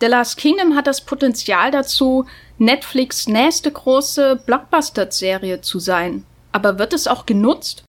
The 0.00 0.06
Last 0.06 0.38
Kingdom 0.38 0.76
hat 0.76 0.86
das 0.86 1.02
Potenzial 1.02 1.70
dazu, 1.70 2.24
Netflix 2.56 3.28
nächste 3.28 3.70
große 3.70 4.36
Blockbuster-Serie 4.46 5.60
zu 5.60 5.78
sein. 5.78 6.24
Aber 6.52 6.78
wird 6.78 6.94
es 6.94 7.06
auch 7.06 7.26
genutzt? 7.26 7.84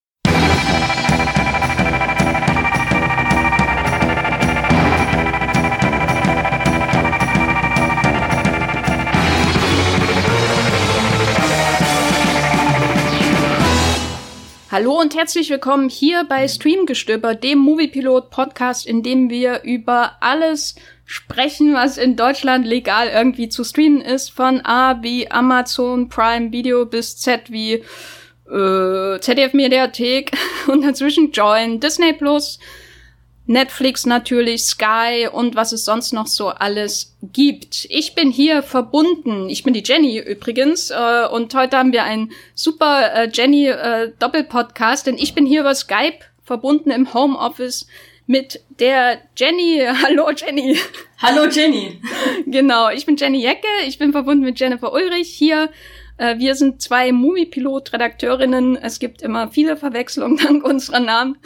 Hallo 14.72 14.98
und 14.98 15.18
herzlich 15.18 15.50
willkommen 15.50 15.90
hier 15.90 16.24
bei 16.24 16.48
Streamgestöber, 16.48 17.36
dem 17.36 17.58
Moviepilot 17.58 18.30
Podcast, 18.30 18.88
in 18.88 19.04
dem 19.04 19.30
wir 19.30 19.64
über 19.64 20.14
alles 20.22 20.76
sprechen, 21.04 21.74
was 21.74 21.98
in 21.98 22.16
Deutschland 22.16 22.66
legal 22.66 23.10
irgendwie 23.10 23.50
zu 23.50 23.66
streamen 23.66 24.00
ist, 24.00 24.30
von 24.30 24.62
A 24.64 25.04
wie 25.04 25.30
Amazon 25.30 26.08
Prime 26.08 26.54
Video 26.54 26.86
bis 26.86 27.18
Z 27.18 27.52
wie 27.52 27.84
äh, 28.50 29.20
ZDF 29.20 29.52
Mediathek 29.52 30.32
und 30.68 30.86
dazwischen 30.86 31.34
Join, 31.34 31.82
Disney 31.82 32.14
Plus, 32.14 32.58
Netflix 33.52 34.06
natürlich, 34.06 34.64
Sky 34.64 35.28
und 35.32 35.56
was 35.56 35.72
es 35.72 35.86
sonst 35.86 36.14
noch 36.14 36.28
so 36.28 36.48
alles 36.48 37.16
gibt. 37.22 37.86
Ich 37.90 38.16
bin 38.16 38.32
hier 38.32 38.64
verbunden. 38.64 39.50
Ich 39.50 39.64
bin 39.64 39.74
die 39.74 39.84
Jenny 39.86 40.20
übrigens 40.20 40.90
äh, 40.90 41.28
und 41.32 41.54
heute 41.54 41.78
haben 41.78 41.92
wir 41.92 42.04
einen 42.04 42.32
super 42.56 43.14
äh, 43.14 43.30
Jenny 43.32 43.68
äh, 43.68 44.12
Doppelpodcast, 44.20 45.08
denn 45.08 45.18
ich 45.18 45.36
bin 45.36 45.46
hier 45.46 45.62
über 45.62 45.76
Skype 45.76 46.20
verbunden 46.44 46.92
im 46.92 47.14
Homeoffice 47.14 47.88
mit 48.26 48.62
der 48.80 49.20
Jenny. 49.36 49.84
Hallo 50.04 50.32
Jenny. 50.32 50.78
Hallo 51.22 51.48
Jenny. 51.50 52.02
Genau, 52.48 52.90
ich 52.90 53.06
bin 53.06 53.18
Jenny 53.18 53.42
Jecke. 53.42 53.68
Ich 53.86 54.00
bin 54.00 54.12
verbunden 54.14 54.46
mit 54.46 54.60
Jennifer 54.60 54.94
Ulrich 54.94 55.30
hier. 55.30 55.70
Äh, 56.18 56.38
wir 56.40 56.56
sind 56.56 56.82
zwei 56.82 57.12
Movie-Pilot-Redakteurinnen. 57.12 58.78
Es 58.78 59.00
gibt 59.00 59.22
immer 59.22 59.50
viele 59.50 59.76
Verwechslungen 59.76 60.38
dank 60.44 60.64
unserer 60.64 61.00
Namen. 61.00 61.38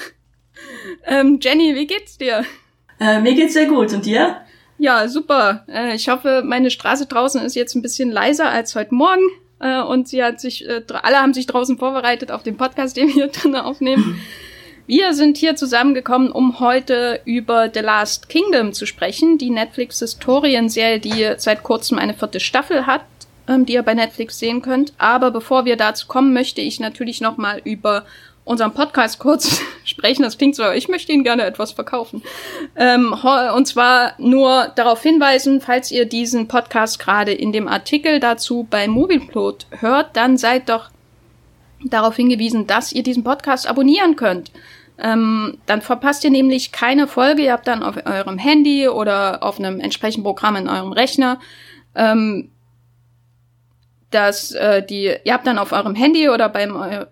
Ähm, 1.05 1.39
Jenny, 1.41 1.75
wie 1.75 1.87
geht's 1.87 2.17
dir? 2.17 2.45
Äh, 2.99 3.21
mir 3.21 3.35
geht's 3.35 3.53
sehr 3.53 3.67
gut. 3.67 3.93
Und 3.93 4.05
dir? 4.05 4.37
Ja, 4.77 5.07
super. 5.07 5.65
Äh, 5.67 5.95
ich 5.95 6.09
hoffe, 6.09 6.43
meine 6.45 6.71
Straße 6.71 7.05
draußen 7.05 7.41
ist 7.41 7.55
jetzt 7.55 7.75
ein 7.75 7.81
bisschen 7.81 8.11
leiser 8.11 8.49
als 8.49 8.75
heute 8.75 8.93
Morgen. 8.93 9.23
Äh, 9.59 9.81
und 9.81 10.07
sie 10.07 10.23
hat 10.23 10.41
sich, 10.41 10.67
äh, 10.67 10.81
alle 11.01 11.17
haben 11.17 11.33
sich 11.33 11.47
draußen 11.47 11.77
vorbereitet 11.77 12.31
auf 12.31 12.43
den 12.43 12.57
Podcast, 12.57 12.97
den 12.97 13.07
wir 13.07 13.13
hier 13.13 13.27
drinnen 13.27 13.55
aufnehmen. 13.55 14.21
Wir 14.87 15.13
sind 15.13 15.37
hier 15.37 15.55
zusammengekommen, 15.55 16.31
um 16.31 16.59
heute 16.59 17.21
über 17.25 17.71
The 17.73 17.79
Last 17.79 18.29
Kingdom 18.29 18.71
zu 18.71 18.85
sprechen, 18.85 19.39
die 19.39 19.49
Netflix-Historienserie, 19.49 20.99
die 20.99 21.33
seit 21.37 21.63
kurzem 21.63 21.97
eine 21.97 22.13
vierte 22.13 22.39
Staffel 22.39 22.85
hat, 22.85 23.01
ähm, 23.47 23.65
die 23.65 23.73
ihr 23.73 23.83
bei 23.83 23.95
Netflix 23.95 24.37
sehen 24.37 24.61
könnt. 24.61 24.93
Aber 24.99 25.31
bevor 25.31 25.65
wir 25.65 25.75
dazu 25.75 26.05
kommen, 26.05 26.33
möchte 26.33 26.61
ich 26.61 26.79
natürlich 26.79 27.19
noch 27.19 27.37
mal 27.37 27.59
über 27.63 28.05
unseren 28.45 28.73
Podcast 28.73 29.19
kurz 29.19 29.61
sprechen. 29.83 30.23
Das 30.23 30.37
klingt 30.37 30.55
so, 30.55 30.71
ich 30.71 30.87
möchte 30.87 31.11
Ihnen 31.11 31.25
gerne 31.25 31.43
etwas 31.43 31.73
verkaufen. 31.73 32.23
Ähm, 32.77 33.13
und 33.53 33.65
zwar 33.67 34.13
nur 34.17 34.71
darauf 34.75 35.03
hinweisen, 35.03 35.59
falls 35.59 35.91
ihr 35.91 36.05
diesen 36.05 36.47
Podcast 36.47 36.99
gerade 36.99 37.33
in 37.33 37.51
dem 37.51 37.67
Artikel 37.67 38.21
dazu 38.21 38.65
bei 38.69 38.87
Movieplot 38.87 39.67
hört, 39.79 40.15
dann 40.15 40.37
seid 40.37 40.69
doch 40.69 40.89
darauf 41.83 42.15
hingewiesen, 42.15 42.67
dass 42.67 42.93
ihr 42.93 43.03
diesen 43.03 43.23
Podcast 43.23 43.67
abonnieren 43.67 44.15
könnt. 44.15 44.51
Ähm, 44.97 45.57
dann 45.65 45.81
verpasst 45.81 46.23
ihr 46.23 46.31
nämlich 46.31 46.71
keine 46.71 47.07
Folge. 47.07 47.41
Ihr 47.41 47.51
habt 47.51 47.67
dann 47.67 47.83
auf 47.83 47.97
eurem 48.05 48.37
Handy 48.37 48.87
oder 48.87 49.43
auf 49.43 49.59
einem 49.59 49.81
entsprechenden 49.81 50.23
Programm 50.23 50.55
in 50.55 50.69
eurem 50.69 50.93
Rechner 50.93 51.39
ähm, 51.95 52.51
dass 54.11 54.51
äh, 54.51 54.85
die 54.85 55.11
ihr 55.23 55.33
habt 55.33 55.47
dann 55.47 55.57
auf 55.57 55.71
eurem 55.71 55.95
Handy 55.95 56.29
oder 56.29 56.49
beim 56.49 57.05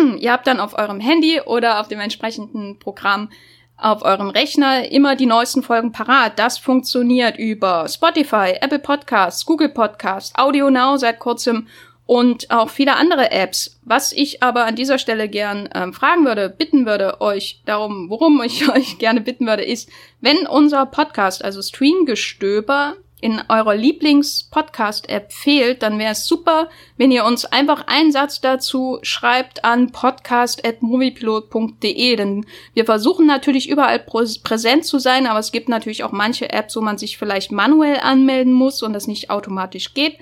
ihr 0.18 0.32
habt 0.32 0.46
dann 0.46 0.60
auf 0.60 0.78
eurem 0.78 1.00
Handy 1.00 1.40
oder 1.40 1.80
auf 1.80 1.88
dem 1.88 2.00
entsprechenden 2.00 2.78
Programm 2.78 3.28
auf 3.76 4.02
eurem 4.02 4.30
Rechner 4.30 4.90
immer 4.90 5.16
die 5.16 5.26
neuesten 5.26 5.62
Folgen 5.62 5.92
parat. 5.92 6.38
Das 6.38 6.58
funktioniert 6.58 7.36
über 7.36 7.88
Spotify, 7.88 8.54
Apple 8.60 8.78
Podcasts, 8.78 9.44
Google 9.44 9.70
Podcasts, 9.70 10.32
Audio 10.36 10.70
Now 10.70 10.96
seit 10.96 11.18
kurzem 11.18 11.66
und 12.06 12.50
auch 12.50 12.68
viele 12.68 12.96
andere 12.96 13.30
Apps. 13.30 13.80
Was 13.84 14.12
ich 14.12 14.42
aber 14.42 14.64
an 14.64 14.76
dieser 14.76 14.98
Stelle 14.98 15.28
gern 15.28 15.68
ähm, 15.74 15.92
fragen 15.92 16.24
würde, 16.24 16.48
bitten 16.48 16.86
würde 16.86 17.20
euch 17.20 17.62
darum, 17.64 18.10
worum 18.10 18.42
ich 18.42 18.68
euch 18.74 18.98
gerne 18.98 19.20
bitten 19.20 19.46
würde, 19.46 19.64
ist, 19.64 19.88
wenn 20.20 20.46
unser 20.46 20.86
Podcast, 20.86 21.44
also 21.44 21.60
Streamgestöber, 21.62 22.96
in 23.22 23.40
eurer 23.48 23.74
Lieblings-Podcast-App 23.76 25.32
fehlt, 25.32 25.82
dann 25.82 25.98
wäre 25.98 26.12
es 26.12 26.26
super, 26.26 26.68
wenn 26.98 27.10
ihr 27.12 27.24
uns 27.24 27.44
einfach 27.44 27.86
einen 27.86 28.12
Satz 28.12 28.40
dazu 28.40 28.98
schreibt 29.02 29.64
an 29.64 29.92
podcast.moviepilot.de, 29.92 32.16
denn 32.16 32.44
wir 32.74 32.84
versuchen 32.84 33.26
natürlich 33.26 33.68
überall 33.70 34.00
präsent 34.00 34.84
zu 34.84 34.98
sein, 34.98 35.28
aber 35.28 35.38
es 35.38 35.52
gibt 35.52 35.68
natürlich 35.68 36.02
auch 36.02 36.10
manche 36.12 36.52
Apps, 36.52 36.74
wo 36.76 36.80
man 36.80 36.98
sich 36.98 37.16
vielleicht 37.16 37.52
manuell 37.52 38.00
anmelden 38.00 38.52
muss 38.52 38.82
und 38.82 38.92
das 38.92 39.06
nicht 39.06 39.30
automatisch 39.30 39.94
geht. 39.94 40.18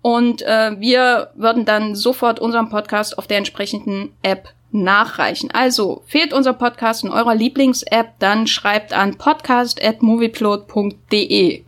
Und 0.00 0.42
äh, 0.42 0.78
wir 0.78 1.32
würden 1.34 1.64
dann 1.64 1.96
sofort 1.96 2.38
unseren 2.38 2.68
Podcast 2.68 3.18
auf 3.18 3.26
der 3.26 3.38
entsprechenden 3.38 4.12
App 4.22 4.50
nachreichen. 4.70 5.50
Also 5.52 6.04
fehlt 6.06 6.32
unser 6.32 6.52
Podcast 6.52 7.02
in 7.02 7.10
eurer 7.10 7.34
Lieblings-App, 7.34 8.20
dann 8.20 8.46
schreibt 8.46 8.92
an 8.92 9.18
podcast.moviepilot.de. 9.18 11.65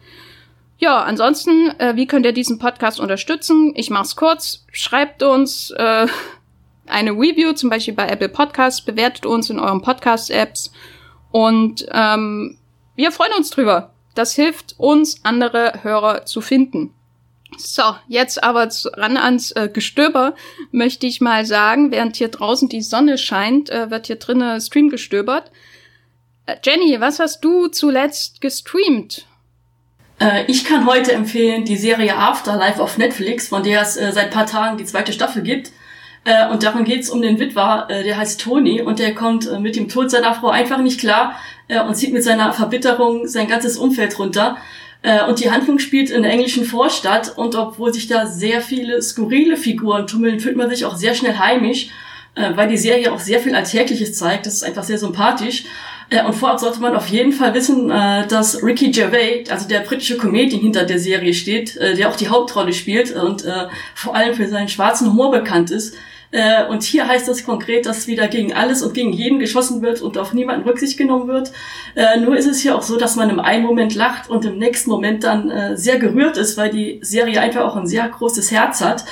Ja, 0.81 1.03
ansonsten, 1.03 1.71
äh, 1.81 1.97
wie 1.97 2.07
könnt 2.07 2.25
ihr 2.25 2.33
diesen 2.33 2.61
Podcast 2.61 3.01
unterstützen? 3.01 3.73
Ich 3.75 3.91
mach's 3.91 4.15
kurz. 4.15 4.65
Schreibt 4.71 5.25
uns 5.25 5.71
äh, 5.73 6.07
eine 6.87 7.11
Review, 7.11 7.53
zum 7.53 7.69
Beispiel 7.69 7.95
bei 7.95 8.09
Apple 8.09 8.29
Podcasts, 8.29 8.85
bewertet 8.85 9.27
uns 9.27 9.51
in 9.51 9.59
euren 9.59 9.83
Podcast-Apps 9.83 10.73
und 11.31 11.87
ähm, 11.93 12.59
wir 12.95 13.13
freuen 13.13 13.33
uns 13.37 13.51
drüber. 13.51 13.93
Das 14.15 14.35
hilft 14.35 14.75
uns, 14.79 15.25
andere 15.25 15.83
Hörer 15.83 16.27
zu 16.27 16.41
finden. 16.41 16.95
So, 17.57 17.83
jetzt 18.07 18.43
aber 18.43 18.69
ran 18.95 19.17
ans 19.17 19.53
äh, 19.53 19.69
Gestöber 19.73 20.35
möchte 20.71 21.07
ich 21.07 21.21
mal 21.21 21.45
sagen, 21.47 21.91
während 21.91 22.17
hier 22.17 22.29
draußen 22.29 22.69
die 22.69 22.83
Sonne 22.83 23.19
scheint, 23.19 23.71
äh, 23.71 23.91
wird 23.91 24.07
hier 24.07 24.17
drinnen 24.17 24.61
Stream 24.61 24.91
gestöbert. 24.91 25.51
Äh, 26.47 26.57
Jenny, 26.65 27.01
was 27.01 27.19
hast 27.19 27.41
du 27.45 27.69
zuletzt 27.69 28.41
gestreamt? 28.41 29.28
Äh, 30.21 30.45
ich 30.47 30.65
kann 30.65 30.87
heute 30.87 31.13
empfehlen 31.13 31.65
die 31.65 31.77
Serie 31.77 32.17
Afterlife 32.17 32.83
auf 32.83 32.99
Netflix, 32.99 33.49
von 33.49 33.63
der 33.63 33.83
es 33.83 33.97
äh, 33.97 34.13
seit 34.13 34.31
paar 34.31 34.47
Tagen 34.47 34.79
die 34.79 34.85
zweite 34.85 35.13
Staffel 35.13 35.43
gibt. 35.43 35.73
Äh, 36.25 36.49
und 36.51 36.63
darum 36.63 36.85
geht's 36.85 37.09
um 37.09 37.23
den 37.23 37.39
Witwer, 37.39 37.87
äh, 37.89 38.03
der 38.03 38.19
heißt 38.19 38.41
Tony 38.41 38.83
und 38.83 38.99
der 38.99 39.15
kommt 39.15 39.47
äh, 39.47 39.59
mit 39.59 39.77
dem 39.77 39.89
Tod 39.89 40.11
seiner 40.11 40.35
Frau 40.35 40.49
einfach 40.49 40.79
nicht 40.79 41.01
klar 41.01 41.35
und 41.87 41.95
zieht 41.97 42.15
mit 42.15 42.25
seiner 42.25 42.55
Verbitterung 42.55 43.27
sein 43.29 43.47
ganzes 43.47 43.77
Umfeld 43.77 44.19
runter. 44.19 44.57
Und 45.29 45.39
die 45.39 45.51
Handlung 45.51 45.79
spielt 45.79 46.09
in 46.09 46.23
der 46.23 46.33
englischen 46.33 46.65
Vorstadt 46.65 47.37
und 47.37 47.55
obwohl 47.55 47.93
sich 47.93 48.07
da 48.07 48.25
sehr 48.25 48.63
viele 48.63 49.03
skurrile 49.03 49.59
Figuren 49.59 50.07
tummeln, 50.07 50.41
fühlt 50.41 50.57
man 50.57 50.71
sich 50.71 50.87
auch 50.87 50.97
sehr 50.97 51.15
schnell 51.15 51.37
heimisch, 51.37 51.91
weil 52.35 52.69
die 52.69 52.79
Serie 52.79 53.13
auch 53.13 53.19
sehr 53.19 53.41
viel 53.41 53.55
Alltägliches 53.55 54.15
zeigt. 54.15 54.47
Das 54.47 54.55
ist 54.55 54.63
einfach 54.63 54.83
sehr 54.83 54.97
sympathisch. 54.97 55.65
Äh, 56.11 56.25
und 56.25 56.35
vorab 56.35 56.59
sollte 56.59 56.81
man 56.81 56.95
auf 56.97 57.09
jeden 57.09 57.33
Fall 57.33 57.55
wissen, 57.55 57.91
äh, 57.91 58.27
dass 58.27 58.63
Ricky 58.63 58.91
Gervais, 58.91 59.51
also 59.51 59.69
der 59.69 59.81
britische 59.81 60.17
Comedian 60.17 60.61
hinter 60.61 60.85
der 60.85 60.99
Serie 60.99 61.35
steht, 61.35 61.77
äh, 61.77 61.95
der 61.95 62.09
auch 62.09 62.17
die 62.17 62.29
Hauptrolle 62.29 62.73
spielt 62.73 63.15
und 63.15 63.45
vor 63.95 64.15
allem 64.15 64.35
für 64.35 64.49
seinen 64.49 64.69
schwarzen 64.69 65.11
Humor 65.11 65.31
bekannt 65.31 65.71
ist. 65.71 65.95
Und 66.69 66.83
hier 66.83 67.09
heißt 67.09 67.27
das 67.27 67.45
konkret, 67.45 67.87
dass 67.87 68.07
wieder 68.07 68.29
gegen 68.29 68.53
alles 68.53 68.83
und 68.83 68.93
gegen 68.93 69.13
jeden 69.13 69.39
geschossen 69.39 69.81
wird 69.81 70.03
und 70.03 70.19
auf 70.19 70.35
niemanden 70.35 70.69
Rücksicht 70.69 70.99
genommen 70.99 71.29
wird. 71.29 71.53
Nur 72.21 72.37
ist 72.37 72.47
es 72.47 72.61
hier 72.61 72.77
auch 72.77 72.83
so, 72.83 72.99
dass 72.99 73.17
man 73.17 73.31
im 73.31 73.41
einen 73.41 73.65
Moment 73.65 73.95
lacht 73.95 74.29
und 74.29 74.45
im 74.45 74.59
nächsten 74.59 74.91
Moment 74.91 75.25
dann 75.25 75.77
sehr 75.77 75.99
gerührt 75.99 76.37
ist, 76.37 76.59
weil 76.59 76.71
die 76.71 76.99
Serie 77.03 77.41
einfach 77.41 77.63
auch 77.63 77.77
ein 77.77 77.87
sehr 77.87 78.07
großes 78.07 78.51
Herz 78.51 78.83
hat. 78.83 79.05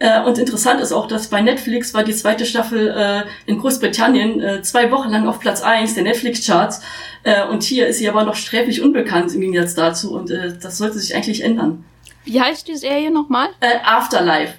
Äh, 0.00 0.22
und 0.22 0.38
interessant 0.38 0.80
ist 0.80 0.92
auch, 0.92 1.08
dass 1.08 1.28
bei 1.28 1.40
Netflix 1.40 1.92
war 1.92 2.04
die 2.04 2.14
zweite 2.14 2.46
Staffel 2.46 2.88
äh, 2.88 3.50
in 3.50 3.58
Großbritannien 3.58 4.40
äh, 4.40 4.62
zwei 4.62 4.90
Wochen 4.92 5.10
lang 5.10 5.26
auf 5.26 5.40
Platz 5.40 5.62
eins 5.62 5.94
der 5.94 6.04
Netflix-Charts. 6.04 6.82
Äh, 7.24 7.44
und 7.46 7.64
hier 7.64 7.88
ist 7.88 7.98
sie 7.98 8.08
aber 8.08 8.24
noch 8.24 8.36
sträflich 8.36 8.80
unbekannt 8.80 9.34
im 9.34 9.40
Gegensatz 9.40 9.74
dazu. 9.74 10.14
Und 10.14 10.30
äh, 10.30 10.56
das 10.60 10.78
sollte 10.78 10.98
sich 10.98 11.16
eigentlich 11.16 11.42
ändern. 11.42 11.84
Wie 12.24 12.40
heißt 12.40 12.68
die 12.68 12.76
Serie 12.76 13.10
nochmal? 13.10 13.48
Äh, 13.60 13.78
Afterlife. 13.84 14.54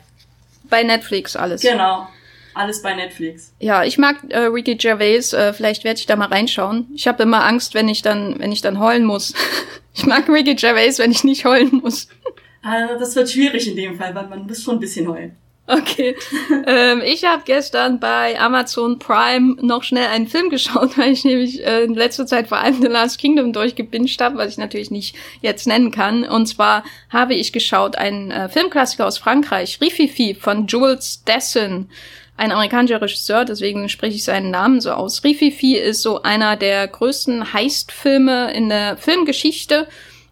Bei 0.63 0.83
Netflix 0.83 1.36
alles. 1.36 1.62
Genau. 1.62 2.07
Alles 2.53 2.81
bei 2.81 2.94
Netflix. 2.94 3.53
Ja, 3.59 3.85
ich 3.85 3.97
mag 3.97 4.18
äh, 4.30 4.39
Ricky 4.39 4.75
Gervais. 4.75 5.33
Äh, 5.33 5.53
vielleicht 5.53 5.85
werde 5.85 6.00
ich 6.00 6.06
da 6.06 6.18
mal 6.18 6.27
reinschauen. 6.27 6.88
Ich 6.94 7.07
habe 7.07 7.24
immer 7.24 7.45
Angst, 7.45 7.74
wenn 7.74 7.88
ich 7.88 8.01
dann, 8.01 8.38
wenn 8.39 8.51
ich 8.51 8.62
dann 8.62 8.80
heulen 8.80 9.06
muss. 9.06 9.33
ich 9.94 10.06
mag 10.06 10.27
Ricky 10.27 10.56
Gervais, 10.56 10.97
wenn 10.97 11.12
ich 11.12 11.24
nicht 11.24 11.45
heulen 11.45 11.80
muss. 11.81 12.09
Also 12.61 13.00
das 13.00 13.15
wird 13.15 13.29
schwierig 13.29 13.67
in 13.67 13.75
dem 13.75 13.95
Fall, 13.97 14.13
weil 14.15 14.27
man 14.27 14.45
muss 14.45 14.63
schon 14.63 14.75
ein 14.75 14.79
bisschen 14.79 15.07
heulen. 15.07 15.35
Okay. 15.69 16.15
ähm, 16.65 17.01
ich 17.06 17.25
habe 17.25 17.44
gestern 17.45 18.00
bei 18.00 18.39
Amazon 18.39 18.97
Prime 18.97 19.56
noch 19.61 19.83
schnell 19.83 20.07
einen 20.07 20.27
Film 20.27 20.50
geschaut, 20.50 20.97
weil 20.97 21.11
ich 21.11 21.23
nämlich 21.23 21.63
äh, 21.63 21.83
in 21.83 21.94
letzter 21.94 22.25
Zeit 22.25 22.47
vor 22.47 22.57
allem 22.57 22.81
The 22.81 22.88
Last 22.88 23.19
Kingdom 23.19 23.53
durchgebinged 23.53 24.19
habe, 24.19 24.38
was 24.38 24.51
ich 24.51 24.57
natürlich 24.57 24.89
nicht 24.89 25.15
jetzt 25.41 25.67
nennen 25.67 25.91
kann. 25.91 26.23
Und 26.23 26.47
zwar 26.47 26.83
habe 27.09 27.35
ich 27.35 27.53
geschaut 27.53 27.97
einen 27.97 28.31
äh, 28.31 28.50
Filmklassiker 28.50 29.06
aus 29.06 29.19
Frankreich, 29.19 29.79
Rififi 29.79 30.33
von 30.33 30.65
Jules 30.65 31.23
Dessin 31.23 31.88
ein 32.39 32.53
amerikanischer 32.53 33.01
Regisseur, 33.01 33.44
deswegen 33.44 33.89
spreche 33.89 34.15
ich 34.15 34.23
seinen 34.23 34.50
Namen 34.50 34.79
so 34.79 34.91
aus. 34.91 35.25
Rififi 35.25 35.75
ist 35.75 36.01
so 36.01 36.23
einer 36.23 36.56
der 36.56 36.88
größten 36.88 37.51
Heist-Filme 37.51 38.53
in 38.53 38.69
der 38.69 38.95
Filmgeschichte 38.95 39.89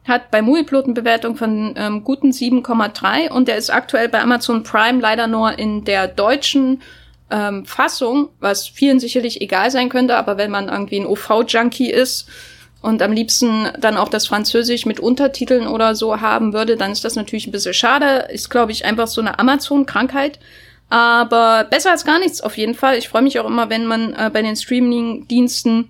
hat 0.07 0.31
bei 0.31 0.42
Movieplot 0.42 0.94
Bewertung 0.94 1.36
von 1.36 1.74
ähm, 1.75 2.04
guten 2.04 2.31
7,3 2.31 3.30
und 3.30 3.48
der 3.48 3.57
ist 3.57 3.69
aktuell 3.69 4.09
bei 4.09 4.21
Amazon 4.21 4.63
Prime 4.63 5.00
leider 5.01 5.27
nur 5.27 5.57
in 5.57 5.83
der 5.83 6.07
deutschen 6.07 6.81
ähm, 7.30 7.65
Fassung, 7.65 8.30
was 8.39 8.68
vielen 8.68 9.00
sicherlich 9.00 9.42
egal 9.42 9.71
sein 9.71 9.89
könnte, 9.89 10.15
aber 10.15 10.38
wenn 10.38 10.51
man 10.51 10.69
irgendwie 10.69 11.00
ein 11.00 11.06
OV-Junkie 11.06 11.92
ist 11.92 12.27
und 12.81 13.01
am 13.01 13.12
liebsten 13.12 13.68
dann 13.80 13.98
auch 13.98 14.09
das 14.09 14.27
Französisch 14.27 14.86
mit 14.86 15.00
Untertiteln 15.00 15.68
oder 15.68 15.95
so 15.95 16.21
haben 16.21 16.53
würde, 16.53 16.77
dann 16.77 16.92
ist 16.92 17.03
das 17.03 17.15
natürlich 17.15 17.48
ein 17.48 17.51
bisschen 17.51 17.74
schade. 17.74 18.27
Ist, 18.31 18.50
glaube 18.50 18.71
ich, 18.71 18.86
einfach 18.86 19.07
so 19.07 19.19
eine 19.19 19.39
Amazon-Krankheit. 19.39 20.39
Aber 20.89 21.65
besser 21.69 21.92
als 21.92 22.06
gar 22.06 22.19
nichts 22.19 22.39
auf 22.39 22.57
jeden 22.57 22.75
Fall. 22.75 22.98
Ich 22.98 23.10
freue 23.10 23.24
mich 23.24 23.39
auch 23.39 23.45
immer, 23.45 23.69
wenn 23.69 23.86
man 23.86 24.13
äh, 24.13 24.30
bei 24.31 24.42
den 24.42 24.56
Streaming-Diensten 24.56 25.89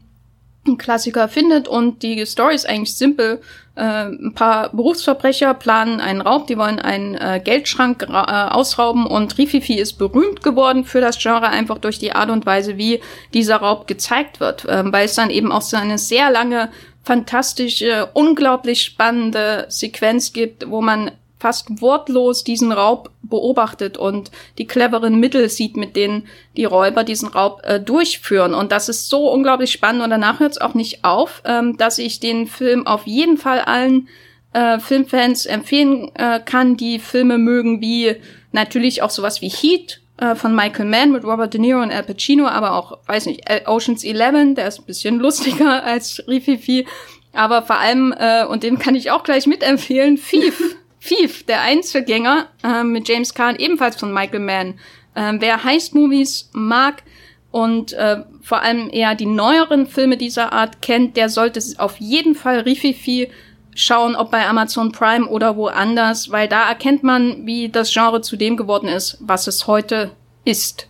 Klassiker 0.76 1.30
findet 1.30 1.70
und 1.70 2.04
die 2.04 2.26
Story 2.26 2.56
ist 2.56 2.68
eigentlich 2.68 2.98
simpel. 2.98 3.40
Äh, 3.76 4.08
ein 4.08 4.34
paar 4.34 4.70
Berufsverbrecher 4.76 5.54
planen 5.54 6.02
einen 6.02 6.22
Raub, 6.22 6.48
die 6.48 6.58
wollen 6.58 6.80
einen 6.80 7.16
äh, 7.16 7.40
Geldschrank 7.42 8.08
äh, 8.10 8.12
ausrauben 8.12 9.06
und 9.06 9.38
Rififi 9.38 9.76
ist 9.76 9.94
berühmt 9.94 10.44
geworden 10.44 10.84
für 10.84 11.00
das 11.00 11.20
Genre 11.20 11.48
einfach 11.48 11.78
durch 11.78 12.00
die 12.00 12.12
Art 12.12 12.32
und 12.32 12.46
Weise, 12.46 12.78
wie 12.78 13.00
dieser 13.34 13.58
Raub 13.58 13.88
gezeigt 13.88 14.40
wird, 14.40 14.66
äh, 14.66 14.84
weil 14.92 15.06
es 15.06 15.16
dann 15.16 15.30
eben 15.30 15.52
auch 15.52 15.62
so 15.62 15.78
eine 15.78 16.00
sehr 16.00 16.32
lange, 16.32 16.70
fantastische, 17.04 18.10
unglaublich 18.14 18.82
spannende 18.82 19.66
Sequenz 19.70 20.34
gibt, 20.34 20.70
wo 20.70 20.82
man 20.82 21.12
fast 21.40 21.82
wortlos 21.82 22.44
diesen 22.44 22.72
Raub 22.72 23.12
beobachtet 23.22 23.98
und 23.98 24.32
die 24.58 24.66
cleveren 24.66 25.20
Mittel 25.20 25.50
sieht, 25.50 25.78
mit 25.78 25.96
denen 25.96 26.28
die 26.56 26.66
Räuber 26.66 27.04
diesen 27.04 27.30
Raub 27.30 27.62
äh, 27.64 27.80
durchführen. 27.80 28.54
Und 28.54 28.72
das 28.72 28.90
ist 28.90 29.10
so 29.10 29.32
unglaublich 29.32 29.72
spannend 29.72 30.04
und 30.04 30.10
danach 30.10 30.40
hört 30.40 30.54
es 30.54 30.62
auch 30.62 30.74
nicht 30.74 31.04
auf, 31.04 31.44
ähm, 31.46 31.78
dass 31.78 32.00
ich 32.00 32.20
den 32.20 32.48
Film 32.48 32.88
auf 32.88 33.06
jeden 33.06 33.38
Fall 33.38 33.62
allen 33.62 34.08
äh, 34.54 34.80
Filmfans 34.80 35.46
empfehlen 35.46 36.12
äh, 36.16 36.40
kann, 36.40 36.78
die 36.78 37.00
Filme 37.00 37.38
mögen, 37.38 37.82
wie 37.82 38.16
natürlich 38.52 39.04
auch 39.04 39.12
sowas 39.12 39.42
wie 39.42 39.50
Heat 39.50 40.02
äh, 40.18 40.34
von 40.34 40.56
Michael 40.56 40.86
Mann 40.86 41.12
mit 41.12 41.24
Robert 41.24 41.54
De 41.54 41.62
Niro 41.62 41.82
und 41.82 41.92
Al 41.92 42.04
Pacino, 42.04 42.48
aber 42.48 42.74
auch, 42.74 42.98
weiß 43.06 43.28
nicht, 43.28 43.44
Oceans 43.68 44.04
11, 44.04 44.56
der 44.56 44.68
ist 44.68 44.80
ein 44.80 44.86
bisschen 44.86 45.20
lustiger 45.20 45.84
als 45.84 46.24
Rififi, 46.28 46.88
aber 47.34 47.62
vor 47.62 47.78
allem, 47.78 48.16
äh, 48.18 48.46
und 48.46 48.64
den 48.64 48.80
kann 48.80 48.96
ich 48.96 49.12
auch 49.12 49.24
gleich 49.24 49.46
mitempfehlen, 49.46 50.16
Thief. 50.18 50.78
Thief, 51.08 51.46
der 51.46 51.62
Einzelgänger 51.62 52.50
äh, 52.64 52.84
mit 52.84 53.08
James 53.08 53.34
Caan, 53.34 53.56
ebenfalls 53.56 53.96
von 53.96 54.14
Michael 54.14 54.42
Mann. 54.42 54.80
Äh, 55.16 55.34
wer 55.40 55.64
Heist-Movies 55.64 56.50
mag 56.52 57.04
und 57.52 57.94
äh, 57.94 58.24
vor 58.42 58.62
allem 58.62 58.90
eher 58.92 59.16
die 59.16 59.26
neueren 59.26 59.88
Filme 59.88 60.18
dieser 60.18 60.52
Art 60.52 60.82
kennt, 60.82 61.16
der 61.16 61.30
sollte 61.30 61.62
auf 61.78 61.98
jeden 61.98 62.36
Fall 62.36 62.60
Rififi 62.60 63.30
schauen, 63.74 64.16
ob 64.16 64.32
bei 64.32 64.46
Amazon 64.46 64.92
Prime 64.92 65.28
oder 65.28 65.56
woanders, 65.56 66.32
weil 66.32 66.48
da 66.48 66.68
erkennt 66.68 67.04
man, 67.04 67.46
wie 67.46 67.70
das 67.70 67.94
Genre 67.94 68.22
zu 68.22 68.36
dem 68.36 68.58
geworden 68.58 68.90
ist, 68.90 69.18
was 69.22 69.48
es 69.48 69.66
heute 69.66 70.12
ist. 70.44 70.88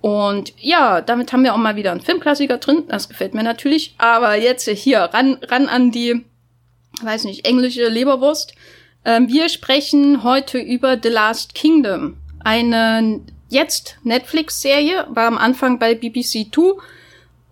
Und 0.00 0.54
ja, 0.58 1.00
damit 1.00 1.32
haben 1.32 1.44
wir 1.44 1.52
auch 1.52 1.58
mal 1.58 1.76
wieder 1.76 1.92
einen 1.92 2.00
Filmklassiker 2.00 2.58
drin. 2.58 2.84
Das 2.88 3.08
gefällt 3.08 3.34
mir 3.34 3.42
natürlich. 3.42 3.94
Aber 3.98 4.34
jetzt 4.34 4.68
hier 4.68 4.98
ran, 5.00 5.38
ran 5.42 5.68
an 5.68 5.90
die, 5.92 6.24
weiß 7.02 7.24
nicht, 7.24 7.46
englische 7.46 7.88
Leberwurst. 7.88 8.54
Ähm, 9.04 9.28
wir 9.28 9.48
sprechen 9.48 10.22
heute 10.22 10.58
über 10.58 10.98
The 11.02 11.08
Last 11.08 11.54
Kingdom, 11.54 12.16
eine 12.40 13.20
jetzt 13.48 13.96
Netflix-Serie, 14.04 15.06
war 15.10 15.26
am 15.26 15.38
Anfang 15.38 15.78
bei 15.78 15.94
BBC 15.94 16.50
Two, 16.50 16.80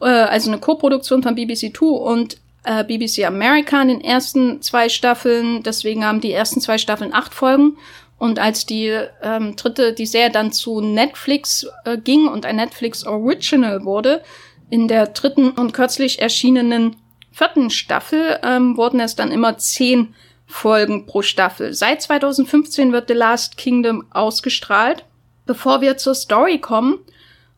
äh, 0.00 0.06
also 0.06 0.50
eine 0.50 0.61
Co-Produktion 0.61 1.23
von 1.23 1.35
BBC 1.35 1.73
Two 1.75 1.94
und 1.97 2.38
äh, 2.64 2.85
BBC 2.85 3.25
America 3.25 3.81
in 3.82 3.88
den 3.88 4.00
ersten 4.00 4.62
zwei 4.62 4.88
Staffeln. 4.88 5.62
Deswegen 5.62 6.05
haben 6.05 6.20
die 6.20 6.32
ersten 6.32 6.61
zwei 6.61 6.79
Staffeln 6.79 7.14
acht 7.14 7.35
Folgen. 7.35 7.76
Und 8.19 8.38
als 8.38 8.67
die 8.67 8.94
ähm, 9.23 9.56
dritte, 9.56 9.94
die 9.94 10.05
Serie 10.05 10.31
dann 10.31 10.53
zu 10.53 10.82
Netflix 10.82 11.67
äh, 11.87 11.96
ging 11.96 12.29
und 12.29 12.44
ein 12.44 12.56
Netflix 12.56 13.06
Original 13.06 13.85
wurde, 13.85 14.23
in 14.69 14.88
der 14.88 15.06
dritten 15.06 15.50
und 15.50 15.73
kürzlich 15.73 16.20
erschienenen 16.20 16.96
vierten 17.32 17.70
Staffel 17.70 18.38
ähm, 18.43 18.76
wurden 18.76 19.00
es 19.00 19.17
dann 19.17 19.32
immer 19.32 19.56
zehn 19.56 20.14
Folgen 20.50 21.06
pro 21.06 21.23
Staffel. 21.23 21.73
Seit 21.73 22.02
2015 22.02 22.93
wird 22.93 23.08
The 23.08 23.14
Last 23.14 23.56
Kingdom 23.56 24.05
ausgestrahlt. 24.11 25.05
Bevor 25.47 25.81
wir 25.81 25.97
zur 25.97 26.14
Story 26.14 26.58
kommen, 26.58 26.99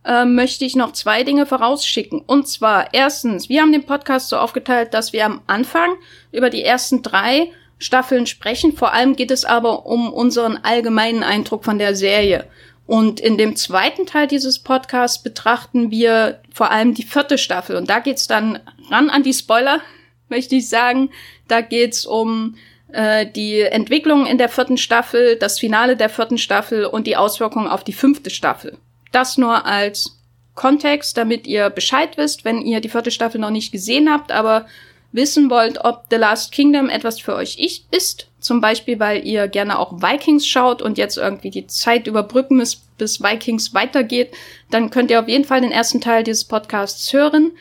äh, 0.04 0.24
möchte 0.24 0.64
ich 0.64 0.76
noch 0.76 0.92
zwei 0.92 1.24
Dinge 1.24 1.46
vorausschicken. 1.46 2.20
Und 2.20 2.48
zwar 2.48 2.92
erstens, 2.92 3.48
wir 3.48 3.62
haben 3.62 3.72
den 3.72 3.86
Podcast 3.86 4.28
so 4.28 4.36
aufgeteilt, 4.36 4.94
dass 4.94 5.12
wir 5.12 5.24
am 5.24 5.40
Anfang 5.46 5.94
über 6.32 6.50
die 6.50 6.62
ersten 6.62 7.02
drei 7.02 7.50
Staffeln 7.78 8.26
sprechen. 8.26 8.76
Vor 8.76 8.92
allem 8.92 9.16
geht 9.16 9.30
es 9.30 9.44
aber 9.44 9.86
um 9.86 10.12
unseren 10.12 10.58
allgemeinen 10.58 11.22
Eindruck 11.22 11.64
von 11.64 11.78
der 11.78 11.96
Serie. 11.96 12.46
Und 12.86 13.20
in 13.20 13.38
dem 13.38 13.56
zweiten 13.56 14.06
Teil 14.06 14.26
dieses 14.26 14.58
Podcasts 14.58 15.22
betrachten 15.22 15.90
wir 15.90 16.40
vor 16.52 16.70
allem 16.70 16.94
die 16.94 17.04
vierte 17.04 17.38
Staffel. 17.38 17.76
Und 17.76 17.88
da 17.88 18.00
geht's 18.00 18.26
dann 18.26 18.60
ran 18.90 19.08
an 19.08 19.22
die 19.22 19.32
Spoiler, 19.32 19.80
möchte 20.28 20.56
ich 20.56 20.68
sagen. 20.68 21.10
Da 21.48 21.60
geht's 21.60 22.04
um 22.06 22.56
äh, 22.92 23.26
die 23.26 23.60
Entwicklung 23.60 24.26
in 24.26 24.38
der 24.38 24.48
vierten 24.48 24.78
Staffel, 24.78 25.36
das 25.36 25.58
Finale 25.58 25.96
der 25.96 26.08
vierten 26.08 26.38
Staffel 26.38 26.84
und 26.84 27.06
die 27.06 27.16
Auswirkungen 27.16 27.68
auf 27.68 27.84
die 27.84 27.92
fünfte 27.92 28.30
Staffel. 28.30 28.76
Das 29.12 29.38
nur 29.38 29.66
als 29.66 30.18
Kontext, 30.54 31.16
damit 31.16 31.46
ihr 31.46 31.70
Bescheid 31.70 32.16
wisst, 32.16 32.44
wenn 32.44 32.60
ihr 32.60 32.80
die 32.80 32.88
vierte 32.88 33.10
Staffel 33.10 33.40
noch 33.40 33.50
nicht 33.50 33.72
gesehen 33.72 34.10
habt, 34.10 34.32
aber 34.32 34.66
wissen 35.12 35.50
wollt, 35.50 35.84
ob 35.84 36.04
The 36.10 36.16
Last 36.16 36.52
Kingdom 36.52 36.88
etwas 36.88 37.20
für 37.20 37.34
euch 37.34 37.58
ist. 37.90 38.28
Zum 38.40 38.60
Beispiel, 38.60 38.98
weil 38.98 39.26
ihr 39.26 39.46
gerne 39.46 39.78
auch 39.78 40.02
Vikings 40.02 40.46
schaut 40.46 40.82
und 40.82 40.98
jetzt 40.98 41.16
irgendwie 41.16 41.50
die 41.50 41.66
Zeit 41.66 42.06
überbrücken 42.06 42.56
müsst, 42.56 42.96
bis 42.98 43.22
Vikings 43.22 43.72
weitergeht, 43.74 44.32
dann 44.70 44.90
könnt 44.90 45.10
ihr 45.10 45.20
auf 45.20 45.28
jeden 45.28 45.44
Fall 45.44 45.60
den 45.60 45.70
ersten 45.70 46.00
Teil 46.00 46.24
dieses 46.24 46.44
Podcasts 46.44 47.12
hören. 47.12 47.52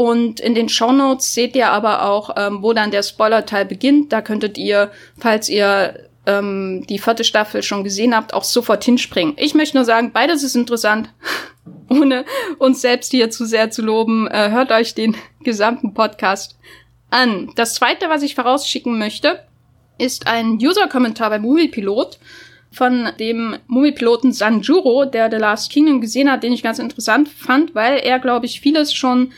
Und 0.00 0.40
in 0.40 0.54
den 0.54 0.70
Shownotes 0.70 1.34
seht 1.34 1.54
ihr 1.54 1.68
aber 1.68 2.08
auch, 2.08 2.30
ähm, 2.38 2.62
wo 2.62 2.72
dann 2.72 2.90
der 2.90 3.02
Spoiler-Teil 3.02 3.66
beginnt. 3.66 4.14
Da 4.14 4.22
könntet 4.22 4.56
ihr, 4.56 4.90
falls 5.18 5.50
ihr 5.50 6.08
ähm, 6.24 6.86
die 6.88 6.98
vierte 6.98 7.22
Staffel 7.22 7.62
schon 7.62 7.84
gesehen 7.84 8.16
habt, 8.16 8.32
auch 8.32 8.44
sofort 8.44 8.82
hinspringen. 8.82 9.34
Ich 9.36 9.52
möchte 9.52 9.76
nur 9.76 9.84
sagen, 9.84 10.12
beides 10.12 10.42
ist 10.42 10.56
interessant. 10.56 11.10
Ohne 11.90 12.24
uns 12.58 12.80
selbst 12.80 13.10
hier 13.10 13.28
zu 13.28 13.44
sehr 13.44 13.70
zu 13.70 13.82
loben, 13.82 14.26
äh, 14.28 14.50
hört 14.50 14.72
euch 14.72 14.94
den 14.94 15.18
gesamten 15.44 15.92
Podcast 15.92 16.58
an. 17.10 17.52
Das 17.56 17.74
zweite, 17.74 18.08
was 18.08 18.22
ich 18.22 18.34
vorausschicken 18.34 18.98
möchte, 18.98 19.44
ist 19.98 20.26
ein 20.26 20.52
User-Kommentar 20.52 21.28
bei 21.28 21.38
Moviepilot 21.38 22.18
von 22.72 23.10
dem 23.20 23.58
Moviepiloten 23.66 24.32
Sanjuro, 24.32 25.04
der 25.04 25.30
The 25.30 25.36
Last 25.36 25.70
Kingdom 25.70 26.00
gesehen 26.00 26.32
hat, 26.32 26.42
den 26.42 26.54
ich 26.54 26.62
ganz 26.62 26.78
interessant 26.78 27.28
fand, 27.28 27.74
weil 27.74 27.98
er, 27.98 28.18
glaube 28.18 28.46
ich, 28.46 28.62
vieles 28.62 28.94
schon 28.94 29.32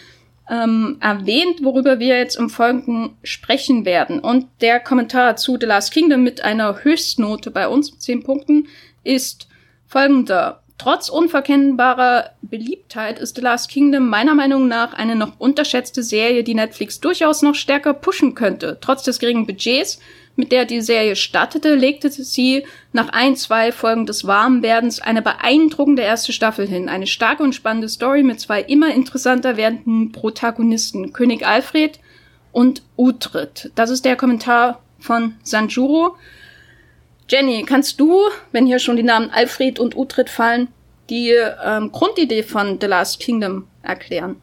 ähm, 0.51 0.97
erwähnt, 1.01 1.63
worüber 1.63 1.99
wir 1.99 2.19
jetzt 2.19 2.37
im 2.37 2.51
Folgenden 2.51 3.17
sprechen 3.23 3.85
werden. 3.85 4.19
Und 4.19 4.47
der 4.61 4.81
Kommentar 4.81 5.37
zu 5.37 5.57
The 5.59 5.67
Last 5.67 5.93
Kingdom 5.93 6.23
mit 6.23 6.45
einer 6.45 6.83
Höchstnote 6.83 7.51
bei 7.51 7.69
uns, 7.69 7.99
zehn 7.99 8.23
Punkten, 8.23 8.69
ist 9.05 9.49
folgender. 9.87 10.63
Trotz 10.79 11.09
unverkennbarer 11.09 12.31
Beliebtheit 12.43 13.21
ist 13.21 13.37
The 13.37 13.43
Last 13.43 13.71
Kingdom 13.71 14.09
meiner 14.09 14.35
Meinung 14.35 14.67
nach 14.67 14.95
eine 14.95 15.15
noch 15.15 15.39
unterschätzte 15.39 16.03
Serie, 16.03 16.43
die 16.43 16.55
Netflix 16.55 16.99
durchaus 16.99 17.43
noch 17.43 17.55
stärker 17.55 17.95
pushen 17.95 18.35
könnte. 18.35 18.79
Trotz 18.81 19.05
des 19.05 19.21
geringen 19.21 19.47
Budgets 19.47 20.01
mit 20.37 20.51
der 20.51 20.65
die 20.65 20.81
Serie 20.81 21.15
startete, 21.15 21.75
legte 21.75 22.11
sie 22.11 22.65
nach 22.93 23.11
ein, 23.11 23.37
zwei 23.37 23.71
Folgen 23.71 24.07
des 24.07 24.27
Warmwerdens 24.27 25.01
eine 25.01 25.23
beeindruckende 25.23 26.03
erste 26.03 26.33
Staffel 26.33 26.67
hin. 26.67 26.89
Eine 26.89 27.07
starke 27.07 27.43
und 27.43 27.55
spannende 27.55 27.89
Story 27.89 28.23
mit 28.23 28.41
zwei 28.41 28.62
immer 28.62 28.95
interessanter 28.95 29.57
werdenden 29.57 30.12
Protagonisten, 30.12 31.12
König 31.12 31.47
Alfred 31.47 31.99
und 32.51 32.83
Utrid. 32.97 33.71
Das 33.75 33.91
ist 33.91 34.05
der 34.05 34.17
Kommentar 34.17 34.83
von 34.99 35.35
Sanjuro. 35.43 36.17
Jenny, 37.29 37.65
kannst 37.67 38.01
du, 38.01 38.21
wenn 38.53 38.67
hier 38.67 38.79
schon 38.79 38.97
die 38.97 39.03
Namen 39.03 39.31
Alfred 39.31 39.79
und 39.79 39.97
Utrid 39.97 40.31
fallen, 40.31 40.69
die 41.11 41.31
ähm, 41.31 41.93
Grundidee 41.93 42.43
von 42.43 42.79
The 42.81 42.87
Last 42.87 43.21
Kingdom 43.21 43.67
erklären? 43.83 44.37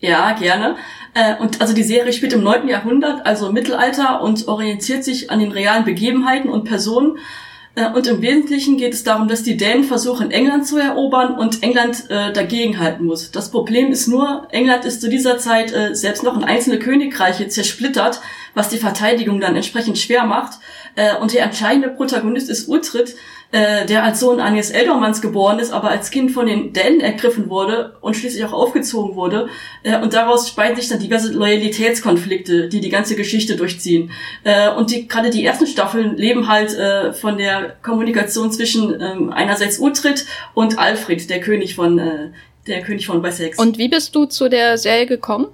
Ja, 0.00 0.32
gerne. 0.32 0.76
Äh, 1.14 1.36
und 1.36 1.60
also 1.60 1.74
die 1.74 1.82
Serie 1.82 2.12
spielt 2.12 2.32
im 2.32 2.44
9. 2.44 2.68
Jahrhundert, 2.68 3.26
also 3.26 3.50
Mittelalter, 3.50 4.22
und 4.22 4.46
orientiert 4.46 5.02
sich 5.02 5.30
an 5.30 5.40
den 5.40 5.50
realen 5.50 5.84
Begebenheiten 5.84 6.50
und 6.50 6.64
Personen. 6.64 7.18
Äh, 7.74 7.90
und 7.90 8.06
im 8.06 8.22
Wesentlichen 8.22 8.76
geht 8.76 8.94
es 8.94 9.02
darum, 9.02 9.26
dass 9.26 9.42
die 9.42 9.56
Dänen 9.56 9.82
versuchen, 9.82 10.30
England 10.30 10.68
zu 10.68 10.78
erobern 10.78 11.34
und 11.34 11.64
England 11.64 12.10
äh, 12.10 12.32
dagegenhalten 12.32 13.06
muss. 13.06 13.32
Das 13.32 13.50
Problem 13.50 13.90
ist 13.90 14.06
nur, 14.06 14.46
England 14.50 14.84
ist 14.84 15.00
zu 15.00 15.08
dieser 15.08 15.38
Zeit 15.38 15.72
äh, 15.72 15.96
selbst 15.96 16.22
noch 16.22 16.36
in 16.36 16.44
einzelne 16.44 16.78
Königreiche 16.78 17.48
zersplittert, 17.48 18.20
was 18.54 18.68
die 18.68 18.78
Verteidigung 18.78 19.40
dann 19.40 19.56
entsprechend 19.56 19.98
schwer 19.98 20.24
macht. 20.24 20.60
Äh, 20.94 21.16
und 21.16 21.32
der 21.32 21.42
entscheidende 21.42 21.88
Protagonist 21.88 22.48
ist 22.48 22.68
Uhtred, 22.68 23.16
äh, 23.50 23.86
der 23.86 24.04
als 24.04 24.20
Sohn 24.20 24.40
eines 24.40 24.70
Eldermanns 24.70 25.22
geboren 25.22 25.58
ist, 25.58 25.72
aber 25.72 25.88
als 25.88 26.10
Kind 26.10 26.32
von 26.32 26.46
den 26.46 26.74
Dänen 26.74 27.00
ergriffen 27.00 27.48
wurde 27.48 27.96
und 28.02 28.14
schließlich 28.14 28.44
auch 28.44 28.52
aufgezogen 28.52 29.16
wurde. 29.16 29.48
Äh, 29.82 30.00
und 30.00 30.12
daraus 30.12 30.48
speisen 30.48 30.76
sich 30.76 30.88
dann 30.88 30.98
diverse 30.98 31.32
Loyalitätskonflikte, 31.32 32.68
die 32.68 32.80
die 32.80 32.90
ganze 32.90 33.16
Geschichte 33.16 33.56
durchziehen. 33.56 34.10
Äh, 34.44 34.70
und 34.70 34.90
die, 34.90 35.08
gerade 35.08 35.30
die 35.30 35.44
ersten 35.44 35.66
Staffeln 35.66 36.16
leben 36.16 36.48
halt 36.48 36.74
äh, 36.76 37.14
von 37.14 37.38
der 37.38 37.76
Kommunikation 37.82 38.52
zwischen 38.52 39.00
ähm, 39.00 39.32
einerseits 39.32 39.78
Uhtred 39.78 40.26
und 40.52 40.78
Alfred, 40.78 41.30
der 41.30 41.40
König 41.40 41.74
von 41.74 41.98
äh, 41.98 42.28
der 42.66 42.82
König 42.82 43.06
von 43.06 43.22
Wessex. 43.22 43.58
Und 43.58 43.78
wie 43.78 43.88
bist 43.88 44.14
du 44.14 44.26
zu 44.26 44.50
der 44.50 44.76
Serie 44.76 45.06
gekommen? 45.06 45.46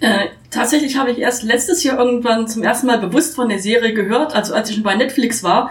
Äh, 0.00 0.26
tatsächlich 0.50 0.96
habe 0.96 1.12
ich 1.12 1.18
erst 1.18 1.42
letztes 1.44 1.82
Jahr 1.84 1.98
irgendwann 1.98 2.48
zum 2.48 2.62
ersten 2.62 2.88
Mal 2.88 2.98
bewusst 2.98 3.36
von 3.36 3.48
der 3.48 3.58
Serie 3.58 3.94
gehört, 3.94 4.34
also 4.34 4.54
als 4.54 4.68
ich 4.68 4.74
schon 4.74 4.84
bei 4.84 4.94
Netflix 4.94 5.42
war, 5.42 5.70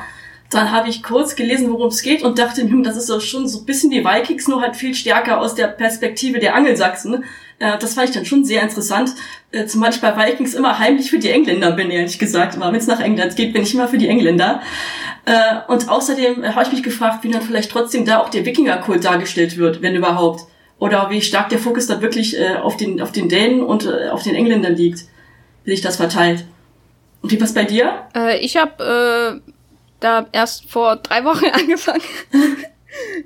dann 0.50 0.72
habe 0.72 0.88
ich 0.88 1.04
kurz 1.04 1.36
gelesen, 1.36 1.70
worum 1.72 1.89
es 1.89 2.01
geht 2.01 2.24
und 2.24 2.39
dachte, 2.39 2.62
hm, 2.62 2.84
das 2.84 2.96
ist 2.96 3.10
doch 3.10 3.20
schon 3.20 3.48
so 3.48 3.60
ein 3.60 3.66
bisschen 3.66 3.89
die 3.89 4.06
Vikings, 4.06 4.48
nur 4.48 4.62
halt 4.62 4.75
viel 4.75 4.96
stärker 4.96 5.42
aus 5.42 5.56
der 5.56 5.68
Perspektive 5.68 6.39
der 6.39 6.56
Angelsachsen. 6.56 7.25
Äh, 7.60 7.77
das 7.80 7.96
fand 7.96 8.10
ich 8.10 8.16
dann 8.16 8.25
schon 8.25 8.46
sehr 8.46 8.62
interessant, 8.62 9.12
äh, 9.51 9.66
zumal 9.66 9.92
ich 9.92 10.00
bei 10.00 10.16
Vikings 10.16 10.54
immer 10.54 10.80
heimlich 10.80 11.10
für 11.10 11.20
die 11.20 11.32
Engländer 11.32 11.72
bin, 11.72 11.92
ehrlich 11.92 12.18
gesagt. 12.18 12.56
Immer 12.56 12.68
wenn 12.72 12.80
es 12.80 12.88
nach 12.88 13.01
England 13.01 13.36
geht, 13.36 13.51
bin 13.51 13.63
ich 13.63 13.74
immer 13.74 13.88
für 13.88 13.98
die 13.98 14.08
Engländer. 14.08 14.62
Äh, 15.25 15.58
und 15.68 15.89
außerdem 15.89 16.56
habe 16.56 16.63
ich 16.63 16.72
mich 16.72 16.84
gefragt, 16.84 17.24
wie 17.24 17.32
dann 17.32 17.42
vielleicht 17.42 17.72
trotzdem 17.72 18.06
da 18.06 18.20
auch 18.20 18.30
der 18.30 18.46
Wikingerkult 18.46 19.04
dargestellt 19.04 19.58
wird, 19.58 19.82
wenn 19.82 19.96
überhaupt. 19.96 20.46
Oder 20.80 21.10
wie 21.10 21.22
stark 21.22 21.50
der 21.50 21.60
Fokus 21.60 21.88
dann 21.88 22.01
wirklich 22.01 22.39
äh, 22.39 22.56
auf, 22.56 22.77
den, 22.77 23.01
auf 23.01 23.12
den 23.12 23.27
Dänen 23.27 23.63
und 23.63 23.86
äh, 23.86 24.10
auf 24.10 24.24
den 24.24 24.36
Engländern 24.36 24.75
liegt, 24.75 25.01
wie 25.66 25.72
sich 25.72 25.82
das 25.82 25.98
verteilt. 25.98 26.46
Und 27.22 27.32
wie 27.32 27.42
was 27.42 27.54
bei 27.54 27.66
dir? 27.66 28.04
Äh, 28.16 28.38
ich 28.38 28.56
habe 28.58 29.42
äh, 29.44 29.51
da 30.00 30.27
erst 30.32 30.70
vor 30.70 30.98
drei 30.98 31.24
Wochen 31.25 31.46
angefangen. 31.51 32.01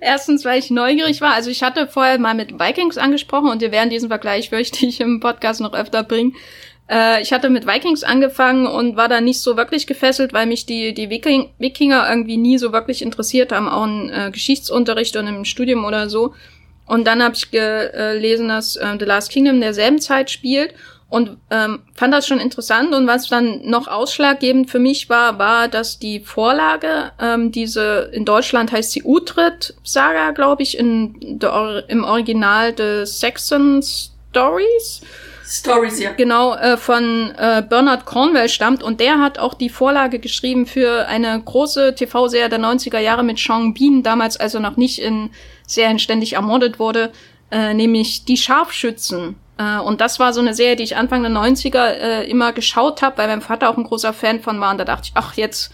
Erstens, 0.02 0.44
weil 0.44 0.60
ich 0.60 0.70
neugierig 0.70 1.22
war. 1.22 1.34
Also 1.34 1.50
ich 1.50 1.64
hatte 1.64 1.88
vorher 1.88 2.20
mal 2.20 2.34
mit 2.34 2.60
Vikings 2.60 2.98
angesprochen 2.98 3.50
und 3.50 3.62
wir 3.62 3.72
werden 3.72 3.90
diesen 3.90 4.10
Vergleich 4.10 4.52
möchte 4.52 4.86
ich 4.86 5.00
im 5.00 5.20
Podcast 5.20 5.62
noch 5.62 5.74
öfter 5.74 6.04
bringen. 6.04 6.36
Äh, 6.90 7.22
ich 7.22 7.32
hatte 7.32 7.50
mit 7.50 7.66
Vikings 7.66 8.04
angefangen 8.04 8.68
und 8.68 8.98
war 8.98 9.08
da 9.08 9.22
nicht 9.22 9.40
so 9.40 9.56
wirklich 9.58 9.88
gefesselt, 9.88 10.34
weil 10.34 10.46
mich 10.46 10.66
die, 10.66 10.94
die 10.94 11.10
Viking, 11.10 11.50
Wikinger 11.58 12.08
irgendwie 12.10 12.38
nie 12.38 12.58
so 12.58 12.74
wirklich 12.74 13.02
interessiert 13.02 13.52
haben, 13.52 13.70
auch 13.70 13.86
im 13.86 14.10
äh, 14.10 14.32
Geschichtsunterricht 14.32 15.16
und 15.16 15.28
im 15.28 15.46
Studium 15.46 15.86
oder 15.86 16.10
so. 16.10 16.34
Und 16.86 17.06
dann 17.08 17.24
habe 17.24 17.36
ich 17.36 17.52
gelesen, 17.52 18.50
dass 18.50 18.76
äh, 18.76 18.98
The 19.00 19.06
Last 19.06 19.32
Kingdom 19.32 19.56
in 19.56 19.62
derselben 19.62 20.00
Zeit 20.00 20.30
spielt 20.30 20.74
und 21.12 21.38
ähm, 21.50 21.82
fand 21.94 22.14
das 22.14 22.26
schon 22.26 22.40
interessant. 22.40 22.94
Und 22.96 23.06
was 23.06 23.28
dann 23.28 23.66
noch 23.66 23.90
ausschlaggebend 23.90 24.72
für 24.72 24.80
mich 24.80 25.10
war, 25.10 25.38
war, 25.38 25.68
dass 25.68 26.00
die 26.00 26.22
Vorlage, 26.22 27.12
ähm, 27.20 27.52
diese 27.52 28.10
in 28.14 28.24
Deutschland 28.24 28.72
heißt 28.72 28.92
sie 28.92 29.04
Utrecht-Saga, 29.04 30.32
glaube 30.32 30.64
ich, 30.64 30.78
in 30.78 31.38
der, 31.38 31.84
im 31.90 32.06
Original 32.06 32.72
des 32.72 33.20
Saxon 33.20 33.84
Stories. 33.84 35.02
Stories, 35.46 36.00
ja. 36.00 36.14
Genau, 36.14 36.56
äh, 36.56 36.78
von 36.78 37.34
äh, 37.38 37.62
Bernard 37.62 38.06
Cornwell 38.06 38.48
stammt 38.48 38.82
und 38.82 39.02
der 39.02 39.20
hat 39.20 39.38
auch 39.38 39.54
die 39.54 39.68
Vorlage 39.68 40.18
geschrieben 40.18 40.66
für 40.66 41.10
eine 41.10 41.42
große 41.44 41.94
TV-Serie 41.94 42.48
der 42.48 42.62
90er 42.62 43.00
Jahre 43.00 43.24
mit 43.24 43.38
Sean 43.38 43.74
Bean, 43.74 44.02
damals 44.02 44.38
also 44.38 44.60
noch 44.60 44.78
nicht 44.78 45.00
in 45.00 45.30
Serien 45.68 46.00
ständig 46.00 46.34
ermordet 46.34 46.80
wurde, 46.80 47.12
äh, 47.52 47.74
nämlich 47.74 48.24
Die 48.24 48.38
Scharfschützen. 48.38 49.36
Äh, 49.62 49.80
und 49.80 50.02
das 50.02 50.20
war 50.20 50.34
so 50.34 50.42
eine 50.42 50.54
Serie, 50.54 50.76
die 50.76 50.84
ich 50.84 50.98
Anfang 50.98 51.22
der 51.22 51.32
90er 51.32 51.86
äh, 51.86 52.30
immer 52.30 52.54
geschaut 52.54 53.02
habe, 53.02 53.18
weil 53.18 53.28
mein 53.28 53.42
Vater 53.42 53.70
auch 53.70 53.78
ein 53.78 53.84
großer 53.84 54.14
Fan 54.14 54.42
von 54.42 54.60
war. 54.60 54.72
Und 54.72 54.80
da 54.80 54.86
dachte 54.86 55.04
ich, 55.06 55.12
ach, 55.16 55.36
jetzt 55.36 55.72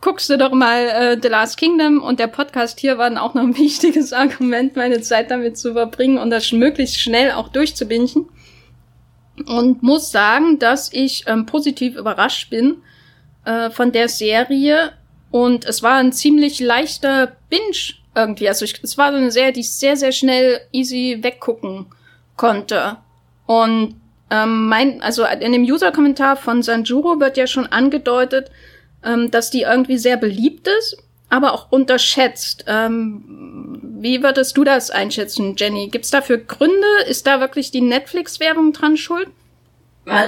guckst 0.00 0.28
du 0.28 0.36
doch 0.36 0.52
mal 0.52 0.82
äh, 0.88 1.18
The 1.20 1.28
Last 1.28 1.56
Kingdom. 1.56 2.02
Und 2.02 2.20
der 2.20 2.26
Podcast 2.26 2.80
hier 2.80 2.98
war 2.98 3.08
dann 3.08 3.18
auch 3.18 3.34
noch 3.34 3.42
ein 3.42 3.56
wichtiges 3.58 4.12
Argument, 4.12 4.76
meine 4.76 5.00
Zeit 5.00 5.30
damit 5.30 5.56
zu 5.56 5.72
verbringen 5.72 6.18
und 6.18 6.30
das 6.30 6.52
möglichst 6.52 7.00
schnell 7.00 7.32
auch 7.32 7.48
durchzubinden. 7.48 8.28
Und 9.46 9.82
muss 9.82 10.12
sagen, 10.12 10.58
dass 10.60 10.92
ich 10.92 11.24
ähm, 11.26 11.46
positiv 11.46 11.96
überrascht 11.96 12.50
bin 12.50 12.76
äh, 13.44 13.70
von 13.70 13.90
der 13.90 14.08
Serie. 14.08 14.92
Und 15.30 15.64
es 15.64 15.82
war 15.82 15.94
ein 15.94 16.12
ziemlich 16.12 16.60
leichter 16.60 17.32
Binge 17.48 17.94
irgendwie. 18.14 18.48
Also 18.48 18.64
ich, 18.64 18.80
es 18.84 18.96
war 18.96 19.10
so 19.10 19.18
eine 19.18 19.32
Serie, 19.32 19.52
die 19.52 19.60
ich 19.60 19.72
sehr, 19.72 19.96
sehr 19.96 20.12
schnell 20.12 20.60
easy 20.70 21.18
weggucken 21.22 21.86
konnte. 22.36 22.98
Und 23.46 24.00
ähm, 24.30 24.68
mein, 24.68 25.02
also 25.02 25.24
in 25.24 25.52
dem 25.52 25.62
User-Kommentar 25.62 26.36
von 26.36 26.62
Sanjuro 26.62 27.20
wird 27.20 27.36
ja 27.36 27.46
schon 27.46 27.66
angedeutet, 27.66 28.50
ähm, 29.04 29.30
dass 29.30 29.50
die 29.50 29.62
irgendwie 29.62 29.98
sehr 29.98 30.16
beliebt 30.16 30.68
ist, 30.68 30.96
aber 31.28 31.52
auch 31.52 31.70
unterschätzt. 31.70 32.64
Ähm, 32.66 33.80
wie 34.00 34.22
würdest 34.22 34.56
du 34.56 34.64
das 34.64 34.90
einschätzen, 34.90 35.54
Jenny? 35.56 35.88
Gibt's 35.88 36.10
dafür 36.10 36.38
Gründe? 36.38 36.86
Ist 37.08 37.26
da 37.26 37.40
wirklich 37.40 37.70
die 37.70 37.80
Netflix-Werbung 37.80 38.72
dran 38.72 38.96
schuld? 38.96 39.28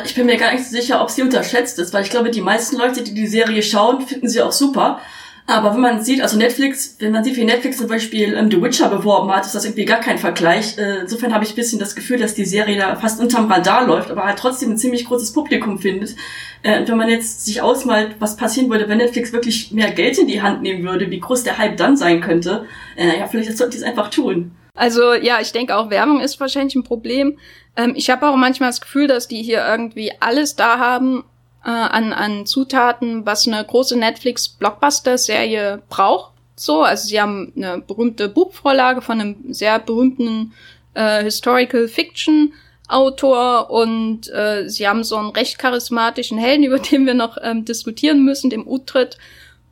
Ich 0.04 0.14
bin 0.14 0.26
mir 0.26 0.38
gar 0.38 0.52
nicht 0.52 0.64
so 0.64 0.70
sicher, 0.70 1.02
ob 1.02 1.10
sie 1.10 1.22
unterschätzt 1.22 1.78
ist, 1.78 1.92
weil 1.92 2.02
ich 2.02 2.10
glaube, 2.10 2.30
die 2.30 2.40
meisten 2.40 2.78
Leute, 2.78 3.02
die 3.02 3.12
die 3.12 3.26
Serie 3.26 3.62
schauen, 3.62 4.00
finden 4.00 4.28
sie 4.28 4.40
auch 4.40 4.52
super. 4.52 5.00
Aber 5.48 5.74
wenn 5.74 5.80
man 5.80 6.02
sieht, 6.02 6.20
also 6.22 6.36
Netflix, 6.36 6.96
wenn 6.98 7.12
man 7.12 7.22
sieht, 7.22 7.36
wie 7.36 7.44
Netflix 7.44 7.76
zum 7.76 7.86
Beispiel 7.86 8.34
ähm, 8.34 8.50
The 8.50 8.60
Witcher 8.60 8.88
beworben 8.88 9.30
hat, 9.30 9.46
ist 9.46 9.54
das 9.54 9.64
irgendwie 9.64 9.84
gar 9.84 10.00
kein 10.00 10.18
Vergleich. 10.18 10.76
Äh, 10.76 11.02
insofern 11.02 11.32
habe 11.32 11.44
ich 11.44 11.50
ein 11.50 11.56
bisschen 11.56 11.78
das 11.78 11.94
Gefühl, 11.94 12.18
dass 12.18 12.34
die 12.34 12.44
Serie 12.44 12.76
da 12.76 12.96
fast 12.96 13.20
unterm 13.20 13.50
Radar 13.50 13.86
läuft, 13.86 14.10
aber 14.10 14.24
halt 14.24 14.38
trotzdem 14.38 14.72
ein 14.72 14.78
ziemlich 14.78 15.04
großes 15.04 15.32
Publikum 15.32 15.78
findet. 15.78 16.16
Äh, 16.64 16.80
und 16.80 16.88
wenn 16.88 16.96
man 16.96 17.08
jetzt 17.08 17.44
sich 17.44 17.62
ausmalt, 17.62 18.16
was 18.18 18.36
passieren 18.36 18.68
würde, 18.70 18.88
wenn 18.88 18.98
Netflix 18.98 19.32
wirklich 19.32 19.70
mehr 19.70 19.92
Geld 19.92 20.18
in 20.18 20.26
die 20.26 20.42
Hand 20.42 20.62
nehmen 20.62 20.82
würde, 20.84 21.10
wie 21.10 21.20
groß 21.20 21.44
der 21.44 21.58
Hype 21.58 21.76
dann 21.76 21.96
sein 21.96 22.20
könnte, 22.20 22.66
äh, 22.96 23.20
ja, 23.20 23.28
vielleicht 23.28 23.56
sollte 23.56 23.72
die 23.72 23.78
es 23.78 23.84
einfach 23.84 24.10
tun. 24.10 24.50
Also 24.74 25.14
ja, 25.14 25.40
ich 25.40 25.52
denke 25.52 25.76
auch 25.76 25.90
Werbung 25.90 26.20
ist 26.20 26.38
wahrscheinlich 26.40 26.74
ein 26.74 26.82
Problem. 26.82 27.38
Ähm, 27.76 27.94
ich 27.96 28.10
habe 28.10 28.28
auch 28.28 28.36
manchmal 28.36 28.70
das 28.70 28.80
Gefühl, 28.80 29.06
dass 29.06 29.28
die 29.28 29.42
hier 29.42 29.64
irgendwie 29.66 30.12
alles 30.20 30.56
da 30.56 30.78
haben, 30.78 31.24
äh, 31.66 31.70
an, 31.70 32.12
an 32.12 32.46
Zutaten, 32.46 33.26
was 33.26 33.48
eine 33.48 33.64
große 33.64 33.98
Netflix-Blockbuster-Serie 33.98 35.82
braucht. 35.88 36.32
So, 36.54 36.82
also 36.82 37.08
sie 37.08 37.20
haben 37.20 37.52
eine 37.56 37.78
berühmte 37.78 38.28
Buchvorlage 38.28 39.02
von 39.02 39.20
einem 39.20 39.52
sehr 39.52 39.80
berühmten 39.80 40.52
äh, 40.94 41.24
Historical 41.24 41.88
Fiction 41.88 42.52
Autor 42.88 43.70
und 43.70 44.32
äh, 44.32 44.68
sie 44.68 44.86
haben 44.86 45.02
so 45.02 45.16
einen 45.16 45.30
recht 45.30 45.58
charismatischen 45.58 46.38
Helden, 46.38 46.64
über 46.66 46.78
den 46.78 47.04
wir 47.04 47.14
noch 47.14 47.36
ähm, 47.42 47.64
diskutieren 47.64 48.24
müssen, 48.24 48.48
dem 48.48 48.66
Utrecht. 48.66 49.18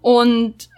Und 0.02 0.68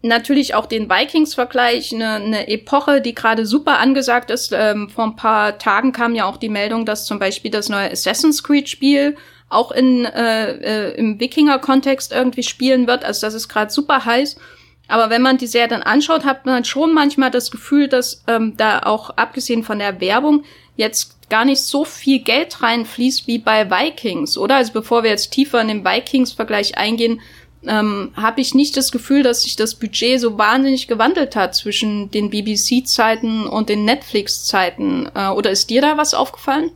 natürlich 0.00 0.54
auch 0.54 0.66
den 0.66 0.88
Vikings-Vergleich, 0.88 1.92
eine, 1.92 2.14
eine 2.14 2.48
Epoche, 2.48 3.00
die 3.00 3.14
gerade 3.14 3.46
super 3.46 3.80
angesagt 3.80 4.30
ist. 4.30 4.52
Ähm, 4.54 4.88
vor 4.88 5.04
ein 5.04 5.16
paar 5.16 5.58
Tagen 5.58 5.90
kam 5.90 6.14
ja 6.14 6.26
auch 6.26 6.36
die 6.36 6.48
Meldung, 6.48 6.86
dass 6.86 7.04
zum 7.04 7.18
Beispiel 7.18 7.50
das 7.50 7.68
neue 7.68 7.90
Assassin's 7.90 8.44
Creed-Spiel 8.44 9.16
auch 9.52 9.70
in 9.72 10.04
äh, 10.04 10.52
äh, 10.52 10.94
im 10.96 11.20
Wikinger-Kontext 11.20 12.12
irgendwie 12.12 12.42
spielen 12.42 12.86
wird. 12.86 13.04
Also 13.04 13.26
das 13.26 13.34
ist 13.34 13.48
gerade 13.48 13.72
super 13.72 14.04
heiß. 14.04 14.36
Aber 14.88 15.10
wenn 15.10 15.22
man 15.22 15.38
die 15.38 15.46
Serie 15.46 15.68
dann 15.68 15.82
anschaut, 15.82 16.24
hat 16.24 16.44
man 16.44 16.64
schon 16.64 16.92
manchmal 16.92 17.30
das 17.30 17.50
Gefühl, 17.50 17.88
dass 17.88 18.24
ähm, 18.26 18.54
da 18.56 18.80
auch 18.80 19.10
abgesehen 19.10 19.62
von 19.62 19.78
der 19.78 20.00
Werbung 20.00 20.44
jetzt 20.76 21.30
gar 21.30 21.44
nicht 21.44 21.62
so 21.62 21.84
viel 21.84 22.18
Geld 22.18 22.62
reinfließt 22.62 23.26
wie 23.26 23.38
bei 23.38 23.70
Vikings, 23.70 24.36
oder? 24.36 24.56
Also 24.56 24.72
bevor 24.72 25.02
wir 25.02 25.10
jetzt 25.10 25.30
tiefer 25.30 25.60
in 25.60 25.68
den 25.68 25.84
Vikings-Vergleich 25.84 26.76
eingehen, 26.76 27.20
ähm, 27.66 28.12
habe 28.16 28.40
ich 28.40 28.54
nicht 28.54 28.76
das 28.76 28.92
Gefühl, 28.92 29.22
dass 29.22 29.42
sich 29.42 29.56
das 29.56 29.76
Budget 29.76 30.20
so 30.20 30.36
wahnsinnig 30.36 30.88
gewandelt 30.88 31.36
hat 31.36 31.54
zwischen 31.54 32.10
den 32.10 32.30
BBC-Zeiten 32.30 33.46
und 33.46 33.68
den 33.68 33.84
Netflix-Zeiten. 33.84 35.08
Äh, 35.14 35.28
oder 35.28 35.50
ist 35.50 35.70
dir 35.70 35.80
da 35.80 35.96
was 35.96 36.12
aufgefallen? 36.12 36.70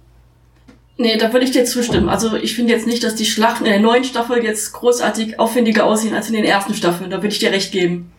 Nee, 0.99 1.19
da 1.19 1.33
würde 1.33 1.45
ich 1.45 1.51
dir 1.51 1.65
zustimmen. 1.67 2.09
Also 2.09 2.37
ich 2.37 2.55
finde 2.55 2.73
jetzt 2.73 2.87
nicht, 2.87 3.05
dass 3.05 3.15
die 3.15 3.27
Schlachten 3.27 3.67
in 3.67 3.73
der 3.73 3.81
neuen 3.81 4.05
Staffel 4.05 4.43
jetzt 4.43 4.73
großartig 4.73 5.39
aufwendiger 5.39 5.85
aussehen 5.85 6.15
als 6.15 6.29
in 6.29 6.35
den 6.35 6.45
ersten 6.45 6.75
Staffeln. 6.75 7.11
Da 7.11 7.19
würde 7.19 7.29
ich 7.29 7.39
dir 7.39 7.53
recht 7.53 7.71
geben. 7.71 8.13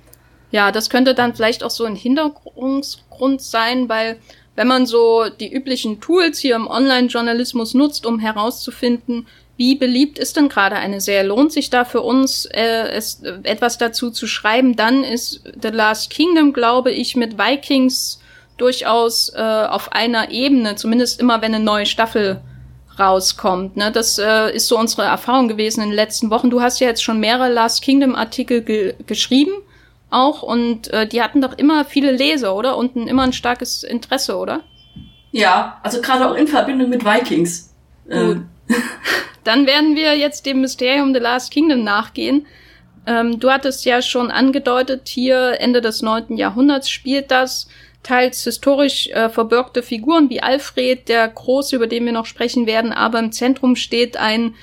Ja, 0.52 0.72
das 0.72 0.90
könnte 0.90 1.16
dann 1.16 1.36
vielleicht 1.36 1.64
auch 1.64 1.72
so 1.72 1.86
ein 1.86 1.96
Hintergrund 1.96 3.42
sein, 3.42 3.90
weil 3.90 4.18
wenn 4.56 4.68
man 4.68 4.86
so 4.86 5.26
die 5.40 5.52
üblichen 5.52 6.00
Tools 6.02 6.40
hier 6.40 6.56
im 6.56 6.68
Online-Journalismus 6.68 7.74
nutzt, 7.74 8.06
um 8.06 8.20
herauszufinden, 8.20 9.28
wie 9.58 9.76
beliebt 9.76 10.20
ist 10.20 10.38
denn 10.38 10.50
gerade 10.50 10.76
eine 10.76 11.02
Serie? 11.02 11.28
Lohnt 11.28 11.52
sich 11.52 11.72
da 11.72 11.84
für 11.84 12.02
uns, 12.02 12.46
äh, 12.46 12.90
es, 12.90 13.24
äh, 13.24 13.40
etwas 13.44 13.80
dazu 13.80 14.12
zu 14.12 14.28
schreiben? 14.28 14.76
Dann 14.76 15.04
ist 15.04 15.42
The 15.62 15.70
Last 15.70 16.12
Kingdom, 16.12 16.54
glaube 16.54 16.92
ich, 16.92 17.16
mit 17.16 17.40
Vikings 17.40 18.22
durchaus 18.58 19.30
äh, 19.36 19.42
auf 19.42 19.92
einer 19.92 20.30
Ebene, 20.30 20.76
zumindest 20.76 21.20
immer 21.20 21.42
wenn 21.42 21.56
eine 21.56 21.64
neue 21.64 21.88
Staffel 21.88 22.40
rauskommt. 23.00 23.77
Ne? 23.77 23.92
Das 23.92 24.18
äh, 24.18 24.56
ist 24.56 24.68
so 24.68 24.77
unsere 24.77 25.04
Erfahrung 25.04 25.48
gewesen 25.48 25.82
in 25.82 25.89
den 25.89 25.96
letzten 25.96 26.30
Wochen. 26.30 26.50
Du 26.50 26.62
hast 26.62 26.80
ja 26.80 26.88
jetzt 26.88 27.04
schon 27.04 27.20
mehrere 27.20 27.51
Last 27.51 27.82
Kingdom 27.82 28.16
Artikel 28.16 28.62
ge 28.62 28.96
geschrieben 29.06 29.54
auch 30.10 30.42
und 30.42 30.88
äh, 30.94 31.08
die 31.08 31.22
hatten 31.22 31.42
doch 31.42 31.58
immer 31.58 31.86
viele 31.86 32.12
Leser, 32.12 32.56
oder? 32.56 32.77
Und 32.77 32.96
ein, 32.96 33.08
immer 33.08 33.24
ein 33.24 33.34
starkes 33.34 33.84
Interesse, 33.84 34.38
oder? 34.38 34.62
Ja, 35.32 35.80
also 35.84 36.01
gerade 36.01 36.30
auch 36.30 36.36
in 36.36 36.48
Verbindung 36.48 36.89
mit 36.89 37.04
Vikings. 37.04 37.74
Gut. 38.10 38.42
Dann 39.44 39.68
werden 39.68 39.96
wir 39.96 40.18
jetzt 40.18 40.46
dem 40.46 40.62
Mysterium 40.62 41.13
The 41.13 41.20
Last 41.20 41.51
Kingdom 41.51 41.84
nachgehen. 41.84 42.46
Ähm, 43.06 43.39
du 43.39 43.50
hattest 43.50 43.86
ja 43.86 44.01
schon 44.01 44.32
angedeutet, 44.32 45.08
hier 45.08 45.60
Ende 45.60 45.82
des 45.82 46.01
neunten 46.01 46.38
Jahrhunderts 46.38 46.89
spielt 46.89 47.32
das 47.32 47.68
teils 48.08 48.44
historisch 48.44 49.08
äh, 49.08 49.30
verbürgte 49.30 49.84
Figuren 49.84 50.30
wie 50.30 50.42
Alfred 50.42 51.10
der 51.10 51.28
Große, 51.28 51.76
über 51.76 51.88
den 51.88 52.06
wir 52.06 52.14
noch 52.14 52.26
sprechen 52.26 52.66
werden, 52.66 52.94
aber 52.94 53.20
im 53.20 53.34
Zentrum 53.34 53.76
steht 53.76 54.16
ein 54.16 54.56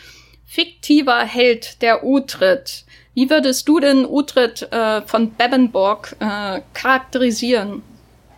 fiktiver 0.46 1.20
Held, 1.20 1.82
der 1.82 2.04
Utrid. 2.04 2.84
Wie 3.12 3.28
würdest 3.28 3.68
du 3.68 3.80
denn 3.80 4.06
Utrid 4.06 4.66
äh, 4.72 5.02
von 5.02 5.32
Bebenborg 5.34 6.16
äh, 6.20 6.62
charakterisieren? 6.72 7.82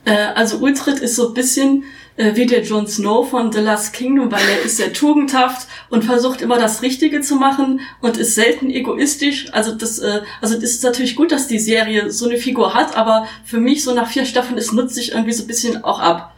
Äh, 0.04 0.16
also 0.34 0.58
Utrid 0.58 0.98
ist 0.98 1.14
so 1.14 1.28
ein 1.28 1.34
bisschen 1.34 1.84
äh, 2.16 2.34
wie 2.34 2.46
der 2.46 2.62
Jon 2.62 2.86
Snow 2.86 3.28
von 3.28 3.52
The 3.52 3.60
Last 3.60 3.92
Kingdom, 3.92 4.30
weil 4.32 4.42
er 4.48 4.62
ist 4.62 4.78
sehr 4.78 4.92
tugendhaft 4.92 5.68
und 5.90 6.04
versucht 6.04 6.40
immer 6.40 6.58
das 6.58 6.82
Richtige 6.82 7.20
zu 7.20 7.36
machen 7.36 7.80
und 8.00 8.16
ist 8.16 8.34
selten 8.34 8.70
egoistisch. 8.70 9.52
Also 9.52 9.74
das, 9.74 9.98
äh, 9.98 10.22
also 10.40 10.54
das 10.54 10.70
ist 10.70 10.82
natürlich 10.82 11.16
gut, 11.16 11.32
dass 11.32 11.46
die 11.46 11.58
Serie 11.58 12.10
so 12.10 12.26
eine 12.26 12.38
Figur 12.38 12.74
hat, 12.74 12.96
aber 12.96 13.26
für 13.44 13.58
mich 13.58 13.84
so 13.84 13.94
nach 13.94 14.08
vier 14.08 14.24
Staffeln, 14.24 14.58
es 14.58 14.72
nutzt 14.72 14.94
sich 14.94 15.12
irgendwie 15.12 15.32
so 15.32 15.44
ein 15.44 15.46
bisschen 15.46 15.84
auch 15.84 16.00
ab. 16.00 16.32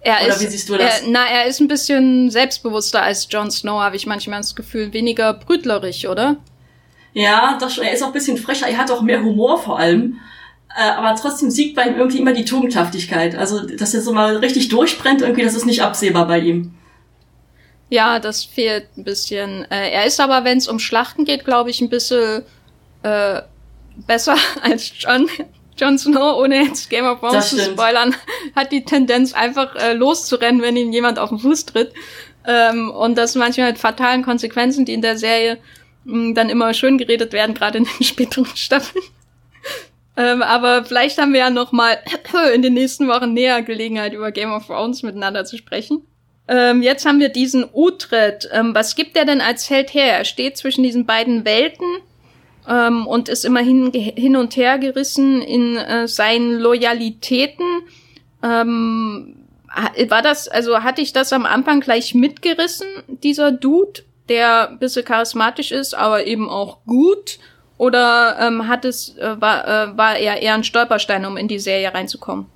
Er 0.00 0.16
Oder 0.16 0.34
ist, 0.34 0.42
wie 0.42 0.46
siehst 0.46 0.68
du 0.68 0.76
das? 0.76 1.00
Er, 1.00 1.08
na, 1.08 1.24
er 1.24 1.46
ist 1.46 1.60
ein 1.60 1.68
bisschen 1.68 2.30
selbstbewusster 2.30 3.02
als 3.02 3.26
Jon 3.30 3.50
Snow, 3.50 3.80
habe 3.80 3.96
ich 3.96 4.06
manchmal 4.06 4.40
das 4.40 4.54
Gefühl. 4.54 4.92
Weniger 4.92 5.32
brütlerisch, 5.32 6.06
oder? 6.06 6.36
Ja, 7.14 7.56
das, 7.58 7.78
er 7.78 7.92
ist 7.92 8.02
auch 8.02 8.08
ein 8.08 8.12
bisschen 8.12 8.36
frecher. 8.36 8.68
Er 8.68 8.76
hat 8.76 8.90
auch 8.90 9.00
mehr 9.00 9.22
Humor 9.22 9.56
vor 9.56 9.78
allem 9.78 10.20
aber 10.82 11.14
trotzdem 11.14 11.50
siegt 11.50 11.76
bei 11.76 11.84
ihm 11.84 11.96
irgendwie 11.96 12.18
immer 12.18 12.32
die 12.32 12.44
Tugendhaftigkeit. 12.44 13.36
Also, 13.36 13.66
dass 13.66 13.94
er 13.94 14.00
so 14.00 14.12
mal 14.12 14.36
richtig 14.38 14.68
durchbrennt, 14.68 15.22
irgendwie, 15.22 15.42
das 15.42 15.54
ist 15.54 15.66
nicht 15.66 15.82
absehbar 15.82 16.26
bei 16.26 16.40
ihm. 16.40 16.74
Ja, 17.90 18.18
das 18.18 18.44
fehlt 18.44 18.88
ein 18.96 19.04
bisschen. 19.04 19.70
Äh, 19.70 19.90
er 19.90 20.04
ist 20.04 20.20
aber, 20.20 20.44
wenn 20.44 20.58
es 20.58 20.68
um 20.68 20.78
Schlachten 20.78 21.24
geht, 21.24 21.44
glaube 21.44 21.70
ich, 21.70 21.80
ein 21.80 21.90
bisschen 21.90 22.42
äh, 23.02 23.42
besser 24.06 24.36
als 24.62 24.90
John. 24.98 25.28
Jon 25.76 25.98
Snow, 25.98 26.38
ohne 26.38 26.62
jetzt 26.62 26.88
Game 26.88 27.04
of 27.04 27.18
Thrones 27.18 27.50
zu 27.50 27.58
spoilern, 27.58 28.14
hat 28.54 28.70
die 28.70 28.84
Tendenz 28.84 29.32
einfach 29.32 29.74
äh, 29.74 29.92
loszurennen, 29.92 30.62
wenn 30.62 30.76
ihm 30.76 30.92
jemand 30.92 31.18
auf 31.18 31.30
den 31.30 31.40
Fuß 31.40 31.66
tritt. 31.66 31.92
Ähm, 32.46 32.90
und 32.90 33.16
das 33.16 33.34
manchmal 33.34 33.70
mit 33.70 33.78
fatalen 33.78 34.22
Konsequenzen, 34.22 34.84
die 34.84 34.94
in 34.94 35.02
der 35.02 35.16
Serie 35.16 35.58
mh, 36.04 36.12
hm, 36.12 36.34
dann 36.34 36.48
immer 36.48 36.74
schön 36.74 36.96
geredet 36.96 37.32
werden, 37.32 37.54
gerade 37.54 37.78
in 37.78 37.84
den 37.84 38.04
späteren 38.04 38.46
Staffeln. 38.54 39.04
Ähm, 40.16 40.42
aber 40.42 40.84
vielleicht 40.84 41.18
haben 41.18 41.32
wir 41.32 41.40
ja 41.40 41.50
noch 41.50 41.72
mal 41.72 41.98
in 42.54 42.62
den 42.62 42.74
nächsten 42.74 43.08
Wochen 43.08 43.32
näher 43.32 43.62
Gelegenheit, 43.62 44.12
über 44.12 44.30
Game 44.32 44.52
of 44.52 44.66
Thrones 44.66 45.02
miteinander 45.02 45.44
zu 45.44 45.56
sprechen. 45.56 46.06
Ähm, 46.46 46.82
jetzt 46.82 47.06
haben 47.06 47.20
wir 47.20 47.30
diesen 47.30 47.64
Utrecht. 47.72 48.48
Ähm, 48.52 48.74
was 48.74 48.96
gibt 48.96 49.16
er 49.16 49.24
denn 49.24 49.40
als 49.40 49.68
Held 49.70 49.94
her? 49.94 50.18
Er 50.18 50.24
steht 50.24 50.56
zwischen 50.56 50.82
diesen 50.82 51.06
beiden 51.06 51.44
Welten 51.44 51.86
ähm, 52.68 53.06
und 53.06 53.28
ist 53.28 53.44
immerhin 53.44 53.92
hin 53.92 54.36
und 54.36 54.56
her 54.56 54.78
gerissen 54.78 55.40
in 55.40 55.76
äh, 55.76 56.06
seinen 56.06 56.58
Loyalitäten. 56.58 57.66
Ähm, 58.42 59.36
war 60.08 60.22
das, 60.22 60.46
also 60.48 60.82
hatte 60.82 61.00
ich 61.00 61.12
das 61.12 61.32
am 61.32 61.46
Anfang 61.46 61.80
gleich 61.80 62.14
mitgerissen, 62.14 62.86
dieser 63.08 63.50
Dude, 63.50 64.02
der 64.28 64.70
ein 64.70 64.78
bisschen 64.78 65.04
charismatisch 65.04 65.72
ist, 65.72 65.94
aber 65.94 66.26
eben 66.26 66.48
auch 66.48 66.84
gut? 66.84 67.38
Oder 67.76 68.36
ähm, 68.40 68.68
hat 68.68 68.84
es, 68.84 69.16
äh, 69.18 69.40
war, 69.40 69.66
äh, 69.66 69.96
war 69.96 70.16
er 70.16 70.40
eher 70.40 70.54
ein 70.54 70.64
Stolperstein, 70.64 71.26
um 71.26 71.36
in 71.36 71.48
die 71.48 71.58
Serie 71.58 71.92
reinzukommen? 71.92 72.46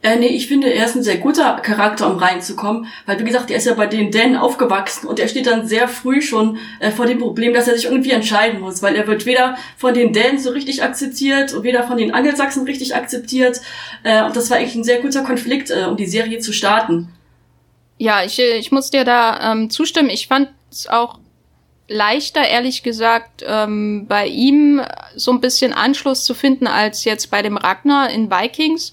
Äh, 0.00 0.16
nee, 0.16 0.28
ich 0.28 0.46
finde, 0.46 0.72
er 0.72 0.84
ist 0.84 0.94
ein 0.94 1.02
sehr 1.02 1.16
guter 1.16 1.56
Charakter, 1.56 2.08
um 2.08 2.18
reinzukommen, 2.18 2.86
weil 3.04 3.18
wie 3.18 3.24
gesagt, 3.24 3.50
er 3.50 3.56
ist 3.56 3.66
ja 3.66 3.74
bei 3.74 3.88
den 3.88 4.12
Dänen 4.12 4.36
aufgewachsen 4.36 5.08
und 5.08 5.18
er 5.18 5.26
steht 5.26 5.48
dann 5.48 5.66
sehr 5.66 5.88
früh 5.88 6.22
schon 6.22 6.58
äh, 6.78 6.92
vor 6.92 7.06
dem 7.06 7.18
Problem, 7.18 7.52
dass 7.52 7.66
er 7.66 7.74
sich 7.74 7.86
irgendwie 7.86 8.12
entscheiden 8.12 8.60
muss, 8.60 8.80
weil 8.80 8.94
er 8.94 9.08
wird 9.08 9.26
weder 9.26 9.56
von 9.76 9.94
den 9.94 10.12
Dänen 10.12 10.38
so 10.38 10.50
richtig 10.50 10.84
akzeptiert 10.84 11.52
und 11.52 11.64
weder 11.64 11.82
von 11.82 11.96
den 11.96 12.14
Angelsachsen 12.14 12.64
richtig 12.64 12.94
akzeptiert. 12.94 13.60
Äh, 14.04 14.22
und 14.22 14.36
das 14.36 14.50
war 14.50 14.58
eigentlich 14.58 14.76
ein 14.76 14.84
sehr 14.84 15.00
guter 15.00 15.24
Konflikt, 15.24 15.70
äh, 15.70 15.86
um 15.88 15.96
die 15.96 16.06
Serie 16.06 16.38
zu 16.38 16.52
starten. 16.52 17.08
Ja, 17.98 18.22
ich, 18.22 18.38
ich 18.38 18.70
muss 18.70 18.90
dir 18.90 19.04
da 19.04 19.52
ähm, 19.52 19.68
zustimmen. 19.68 20.10
Ich 20.10 20.28
fand 20.28 20.50
es 20.70 20.86
auch 20.86 21.18
leichter, 21.88 22.46
ehrlich 22.46 22.82
gesagt, 22.82 23.44
ähm, 23.46 24.06
bei 24.06 24.26
ihm 24.26 24.82
so 25.16 25.32
ein 25.32 25.40
bisschen 25.40 25.72
Anschluss 25.72 26.24
zu 26.24 26.34
finden 26.34 26.66
als 26.66 27.04
jetzt 27.04 27.30
bei 27.30 27.42
dem 27.42 27.56
Ragnar 27.56 28.10
in 28.10 28.30
Vikings, 28.30 28.92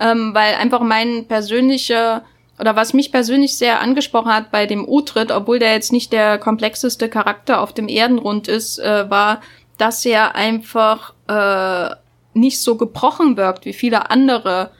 ähm, 0.00 0.34
weil 0.34 0.54
einfach 0.54 0.80
mein 0.80 1.26
persönlicher 1.26 2.24
oder 2.58 2.76
was 2.76 2.92
mich 2.92 3.10
persönlich 3.10 3.56
sehr 3.56 3.80
angesprochen 3.80 4.32
hat 4.32 4.50
bei 4.50 4.66
dem 4.66 4.86
Utrid, 4.86 5.30
obwohl 5.32 5.58
der 5.58 5.72
jetzt 5.72 5.92
nicht 5.92 6.12
der 6.12 6.38
komplexeste 6.38 7.08
Charakter 7.08 7.60
auf 7.60 7.72
dem 7.72 7.88
Erdenrund 7.88 8.46
ist, 8.46 8.78
äh, 8.78 9.08
war, 9.10 9.40
dass 9.78 10.04
er 10.04 10.34
einfach 10.34 11.14
äh, 11.28 11.94
nicht 12.34 12.60
so 12.60 12.76
gebrochen 12.76 13.36
wirkt 13.36 13.64
wie 13.64 13.72
viele 13.72 14.10
andere 14.10 14.70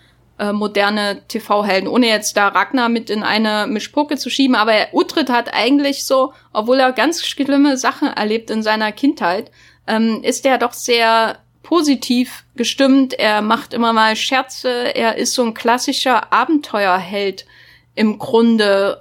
äh, 0.43 0.53
moderne 0.53 1.23
TV-Helden, 1.29 1.89
ohne 1.89 2.09
jetzt 2.09 2.37
da 2.37 2.49
Ragnar 2.49 2.89
mit 2.89 3.11
in 3.11 3.23
eine 3.23 3.69
Mischpoke 3.69 4.17
zu 4.17 4.29
schieben, 4.29 4.57
aber 4.57 4.89
Utrid 4.93 5.31
hat 5.31 5.55
eigentlich 5.55 6.05
so, 6.05 6.33
obwohl 6.53 6.81
er 6.81 6.91
ganz 6.91 7.25
schlimme 7.25 7.77
Sachen 7.77 8.09
erlebt 8.09 8.51
in 8.51 8.65
seiner 8.65 8.91
Kindheit, 8.91 9.53
ähm, 9.87 10.21
ist 10.25 10.45
er 10.45 10.59
doch 10.59 10.73
sehr 10.73 11.39
positiv 11.63 12.45
gestimmt, 12.57 13.15
er 13.15 13.41
macht 13.41 13.73
immer 13.73 13.93
mal 13.93 14.17
Scherze, 14.17 14.97
er 14.97 15.17
ist 15.17 15.35
so 15.35 15.45
ein 15.45 15.55
klassischer 15.55 16.33
Abenteuerheld 16.33 17.47
im 17.95 18.19
Grunde, 18.19 18.99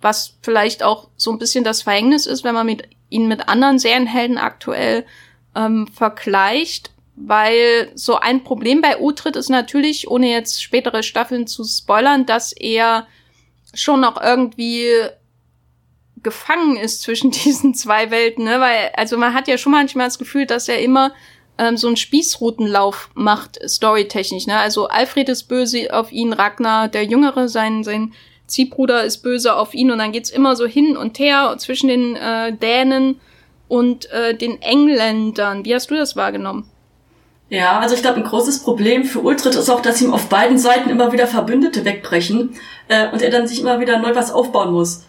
was 0.00 0.38
vielleicht 0.42 0.82
auch 0.82 1.08
so 1.16 1.30
ein 1.30 1.38
bisschen 1.38 1.62
das 1.62 1.82
Verhängnis 1.82 2.26
ist, 2.26 2.42
wenn 2.42 2.54
man 2.54 2.66
mit, 2.66 2.88
ihn 3.10 3.28
mit 3.28 3.48
anderen 3.48 3.78
Serienhelden 3.78 4.38
aktuell 4.38 5.06
ähm, 5.54 5.86
vergleicht 5.86 6.90
weil 7.22 7.90
so 7.94 8.16
ein 8.16 8.44
Problem 8.44 8.80
bei 8.80 8.98
Utrid 8.98 9.36
ist 9.36 9.50
natürlich, 9.50 10.10
ohne 10.10 10.30
jetzt 10.30 10.62
spätere 10.62 11.02
Staffeln 11.02 11.46
zu 11.46 11.64
spoilern, 11.64 12.24
dass 12.24 12.52
er 12.52 13.06
schon 13.74 14.00
noch 14.00 14.20
irgendwie 14.20 14.88
gefangen 16.22 16.76
ist 16.76 17.02
zwischen 17.02 17.30
diesen 17.30 17.74
zwei 17.74 18.10
Welten, 18.10 18.44
ne? 18.44 18.60
Weil, 18.60 18.90
also 18.96 19.18
man 19.18 19.34
hat 19.34 19.48
ja 19.48 19.58
schon 19.58 19.72
manchmal 19.72 20.06
das 20.06 20.18
Gefühl, 20.18 20.46
dass 20.46 20.68
er 20.68 20.80
immer 20.80 21.12
ähm, 21.58 21.76
so 21.76 21.86
einen 21.86 21.96
Spießrutenlauf 21.96 23.10
macht, 23.14 23.58
storytechnisch, 23.68 24.46
ne? 24.46 24.58
Also 24.58 24.88
Alfred 24.88 25.28
ist 25.28 25.44
böse 25.44 25.92
auf 25.92 26.12
ihn, 26.12 26.32
Ragnar, 26.32 26.88
der 26.88 27.04
Jüngere, 27.04 27.48
sein, 27.48 27.84
sein 27.84 28.14
Ziehbruder 28.46 29.04
ist 29.04 29.18
böse 29.18 29.54
auf 29.54 29.74
ihn 29.74 29.90
und 29.90 29.98
dann 29.98 30.12
geht's 30.12 30.30
immer 30.30 30.56
so 30.56 30.66
hin 30.66 30.96
und 30.96 31.18
her 31.18 31.54
zwischen 31.58 31.88
den 31.88 32.16
äh, 32.16 32.52
Dänen 32.52 33.20
und 33.68 34.10
äh, 34.10 34.34
den 34.34 34.60
Engländern. 34.62 35.64
Wie 35.64 35.74
hast 35.74 35.90
du 35.90 35.94
das 35.94 36.16
wahrgenommen? 36.16 36.68
Ja, 37.50 37.80
also 37.80 37.96
ich 37.96 38.00
glaube, 38.00 38.18
ein 38.18 38.24
großes 38.24 38.62
Problem 38.62 39.04
für 39.04 39.18
Ultrit 39.20 39.56
ist 39.56 39.68
auch, 39.68 39.80
dass 39.80 40.00
ihm 40.00 40.14
auf 40.14 40.28
beiden 40.28 40.56
Seiten 40.56 40.88
immer 40.88 41.12
wieder 41.12 41.26
Verbündete 41.26 41.84
wegbrechen 41.84 42.54
äh, 42.86 43.08
und 43.10 43.22
er 43.22 43.30
dann 43.30 43.48
sich 43.48 43.60
immer 43.60 43.80
wieder 43.80 43.98
neu 43.98 44.14
was 44.14 44.30
aufbauen 44.30 44.72
muss. 44.72 45.04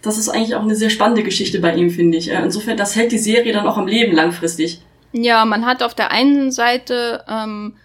Das 0.00 0.16
ist 0.16 0.30
eigentlich 0.30 0.54
auch 0.54 0.62
eine 0.62 0.76
sehr 0.76 0.88
spannende 0.88 1.22
Geschichte 1.22 1.60
bei 1.60 1.74
ihm, 1.74 1.90
finde 1.90 2.16
ich. 2.16 2.30
Äh, 2.30 2.42
insofern, 2.42 2.78
das 2.78 2.96
hält 2.96 3.12
die 3.12 3.18
Serie 3.18 3.52
dann 3.52 3.66
auch 3.66 3.76
am 3.76 3.86
Leben 3.86 4.14
langfristig. 4.16 4.80
Ja, 5.12 5.44
man 5.44 5.66
hat 5.66 5.82
auf 5.82 5.94
der 5.94 6.10
einen 6.10 6.50
Seite 6.50 7.22
ähm, 7.28 7.76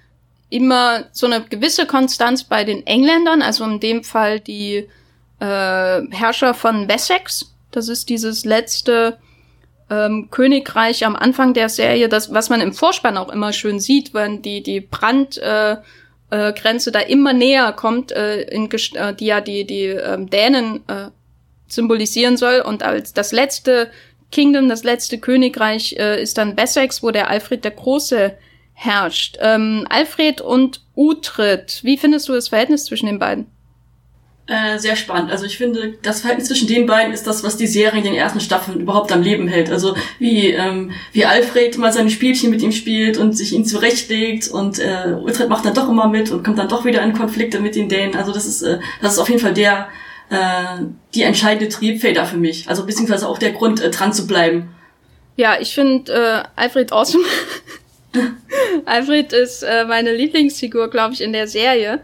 immer 0.50 1.06
so 1.12 1.28
eine 1.28 1.42
gewisse 1.42 1.86
Konstanz 1.86 2.46
bei 2.46 2.64
den 2.64 2.88
Engländern, 2.88 3.42
also 3.42 3.66
in 3.66 3.82
dem 3.82 4.06
Fall 4.06 4.40
die 4.40 4.88
äh, 5.40 6.02
Herrscher 6.12 6.54
von 6.54 6.88
Wessex. 6.88 7.54
Das 7.72 7.90
ist 7.90 8.08
dieses 8.08 8.46
letzte 8.46 9.18
ähm, 9.90 10.30
Königreich 10.32 11.06
am 11.06 11.16
Anfang 11.16 11.54
der 11.54 11.70
Serie, 11.70 12.10
das, 12.10 12.34
was 12.34 12.50
man 12.50 12.62
im 12.62 12.74
Vorspann 12.74 13.18
auch 13.18 13.32
immer 13.32 13.54
schön 13.54 13.80
sieht, 13.80 14.14
wenn 14.14 14.42
die, 14.42 14.62
die 14.62 14.82
Brandgrenze 14.82 15.84
äh, 16.30 16.48
äh, 16.50 16.54
Grenze 16.54 16.92
da 16.92 17.00
immer 17.00 17.34
näher 17.34 17.72
kommt, 17.74 18.12
äh, 18.12 18.42
in, 18.42 18.70
äh, 18.72 19.14
die 19.14 19.26
ja 19.26 19.42
die, 19.42 19.66
die 19.66 19.86
ähm, 19.86 20.30
Dänen 20.30 20.88
äh, 20.88 21.10
symbolisieren 21.68 22.38
soll. 22.38 22.62
Und 22.62 22.84
als 22.84 23.14
das 23.14 23.32
letzte 23.32 23.90
Kingdom, 24.32 24.70
das 24.70 24.84
letzte 24.84 25.18
Königreich 25.18 25.96
äh, 25.98 26.22
ist 26.22 26.38
dann 26.38 26.56
Wessex, 26.58 27.02
wo 27.02 27.12
der 27.12 27.30
Alfred 27.30 27.64
der 27.64 27.72
Große 27.72 28.38
herrscht. 28.74 29.38
Ähm, 29.42 29.88
Alfred 29.90 30.40
und 30.42 30.82
Utrid, 30.96 31.80
wie 31.84 31.98
findest 31.98 32.30
du 32.30 32.34
das 32.34 32.50
Verhältnis 32.50 32.86
zwischen 32.86 33.08
den 33.08 33.20
beiden? 33.20 33.48
Äh, 34.50 34.80
sehr 34.80 34.96
spannend. 34.96 35.30
Also 35.30 35.46
ich 35.46 35.60
finde, 35.60 35.94
das 36.02 36.22
Verhältnis 36.22 36.48
zwischen 36.48 36.68
den 36.68 36.88
beiden 36.88 37.14
ist 37.14 37.28
das, 37.28 37.44
was 37.44 37.56
die 37.56 37.68
Serie 37.68 38.00
in 38.00 38.04
den 38.04 38.16
ersten 38.16 38.40
Staffeln 38.40 38.80
überhaupt 38.80 39.12
am 39.12 39.22
Leben 39.22 39.48
hält. 39.48 39.70
Also 39.70 39.96
wie, 40.18 40.48
ähm, 40.48 40.90
wie 41.12 41.24
Alfred 41.26 41.78
mal 41.78 41.94
seine 41.94 42.10
Spielchen 42.10 42.50
mit 42.50 42.64
ihm 42.64 42.72
spielt 42.72 43.20
und 43.20 43.34
sich 43.34 43.54
ihn 43.54 43.64
zurechtlegt 43.64 44.48
und 44.48 44.80
äh, 44.80 45.14
Ultred 45.22 45.50
macht 45.50 45.66
dann 45.66 45.76
doch 45.76 45.88
immer 45.88 46.08
mit 46.08 46.32
und 46.32 46.44
kommt 46.44 46.58
dann 46.58 46.68
doch 46.68 46.84
wieder 46.84 47.04
in 47.04 47.14
Konflikte 47.14 47.60
mit 47.60 47.76
den 47.76 47.90
Dänen. 47.90 48.16
Also 48.16 48.32
das 48.32 48.48
ist, 48.48 48.64
äh, 48.64 48.80
das 49.04 49.14
ist 49.14 49.20
auf 49.20 49.30
jeden 49.30 49.40
Fall 49.40 49.54
der 49.54 49.88
äh, 50.32 50.84
die 51.14 51.22
entscheidende 51.22 51.70
Triebfeder 51.70 52.26
für 52.26 52.38
mich. 52.38 52.68
Also 52.68 52.88
beziehungsweise 52.88 53.28
auch 53.28 53.38
der 53.38 53.52
Grund, 53.52 53.80
äh, 53.82 53.92
dran 53.92 54.14
zu 54.14 54.26
bleiben. 54.26 54.74
Ja, 55.36 55.58
ich 55.60 55.76
finde 55.76 56.12
äh, 56.12 56.60
Alfred 56.60 56.92
awesome. 56.92 57.24
Alfred 58.86 59.32
ist 59.32 59.62
äh, 59.62 59.86
meine 59.86 60.12
Lieblingsfigur, 60.12 60.90
glaube 60.90 61.14
ich, 61.14 61.22
in 61.22 61.34
der 61.34 61.48
Serie. 61.48 62.00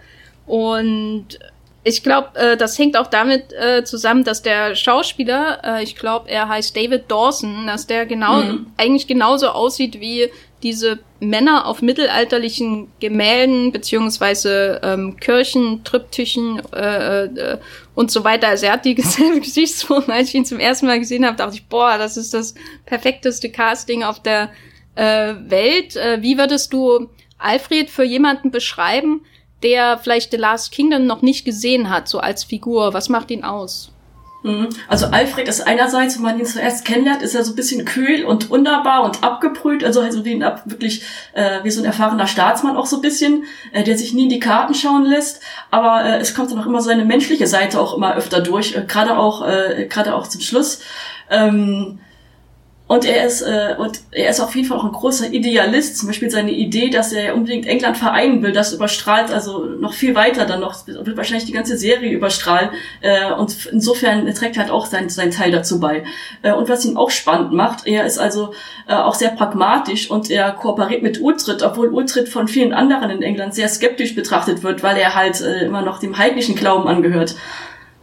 Und 0.46 1.40
ich 1.88 2.02
glaube, 2.02 2.30
äh, 2.34 2.58
das 2.58 2.80
hängt 2.80 2.98
auch 2.98 3.06
damit 3.06 3.54
äh, 3.54 3.84
zusammen, 3.84 4.24
dass 4.24 4.42
der 4.42 4.76
Schauspieler, 4.76 5.62
äh, 5.64 5.84
ich 5.84 5.96
glaube, 5.96 6.28
er 6.28 6.50
heißt 6.50 6.76
David 6.76 7.12
Dawson, 7.12 7.68
dass 7.68 7.86
der 7.86 8.08
genau 8.08 8.42
mhm. 8.42 8.68
eigentlich 8.76 9.06
genauso 9.06 9.50
aussieht 9.50 10.00
wie 10.00 10.32
diese 10.64 10.98
Männer 11.20 11.68
auf 11.68 11.84
mittelalterlichen 11.84 12.92
Gemälden 13.00 13.72
beziehungsweise 13.72 14.82
ähm, 14.84 15.18
Kirchen, 15.20 15.84
Triptychen 15.84 16.60
äh, 16.74 17.26
äh, 17.26 17.58
und 17.94 18.10
so 18.10 18.24
weiter. 18.24 18.48
Also 18.48 18.66
er 18.66 18.74
hat 18.74 18.86
die 18.86 18.96
dieselbe 18.96 19.40
Gesichtsform. 19.42 20.06
Als 20.08 20.30
ich 20.30 20.36
ihn 20.36 20.46
zum 20.46 20.60
ersten 20.60 20.88
Mal 20.88 20.98
gesehen 20.98 21.24
habe, 21.24 21.38
dachte 21.38 21.54
ich, 21.54 21.68
boah, 21.68 22.00
das 22.00 22.18
ist 22.18 22.34
das 22.34 22.56
perfekteste 22.88 23.52
Casting 23.52 24.02
auf 24.02 24.24
der 24.24 24.50
äh, 24.96 25.36
Welt. 25.48 25.96
Äh, 25.98 26.24
wie 26.24 26.40
würdest 26.40 26.74
du 26.74 27.10
Alfred 27.38 27.92
für 27.92 28.04
jemanden 28.04 28.50
beschreiben, 28.50 29.22
der 29.66 29.98
vielleicht 29.98 30.32
The 30.32 30.38
Last 30.38 30.72
Kingdom 30.72 31.06
noch 31.06 31.22
nicht 31.22 31.44
gesehen 31.44 31.90
hat, 31.90 32.08
so 32.08 32.20
als 32.20 32.44
Figur? 32.44 32.94
Was 32.94 33.10
macht 33.10 33.32
ihn 33.32 33.44
aus? 33.44 33.92
Mhm. 34.46 34.70
Also 34.88 35.08
Alfred 35.08 35.48
ist 35.48 35.66
einerseits, 35.66 36.18
wenn 36.18 36.22
man 36.24 36.40
ihn 36.40 36.46
zuerst 36.46 36.86
kennenlernt, 36.86 37.24
ist 37.24 37.34
er 37.34 37.44
so 37.44 37.54
ein 37.54 37.56
bisschen 37.56 37.84
kühl 37.84 38.24
und 38.26 38.52
wunderbar 38.52 39.04
und 39.04 39.24
abgebrüht, 39.24 39.84
also 39.84 40.02
also 40.02 40.24
wie 40.24 40.36
ein, 40.36 40.62
wirklich 40.66 41.02
äh, 41.34 41.64
wie 41.64 41.72
so 41.72 41.82
ein 41.82 41.86
erfahrener 41.86 42.28
Staatsmann 42.28 42.78
auch 42.78 42.86
so 42.86 42.98
ein 42.98 43.02
bisschen, 43.02 43.46
äh, 43.72 43.84
der 43.84 43.98
sich 43.98 44.14
nie 44.14 44.26
in 44.26 44.30
die 44.30 44.40
Karten 44.40 44.76
schauen 44.76 45.06
lässt. 45.06 45.42
Aber 45.72 46.06
äh, 46.06 46.20
es 46.20 46.36
kommt 46.36 46.52
dann 46.52 46.60
auch 46.60 46.68
immer 46.68 46.82
seine 46.82 47.06
menschliche 47.06 47.48
Seite 47.48 47.80
auch 47.80 47.98
immer 47.98 48.16
öfter 48.16 48.40
durch, 48.40 48.76
äh, 48.76 48.84
gerade 48.88 49.18
auch 49.18 49.48
äh, 49.48 49.88
gerade 49.90 50.14
auch 50.14 50.28
zum 50.28 50.42
Schluss. 50.42 50.82
Ähm, 51.32 51.98
und 52.88 53.04
er 53.04 53.26
ist, 53.26 53.42
äh, 53.42 53.76
und 53.80 54.00
er 54.12 54.30
ist 54.30 54.40
auf 54.40 54.56
jeden 54.56 54.68
Fall 54.68 54.78
auch 54.78 54.84
ein 54.84 54.92
großer 54.92 55.34
Idealist. 55.34 55.98
Zum 55.98 56.08
Beispiel 56.08 56.30
seine 56.30 56.52
Idee, 56.52 56.92
dass 56.92 57.14
er 57.14 57.34
unbedingt 57.34 57.66
England 57.66 57.98
vereinen 57.98 58.44
will, 58.44 58.52
das 58.52 58.74
überstrahlt 58.74 59.32
also 59.32 59.66
noch 59.66 59.94
viel 59.94 60.14
weiter 60.14 60.46
dann 60.46 60.60
noch, 60.60 60.86
wird 60.86 61.18
wahrscheinlich 61.18 61.46
die 61.46 61.52
ganze 61.52 61.78
Serie 61.78 62.12
überstrahlen. 62.12 62.70
Äh, 63.02 63.34
und 63.34 63.66
insofern 63.72 64.32
trägt 64.36 64.58
er 64.58 64.64
halt 64.64 64.72
auch 64.72 64.86
sein, 64.86 65.10
sein 65.10 65.32
Teil 65.32 65.50
dazu 65.50 65.80
bei. 65.80 66.04
Äh, 66.44 66.54
und 66.54 66.70
was 66.70 66.86
ihn 66.86 66.96
auch 66.96 67.10
spannend 67.10 67.54
macht, 67.54 67.88
er 67.88 68.06
ist 68.06 68.20
also 68.20 68.54
äh, 68.88 68.94
auch 68.94 69.16
sehr 69.16 69.30
pragmatisch 69.30 70.12
und 70.12 70.30
er 70.30 70.52
kooperiert 70.52 71.02
mit 71.02 71.20
Utrecht, 71.20 71.64
obwohl 71.64 71.92
Utrecht 71.92 72.30
von 72.30 72.48
vielen 72.48 72.72
anderen 72.72 73.10
in 73.10 73.24
England 73.24 73.56
sehr 73.56 73.68
skeptisch 73.68 74.14
betrachtet 74.14 74.62
wird, 74.62 74.84
weil 74.84 74.98
er 74.98 75.16
halt 75.16 75.42
äh, 75.42 75.66
immer 75.66 75.82
noch 75.82 76.00
dem 76.00 76.20
heidnischen 76.20 76.56
Glauben 76.56 76.88
angehört. 76.88 77.36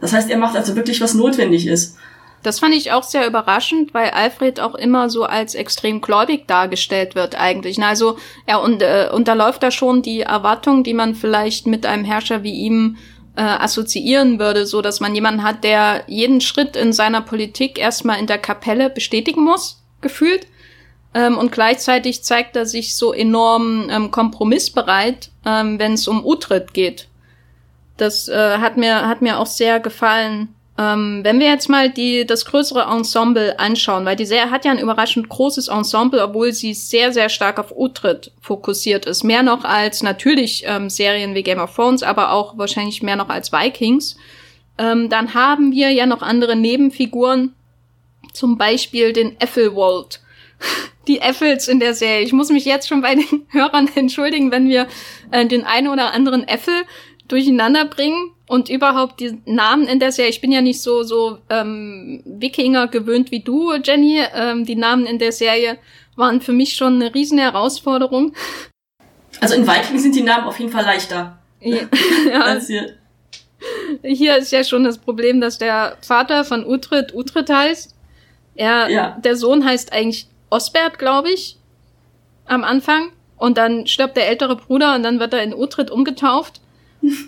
Das 0.01 0.11
heißt, 0.11 0.29
er 0.29 0.37
macht 0.37 0.57
also 0.57 0.75
wirklich, 0.75 0.99
was 0.99 1.13
notwendig 1.13 1.67
ist. 1.67 1.97
Das 2.43 2.59
fand 2.59 2.75
ich 2.75 2.91
auch 2.91 3.03
sehr 3.03 3.25
überraschend, 3.25 3.93
weil 3.93 4.09
Alfred 4.09 4.59
auch 4.59 4.75
immer 4.75 5.09
so 5.09 5.23
als 5.23 5.55
extrem 5.55 6.01
gläubig 6.01 6.45
dargestellt 6.45 7.15
wird 7.15 7.35
eigentlich. 7.35 7.81
Also 7.81 8.17
er 8.45 8.61
äh, 8.63 9.09
unterläuft 9.09 9.63
da 9.63 9.71
schon 9.71 10.01
die 10.01 10.21
Erwartung, 10.21 10.83
die 10.83 10.93
man 10.93 11.15
vielleicht 11.15 11.67
mit 11.67 11.85
einem 11.85 12.03
Herrscher 12.03 12.43
wie 12.43 12.51
ihm 12.51 12.97
äh, 13.37 13.41
assoziieren 13.41 14.39
würde, 14.39 14.65
so 14.65 14.81
dass 14.81 14.99
man 14.99 15.15
jemanden 15.15 15.43
hat, 15.43 15.63
der 15.63 16.03
jeden 16.07 16.41
Schritt 16.41 16.75
in 16.75 16.91
seiner 16.91 17.21
Politik 17.21 17.79
erstmal 17.79 18.19
in 18.19 18.27
der 18.27 18.37
Kapelle 18.37 18.89
bestätigen 18.89 19.43
muss, 19.43 19.81
gefühlt. 20.01 20.45
Ähm, 21.13 21.37
und 21.37 21.53
gleichzeitig 21.53 22.23
zeigt 22.23 22.57
er 22.57 22.65
sich 22.65 22.95
so 22.95 23.13
enorm 23.13 23.89
ähm, 23.89 24.11
kompromissbereit, 24.11 25.29
ähm, 25.45 25.79
wenn 25.79 25.93
es 25.93 26.09
um 26.09 26.25
Utrecht 26.25 26.73
geht. 26.73 27.07
Das 27.95 28.27
äh, 28.27 28.57
hat 28.57 28.75
mir 28.75 29.07
hat 29.07 29.21
mir 29.21 29.39
auch 29.39 29.45
sehr 29.45 29.79
gefallen 29.79 30.49
ähm, 30.75 31.19
wenn 31.23 31.39
wir 31.39 31.47
jetzt 31.47 31.69
mal 31.69 31.89
die, 31.89 32.25
das 32.25 32.45
größere 32.45 32.91
Ensemble 32.91 33.59
anschauen, 33.59 34.05
weil 34.05 34.15
die 34.15 34.25
Serie 34.25 34.49
hat 34.49 34.65
ja 34.65 34.71
ein 34.71 34.79
überraschend 34.79 35.29
großes 35.29 35.67
Ensemble, 35.67 36.23
obwohl 36.23 36.51
sie 36.51 36.73
sehr, 36.73 37.13
sehr 37.13 37.29
stark 37.29 37.59
auf 37.59 37.71
Utrecht 37.75 38.31
fokussiert 38.41 39.05
ist. 39.05 39.23
Mehr 39.23 39.43
noch 39.43 39.65
als 39.65 40.01
natürlich 40.01 40.63
ähm, 40.65 40.89
Serien 40.89 41.35
wie 41.35 41.43
Game 41.43 41.59
of 41.59 41.75
Thrones, 41.75 42.01
aber 42.01 42.31
auch 42.31 42.57
wahrscheinlich 42.57 43.03
mehr 43.03 43.15
noch 43.15 43.29
als 43.29 43.51
Vikings. 43.51 44.17
Ähm, 44.79 45.09
dann 45.09 45.35
haben 45.35 45.71
wir 45.71 45.91
ja 45.91 46.07
noch 46.07 46.23
andere 46.23 46.55
Nebenfiguren, 46.55 47.53
zum 48.33 48.57
Beispiel 48.57 49.13
den 49.13 49.39
Ethelwald. 49.39 50.21
Die 51.07 51.19
Effels 51.19 51.67
in 51.67 51.81
der 51.81 51.93
Serie. 51.93 52.23
Ich 52.23 52.31
muss 52.31 52.49
mich 52.49 52.63
jetzt 52.63 52.87
schon 52.87 53.01
bei 53.01 53.13
den 53.13 53.45
Hörern 53.49 53.89
entschuldigen, 53.93 54.51
wenn 54.51 54.69
wir 54.69 54.87
äh, 55.29 55.45
den 55.45 55.65
einen 55.65 55.89
oder 55.89 56.13
anderen 56.13 56.47
Effel 56.47 56.73
durcheinander 57.33 57.85
bringen 57.85 58.31
und 58.47 58.69
überhaupt 58.69 59.19
die 59.19 59.39
Namen 59.45 59.87
in 59.87 59.99
der 59.99 60.11
Serie. 60.11 60.29
Ich 60.29 60.39
bin 60.39 60.51
ja 60.51 60.61
nicht 60.61 60.81
so 60.81 61.01
so 61.01 61.39
ähm, 61.49 62.21
Wikinger 62.25 62.87
gewöhnt 62.87 63.31
wie 63.31 63.39
du, 63.39 63.73
Jenny. 63.73 64.21
Ähm, 64.35 64.65
die 64.65 64.75
Namen 64.75 65.07
in 65.07 65.17
der 65.17 65.31
Serie 65.31 65.79
waren 66.15 66.41
für 66.41 66.51
mich 66.51 66.75
schon 66.75 67.01
eine 67.01 67.13
riesen 67.15 67.39
Herausforderung. 67.39 68.33
Also 69.41 69.55
in 69.55 69.67
Viking 69.67 69.97
sind 69.97 70.15
die 70.15 70.21
Namen 70.21 70.45
auf 70.45 70.59
jeden 70.59 70.71
Fall 70.71 70.85
leichter. 70.85 71.39
Ja. 71.65 72.41
als 72.41 72.67
hier. 72.67 72.97
hier 74.03 74.37
ist 74.37 74.51
ja 74.51 74.65
schon 74.65 74.83
das 74.83 74.97
Problem, 74.97 75.39
dass 75.39 75.57
der 75.57 75.97
Vater 76.01 76.43
von 76.43 76.65
Utrecht 76.65 77.15
Utrecht 77.15 77.49
heißt. 77.49 77.95
Er, 78.55 78.89
ja. 78.89 79.17
Der 79.23 79.37
Sohn 79.37 79.65
heißt 79.65 79.93
eigentlich 79.93 80.27
Osbert, 80.49 80.99
glaube 80.99 81.31
ich, 81.31 81.57
am 82.45 82.63
Anfang. 82.63 83.13
Und 83.37 83.57
dann 83.57 83.87
stirbt 83.87 84.17
der 84.17 84.27
ältere 84.27 84.57
Bruder 84.57 84.93
und 84.95 85.03
dann 85.03 85.19
wird 85.19 85.33
er 85.33 85.41
in 85.41 85.55
Utrecht 85.55 85.89
umgetauft. 85.89 86.59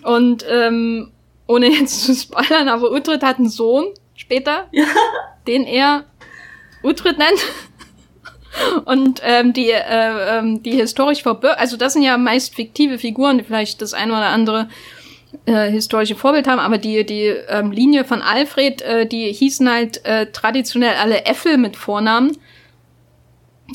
Und 0.04 0.46
ähm, 0.50 1.12
ohne 1.48 1.68
jetzt 1.68 2.06
zu 2.06 2.14
spoilern, 2.16 2.70
aber 2.70 2.92
Utrecht 2.92 3.24
hat 3.24 3.38
einen 3.38 3.50
Sohn 3.50 3.86
später, 4.16 4.68
ja. 4.72 4.86
den 5.48 5.66
er 5.66 6.06
Utrecht 6.84 7.18
nennt. 7.18 7.40
Und 8.86 9.22
ähm, 9.24 9.52
die, 9.52 9.72
äh, 9.72 10.38
ähm, 10.38 10.64
die 10.64 10.72
historisch 10.72 11.24
verbirgt, 11.24 11.60
also 11.60 11.76
das 11.76 11.94
sind 11.94 12.04
ja 12.04 12.18
meist 12.18 12.56
fiktive 12.56 12.98
Figuren, 12.98 13.38
die 13.38 13.44
vielleicht 13.44 13.82
das 13.82 13.94
eine 13.94 14.14
oder 14.14 14.28
andere 14.28 14.70
äh, 15.46 15.70
historische 15.70 16.16
Vorbild 16.16 16.48
haben, 16.48 16.60
aber 16.60 16.78
die, 16.78 17.06
die 17.06 17.26
ähm, 17.50 17.72
Linie 17.72 18.06
von 18.06 18.22
Alfred, 18.22 18.82
äh, 18.82 19.06
die 19.06 19.32
hießen 19.34 19.70
halt 19.70 20.06
äh, 20.06 20.28
traditionell 20.32 20.96
alle 20.96 21.26
Äffel 21.26 21.58
mit 21.58 21.76
Vornamen. 21.76 22.38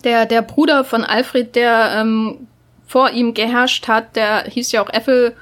Der, 0.05 0.25
der 0.25 0.41
Bruder 0.41 0.85
von 0.85 1.05
Alfred, 1.05 1.57
der 1.57 1.97
ähm, 1.99 2.47
vor 2.87 3.11
ihm 3.11 3.35
geherrscht 3.35 3.87
hat, 3.87 4.17
der 4.17 4.45
hieß 4.45 4.73
ja 4.73 4.83
auch 4.83 4.91
Äffel 4.91 5.37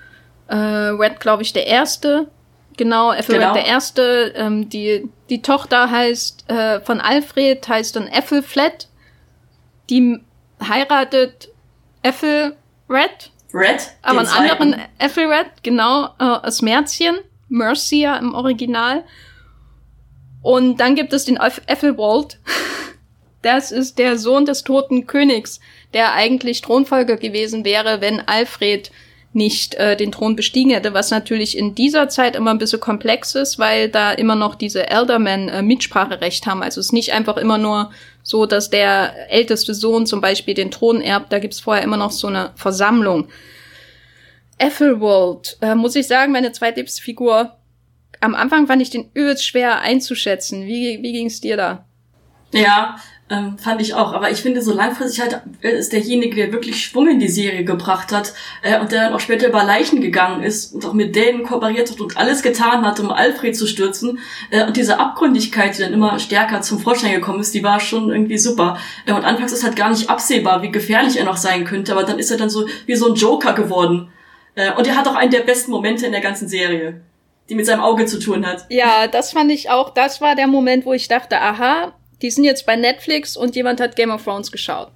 äh, 0.48 0.56
Red, 0.56 1.20
glaube 1.20 1.42
ich, 1.42 1.52
der 1.52 1.66
erste. 1.66 2.28
Genau, 2.76 3.12
Ethelred 3.12 3.40
genau. 3.40 3.54
der 3.54 3.66
erste. 3.66 4.32
Ähm, 4.36 4.68
die, 4.68 5.08
die 5.30 5.42
Tochter 5.42 5.90
heißt 5.90 6.50
äh, 6.50 6.80
von 6.80 7.00
Alfred 7.00 7.68
heißt 7.68 7.96
dann 7.96 8.06
Ethelfled. 8.06 8.88
Die 9.90 10.20
heiratet 10.62 11.48
Ethelred. 12.02 13.30
Red? 13.52 13.92
Aber 14.02 14.20
einen 14.20 14.28
anderen 14.28 14.76
Ethelred, 14.98 15.62
genau, 15.62 16.10
äh, 16.18 16.24
aus 16.24 16.62
Märzchen. 16.62 17.18
Mercia 17.48 18.16
im 18.16 18.34
Original. 18.34 19.04
Und 20.42 20.78
dann 20.78 20.94
gibt 20.94 21.12
es 21.12 21.24
den 21.24 21.36
Ethelwald. 21.66 22.38
Das 23.40 23.70
ist 23.70 24.00
der 24.00 24.18
Sohn 24.18 24.46
des 24.46 24.64
toten 24.64 25.06
Königs, 25.06 25.60
der 25.94 26.12
eigentlich 26.12 26.60
Thronfolger 26.60 27.16
gewesen 27.16 27.64
wäre, 27.64 28.00
wenn 28.00 28.26
Alfred 28.26 28.90
nicht 29.32 29.74
äh, 29.74 29.96
den 29.96 30.10
Thron 30.10 30.36
bestiegen 30.36 30.70
hätte, 30.70 30.94
was 30.94 31.10
natürlich 31.10 31.56
in 31.56 31.74
dieser 31.74 32.08
Zeit 32.08 32.34
immer 32.34 32.50
ein 32.50 32.58
bisschen 32.58 32.80
komplex 32.80 33.34
ist, 33.34 33.58
weil 33.58 33.88
da 33.88 34.12
immer 34.12 34.34
noch 34.34 34.54
diese 34.54 34.88
Eldermen 34.88 35.48
äh, 35.48 35.62
Mitspracherecht 35.62 36.46
haben. 36.46 36.62
Also 36.62 36.80
es 36.80 36.86
ist 36.86 36.92
nicht 36.92 37.12
einfach 37.12 37.36
immer 37.36 37.58
nur 37.58 37.90
so, 38.22 38.46
dass 38.46 38.70
der 38.70 39.30
älteste 39.30 39.74
Sohn 39.74 40.06
zum 40.06 40.20
Beispiel 40.20 40.54
den 40.54 40.70
Thron 40.70 41.00
erbt, 41.00 41.32
da 41.32 41.38
gibt's 41.38 41.60
vorher 41.60 41.84
immer 41.84 41.96
noch 41.96 42.10
so 42.10 42.26
eine 42.26 42.52
Versammlung. 42.56 43.28
Ethelwald, 44.56 45.58
äh, 45.60 45.74
muss 45.74 45.94
ich 45.94 46.06
sagen, 46.06 46.32
meine 46.32 46.52
zweitliebste 46.52 47.02
Figur. 47.02 47.56
Am 48.20 48.34
Anfang 48.34 48.66
fand 48.66 48.82
ich 48.82 48.90
den 48.90 49.10
übelst 49.14 49.46
schwer 49.46 49.80
einzuschätzen. 49.80 50.66
Wie, 50.66 50.98
wie 51.02 51.12
ging's 51.12 51.40
dir 51.40 51.56
da? 51.56 51.84
Ja, 52.52 52.96
ähm, 53.30 53.58
fand 53.58 53.80
ich 53.80 53.94
auch. 53.94 54.12
Aber 54.12 54.30
ich 54.30 54.38
finde, 54.38 54.62
so 54.62 54.72
langfristig 54.72 55.20
halt 55.20 55.40
ist 55.60 55.92
derjenige, 55.92 56.36
der 56.36 56.52
wirklich 56.52 56.82
Schwung 56.82 57.08
in 57.08 57.20
die 57.20 57.28
Serie 57.28 57.64
gebracht 57.64 58.12
hat 58.12 58.32
äh, 58.62 58.80
und 58.80 58.92
der 58.92 59.02
dann 59.02 59.12
auch 59.12 59.20
später 59.20 59.48
über 59.48 59.64
Leichen 59.64 60.00
gegangen 60.00 60.42
ist 60.42 60.74
und 60.74 60.84
auch 60.84 60.92
mit 60.92 61.14
denen 61.14 61.44
kooperiert 61.44 61.90
hat 61.90 62.00
und 62.00 62.16
alles 62.16 62.42
getan 62.42 62.86
hat, 62.86 63.00
um 63.00 63.10
Alfred 63.10 63.56
zu 63.56 63.66
stürzen. 63.66 64.18
Äh, 64.50 64.66
und 64.66 64.76
diese 64.76 64.98
Abgründigkeit, 64.98 65.76
die 65.76 65.82
dann 65.82 65.92
immer 65.92 66.18
stärker 66.18 66.60
zum 66.62 66.78
Vorschein 66.78 67.12
gekommen 67.12 67.40
ist, 67.40 67.54
die 67.54 67.62
war 67.62 67.80
schon 67.80 68.10
irgendwie 68.10 68.38
super. 68.38 68.78
Äh, 69.06 69.12
und 69.12 69.24
anfangs 69.24 69.52
ist 69.52 69.64
halt 69.64 69.76
gar 69.76 69.90
nicht 69.90 70.08
absehbar, 70.08 70.62
wie 70.62 70.70
gefährlich 70.70 71.18
er 71.18 71.24
noch 71.24 71.36
sein 71.36 71.64
könnte, 71.64 71.92
aber 71.92 72.04
dann 72.04 72.18
ist 72.18 72.30
er 72.30 72.38
dann 72.38 72.50
so 72.50 72.66
wie 72.86 72.96
so 72.96 73.08
ein 73.08 73.14
Joker 73.14 73.52
geworden. 73.52 74.10
Äh, 74.54 74.72
und 74.72 74.86
er 74.86 74.96
hat 74.96 75.06
auch 75.06 75.16
einen 75.16 75.30
der 75.30 75.40
besten 75.40 75.70
Momente 75.70 76.06
in 76.06 76.12
der 76.12 76.20
ganzen 76.20 76.48
Serie 76.48 77.02
die 77.48 77.54
mit 77.54 77.64
seinem 77.64 77.80
Auge 77.80 78.04
zu 78.04 78.18
tun 78.18 78.46
hat. 78.46 78.66
Ja, 78.68 79.06
das 79.06 79.32
fand 79.32 79.50
ich 79.50 79.70
auch, 79.70 79.88
das 79.88 80.20
war 80.20 80.34
der 80.34 80.46
Moment, 80.46 80.84
wo 80.84 80.92
ich 80.92 81.08
dachte, 81.08 81.40
aha, 81.40 81.94
die 82.22 82.30
sind 82.30 82.44
jetzt 82.44 82.66
bei 82.66 82.76
Netflix 82.76 83.36
und 83.36 83.56
jemand 83.56 83.80
hat 83.80 83.96
Game 83.96 84.10
of 84.10 84.24
Thrones 84.24 84.52
geschaut. 84.52 84.90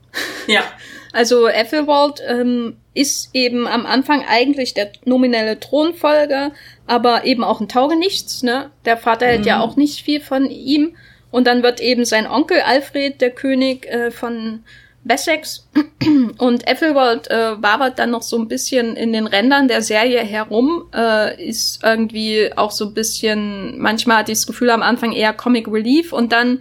Ja. 0.46 0.62
Also 1.14 1.46
Ethelwald 1.46 2.22
ähm, 2.26 2.78
ist 2.94 3.35
eben 3.35 3.66
am 3.66 3.85
Anfang 3.85 4.24
eigentlich 4.26 4.72
der 4.72 4.92
nominelle 5.04 5.61
Thronfolger, 5.61 6.52
aber 6.87 7.26
eben 7.26 7.44
auch 7.44 7.61
ein 7.61 7.68
Taugenichts, 7.68 8.42
ne? 8.42 8.70
Der 8.87 8.96
Vater 8.96 9.26
hält 9.26 9.42
mhm. 9.42 9.46
ja 9.46 9.61
auch 9.61 9.76
nicht 9.76 10.02
viel 10.02 10.22
von 10.22 10.48
ihm. 10.50 10.96
Und 11.30 11.46
dann 11.46 11.62
wird 11.62 11.80
eben 11.80 12.06
sein 12.06 12.26
Onkel 12.26 12.61
Alfred, 12.62 13.20
der 13.20 13.30
König 13.30 13.87
äh, 13.87 14.11
von 14.11 14.64
Wessex. 15.04 15.68
Und 16.38 16.66
Ethelwald 16.66 17.30
äh, 17.30 17.61
wabert 17.62 17.98
dann 17.98 18.11
noch 18.11 18.22
so 18.22 18.38
ein 18.38 18.48
bisschen 18.48 18.96
in 18.96 19.12
den 19.12 19.26
Rändern 19.26 19.68
der 19.68 19.82
Serie 19.82 20.20
herum, 20.20 20.85
äh, 20.94 21.42
ist 21.44 21.82
irgendwie 21.82 22.50
auch 22.56 22.70
so 22.70 22.87
ein 22.87 22.94
bisschen, 22.94 23.78
manchmal 23.78 24.18
hatte 24.18 24.32
ich 24.32 24.38
das 24.38 24.46
Gefühl 24.46 24.70
am 24.70 24.82
Anfang 24.82 25.12
eher 25.12 25.32
Comic 25.32 25.68
Relief 25.68 26.12
und 26.12 26.32
dann 26.32 26.61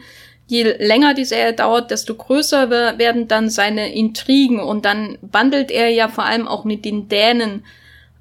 je 0.52 0.64
länger 0.80 1.14
die 1.14 1.24
Serie 1.24 1.54
dauert, 1.54 1.92
desto 1.92 2.14
größer 2.14 2.70
werden 2.70 3.30
dann 3.30 3.50
seine 3.50 3.94
Intrigen 3.94 4.60
und 4.60 4.84
dann 4.84 5.18
wandelt 5.22 5.72
er 5.72 5.90
ja 5.90 6.10
vor 6.10 6.26
allem 6.26 6.46
auch 6.46 6.66
mit 6.66 6.84
den 6.84 7.08
Dänen 7.08 7.64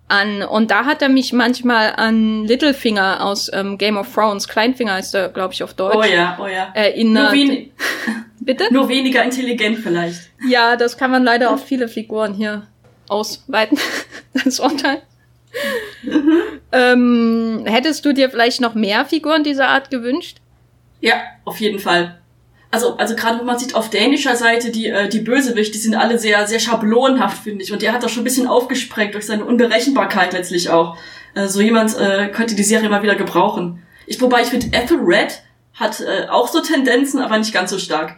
an. 0.06 0.44
Und 0.44 0.70
da 0.70 0.84
hat 0.84 1.02
er 1.02 1.08
mich 1.08 1.32
manchmal 1.32 1.92
an 1.96 2.46
Littlefinger 2.46 3.26
aus 3.26 3.50
ähm, 3.52 3.78
Game 3.78 3.96
of 3.96 4.14
Thrones, 4.14 4.46
Kleinfinger 4.46 4.94
heißt 4.94 5.16
er, 5.16 5.28
glaube 5.28 5.54
ich, 5.54 5.64
auf 5.64 5.74
Deutsch. 5.74 5.96
Oh 5.96 6.04
ja, 6.04 6.38
oh 6.40 6.46
ja. 6.46 6.70
Erinnert. 6.72 7.34
Nur, 7.34 7.48
wen 7.48 7.70
Bitte? 8.40 8.72
Nur 8.72 8.88
weniger 8.88 9.24
intelligent 9.24 9.78
vielleicht. 9.78 10.30
Ja, 10.48 10.76
das 10.76 10.96
kann 10.96 11.10
man 11.10 11.24
leider 11.24 11.50
auf 11.50 11.64
viele 11.64 11.88
Figuren 11.88 12.32
hier 12.32 12.62
ausweiten, 13.08 13.76
das 14.44 14.60
Urteil. 14.60 15.02
ähm, 16.70 17.64
hättest 17.66 18.04
du 18.04 18.14
dir 18.14 18.30
vielleicht 18.30 18.60
noch 18.60 18.74
mehr 18.74 19.04
Figuren 19.04 19.42
dieser 19.42 19.68
Art 19.68 19.90
gewünscht? 19.90 20.38
Ja, 21.00 21.20
auf 21.44 21.60
jeden 21.60 21.80
Fall 21.80 22.19
also, 22.70 22.96
also 22.96 23.16
gerade 23.16 23.38
wenn 23.38 23.46
man 23.46 23.58
sieht 23.58 23.74
auf 23.74 23.90
dänischer 23.90 24.36
Seite, 24.36 24.70
die, 24.70 24.86
äh, 24.86 25.08
die 25.08 25.20
Bösewichte, 25.20 25.72
die 25.72 25.78
sind 25.78 25.94
alle 25.94 26.18
sehr, 26.18 26.46
sehr 26.46 26.60
schablonhaft, 26.60 27.42
finde 27.42 27.64
ich. 27.64 27.72
Und 27.72 27.82
der 27.82 27.92
hat 27.92 28.02
das 28.02 28.12
schon 28.12 28.22
ein 28.22 28.24
bisschen 28.24 28.46
aufgesprengt 28.46 29.14
durch 29.14 29.26
seine 29.26 29.44
Unberechenbarkeit 29.44 30.32
letztlich 30.32 30.70
auch. 30.70 30.96
Äh, 31.34 31.48
so 31.48 31.60
jemand 31.60 31.96
äh, 31.98 32.28
könnte 32.28 32.54
die 32.54 32.62
Serie 32.62 32.88
mal 32.88 33.02
wieder 33.02 33.16
gebrauchen. 33.16 33.82
Ich, 34.06 34.20
wobei 34.20 34.42
ich 34.42 34.48
finde, 34.48 34.68
Ethelred 34.76 35.42
hat 35.74 36.00
äh, 36.00 36.28
auch 36.28 36.48
so 36.48 36.60
Tendenzen, 36.60 37.20
aber 37.20 37.38
nicht 37.38 37.52
ganz 37.52 37.70
so 37.70 37.78
stark. 37.78 38.16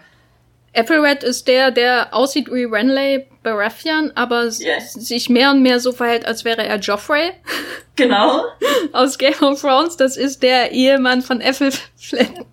Ethelred 0.74 1.22
ist 1.22 1.48
der, 1.48 1.70
der 1.70 2.14
aussieht 2.14 2.50
wie 2.50 2.64
Renly 2.64 3.26
Baratheon, 3.42 4.12
aber 4.14 4.44
yes. 4.44 4.94
sich 4.94 5.28
mehr 5.28 5.50
und 5.50 5.62
mehr 5.62 5.80
so 5.80 5.92
verhält, 5.92 6.26
als 6.26 6.44
wäre 6.44 6.64
er 6.64 6.78
Joffrey. 6.78 7.32
Genau. 7.96 8.44
Aus 8.92 9.18
Game 9.18 9.40
of 9.42 9.60
Thrones. 9.60 9.96
Das 9.96 10.16
ist 10.16 10.42
der 10.42 10.72
Ehemann 10.72 11.20
von 11.20 11.40
Ethelflaed 11.40 12.46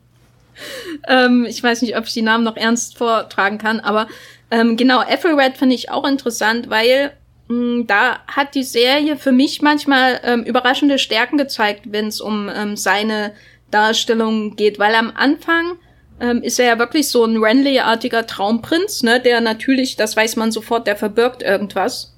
ähm, 1.07 1.45
ich 1.47 1.61
weiß 1.61 1.81
nicht, 1.81 1.97
ob 1.97 2.05
ich 2.05 2.13
die 2.13 2.21
Namen 2.21 2.43
noch 2.43 2.57
ernst 2.57 2.97
vortragen 2.97 3.57
kann, 3.57 3.79
aber 3.79 4.07
ähm, 4.51 4.77
genau, 4.77 5.01
Ethelred 5.01 5.57
finde 5.57 5.75
ich 5.75 5.91
auch 5.91 6.07
interessant, 6.07 6.69
weil 6.69 7.11
mh, 7.47 7.55
hm, 7.55 7.87
da 7.87 8.19
hat 8.27 8.55
die 8.55 8.63
Serie 8.63 9.17
für 9.17 9.31
mich 9.31 9.61
manchmal 9.61 10.19
ähm, 10.23 10.43
überraschende 10.43 10.99
Stärken 10.99 11.37
gezeigt, 11.37 11.83
wenn 11.91 12.07
es 12.07 12.21
um 12.21 12.49
ähm, 12.53 12.75
seine 12.75 13.33
Darstellung 13.71 14.55
geht, 14.55 14.79
weil 14.79 14.95
am 14.95 15.11
Anfang 15.15 15.77
ähm, 16.19 16.41
ist 16.41 16.59
er 16.59 16.65
ja 16.65 16.79
wirklich 16.79 17.09
so 17.09 17.23
ein 17.23 17.37
Renly-artiger 17.37 18.25
Traumprinz, 18.27 19.03
ne, 19.03 19.19
der 19.19 19.41
natürlich, 19.41 19.95
das 19.95 20.15
weiß 20.17 20.35
man 20.35 20.51
sofort, 20.51 20.87
der 20.87 20.95
verbirgt 20.95 21.43
irgendwas 21.43 22.15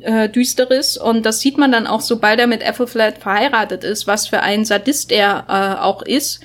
äh, 0.00 0.28
Düsteres. 0.28 0.96
Und 0.96 1.24
das 1.24 1.40
sieht 1.40 1.58
man 1.58 1.72
dann 1.72 1.86
auch, 1.86 2.00
sobald 2.00 2.40
er 2.40 2.46
mit 2.46 2.62
Ethelflaed 2.62 3.18
verheiratet 3.18 3.84
ist, 3.84 4.06
was 4.06 4.28
für 4.28 4.40
ein 4.40 4.64
Sadist 4.64 5.12
er 5.12 5.46
äh, 5.48 5.82
auch 5.82 6.02
ist 6.02 6.40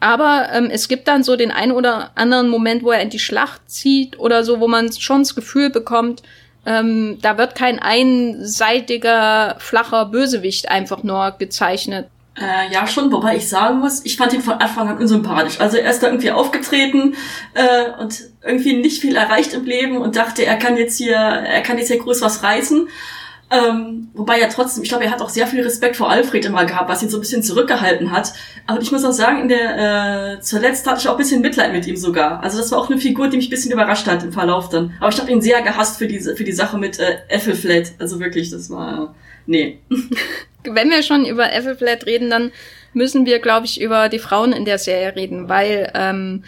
aber 0.00 0.48
ähm, 0.52 0.68
es 0.70 0.88
gibt 0.88 1.08
dann 1.08 1.22
so 1.22 1.36
den 1.36 1.50
einen 1.50 1.72
oder 1.72 2.10
anderen 2.14 2.48
Moment, 2.48 2.82
wo 2.82 2.90
er 2.90 3.00
in 3.00 3.10
die 3.10 3.18
Schlacht 3.18 3.70
zieht 3.70 4.18
oder 4.18 4.44
so, 4.44 4.60
wo 4.60 4.68
man 4.68 4.92
schon 4.92 5.22
das 5.22 5.34
Gefühl 5.34 5.70
bekommt, 5.70 6.22
ähm, 6.66 7.18
da 7.22 7.38
wird 7.38 7.54
kein 7.54 7.78
einseitiger, 7.78 9.56
flacher 9.58 10.06
Bösewicht 10.06 10.68
einfach 10.68 11.02
nur 11.02 11.34
gezeichnet. 11.38 12.08
Äh, 12.38 12.70
ja, 12.72 12.86
schon, 12.86 13.10
wobei 13.12 13.36
ich 13.36 13.48
sagen 13.48 13.78
muss, 13.78 14.04
ich 14.04 14.16
fand 14.16 14.34
ihn 14.34 14.42
von 14.42 14.54
Anfang 14.54 14.88
an 14.88 14.98
unsympathisch. 14.98 15.58
Also 15.58 15.78
er 15.78 15.90
ist 15.90 16.02
da 16.02 16.08
irgendwie 16.08 16.32
aufgetreten 16.32 17.14
äh, 17.54 17.98
und 17.98 18.24
irgendwie 18.44 18.76
nicht 18.76 19.00
viel 19.00 19.16
erreicht 19.16 19.54
im 19.54 19.64
Leben 19.64 19.96
und 19.96 20.16
dachte, 20.16 20.44
er 20.44 20.56
kann 20.56 20.76
jetzt 20.76 20.98
hier, 20.98 21.16
er 21.16 21.62
kann 21.62 21.78
jetzt 21.78 21.88
hier 21.88 21.98
groß 21.98 22.20
was 22.20 22.42
reißen. 22.42 22.88
Ähm, 23.48 24.08
wobei 24.14 24.40
er 24.40 24.48
trotzdem, 24.48 24.82
ich 24.82 24.88
glaube, 24.88 25.04
er 25.04 25.12
hat 25.12 25.22
auch 25.22 25.28
sehr 25.28 25.46
viel 25.46 25.62
Respekt 25.62 25.94
vor 25.94 26.10
Alfred 26.10 26.44
immer 26.44 26.64
gehabt, 26.64 26.88
was 26.88 27.02
ihn 27.02 27.08
so 27.08 27.18
ein 27.18 27.20
bisschen 27.20 27.44
zurückgehalten 27.44 28.10
hat. 28.10 28.32
Aber 28.66 28.80
ich 28.80 28.90
muss 28.90 29.04
auch 29.04 29.12
sagen, 29.12 29.42
in 29.42 29.48
der 29.48 30.38
äh, 30.38 30.40
zuletzt 30.40 30.86
hatte 30.86 31.00
ich 31.00 31.08
auch 31.08 31.12
ein 31.12 31.18
bisschen 31.18 31.42
Mitleid 31.42 31.72
mit 31.72 31.86
ihm 31.86 31.96
sogar. 31.96 32.42
Also 32.42 32.58
das 32.58 32.72
war 32.72 32.80
auch 32.80 32.90
eine 32.90 32.98
Figur, 32.98 33.28
die 33.28 33.36
mich 33.36 33.46
ein 33.46 33.50
bisschen 33.50 33.70
überrascht 33.70 34.08
hat 34.08 34.24
im 34.24 34.32
Verlauf 34.32 34.68
dann. 34.68 34.94
Aber 34.98 35.10
ich 35.10 35.20
habe 35.20 35.30
ihn 35.30 35.40
sehr 35.40 35.62
gehasst 35.62 35.98
für 35.98 36.08
diese 36.08 36.34
für 36.34 36.42
die 36.42 36.52
Sache 36.52 36.76
mit 36.76 36.98
äh, 36.98 37.18
Ethelflaed. 37.28 37.92
Also 38.00 38.18
wirklich, 38.18 38.50
das 38.50 38.68
war 38.68 39.14
nee. 39.46 39.78
Wenn 40.64 40.90
wir 40.90 41.04
schon 41.04 41.24
über 41.24 41.52
Ethelflaed 41.52 42.06
reden, 42.06 42.30
dann 42.30 42.50
müssen 42.94 43.26
wir, 43.26 43.38
glaube 43.38 43.66
ich, 43.66 43.80
über 43.80 44.08
die 44.08 44.18
Frauen 44.18 44.52
in 44.52 44.64
der 44.64 44.78
Serie 44.78 45.14
reden, 45.14 45.48
weil 45.48 45.92
ähm, 45.94 46.42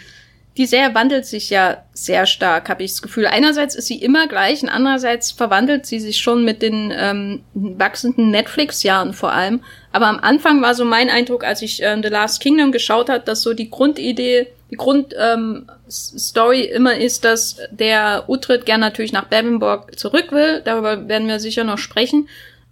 die 0.57 0.65
Serie 0.65 0.93
wandelt 0.93 1.25
sich 1.25 1.49
ja 1.49 1.83
sehr 1.93 2.25
stark, 2.25 2.69
habe 2.69 2.83
ich 2.83 2.91
das 2.91 3.01
Gefühl. 3.01 3.27
Einerseits 3.27 3.75
ist 3.75 3.87
sie 3.87 4.01
immer 4.01 4.27
gleich 4.27 4.61
und 4.61 4.69
andererseits 4.69 5.31
verwandelt 5.31 5.85
sie 5.85 5.99
sich 5.99 6.17
schon 6.17 6.43
mit 6.43 6.61
den 6.61 6.91
ähm, 6.93 7.43
wachsenden 7.53 8.29
Netflix-Jahren 8.31 9.13
vor 9.13 9.31
allem. 9.31 9.63
Aber 9.91 10.07
am 10.07 10.19
Anfang 10.19 10.61
war 10.61 10.75
so 10.75 10.83
mein 10.85 11.09
Eindruck, 11.09 11.43
als 11.43 11.61
ich 11.61 11.81
äh, 11.81 11.97
The 12.01 12.09
Last 12.09 12.41
Kingdom 12.41 12.71
geschaut 12.71 13.09
hat, 13.09 13.27
dass 13.27 13.41
so 13.41 13.53
die 13.53 13.69
Grundidee, 13.69 14.47
die 14.69 14.75
Grundstory 14.75 16.63
ähm, 16.63 16.75
immer 16.75 16.97
ist, 16.97 17.23
dass 17.23 17.57
der 17.71 18.25
Utrecht 18.27 18.65
gern 18.65 18.81
natürlich 18.81 19.13
nach 19.13 19.25
Bevenborg 19.25 19.97
zurück 19.97 20.31
will. 20.31 20.61
Darüber 20.65 21.07
werden 21.07 21.27
wir 21.27 21.39
sicher 21.39 21.63
noch 21.63 21.77
sprechen. 21.77 22.27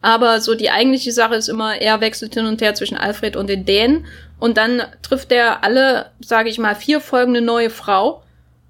Aber 0.07 0.39
so 0.39 0.55
die 0.55 0.69
eigentliche 0.69 1.11
Sache 1.11 1.35
ist 1.35 1.49
immer, 1.49 1.81
er 1.81 1.99
wechselt 1.99 2.33
hin 2.33 2.45
und 2.45 2.61
her 2.61 2.73
zwischen 2.73 2.95
Alfred 2.95 3.35
und 3.35 3.49
den 3.49 3.65
Dänen. 3.65 4.05
Und 4.39 4.55
dann 4.55 4.81
trifft 5.01 5.33
er 5.33 5.65
alle, 5.65 6.11
sage 6.21 6.47
ich 6.47 6.59
mal, 6.59 6.75
vier 6.75 7.01
folgende 7.01 7.41
neue 7.41 7.69
Frau, 7.69 8.23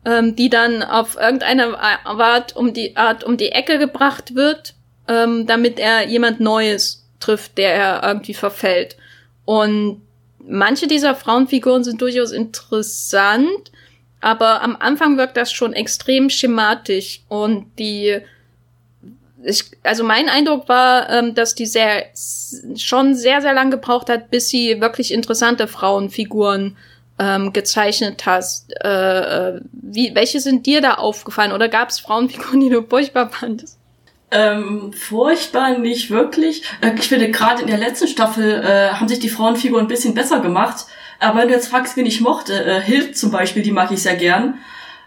ähm, 0.03 0.35
die 0.35 0.49
dann 0.49 0.81
auf 0.81 1.15
irgendeine 1.15 1.77
Art 1.77 2.55
um 2.55 2.73
die 2.73 2.97
Art 2.97 3.23
um 3.23 3.37
die 3.37 3.51
Ecke 3.51 3.77
gebracht 3.77 4.33
wird, 4.33 4.73
ähm, 5.07 5.45
damit 5.45 5.77
er 5.77 6.07
jemand 6.07 6.39
Neues 6.39 7.07
trifft, 7.19 7.59
der 7.59 7.71
er 7.71 8.03
irgendwie 8.03 8.33
verfällt. 8.33 8.97
Und 9.45 10.01
manche 10.39 10.87
dieser 10.87 11.13
Frauenfiguren 11.13 11.83
sind 11.83 12.01
durchaus 12.01 12.31
interessant, 12.31 13.71
aber 14.21 14.63
am 14.63 14.75
Anfang 14.75 15.19
wirkt 15.19 15.37
das 15.37 15.51
schon 15.51 15.73
extrem 15.73 16.31
schematisch 16.31 17.21
und 17.27 17.67
die 17.77 18.21
ich, 19.43 19.65
also 19.83 20.03
mein 20.03 20.29
Eindruck 20.29 20.67
war, 20.67 21.09
ähm, 21.09 21.35
dass 21.35 21.55
die 21.55 21.65
sehr 21.65 22.05
schon 22.75 23.15
sehr, 23.15 23.41
sehr 23.41 23.53
lang 23.53 23.71
gebraucht 23.71 24.09
hat, 24.09 24.31
bis 24.31 24.49
sie 24.49 24.81
wirklich 24.81 25.13
interessante 25.13 25.67
Frauenfiguren 25.67 26.77
ähm, 27.19 27.53
gezeichnet 27.53 28.25
hast. 28.25 28.73
Äh, 28.83 28.87
äh, 28.87 29.61
wie, 29.71 30.13
welche 30.15 30.39
sind 30.39 30.65
dir 30.65 30.81
da 30.81 30.95
aufgefallen? 30.95 31.51
Oder 31.51 31.69
gab 31.69 31.89
es 31.89 31.99
Frauenfiguren, 31.99 32.59
die 32.59 32.69
du 32.69 32.83
furchtbar 32.83 33.29
fandest? 33.29 33.77
Ähm, 34.29 34.91
furchtbar 34.93 35.77
nicht 35.77 36.11
wirklich. 36.11 36.63
Äh, 36.81 36.93
ich 36.95 37.07
finde, 37.07 37.31
gerade 37.31 37.61
in 37.61 37.67
der 37.67 37.77
letzten 37.77 38.07
Staffel 38.07 38.63
äh, 38.63 38.89
haben 38.89 39.07
sich 39.07 39.19
die 39.19 39.29
Frauenfiguren 39.29 39.85
ein 39.85 39.89
bisschen 39.89 40.13
besser 40.13 40.39
gemacht. 40.41 40.85
Aber 41.19 41.39
wenn 41.39 41.47
du 41.47 41.53
jetzt 41.53 41.69
fragst, 41.69 41.95
wen 41.97 42.05
ich 42.05 42.21
mochte, 42.21 42.63
äh, 42.63 42.81
Hild 42.81 43.17
zum 43.17 43.31
Beispiel, 43.31 43.63
die 43.63 43.71
mag 43.71 43.91
ich 43.91 44.01
sehr 44.01 44.15
gern. 44.15 44.59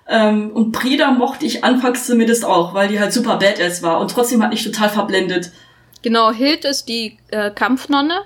Ähm, 0.09 0.51
und 0.51 0.73
Prida 0.73 1.11
mochte 1.13 1.47
ich 1.47 1.63
anfangs 1.63 2.07
zumindest 2.07 2.45
auch, 2.45 2.75
weil 2.75 2.89
die 2.89 2.99
halt 2.99 3.13
super 3.13 3.37
badass 3.37 3.83
war 3.83 4.01
und 4.01 4.11
trotzdem 4.11 4.43
hat 4.43 4.51
mich 4.51 4.65
total 4.65 4.89
verblendet. 4.89 5.53
Genau, 6.03 6.33
Hild 6.33 6.65
ist 6.65 6.89
die 6.89 7.19
äh, 7.31 7.51
Kampfnonne. 7.51 8.23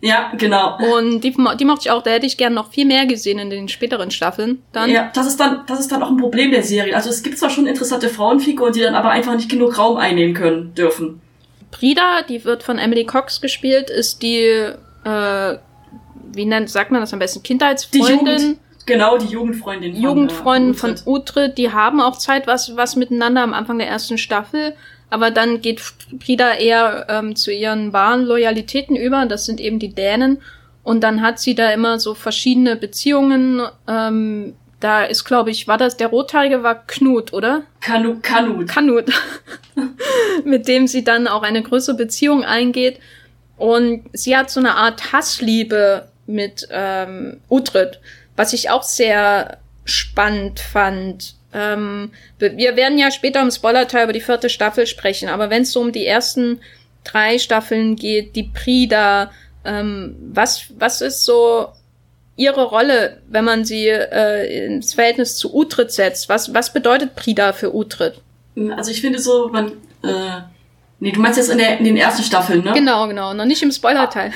Ja, 0.00 0.32
genau. 0.36 0.76
Und 0.98 1.22
die, 1.22 1.34
die 1.58 1.64
mochte 1.64 1.86
ich 1.86 1.90
auch, 1.90 2.02
da 2.02 2.10
hätte 2.10 2.26
ich 2.26 2.36
gern 2.36 2.52
noch 2.52 2.70
viel 2.70 2.84
mehr 2.84 3.06
gesehen 3.06 3.38
in 3.38 3.48
den 3.48 3.68
späteren 3.68 4.10
Staffeln. 4.10 4.62
Dann. 4.72 4.90
Ja, 4.90 5.10
das 5.14 5.26
ist 5.26 5.40
dann, 5.40 5.64
das 5.66 5.80
ist 5.80 5.90
dann 5.90 6.02
auch 6.02 6.10
ein 6.10 6.18
Problem 6.18 6.50
der 6.50 6.62
Serie. 6.62 6.94
Also 6.94 7.08
es 7.08 7.22
gibt 7.22 7.38
zwar 7.38 7.48
schon 7.48 7.66
interessante 7.66 8.10
Frauenfiguren, 8.10 8.74
die 8.74 8.80
dann 8.80 8.94
aber 8.94 9.10
einfach 9.10 9.34
nicht 9.34 9.48
genug 9.48 9.78
Raum 9.78 9.96
einnehmen 9.96 10.34
können 10.34 10.74
dürfen. 10.74 11.22
Prida, 11.70 12.20
die 12.28 12.44
wird 12.44 12.62
von 12.62 12.78
Emily 12.78 13.06
Cox 13.06 13.40
gespielt, 13.40 13.88
ist 13.88 14.22
die, 14.22 14.42
äh, 14.42 15.58
wie 16.32 16.44
nennt, 16.44 16.68
sagt 16.68 16.90
man 16.90 17.00
das 17.00 17.14
am 17.14 17.18
besten, 17.18 17.42
Kindheitsfreundin 17.42 18.58
Genau, 18.86 19.18
die 19.18 19.26
Jugendfreundin. 19.26 19.94
Von, 19.94 20.02
Jugendfreundin 20.02 20.74
äh, 20.74 20.76
von 20.76 20.94
Utrecht, 21.06 21.58
die 21.58 21.72
haben 21.72 22.00
auch 22.00 22.18
Zeit 22.18 22.46
was, 22.46 22.76
was 22.76 22.96
miteinander 22.96 23.42
am 23.42 23.54
Anfang 23.54 23.78
der 23.78 23.88
ersten 23.88 24.18
Staffel. 24.18 24.74
Aber 25.10 25.30
dann 25.30 25.60
geht 25.60 25.80
Frida 25.80 26.54
eher 26.54 27.06
ähm, 27.08 27.36
zu 27.36 27.52
ihren 27.52 27.92
wahren 27.92 28.24
Loyalitäten 28.24 28.96
über. 28.96 29.26
Das 29.26 29.46
sind 29.46 29.60
eben 29.60 29.78
die 29.78 29.94
Dänen. 29.94 30.42
Und 30.82 31.02
dann 31.02 31.22
hat 31.22 31.38
sie 31.38 31.54
da 31.54 31.70
immer 31.70 31.98
so 31.98 32.14
verschiedene 32.14 32.76
Beziehungen. 32.76 33.62
Ähm, 33.88 34.54
da 34.80 35.04
ist, 35.04 35.24
glaube 35.24 35.50
ich, 35.50 35.66
war 35.66 35.78
das 35.78 35.96
der 35.96 36.08
Rothaarige 36.08 36.62
war 36.62 36.86
Knut, 36.86 37.32
oder? 37.32 37.62
Kanu, 37.80 38.18
Kanut. 38.20 38.68
Kanut. 38.68 39.04
Mit 40.44 40.68
dem 40.68 40.86
sie 40.86 41.04
dann 41.04 41.26
auch 41.26 41.42
eine 41.42 41.62
größere 41.62 41.96
Beziehung 41.96 42.44
eingeht. 42.44 42.98
Und 43.56 44.04
sie 44.12 44.36
hat 44.36 44.50
so 44.50 44.60
eine 44.60 44.74
Art 44.74 45.12
Hassliebe 45.12 46.08
mit 46.26 46.66
ähm, 46.70 47.40
Utrecht 47.48 48.00
was 48.36 48.52
ich 48.52 48.70
auch 48.70 48.82
sehr 48.82 49.58
spannend 49.84 50.60
fand. 50.60 51.34
Ähm, 51.52 52.10
wir 52.38 52.76
werden 52.76 52.98
ja 52.98 53.10
später 53.10 53.40
im 53.40 53.50
Spoiler-Teil 53.50 54.04
über 54.04 54.12
die 54.12 54.20
vierte 54.20 54.48
Staffel 54.48 54.86
sprechen, 54.86 55.28
aber 55.28 55.50
wenn 55.50 55.62
es 55.62 55.72
so 55.72 55.80
um 55.80 55.92
die 55.92 56.06
ersten 56.06 56.60
drei 57.04 57.38
Staffeln 57.38 57.96
geht, 57.96 58.34
die 58.34 58.44
Prida, 58.44 59.30
ähm, 59.64 60.16
was, 60.32 60.66
was 60.76 61.00
ist 61.00 61.24
so 61.24 61.68
ihre 62.36 62.64
Rolle, 62.64 63.22
wenn 63.28 63.44
man 63.44 63.64
sie 63.64 63.86
äh, 63.86 64.66
ins 64.66 64.94
Verhältnis 64.94 65.36
zu 65.36 65.54
Utrecht 65.54 65.92
setzt? 65.92 66.28
Was, 66.28 66.52
was 66.52 66.72
bedeutet 66.72 67.14
Prida 67.14 67.52
für 67.52 67.74
Utrecht? 67.74 68.20
Also 68.76 68.90
ich 68.90 69.00
finde 69.00 69.18
so, 69.18 69.48
man, 69.48 69.72
äh, 70.02 70.40
nee, 70.98 71.12
du 71.12 71.20
meinst 71.20 71.38
jetzt 71.38 71.50
in, 71.50 71.58
der, 71.58 71.78
in 71.78 71.84
den 71.84 71.96
ersten 71.96 72.22
Staffeln, 72.22 72.64
ne? 72.64 72.72
Genau, 72.72 73.06
genau, 73.06 73.34
noch 73.34 73.44
nicht 73.44 73.62
im 73.62 73.70
Spoiler-Teil. 73.70 74.32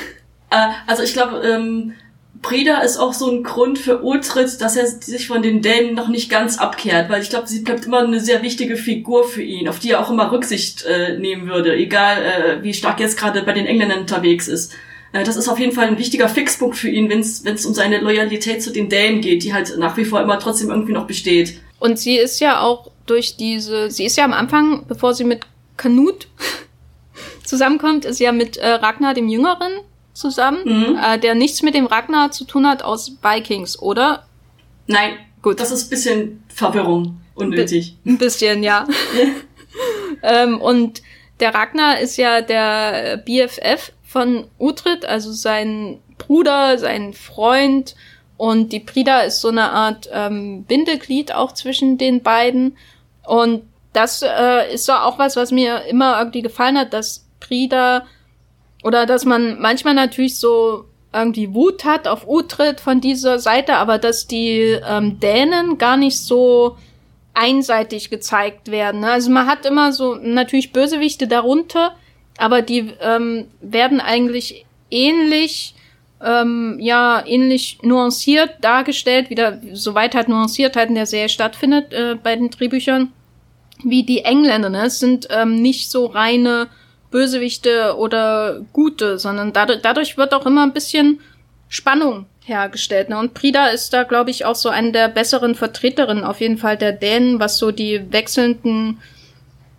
Äh, 0.50 0.68
also 0.86 1.02
ich 1.02 1.12
glaube, 1.12 1.38
ähm, 1.46 1.94
Prida 2.42 2.78
ist 2.78 2.98
auch 2.98 3.12
so 3.12 3.30
ein 3.30 3.42
Grund 3.42 3.78
für 3.78 4.04
Utrecht, 4.04 4.60
dass 4.60 4.76
er 4.76 4.86
sich 4.86 5.26
von 5.26 5.42
den 5.42 5.62
Dänen 5.62 5.94
noch 5.94 6.08
nicht 6.08 6.30
ganz 6.30 6.58
abkehrt, 6.58 7.10
weil 7.10 7.22
ich 7.22 7.30
glaube, 7.30 7.48
sie 7.48 7.60
bleibt 7.60 7.86
immer 7.86 8.00
eine 8.00 8.20
sehr 8.20 8.42
wichtige 8.42 8.76
Figur 8.76 9.24
für 9.24 9.42
ihn, 9.42 9.68
auf 9.68 9.78
die 9.78 9.90
er 9.90 10.00
auch 10.00 10.10
immer 10.10 10.30
Rücksicht 10.30 10.84
äh, 10.84 11.18
nehmen 11.18 11.48
würde, 11.48 11.74
egal 11.74 12.22
äh, 12.22 12.62
wie 12.62 12.74
stark 12.74 13.00
jetzt 13.00 13.18
gerade 13.18 13.42
bei 13.42 13.52
den 13.52 13.66
Engländern 13.66 14.00
unterwegs 14.00 14.46
ist. 14.46 14.72
Äh, 15.12 15.24
das 15.24 15.36
ist 15.36 15.48
auf 15.48 15.58
jeden 15.58 15.72
Fall 15.72 15.88
ein 15.88 15.98
wichtiger 15.98 16.28
Fixpunkt 16.28 16.76
für 16.76 16.88
ihn, 16.88 17.08
wenn 17.10 17.20
es 17.20 17.66
um 17.66 17.74
seine 17.74 17.98
Loyalität 17.98 18.62
zu 18.62 18.72
den 18.72 18.88
Dänen 18.88 19.20
geht, 19.20 19.42
die 19.42 19.52
halt 19.52 19.76
nach 19.78 19.96
wie 19.96 20.04
vor 20.04 20.20
immer 20.20 20.38
trotzdem 20.38 20.70
irgendwie 20.70 20.92
noch 20.92 21.06
besteht. 21.06 21.60
Und 21.80 21.98
sie 21.98 22.16
ist 22.16 22.40
ja 22.40 22.60
auch 22.60 22.90
durch 23.06 23.36
diese, 23.36 23.90
sie 23.90 24.04
ist 24.04 24.16
ja 24.16 24.24
am 24.24 24.32
Anfang, 24.32 24.84
bevor 24.86 25.14
sie 25.14 25.24
mit 25.24 25.40
Kanut 25.76 26.28
zusammenkommt, 27.44 28.04
ist 28.04 28.20
ja 28.20 28.32
mit 28.32 28.56
äh, 28.58 28.68
Ragnar 28.68 29.14
dem 29.14 29.28
Jüngeren 29.28 29.72
zusammen, 30.18 30.60
mhm. 30.64 30.98
äh, 31.02 31.18
der 31.18 31.34
nichts 31.34 31.62
mit 31.62 31.74
dem 31.74 31.86
Ragnar 31.86 32.30
zu 32.30 32.44
tun 32.44 32.66
hat 32.66 32.82
aus 32.82 33.12
Vikings, 33.22 33.80
oder? 33.80 34.24
Nein, 34.86 35.12
gut. 35.42 35.60
Das 35.60 35.70
ist 35.70 35.86
ein 35.86 35.90
bisschen 35.90 36.44
Verwirrung, 36.48 37.20
unnötig. 37.34 37.96
B 38.02 38.10
ein 38.10 38.18
bisschen, 38.18 38.62
ja. 38.62 38.86
ähm, 40.22 40.60
und 40.60 41.02
der 41.40 41.54
Ragnar 41.54 42.00
ist 42.00 42.16
ja 42.16 42.40
der 42.40 43.18
BFF 43.18 43.92
von 44.02 44.46
Utrecht, 44.58 45.06
also 45.06 45.32
sein 45.32 46.00
Bruder, 46.18 46.78
sein 46.78 47.12
Freund. 47.12 47.94
Und 48.36 48.72
die 48.72 48.80
Prida 48.80 49.20
ist 49.20 49.40
so 49.40 49.48
eine 49.48 49.70
Art 49.70 50.08
ähm, 50.12 50.64
Bindeglied 50.64 51.32
auch 51.34 51.52
zwischen 51.52 51.98
den 51.98 52.22
beiden. 52.22 52.76
Und 53.24 53.62
das 53.92 54.22
äh, 54.22 54.72
ist 54.72 54.86
so 54.86 54.92
auch 54.92 55.18
was, 55.18 55.36
was 55.36 55.50
mir 55.50 55.84
immer 55.84 56.18
irgendwie 56.18 56.42
gefallen 56.42 56.78
hat, 56.78 56.92
dass 56.92 57.26
Prida 57.40 58.04
oder 58.82 59.06
dass 59.06 59.24
man 59.24 59.60
manchmal 59.60 59.94
natürlich 59.94 60.36
so 60.36 60.84
irgendwie 61.12 61.54
Wut 61.54 61.84
hat 61.84 62.06
auf 62.06 62.28
Utrecht 62.28 62.80
von 62.80 63.00
dieser 63.00 63.38
Seite, 63.38 63.76
aber 63.76 63.98
dass 63.98 64.26
die 64.26 64.78
ähm, 64.86 65.18
Dänen 65.20 65.78
gar 65.78 65.96
nicht 65.96 66.18
so 66.18 66.76
einseitig 67.34 68.10
gezeigt 68.10 68.70
werden. 68.70 69.00
Ne? 69.00 69.10
Also 69.10 69.30
man 69.30 69.46
hat 69.46 69.64
immer 69.64 69.92
so 69.92 70.16
natürlich 70.16 70.72
Bösewichte 70.72 71.26
darunter, 71.26 71.94
aber 72.36 72.62
die 72.62 72.92
ähm, 73.00 73.46
werden 73.60 74.00
eigentlich 74.00 74.66
ähnlich, 74.90 75.74
ähm, 76.22 76.78
ja, 76.80 77.22
ähnlich 77.26 77.78
nuanciert 77.82 78.56
dargestellt, 78.60 79.30
wieder, 79.30 79.60
soweit 79.72 80.14
halt 80.14 80.28
nuanciert 80.28 80.76
halt 80.76 80.88
in 80.88 80.94
der 80.96 81.06
Serie 81.06 81.28
stattfindet 81.28 81.92
äh, 81.92 82.16
bei 82.20 82.36
den 82.36 82.50
Drehbüchern, 82.50 83.12
wie 83.84 84.02
die 84.02 84.24
Engländer. 84.24 84.68
Ne? 84.68 84.86
Es 84.86 84.98
sind 84.98 85.28
ähm, 85.30 85.62
nicht 85.62 85.90
so 85.90 86.06
reine 86.06 86.68
Bösewichte 87.10 87.96
oder 87.96 88.60
Gute, 88.72 89.18
sondern 89.18 89.52
dadurch, 89.52 89.80
dadurch 89.82 90.16
wird 90.16 90.34
auch 90.34 90.46
immer 90.46 90.62
ein 90.62 90.72
bisschen 90.72 91.20
Spannung 91.68 92.26
hergestellt. 92.44 93.08
Ne? 93.08 93.18
Und 93.18 93.34
Prida 93.34 93.68
ist 93.68 93.92
da, 93.92 94.04
glaube 94.04 94.30
ich, 94.30 94.44
auch 94.44 94.54
so 94.54 94.68
eine 94.68 94.92
der 94.92 95.08
besseren 95.08 95.54
Vertreterinnen 95.54 96.24
auf 96.24 96.40
jeden 96.40 96.58
Fall 96.58 96.76
der 96.76 96.92
Dänen, 96.92 97.40
was 97.40 97.58
so 97.58 97.70
die 97.70 98.12
wechselnden 98.12 98.98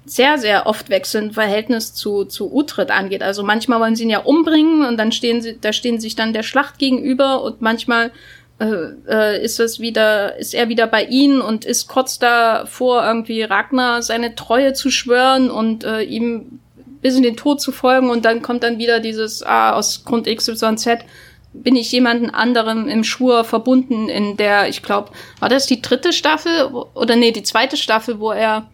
sehr, 0.06 0.40
sehr 0.40 0.66
oft 0.66 0.90
wechselnden 0.90 1.34
Verhältnis 1.34 1.94
zu, 1.94 2.26
zu 2.26 2.52
Utrecht 2.52 2.90
angeht. 2.90 3.22
Also 3.22 3.44
manchmal 3.44 3.80
wollen 3.80 3.96
sie 3.96 4.04
ihn 4.04 4.10
ja 4.10 4.20
umbringen 4.20 4.86
und 4.86 4.98
dann 4.98 5.12
stehen 5.12 5.42
sie, 5.42 5.60
da 5.60 5.72
stehen 5.72 6.00
sie 6.00 6.08
sich 6.08 6.16
dann 6.16 6.34
der 6.34 6.42
Schlacht 6.42 6.80
gegenüber 6.80 7.44
und 7.44 7.62
manchmal 7.62 8.12
äh, 8.60 8.66
äh, 9.08 9.44
ist 9.44 9.60
es 9.60 9.80
wieder, 9.80 10.36
ist 10.38 10.56
er 10.56 10.68
wieder 10.68 10.88
bei 10.88 11.04
ihnen 11.04 11.42
und 11.42 11.64
ist 11.64 11.88
kurz 11.88 12.18
davor, 12.18 13.06
irgendwie 13.06 13.44
Ragnar 13.44 14.02
seine 14.02 14.36
Treue 14.36 14.74
zu 14.74 14.90
schwören 14.90 15.52
und 15.52 15.84
äh, 15.84 16.02
ihm 16.02 16.60
bis 17.02 17.16
in 17.16 17.24
den 17.24 17.38
Tod 17.38 17.62
zu 17.62 17.72
folgen 17.72 18.10
und 18.10 18.26
dann 18.26 18.42
kommt 18.42 18.64
dann 18.64 18.78
wieder 18.78 19.00
dieses, 19.00 19.44
ah, 19.44 19.74
aus 19.74 20.04
Grund 20.06 20.28
XYZ 20.28 21.06
bin 21.52 21.76
ich 21.76 21.92
jemanden 21.92 22.30
anderem 22.30 22.88
im 22.88 23.04
Schwur 23.04 23.44
verbunden 23.44 24.08
in 24.08 24.38
der, 24.38 24.70
ich 24.70 24.84
glaube, 24.84 25.12
war 25.40 25.50
das 25.50 25.66
die 25.66 25.82
dritte 25.82 26.14
Staffel 26.14 26.66
oder 26.94 27.16
nee, 27.16 27.32
die 27.32 27.44
zweite 27.44 27.76
Staffel, 27.76 28.20
wo 28.20 28.32
er 28.32 28.70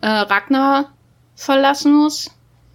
äh, 0.00 0.08
Ragnar 0.08 0.92
verlassen 1.34 1.94
muss. 1.94 2.30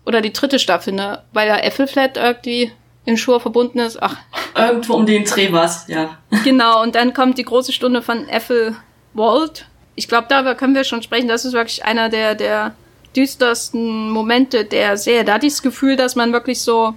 Oder 0.05 0.21
die 0.21 0.34
dritte 0.34 0.60
Staffel, 0.60 0.93
ne? 0.93 1.23
Weil 1.34 1.47
er 1.47 1.65
Äffelflat 1.65 2.17
irgendwie 2.17 2.71
in 3.05 3.17
Schur 3.17 3.39
verbunden 3.39 3.79
ist. 3.79 4.01
Ach. 4.01 4.17
Irgendwo 4.55 4.93
um 4.93 5.05
den 5.05 5.25
Dreh 5.25 5.51
was, 5.51 5.88
ja. 5.88 6.17
Genau, 6.43 6.81
und 6.84 6.95
dann 6.95 7.13
kommt 7.13 7.38
die 7.38 7.45
große 7.45 7.71
Stunde 7.71 8.01
von 8.01 8.27
Äffelwald. 8.27 9.65
Ich 9.95 10.08
glaube, 10.08 10.27
darüber 10.29 10.55
können 10.55 10.75
wir 10.75 10.84
schon 10.84 11.01
sprechen. 11.01 11.27
Das 11.27 11.45
ist 11.45 11.53
wirklich 11.53 11.86
einer 11.86 12.10
der, 12.10 12.36
der 12.36 12.75
düstersten 13.15 14.10
Momente 14.10 14.65
der 14.65 14.97
Serie. 14.97 15.25
Da 15.25 15.34
hatte 15.36 15.45
ich 15.45 15.54
das 15.54 15.62
Gefühl, 15.62 15.95
dass 15.95 16.15
man 16.15 16.34
wirklich 16.34 16.62
so 16.62 16.93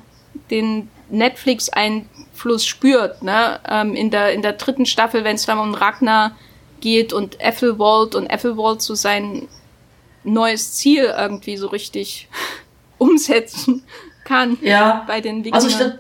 den 0.51 0.89
Netflix-Einfluss 1.11 2.67
spürt, 2.67 3.23
ne? 3.23 3.61
Ähm, 3.69 3.95
in, 3.95 4.11
der, 4.11 4.33
in 4.33 4.43
der 4.43 4.55
dritten 4.55 4.87
Staffel, 4.87 5.25
wenn 5.25 5.37
es 5.37 5.47
dann 5.47 5.59
um 5.59 5.75
Ragnar 5.75 6.37
geht 6.81 7.13
und 7.13 7.41
Ethelwald 7.41 8.15
und 8.15 8.27
Ethelwald 8.31 8.83
zu 8.83 8.95
sein 8.95 9.49
neues 10.25 10.75
Ziel 10.75 11.15
irgendwie 11.17 11.57
so 11.57 11.69
richtig 11.69 12.29
umsetzen 12.99 13.85
kann 14.25 14.59
ja. 14.61 15.05
bei 15.07 15.21
den 15.21 15.45
Wikingern. 15.45 15.65
Also 15.65 15.93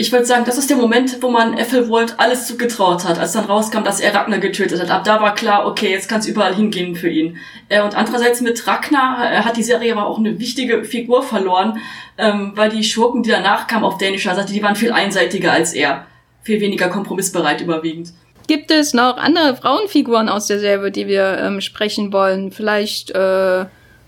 ich, 0.00 0.12
würde 0.12 0.24
sagen, 0.24 0.44
das 0.46 0.56
ist 0.56 0.70
der 0.70 0.76
Moment, 0.78 1.22
wo 1.22 1.30
man 1.30 1.58
Ethelwald 1.58 2.14
alles 2.18 2.46
zugetraut 2.46 3.04
hat, 3.04 3.18
als 3.18 3.32
dann 3.32 3.44
rauskam, 3.44 3.84
dass 3.84 4.00
er 4.00 4.14
Ragnar 4.14 4.38
getötet 4.38 4.80
hat. 4.80 4.90
Ab 4.90 5.04
da 5.04 5.20
war 5.20 5.34
klar, 5.34 5.66
okay, 5.66 5.90
jetzt 5.90 6.08
kann 6.08 6.20
es 6.20 6.26
überall 6.26 6.54
hingehen 6.54 6.96
für 6.96 7.10
ihn. 7.10 7.36
Äh, 7.68 7.82
und 7.82 7.94
andererseits 7.94 8.40
mit 8.40 8.66
Ragnar 8.66 9.32
äh, 9.32 9.36
hat 9.42 9.56
die 9.56 9.62
Serie 9.62 9.92
aber 9.92 10.06
auch 10.06 10.18
eine 10.18 10.38
wichtige 10.38 10.84
Figur 10.84 11.22
verloren, 11.22 11.78
ähm, 12.16 12.52
weil 12.54 12.70
die 12.70 12.82
Schurken, 12.82 13.22
die 13.22 13.30
danach 13.30 13.66
kamen 13.66 13.84
auf 13.84 13.98
dänischer 13.98 14.34
Seite, 14.34 14.52
die 14.52 14.62
waren 14.62 14.74
viel 14.74 14.92
einseitiger 14.92 15.52
als 15.52 15.74
er. 15.74 16.06
Viel 16.42 16.60
weniger 16.60 16.88
kompromissbereit 16.88 17.60
überwiegend. 17.60 18.14
Gibt 18.46 18.70
es 18.70 18.94
noch 18.94 19.18
andere 19.18 19.54
Frauenfiguren 19.54 20.28
aus 20.28 20.46
der 20.46 20.60
Serie, 20.60 20.90
die 20.90 21.06
wir 21.06 21.38
ähm, 21.38 21.60
sprechen 21.60 22.12
wollen? 22.12 22.52
Vielleicht 22.52 23.10
äh, 23.10 23.60
äh, 23.60 23.66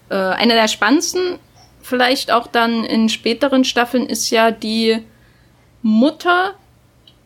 eine 0.08 0.54
der 0.54 0.68
spannendsten, 0.68 1.38
vielleicht 1.82 2.32
auch 2.32 2.46
dann 2.46 2.84
in 2.84 3.08
späteren 3.08 3.64
Staffeln, 3.64 4.06
ist 4.06 4.30
ja 4.30 4.50
die 4.50 5.02
Mutter, 5.82 6.54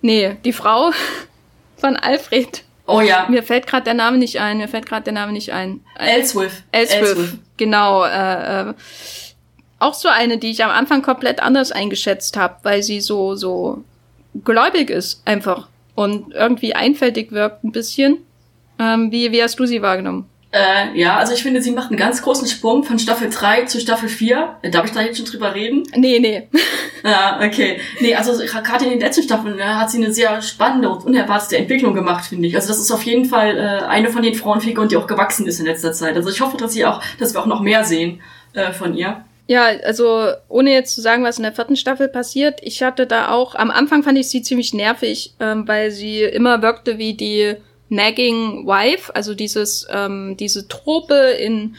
nee, 0.03 0.37
die 0.45 0.53
Frau 0.53 0.91
von 1.77 1.97
Alfred. 1.97 2.65
Oh 2.87 3.01
ja. 3.01 3.27
Mir 3.29 3.43
fällt 3.43 3.67
gerade 3.67 3.85
der 3.85 3.95
Name 3.95 4.17
nicht 4.17 4.41
ein. 4.41 4.59
Mir 4.59 4.69
fällt 4.69 4.87
gerade 4.87 5.05
der 5.05 5.13
Name 5.13 5.33
nicht 5.33 5.53
ein. 5.53 5.81
Elswith. 5.99 6.63
Elswith. 6.71 7.39
Genau. 7.57 8.05
Äh, 8.05 8.61
äh, 8.71 8.75
auch 9.79 9.95
so 9.95 10.09
eine, 10.09 10.39
die 10.39 10.51
ich 10.51 10.63
am 10.63 10.71
Anfang 10.71 11.03
komplett 11.03 11.43
anders 11.43 11.73
eingeschätzt 11.73 12.37
habe, 12.37 12.57
weil 12.63 12.83
sie 12.83 13.01
so 13.01 13.35
so 13.35 13.85
gläubig 14.45 14.91
ist 14.91 15.23
einfach 15.25 15.69
und 15.95 16.33
irgendwie 16.33 16.75
einfältig 16.75 17.33
wirkt 17.33 17.65
ein 17.65 17.73
bisschen. 17.73 18.19
Ähm, 18.79 19.11
wie, 19.11 19.33
wie 19.33 19.43
hast 19.43 19.59
du 19.59 19.67
sie 19.67 19.83
wahrgenommen? 19.83 20.29
Äh, 20.57 20.99
ja, 20.99 21.19
also 21.19 21.35
ich 21.35 21.43
finde, 21.43 21.61
sie 21.61 21.71
macht 21.71 21.91
einen 21.91 21.99
ganz 21.99 22.23
großen 22.23 22.49
Sprung 22.49 22.83
von 22.83 22.99
Staffel 22.99 23.29
3 23.29 23.67
zu 23.67 23.79
Staffel 23.79 24.09
4. 24.09 24.57
Darf 24.71 24.87
ich 24.87 24.93
da 24.93 25.03
jetzt 25.03 25.19
schon 25.19 25.27
drüber 25.27 25.55
reden? 25.55 25.83
Nee, 25.95 26.19
nee. 26.19 26.49
ja, 27.05 27.39
okay. 27.45 27.79
Nee, 28.01 28.15
also 28.15 28.43
gerade 28.43 28.85
in 28.85 28.93
den 28.93 29.01
letzten 29.01 29.23
Staffeln 29.23 29.57
ne, 29.57 29.79
hat 29.79 29.91
sie 29.91 30.03
eine 30.03 30.15
sehr 30.15 30.41
spannende 30.41 30.89
und 30.89 31.05
unerwartete 31.05 31.59
Entwicklung 31.59 31.93
gemacht, 31.93 32.25
finde 32.25 32.49
ich. 32.49 32.55
Also 32.55 32.69
das 32.69 32.79
ist 32.79 32.91
auf 32.91 33.03
jeden 33.03 33.27
Fall 33.27 33.59
äh, 33.59 33.85
eine 33.85 34.09
von 34.09 34.23
den 34.23 34.35
Frauenfiguren, 34.35 34.89
die 34.89 34.97
auch 34.97 35.07
gewachsen 35.07 35.47
ist 35.47 35.61
in 35.61 35.67
letzter 35.67 35.93
Zeit. 35.93 36.17
Also 36.17 36.31
ich 36.31 36.41
hoffe, 36.41 36.57
dass 36.57 36.73
sie 36.73 36.87
auch, 36.87 37.03
dass 37.19 37.35
wir 37.35 37.43
auch 37.43 37.47
noch 37.47 37.61
mehr 37.61 37.85
sehen 37.85 38.23
äh, 38.55 38.73
von 38.73 38.97
ihr. 38.97 39.25
Ja, 39.49 39.67
also 39.85 40.31
ohne 40.49 40.73
jetzt 40.73 40.95
zu 40.95 41.03
sagen, 41.03 41.23
was 41.23 41.37
in 41.37 41.43
der 41.43 41.53
vierten 41.53 41.77
Staffel 41.77 42.09
passiert, 42.09 42.61
ich 42.63 42.83
hatte 42.83 43.07
da 43.07 43.29
auch, 43.29 43.55
am 43.55 43.71
Anfang 43.71 44.03
fand 44.03 44.17
ich 44.17 44.31
sie 44.31 44.41
ziemlich 44.41 44.73
nervig, 44.73 45.35
ähm, 45.39 45.69
weil 45.69 45.91
sie 45.91 46.23
immer 46.23 46.63
wirkte 46.63 46.97
wie 46.97 47.13
die 47.13 47.57
nagging 47.89 48.67
wife, 48.67 49.15
also 49.15 49.35
dieses, 49.35 49.87
ähm, 49.91 50.37
diese 50.37 50.69
Trope 50.69 51.15
in 51.15 51.77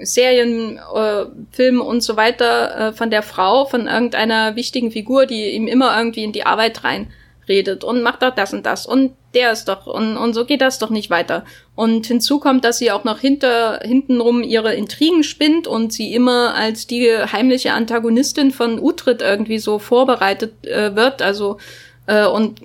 Serien, 0.00 0.78
äh, 0.78 1.24
Filmen 1.50 1.80
und 1.80 2.02
so 2.02 2.16
weiter 2.16 2.88
äh, 2.88 2.92
von 2.92 3.10
der 3.10 3.22
Frau, 3.22 3.64
von 3.66 3.86
irgendeiner 3.86 4.56
wichtigen 4.56 4.90
Figur, 4.90 5.26
die 5.26 5.50
ihm 5.50 5.66
immer 5.66 5.96
irgendwie 5.96 6.24
in 6.24 6.32
die 6.32 6.46
Arbeit 6.46 6.84
rein 6.84 7.12
redet 7.48 7.84
und 7.84 8.02
macht 8.02 8.22
doch 8.22 8.34
das 8.34 8.52
und 8.52 8.64
das 8.66 8.86
und 8.86 9.12
der 9.34 9.50
ist 9.52 9.66
doch 9.66 9.86
und, 9.86 10.16
und 10.16 10.34
so 10.34 10.44
geht 10.44 10.60
das 10.60 10.78
doch 10.78 10.90
nicht 10.90 11.10
weiter. 11.10 11.44
Und 11.74 12.06
hinzu 12.06 12.38
kommt, 12.38 12.64
dass 12.64 12.78
sie 12.78 12.90
auch 12.90 13.04
noch 13.04 13.18
hinter 13.18 13.80
hintenrum 13.82 14.42
ihre 14.42 14.74
Intrigen 14.74 15.24
spinnt 15.24 15.66
und 15.66 15.92
sie 15.92 16.14
immer 16.14 16.54
als 16.54 16.86
die 16.86 17.10
heimliche 17.10 17.72
Antagonistin 17.72 18.52
von 18.52 18.78
Utrecht 18.78 19.22
irgendwie 19.22 19.58
so 19.58 19.78
vorbereitet 19.78 20.66
äh, 20.66 20.94
wird, 20.94 21.22
also 21.22 21.58
äh, 22.06 22.26
und 22.26 22.60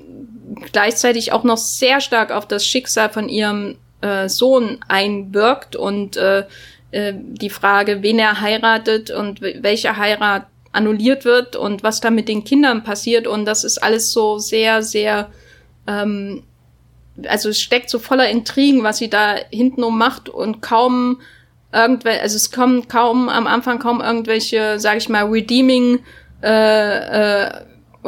gleichzeitig 0.72 1.32
auch 1.32 1.43
noch 1.43 1.58
sehr 1.58 2.02
stark 2.02 2.32
auf 2.32 2.48
das 2.48 2.66
Schicksal 2.66 3.10
von 3.10 3.30
ihrem 3.30 3.78
äh, 4.02 4.30
Sohn 4.30 4.80
einwirkt 4.88 5.76
und 5.76 6.18
äh, 6.18 6.45
äh, 6.91 7.14
die 7.16 7.50
Frage, 7.50 8.02
wen 8.02 8.20
er 8.20 8.41
heiratet 8.41 9.12
und 9.12 9.41
welche 9.41 9.98
Heirat 9.98 10.48
annulliert 10.72 11.26
wird 11.26 11.56
und 11.56 11.84
was 11.84 12.00
da 12.00 12.10
mit 12.10 12.28
den 12.30 12.43
Kindern 12.43 12.84
passiert. 12.84 13.28
Und 13.28 13.45
das 13.45 13.64
ist 13.64 13.80
alles 13.80 14.12
so 14.12 14.38
sehr, 14.38 14.84
sehr, 14.84 15.30
ähm, 15.88 16.43
also 17.28 17.50
es 17.50 17.60
steckt 17.60 17.89
so 17.89 18.00
voller 18.00 18.30
Intrigen, 18.30 18.84
was 18.84 18.98
sie 18.98 19.10
da 19.10 19.36
hintenrum 19.52 19.98
macht 19.98 20.30
und 20.30 20.62
kaum 20.62 21.20
irgendwelche, 21.74 22.22
also 22.22 22.36
es 22.36 22.52
kommen 22.52 22.88
kaum 22.88 23.28
am 23.28 23.48
Anfang 23.48 23.80
kaum 23.80 24.02
irgendwelche, 24.02 24.80
sag 24.80 24.98
ich 24.98 25.10
mal, 25.10 25.26
redeeming 25.26 26.00
äh, 26.43 27.45
äh, 27.45 27.52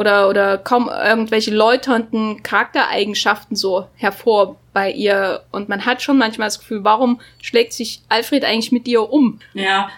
oder 0.00 0.28
oder 0.30 0.56
kaum 0.56 0.88
irgendwelche 0.88 1.54
läuternden 1.54 2.42
Charaktereigenschaften 2.42 3.54
so 3.54 3.86
hervor 3.94 4.56
bei 4.72 4.90
ihr 4.90 5.42
und 5.52 5.68
man 5.68 5.84
hat 5.84 6.00
schon 6.00 6.16
manchmal 6.16 6.46
das 6.46 6.58
Gefühl, 6.58 6.82
warum 6.82 7.20
schlägt 7.42 7.74
sich 7.74 8.00
Alfred 8.08 8.44
eigentlich 8.44 8.72
mit 8.72 8.86
dir 8.86 9.12
um? 9.12 9.40
Ja, 9.52 9.90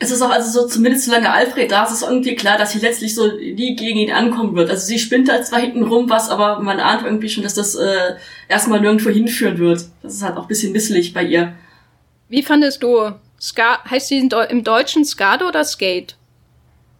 es 0.00 0.10
ist 0.10 0.22
auch 0.22 0.30
also 0.30 0.50
so, 0.62 0.66
zumindest 0.66 1.04
solange 1.04 1.30
Alfred 1.30 1.70
da 1.70 1.84
ist, 1.84 1.92
ist 1.92 2.02
irgendwie 2.02 2.34
klar, 2.34 2.58
dass 2.58 2.72
sie 2.72 2.80
letztlich 2.80 3.14
so 3.14 3.28
nie 3.28 3.76
gegen 3.76 3.98
ihn 3.98 4.12
ankommen 4.12 4.56
wird. 4.56 4.68
Also 4.68 4.84
sie 4.86 4.98
spinnt 4.98 5.28
da 5.28 5.40
zwar 5.42 5.60
hinten 5.60 5.84
rum 5.84 6.10
was, 6.10 6.30
aber 6.30 6.58
man 6.58 6.80
ahnt 6.80 7.04
irgendwie 7.04 7.28
schon, 7.28 7.44
dass 7.44 7.54
das 7.54 7.76
äh, 7.76 8.14
erstmal 8.48 8.80
nirgendwo 8.80 9.10
hinführen 9.10 9.58
wird. 9.58 9.84
Das 10.02 10.14
ist 10.14 10.22
halt 10.22 10.36
auch 10.36 10.42
ein 10.42 10.48
bisschen 10.48 10.72
misslich 10.72 11.14
bei 11.14 11.22
ihr. 11.22 11.54
Wie 12.28 12.42
fandest 12.42 12.82
du 12.82 13.12
Ska 13.40 13.84
heißt 13.88 14.08
sie 14.08 14.28
im 14.48 14.64
Deutschen 14.64 15.04
Skade 15.04 15.44
oder 15.46 15.64
Skate? 15.64 16.16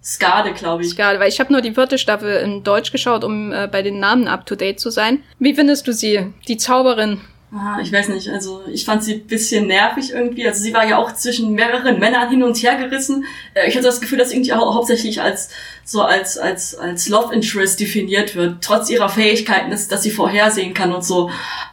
Skade, 0.04 0.52
glaube 0.52 0.82
ich. 0.82 0.90
Skade, 0.90 1.18
weil 1.18 1.30
ich 1.30 1.40
habe 1.40 1.50
nur 1.50 1.62
die 1.62 1.72
vierte 1.72 1.96
Staffel 1.96 2.36
in 2.36 2.62
Deutsch 2.62 2.92
geschaut, 2.92 3.24
um 3.24 3.52
äh, 3.52 3.68
bei 3.70 3.80
den 3.80 4.00
Namen 4.00 4.28
up 4.28 4.44
to 4.44 4.54
date 4.54 4.78
zu 4.78 4.90
sein. 4.90 5.22
Wie 5.38 5.54
findest 5.54 5.88
du 5.88 5.92
sie, 5.92 6.32
die 6.46 6.58
Zauberin? 6.58 7.20
Ah, 7.56 7.78
ich 7.80 7.92
weiß 7.92 8.08
nicht, 8.08 8.28
also 8.30 8.62
ich 8.70 8.84
fand 8.84 9.04
sie 9.04 9.14
bisschen 9.14 9.68
nervig 9.68 10.10
irgendwie. 10.12 10.46
Also 10.46 10.62
sie 10.62 10.74
war 10.74 10.86
ja 10.86 10.98
auch 10.98 11.12
zwischen 11.14 11.52
mehreren 11.52 12.00
Männern 12.00 12.28
hin 12.28 12.42
und 12.42 12.56
her 12.56 12.76
gerissen. 12.76 13.24
Äh, 13.54 13.68
ich 13.68 13.76
hatte 13.76 13.86
das 13.86 14.00
Gefühl, 14.00 14.18
dass 14.18 14.32
irgendwie 14.32 14.52
auch 14.52 14.74
hauptsächlich 14.74 15.22
als 15.22 15.50
so 15.84 16.02
als 16.02 16.36
als 16.36 16.74
als 16.74 17.08
Love 17.08 17.32
Interest 17.32 17.78
definiert 17.78 18.34
wird, 18.34 18.62
trotz 18.62 18.90
ihrer 18.90 19.08
Fähigkeiten, 19.08 19.70
dass, 19.70 19.88
dass 19.88 20.02
sie 20.02 20.10
vorhersehen 20.10 20.74
kann 20.74 20.92
und 20.92 21.04
so. 21.04 21.30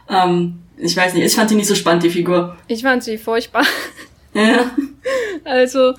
Ähm, 0.08 0.60
ich 0.78 0.96
weiß 0.96 1.14
nicht, 1.14 1.24
ich 1.24 1.34
fand 1.34 1.50
sie 1.50 1.56
nicht 1.56 1.68
so 1.68 1.74
spannend, 1.74 2.04
die 2.04 2.10
Figur. 2.10 2.56
Ich 2.66 2.82
fand 2.82 3.04
sie 3.04 3.18
furchtbar. 3.18 3.66
Ja. 4.32 4.70
Also, 5.44 5.94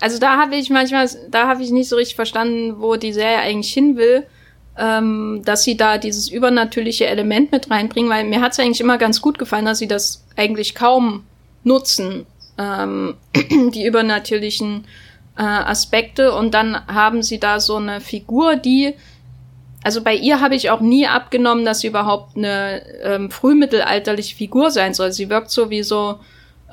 also 0.00 0.18
da 0.18 0.36
habe 0.36 0.56
ich 0.56 0.70
manchmal, 0.70 1.08
da 1.30 1.48
habe 1.48 1.62
ich 1.62 1.70
nicht 1.70 1.88
so 1.88 1.96
richtig 1.96 2.16
verstanden, 2.16 2.80
wo 2.80 2.96
die 2.96 3.12
Serie 3.12 3.38
eigentlich 3.38 3.72
hin 3.72 3.96
will, 3.96 4.26
ähm, 4.78 5.42
dass 5.44 5.64
sie 5.64 5.76
da 5.76 5.98
dieses 5.98 6.28
übernatürliche 6.30 7.06
Element 7.06 7.50
mit 7.50 7.70
reinbringen, 7.70 8.10
weil 8.10 8.24
mir 8.24 8.40
hat 8.40 8.52
es 8.52 8.60
eigentlich 8.60 8.80
immer 8.80 8.98
ganz 8.98 9.20
gut 9.20 9.38
gefallen, 9.38 9.64
dass 9.64 9.78
sie 9.78 9.88
das 9.88 10.24
eigentlich 10.36 10.74
kaum 10.76 11.24
nutzen, 11.64 12.26
ähm, 12.58 13.16
die 13.74 13.84
übernatürlichen 13.84 14.84
äh, 15.36 15.42
Aspekte. 15.42 16.32
Und 16.32 16.54
dann 16.54 16.86
haben 16.86 17.22
sie 17.22 17.40
da 17.40 17.58
so 17.58 17.76
eine 17.76 18.00
Figur, 18.00 18.56
die 18.56 18.94
also 19.84 20.02
bei 20.02 20.14
ihr 20.14 20.40
habe 20.40 20.56
ich 20.56 20.70
auch 20.70 20.80
nie 20.80 21.06
abgenommen, 21.06 21.64
dass 21.64 21.80
sie 21.80 21.86
überhaupt 21.86 22.36
eine 22.36 22.82
ähm, 23.02 23.30
frühmittelalterliche 23.30 24.34
Figur 24.34 24.72
sein 24.72 24.92
soll. 24.92 25.12
Sie 25.12 25.30
wirkt 25.30 25.50
so 25.50 25.70
wie 25.70 25.84
so 25.84 26.18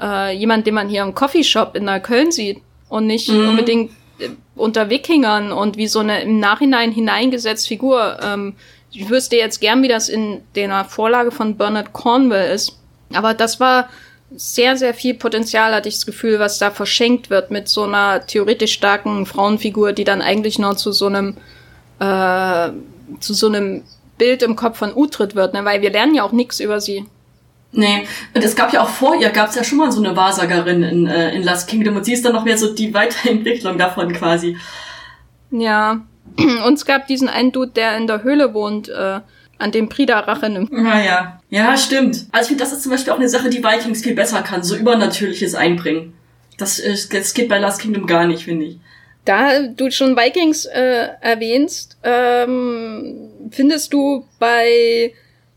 äh, 0.01 0.35
jemand, 0.35 0.65
den 0.65 0.73
man 0.73 0.89
hier 0.89 1.03
im 1.03 1.13
Coffeeshop 1.13 1.75
in 1.75 1.85
Neukölln 1.85 2.31
sieht 2.31 2.61
und 2.89 3.07
nicht 3.07 3.29
mhm. 3.29 3.49
unbedingt 3.49 3.91
äh, 4.19 4.29
unter 4.55 4.89
Wikingern 4.89 5.51
und 5.51 5.77
wie 5.77 5.87
so 5.87 5.99
eine 5.99 6.21
im 6.21 6.39
Nachhinein 6.39 6.91
hineingesetzt 6.91 7.67
Figur. 7.67 8.19
Ähm, 8.21 8.55
ich 8.91 9.09
wüsste 9.09 9.35
jetzt 9.35 9.59
gern, 9.59 9.83
wie 9.83 9.87
das 9.87 10.07
in 10.07 10.41
der 10.55 10.85
Vorlage 10.85 11.31
von 11.31 11.57
Bernard 11.57 11.91
Cornwell 11.93 12.53
ist. 12.53 12.77
Aber 13.13 13.33
das 13.33 13.59
war 13.59 13.89
sehr, 14.35 14.77
sehr 14.77 14.93
viel 14.93 15.13
Potenzial, 15.13 15.73
hatte 15.73 15.89
ich 15.89 15.95
das 15.95 16.05
Gefühl, 16.05 16.39
was 16.39 16.57
da 16.57 16.71
verschenkt 16.71 17.29
wird 17.29 17.51
mit 17.51 17.67
so 17.67 17.83
einer 17.83 18.25
theoretisch 18.25 18.73
starken 18.73 19.25
Frauenfigur, 19.25 19.93
die 19.93 20.03
dann 20.03 20.21
eigentlich 20.21 20.59
nur 20.59 20.75
zu 20.77 20.91
so 20.91 21.07
einem, 21.07 21.37
äh, 21.99 22.69
zu 23.19 23.33
so 23.33 23.47
einem 23.47 23.83
Bild 24.17 24.43
im 24.43 24.55
Kopf 24.55 24.77
von 24.77 24.95
Utrid 24.95 25.35
wird, 25.35 25.53
ne? 25.53 25.65
weil 25.65 25.81
wir 25.81 25.91
lernen 25.91 26.15
ja 26.15 26.23
auch 26.23 26.31
nichts 26.31 26.59
über 26.59 26.81
sie. 26.81 27.05
Nee, 27.77 28.07
und 28.33 28.43
es 28.43 28.55
gab 28.55 28.71
ja 28.71 28.81
auch 28.81 28.89
vor 28.89 29.19
ihr, 29.19 29.29
gab 29.29 29.49
es 29.49 29.55
ja 29.55 29.63
schon 29.63 29.77
mal 29.77 29.91
so 29.91 30.01
eine 30.01 30.15
Wahrsagerin 30.15 30.81
in, 30.81 31.07
äh, 31.07 31.35
in 31.35 31.43
Last 31.43 31.69
Kingdom 31.69 31.97
und 31.97 32.05
sie 32.05 32.13
ist 32.13 32.23
dann 32.23 32.33
noch 32.33 32.45
mehr 32.45 32.57
so 32.57 32.73
die 32.73 32.93
Weiterentwicklung 32.93 33.77
davon 33.77 34.13
quasi. 34.13 34.57
Ja, 35.51 36.01
und 36.37 36.73
es 36.73 36.85
gab 36.85 37.07
diesen 37.07 37.27
einen 37.27 37.51
Dude, 37.51 37.71
der 37.71 37.97
in 37.97 38.07
der 38.07 38.23
Höhle 38.23 38.53
wohnt, 38.53 38.87
äh, 38.87 39.19
an 39.57 39.71
dem 39.71 39.89
Prida 39.89 40.19
Rache 40.19 40.49
nimmt. 40.49 40.71
Naja, 40.71 41.39
ah, 41.39 41.41
ja, 41.49 41.77
stimmt. 41.77 42.25
Also 42.31 42.43
ich 42.43 42.47
finde, 42.47 42.63
das 42.63 42.73
ist 42.73 42.83
zum 42.83 42.91
Beispiel 42.91 43.13
auch 43.13 43.19
eine 43.19 43.29
Sache, 43.29 43.49
die 43.49 43.63
Vikings 43.63 44.01
viel 44.01 44.15
besser 44.15 44.41
kann, 44.41 44.63
so 44.63 44.75
Übernatürliches 44.75 45.55
einbringen. 45.55 46.13
Das, 46.57 46.79
äh, 46.79 46.95
das 47.11 47.33
geht 47.33 47.49
bei 47.49 47.59
Last 47.59 47.81
Kingdom 47.81 48.05
gar 48.05 48.25
nicht, 48.25 48.45
finde 48.45 48.65
ich. 48.65 48.79
Da 49.25 49.63
du 49.63 49.89
schon 49.91 50.15
Vikings 50.15 50.65
äh, 50.65 51.07
erwähnst, 51.19 51.97
ähm, 52.03 53.31
findest 53.49 53.91
du 53.91 54.25
bei 54.39 55.13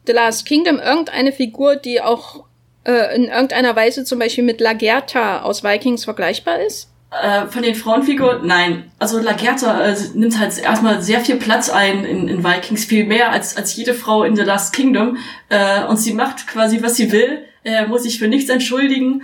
The 0.08 0.14
Last 0.14 0.46
Kingdom 0.46 0.78
irgendeine 0.78 1.32
Figur, 1.32 1.76
die 1.76 2.00
auch 2.00 2.44
äh, 2.84 3.14
in 3.14 3.24
irgendeiner 3.24 3.76
Weise 3.76 4.04
zum 4.04 4.18
Beispiel 4.18 4.42
mit 4.42 4.60
Lagertha 4.60 5.42
aus 5.42 5.62
Vikings 5.62 6.04
vergleichbar 6.04 6.60
ist? 6.60 6.90
Äh, 7.10 7.46
von 7.46 7.62
den 7.62 7.74
Frauenfiguren, 7.74 8.46
nein. 8.46 8.90
Also 8.98 9.18
Lagertha 9.18 9.80
äh, 9.84 9.96
nimmt 10.14 10.38
halt 10.38 10.58
erstmal 10.58 11.02
sehr 11.02 11.20
viel 11.20 11.36
Platz 11.36 11.70
ein 11.70 12.04
in, 12.04 12.28
in 12.28 12.42
Vikings, 12.42 12.86
viel 12.86 13.04
mehr 13.04 13.30
als, 13.30 13.56
als 13.56 13.76
jede 13.76 13.94
Frau 13.94 14.24
in 14.24 14.34
The 14.34 14.42
Last 14.42 14.74
Kingdom. 14.74 15.18
Äh, 15.50 15.84
und 15.84 15.98
sie 15.98 16.14
macht 16.14 16.46
quasi, 16.46 16.82
was 16.82 16.96
sie 16.96 17.12
will, 17.12 17.44
muss 17.88 18.04
sich 18.04 18.18
für 18.18 18.28
nichts 18.28 18.48
entschuldigen. 18.48 19.22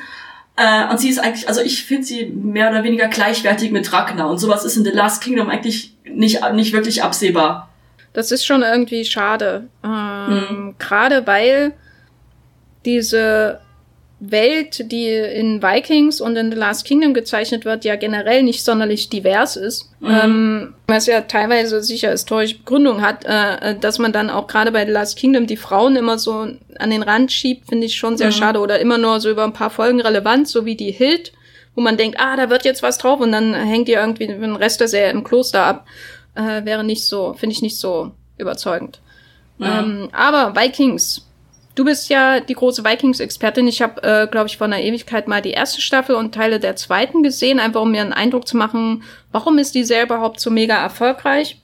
Äh, 0.57 0.89
und 0.91 1.01
sie 1.01 1.09
ist 1.09 1.19
eigentlich, 1.19 1.49
also 1.49 1.63
ich 1.63 1.85
finde 1.85 2.05
sie 2.05 2.27
mehr 2.27 2.71
oder 2.71 2.85
weniger 2.85 3.09
gleichwertig 3.09 3.73
mit 3.73 3.91
Ragnar. 3.93 4.29
Und 4.29 4.39
sowas 4.39 4.65
ist 4.65 4.77
in 4.77 4.85
The 4.85 4.91
Last 4.91 5.23
Kingdom 5.23 5.49
eigentlich 5.49 5.95
nicht, 6.05 6.41
nicht 6.53 6.73
wirklich 6.73 7.03
absehbar. 7.03 7.71
Das 8.15 8.31
ist 8.31 8.47
schon 8.47 8.63
irgendwie 8.63 9.05
schade. 9.05 9.69
Ähm, 9.85 10.29
mhm. 10.29 10.75
Gerade 10.79 11.27
weil 11.27 11.73
diese 12.85 13.61
Welt, 14.21 14.91
die 14.93 15.09
in 15.09 15.63
Vikings 15.63 16.21
und 16.21 16.37
in 16.37 16.51
The 16.51 16.57
Last 16.57 16.87
Kingdom 16.87 17.13
gezeichnet 17.13 17.65
wird, 17.65 17.85
ja 17.85 17.97
generell 17.97 18.43
nicht 18.43 18.65
sonderlich 18.65 19.11
divers 19.11 19.57
ist. 19.57 19.91
Mhm. 20.01 20.11
Ähm, 20.11 20.75
was 20.87 21.07
ja 21.07 21.23
teilweise 21.23 21.83
sicher 21.83 22.13
historische 22.13 22.59
Begründung 22.59 23.03
hat, 23.03 23.25
äh, 23.27 23.73
äh, 23.73 23.79
dass 23.79 23.99
man 23.99 24.13
dann 24.13 24.31
auch 24.31 24.47
gerade 24.47 24.71
bei 24.71 24.87
The 24.87 24.93
Last 24.93 25.19
Kingdom 25.19 25.47
die 25.47 25.57
Frauen 25.57 25.97
immer 25.97 26.17
so 26.17 26.47
an 26.79 26.91
den 26.91 27.03
Rand 27.03 27.33
schiebt, 27.33 27.69
finde 27.69 27.87
ich 27.87 27.97
schon 27.97 28.17
sehr 28.17 28.29
mhm. 28.29 28.33
schade. 28.33 28.61
Oder 28.61 28.79
immer 28.79 28.97
nur 28.97 29.21
so 29.21 29.29
über 29.29 29.45
ein 29.45 29.53
paar 29.53 29.71
Folgen 29.71 30.01
relevant, 30.01 30.49
so 30.49 30.65
wie 30.65 30.77
die 30.77 30.93
Hild, 30.93 31.33
wo 31.75 31.81
man 31.81 31.97
denkt, 31.97 32.19
ah, 32.21 32.37
da 32.37 32.49
wird 32.49 32.65
jetzt 32.65 32.85
was 32.85 32.99
drauf 32.99 33.19
und 33.21 33.33
dann 33.33 33.55
hängt 33.55 33.89
ihr 33.89 33.99
irgendwie 33.99 34.29
den 34.29 34.57
Rest 34.57 34.81
der 34.81 34.89
Serie 34.89 35.11
im 35.11 35.25
Kloster 35.25 35.65
ab 35.65 35.87
äh, 36.35 36.65
wäre 36.65 36.85
nicht 36.85 37.05
so, 37.05 37.35
finde 37.35 37.55
ich 37.55 37.63
nicht 37.63 37.79
so 37.79 38.13
überzeugend. 38.39 39.01
Ja. 39.59 39.81
Ähm, 39.81 40.09
aber 40.13 40.55
Vikings. 40.57 41.29
Du 41.77 41.85
bist 41.85 42.09
ja 42.09 42.39
die 42.39 42.55
große 42.55 42.85
Vikings-Expertin. 42.85 43.67
Ich 43.67 43.83
habe, 43.83 44.01
äh, 44.05 44.29
glaube 44.29 44.47
ich, 44.47 44.59
vor 44.59 44.67
einer 44.67 44.81
Ewigkeit 44.81 45.27
mal 45.27 45.43
die 45.43 45.51
erste 45.51 45.81
Staffel 45.81 46.15
und 46.15 46.33
Teile 46.33 46.61
der 46.61 46.77
zweiten 46.77 47.25
gesehen, 47.25 47.59
einfach 47.59 47.81
um 47.81 47.91
mir 47.91 48.03
einen 48.03 48.13
Eindruck 48.13 48.47
zu 48.47 48.57
machen, 48.57 49.03
warum 49.33 49.59
ist 49.59 49.75
die 49.75 49.83
Serie 49.83 50.05
überhaupt 50.05 50.39
so 50.39 50.51
mega 50.51 50.77
erfolgreich. 50.77 51.61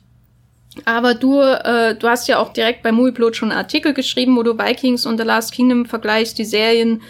Aber 0.85 1.15
du, 1.15 1.41
äh, 1.41 1.95
du 1.95 2.09
hast 2.09 2.27
ja 2.27 2.39
auch 2.39 2.53
direkt 2.53 2.83
bei 2.83 2.91
Movieplot 2.91 3.37
schon 3.37 3.51
einen 3.51 3.59
Artikel 3.59 3.95
geschrieben, 3.95 4.37
wo 4.37 4.43
du 4.43 4.59
Vikings 4.59 5.07
und 5.07 5.19
The 5.19 5.25
Last 5.25 5.53
Kingdom 5.53 5.87
vergleichst, 5.87 6.39
die 6.39 6.45
Serien 6.45 7.03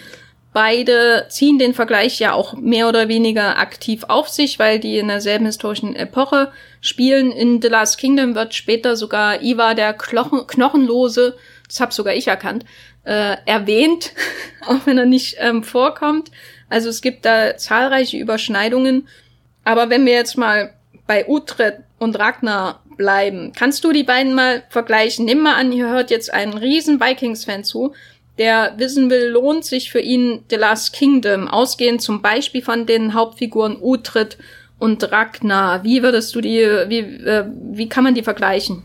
Beide 0.53 1.27
ziehen 1.29 1.59
den 1.59 1.73
Vergleich 1.73 2.19
ja 2.19 2.33
auch 2.33 2.55
mehr 2.55 2.89
oder 2.89 3.07
weniger 3.07 3.57
aktiv 3.57 4.03
auf 4.09 4.27
sich, 4.27 4.59
weil 4.59 4.79
die 4.79 4.97
in 4.97 5.07
derselben 5.07 5.45
historischen 5.45 5.95
Epoche 5.95 6.51
spielen. 6.81 7.31
In 7.31 7.61
The 7.61 7.69
Last 7.69 7.97
Kingdom 7.97 8.35
wird 8.35 8.53
später 8.53 8.97
sogar 8.97 9.41
Iva 9.41 9.75
der 9.75 9.93
Knochen 9.93 10.45
Knochenlose, 10.47 11.37
das 11.67 11.79
hab 11.79 11.93
sogar 11.93 12.15
ich 12.15 12.27
erkannt, 12.27 12.65
äh, 13.05 13.37
erwähnt, 13.45 14.11
auch 14.67 14.85
wenn 14.85 14.97
er 14.97 15.05
nicht 15.05 15.37
ähm, 15.39 15.63
vorkommt. 15.63 16.31
Also 16.69 16.89
es 16.89 17.01
gibt 17.01 17.23
da 17.23 17.55
zahlreiche 17.55 18.17
Überschneidungen. 18.17 19.07
Aber 19.63 19.89
wenn 19.89 20.05
wir 20.05 20.13
jetzt 20.13 20.37
mal 20.37 20.73
bei 21.07 21.29
Utrecht 21.29 21.77
und 21.97 22.19
Ragnar 22.19 22.83
bleiben, 22.97 23.53
kannst 23.55 23.85
du 23.85 23.93
die 23.93 24.03
beiden 24.03 24.33
mal 24.33 24.63
vergleichen? 24.69 25.25
Nimm 25.25 25.39
mal 25.39 25.55
an, 25.55 25.71
ihr 25.71 25.87
hört 25.87 26.11
jetzt 26.11 26.33
einen 26.33 26.57
riesen 26.57 26.99
Vikings-Fan 26.99 27.63
zu 27.63 27.93
der 28.37 28.73
wissen 28.77 29.09
will, 29.09 29.29
lohnt 29.29 29.65
sich 29.65 29.91
für 29.91 29.99
ihn 29.99 30.43
The 30.49 30.55
Last 30.55 30.93
Kingdom, 30.93 31.47
ausgehend 31.47 32.01
zum 32.01 32.21
Beispiel 32.21 32.61
von 32.61 32.85
den 32.85 33.13
Hauptfiguren 33.13 33.77
Utrid 33.81 34.37
und 34.79 35.11
Ragnar. 35.11 35.83
Wie 35.83 36.01
würdest 36.01 36.33
du 36.33 36.41
die, 36.41 36.59
wie, 36.87 36.99
äh, 36.99 37.45
wie 37.71 37.87
kann 37.87 38.03
man 38.03 38.15
die 38.15 38.23
vergleichen? 38.23 38.83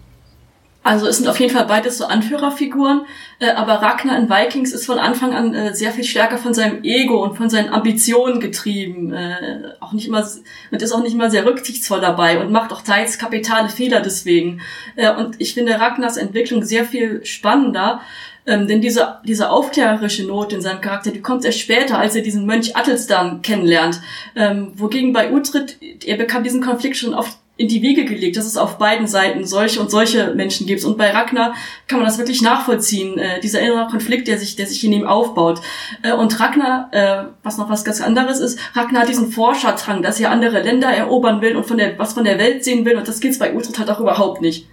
Also 0.87 1.09
es 1.09 1.17
sind 1.17 1.27
auf 1.27 1.41
jeden 1.41 1.53
Fall 1.53 1.67
beides 1.67 1.99
so 1.99 2.05
Anführerfiguren, 2.05 3.07
äh, 3.41 3.51
aber 3.51 3.83
Ragnar 3.83 4.17
in 4.19 4.31
Vikings 4.31 4.73
ist 4.73 4.87
von 4.87 5.01
Anfang 5.01 5.35
an 5.35 5.53
äh, 5.53 5.75
sehr 5.75 5.91
viel 5.91 6.05
stärker 6.05 6.39
von 6.39 6.55
seinem 6.55 6.85
Ego 6.85 7.25
und 7.25 7.37
von 7.37 7.51
seinen 7.51 7.71
Ambitionen 7.71 8.39
getrieben. 8.39 9.13
Äh, 9.13 9.73
auch 9.81 9.93
nicht 9.93 10.07
immer 10.07 10.25
und 10.71 10.81
ist 10.81 10.93
auch 10.93 11.03
nicht 11.03 11.15
immer 11.15 11.29
sehr 11.29 11.45
rücksichtsvoll 11.45 12.01
dabei 12.01 12.39
und 12.39 12.53
macht 12.53 12.73
auch 12.73 12.83
teils 12.83 13.19
kapitale 13.19 13.69
Fehler 13.69 14.01
deswegen. 14.01 14.61
Äh, 14.95 15.13
und 15.13 15.41
ich 15.41 15.55
finde 15.55 15.81
Ragnars 15.81 16.19
Entwicklung 16.19 16.63
sehr 16.63 16.85
viel 16.85 17.25
spannender. 17.25 18.01
Ähm, 18.47 18.67
denn 18.67 18.81
diese, 18.81 19.19
diese 19.25 19.51
aufklärerische 19.51 20.25
Note 20.25 20.57
in 20.57 20.63
seinem 20.63 20.81
Charakter, 20.81 21.11
die 21.11 21.23
kommt 21.23 21.45
erst 21.45 21.61
später, 21.61 21.99
als 21.99 22.15
er 22.15 22.23
diesen 22.23 22.47
Mönch 22.47 22.77
Attelstan 22.77 23.43
kennenlernt. 23.43 24.01
Ähm, 24.35 24.73
wogegen 24.75 25.13
bei 25.13 25.33
Utrid, 25.33 25.77
er 26.05 26.17
bekam 26.17 26.45
diesen 26.45 26.63
Konflikt 26.63 26.97
schon 26.97 27.15
oft 27.15 27.39
in 27.59 27.69
die 27.69 27.81
Wiege 27.81 28.05
gelegt, 28.05 28.37
dass 28.37 28.45
es 28.45 28.59
auf 28.59 28.77
beiden 28.77 29.07
Seiten 29.07 29.47
solche 29.47 29.81
und 29.81 29.91
solche 29.91 30.35
Menschen 30.35 30.67
gibt. 30.67 30.85
Und 30.85 30.99
bei 30.99 31.11
Ragnar 31.11 31.55
kann 31.89 31.99
man 31.99 32.07
das 32.07 32.19
wirklich 32.19 32.43
nachvollziehen, 32.43 33.19
äh, 33.19 33.41
dieser 33.41 33.61
innere 33.61 33.89
Konflikt, 33.89 34.29
der 34.29 34.39
sich, 34.39 34.57
der 34.57 34.67
sich 34.67 34.85
in 34.85 34.93
ihm 34.93 35.07
aufbaut. 35.07 35.61
Äh, 36.03 36.13
und 36.13 36.39
Ragnar, 36.39 36.89
äh, 36.93 37.25
was 37.43 37.57
noch 37.57 37.71
was 37.71 37.85
ganz 37.85 38.03
anderes 38.03 38.41
ist, 38.41 38.59
Ragnar 38.75 39.03
hat 39.03 39.09
diesen 39.09 39.33
Forscherdrang, 39.33 40.03
dass 40.03 40.21
er 40.21 40.31
andere 40.31 40.63
Länder 40.63 40.89
erobern 40.89 41.41
will 41.41 41.57
und 41.57 41.65
von 41.65 41.79
der, 41.79 41.99
was 41.99 42.13
von 42.13 42.25
der 42.25 42.39
Welt 42.39 42.63
sehen 42.63 42.85
will. 42.85 42.97
Und 42.97 43.09
das 43.09 43.21
gibt's 43.21 43.39
bei 43.39 43.55
Uhtred 43.55 43.79
halt 43.79 43.91
auch 43.91 44.01
überhaupt 44.01 44.43
nicht. 44.43 44.67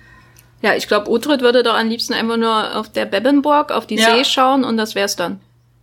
Ja, 0.64 0.76
ich 0.76 0.88
glaube, 0.88 1.11
Uhtred 1.11 1.41
würde 1.41 1.61
doch 1.61 1.78
am 1.78 1.89
liebsten 1.89 2.14
einfach 2.14 2.38
nur 2.38 2.78
auf 2.78 2.89
der 2.89 3.05
Bebbenburg, 3.05 3.72
auf 3.72 3.86
die 3.86 3.97
ja. 3.97 4.16
See 4.16 4.24
schauen 4.24 4.64
und 4.64 4.78
das 4.78 4.95
wär's 4.95 5.18
dann. 5.18 5.41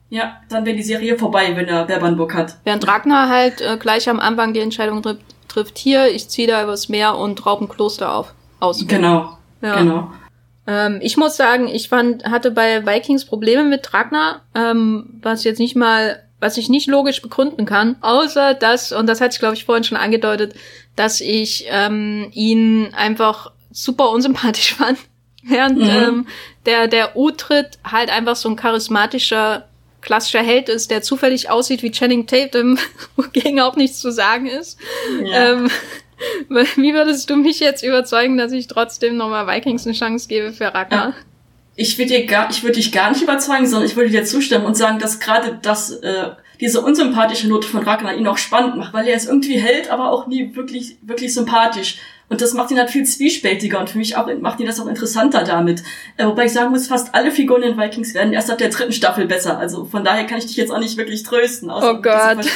Ja, 0.09 0.41
dann 0.49 0.65
wäre 0.65 0.75
die 0.75 0.83
Serie 0.83 1.19
vorbei, 1.19 1.55
wenn 1.55 1.69
er 1.69 1.85
Bebbenburg 1.85 2.35
hat. 2.35 2.57
Während 2.65 2.89
Ragnar 2.89 3.29
halt 3.29 3.61
äh, 3.61 3.77
gleich 3.77 4.09
am 4.09 4.19
Anfang 4.19 4.55
die 4.55 4.61
Entscheidung 4.61 5.03
trifft, 5.03 5.21
trifft 5.49 5.79
hier, 5.79 6.11
ich 6.11 6.29
ziehe 6.31 6.49
da 6.49 6.63
übers 6.65 6.89
Meer 6.89 7.19
und 7.19 7.45
raub 7.45 7.61
ein 7.61 7.69
Kloster 7.69 8.15
auf. 8.15 8.33
Aus. 8.59 8.85
Genau. 8.89 9.37
Ja. 9.61 9.77
Genau. 9.77 10.11
Ähm, 10.67 10.99
ich 11.03 11.19
muss 11.19 11.37
sagen, 11.37 11.69
ich 11.69 11.91
fand, 11.91 12.25
hatte 12.25 12.51
bei 12.51 12.87
Vikings 12.87 13.27
Probleme 13.27 13.65
mit 13.65 13.93
Ragnar, 13.93 14.41
ähm, 14.55 15.21
was 15.21 15.45
jetzt 15.45 15.59
nicht 15.59 15.77
mal, 15.77 16.23
was 16.41 16.57
ich 16.57 16.71
nicht 16.71 16.89
logisch 16.89 17.21
begründen 17.21 17.67
kann, 17.67 17.97
außer 18.01 18.55
dass, 18.55 18.93
und 18.93 19.07
das 19.07 19.21
hatte 19.21 19.35
ich 19.35 19.41
glaube 19.41 19.55
ich 19.55 19.67
vorhin 19.67 19.85
schon 19.85 19.99
angedeutet, 19.99 20.55
dass 20.97 21.21
ich 21.21 21.67
ähm, 21.69 22.31
ihn 22.33 22.95
einfach 22.95 23.53
super 23.71 24.11
unsympathisch 24.11 24.75
fand. 24.79 24.99
Während 25.43 25.79
mhm. 25.79 25.89
ähm, 25.89 26.27
der, 26.67 26.87
der 26.87 27.17
U-Tritt 27.17 27.79
halt 27.85 28.11
einfach 28.11 28.37
so 28.37 28.49
ein 28.49 28.57
charismatischer 28.57 29.67
klassischer 30.03 30.43
Held 30.43 30.69
ist, 30.69 30.91
der 30.91 31.03
zufällig 31.03 31.51
aussieht 31.51 31.83
wie 31.83 31.91
Channing 31.91 32.27
Tatum, 32.27 32.79
wogegen 33.17 33.61
auch 33.61 33.77
nichts 33.77 34.01
zu 34.01 34.11
sagen 34.13 34.47
ist. 34.47 34.79
Ja. 35.25 35.53
Ähm, 35.53 35.71
wie 36.49 36.95
würdest 36.95 37.31
du 37.31 37.37
mich 37.37 37.61
jetzt 37.61 37.83
überzeugen, 37.83 38.37
dass 38.37 38.53
ich 38.53 38.67
trotzdem 38.67 39.17
nochmal 39.17 39.47
Vikings 39.47 39.87
eine 39.87 39.95
Chance 39.95 40.29
gebe 40.29 40.53
für 40.53 40.75
Ragnar? 40.75 41.15
Ich 41.77 41.97
würde 41.97 42.11
dir 42.11 42.27
gar, 42.27 42.51
ich 42.51 42.63
würde 42.63 42.77
dich 42.77 42.93
gar 42.93 43.11
nicht 43.11 43.23
überzeugen, 43.23 43.67
sondern 43.67 43.89
ich 43.89 43.97
würde 43.97 44.11
dir 44.11 44.25
zustimmen 44.25 44.67
und 44.67 44.77
sagen, 44.77 44.99
dass 44.99 45.21
gerade 45.21 45.59
das, 45.63 45.91
äh, 45.91 46.31
diese 46.61 46.81
unsympathische 46.81 47.49
Note 47.49 47.67
von 47.67 47.83
Ragnar 47.83 48.15
ihn 48.15 48.27
auch 48.27 48.39
spannend 48.39 48.77
macht, 48.77 48.93
weil 48.93 49.07
er 49.09 49.17
ist 49.17 49.27
irgendwie 49.27 49.59
Held, 49.59 49.91
aber 49.91 50.11
auch 50.11 50.27
nie 50.27 50.55
wirklich, 50.55 50.99
wirklich 51.03 51.33
sympathisch. 51.33 51.99
Und 52.29 52.41
das 52.41 52.55
macht 52.55 52.71
ihn 52.71 52.79
halt 52.79 52.91
viel 52.91 53.05
zwiespältiger 53.05 53.81
und 53.81 53.91
für 53.91 53.99
mich 53.99 54.17
auch 54.17 54.29
macht 54.41 54.61
ihn 54.61 54.67
das 54.67 54.79
auch 54.79 54.87
interessanter 54.87 55.43
damit. 55.43 55.83
Äh, 56.17 56.27
wobei 56.27 56.45
ich 56.45 56.53
sagen 56.53 56.71
muss, 56.71 56.87
fast 56.87 57.13
alle 57.13 57.33
Figuren 57.33 57.63
in 57.65 57.77
Vikings 57.77 58.15
werden 58.15 58.33
erst 58.33 58.51
ab 58.51 58.59
der 58.59 58.69
dritten 58.69 58.93
Staffel 58.93 59.27
besser. 59.27 59.59
Also 59.59 59.85
von 59.85 60.05
daher 60.05 60.25
kann 60.27 60.39
ich 60.39 60.47
dich 60.47 60.57
jetzt 60.57 60.71
auch 60.71 60.79
nicht 60.79 60.97
wirklich 60.97 61.25
trösten, 61.25 61.71
außer 61.71 61.91
oh 61.91 62.01
Gott. 62.01 62.39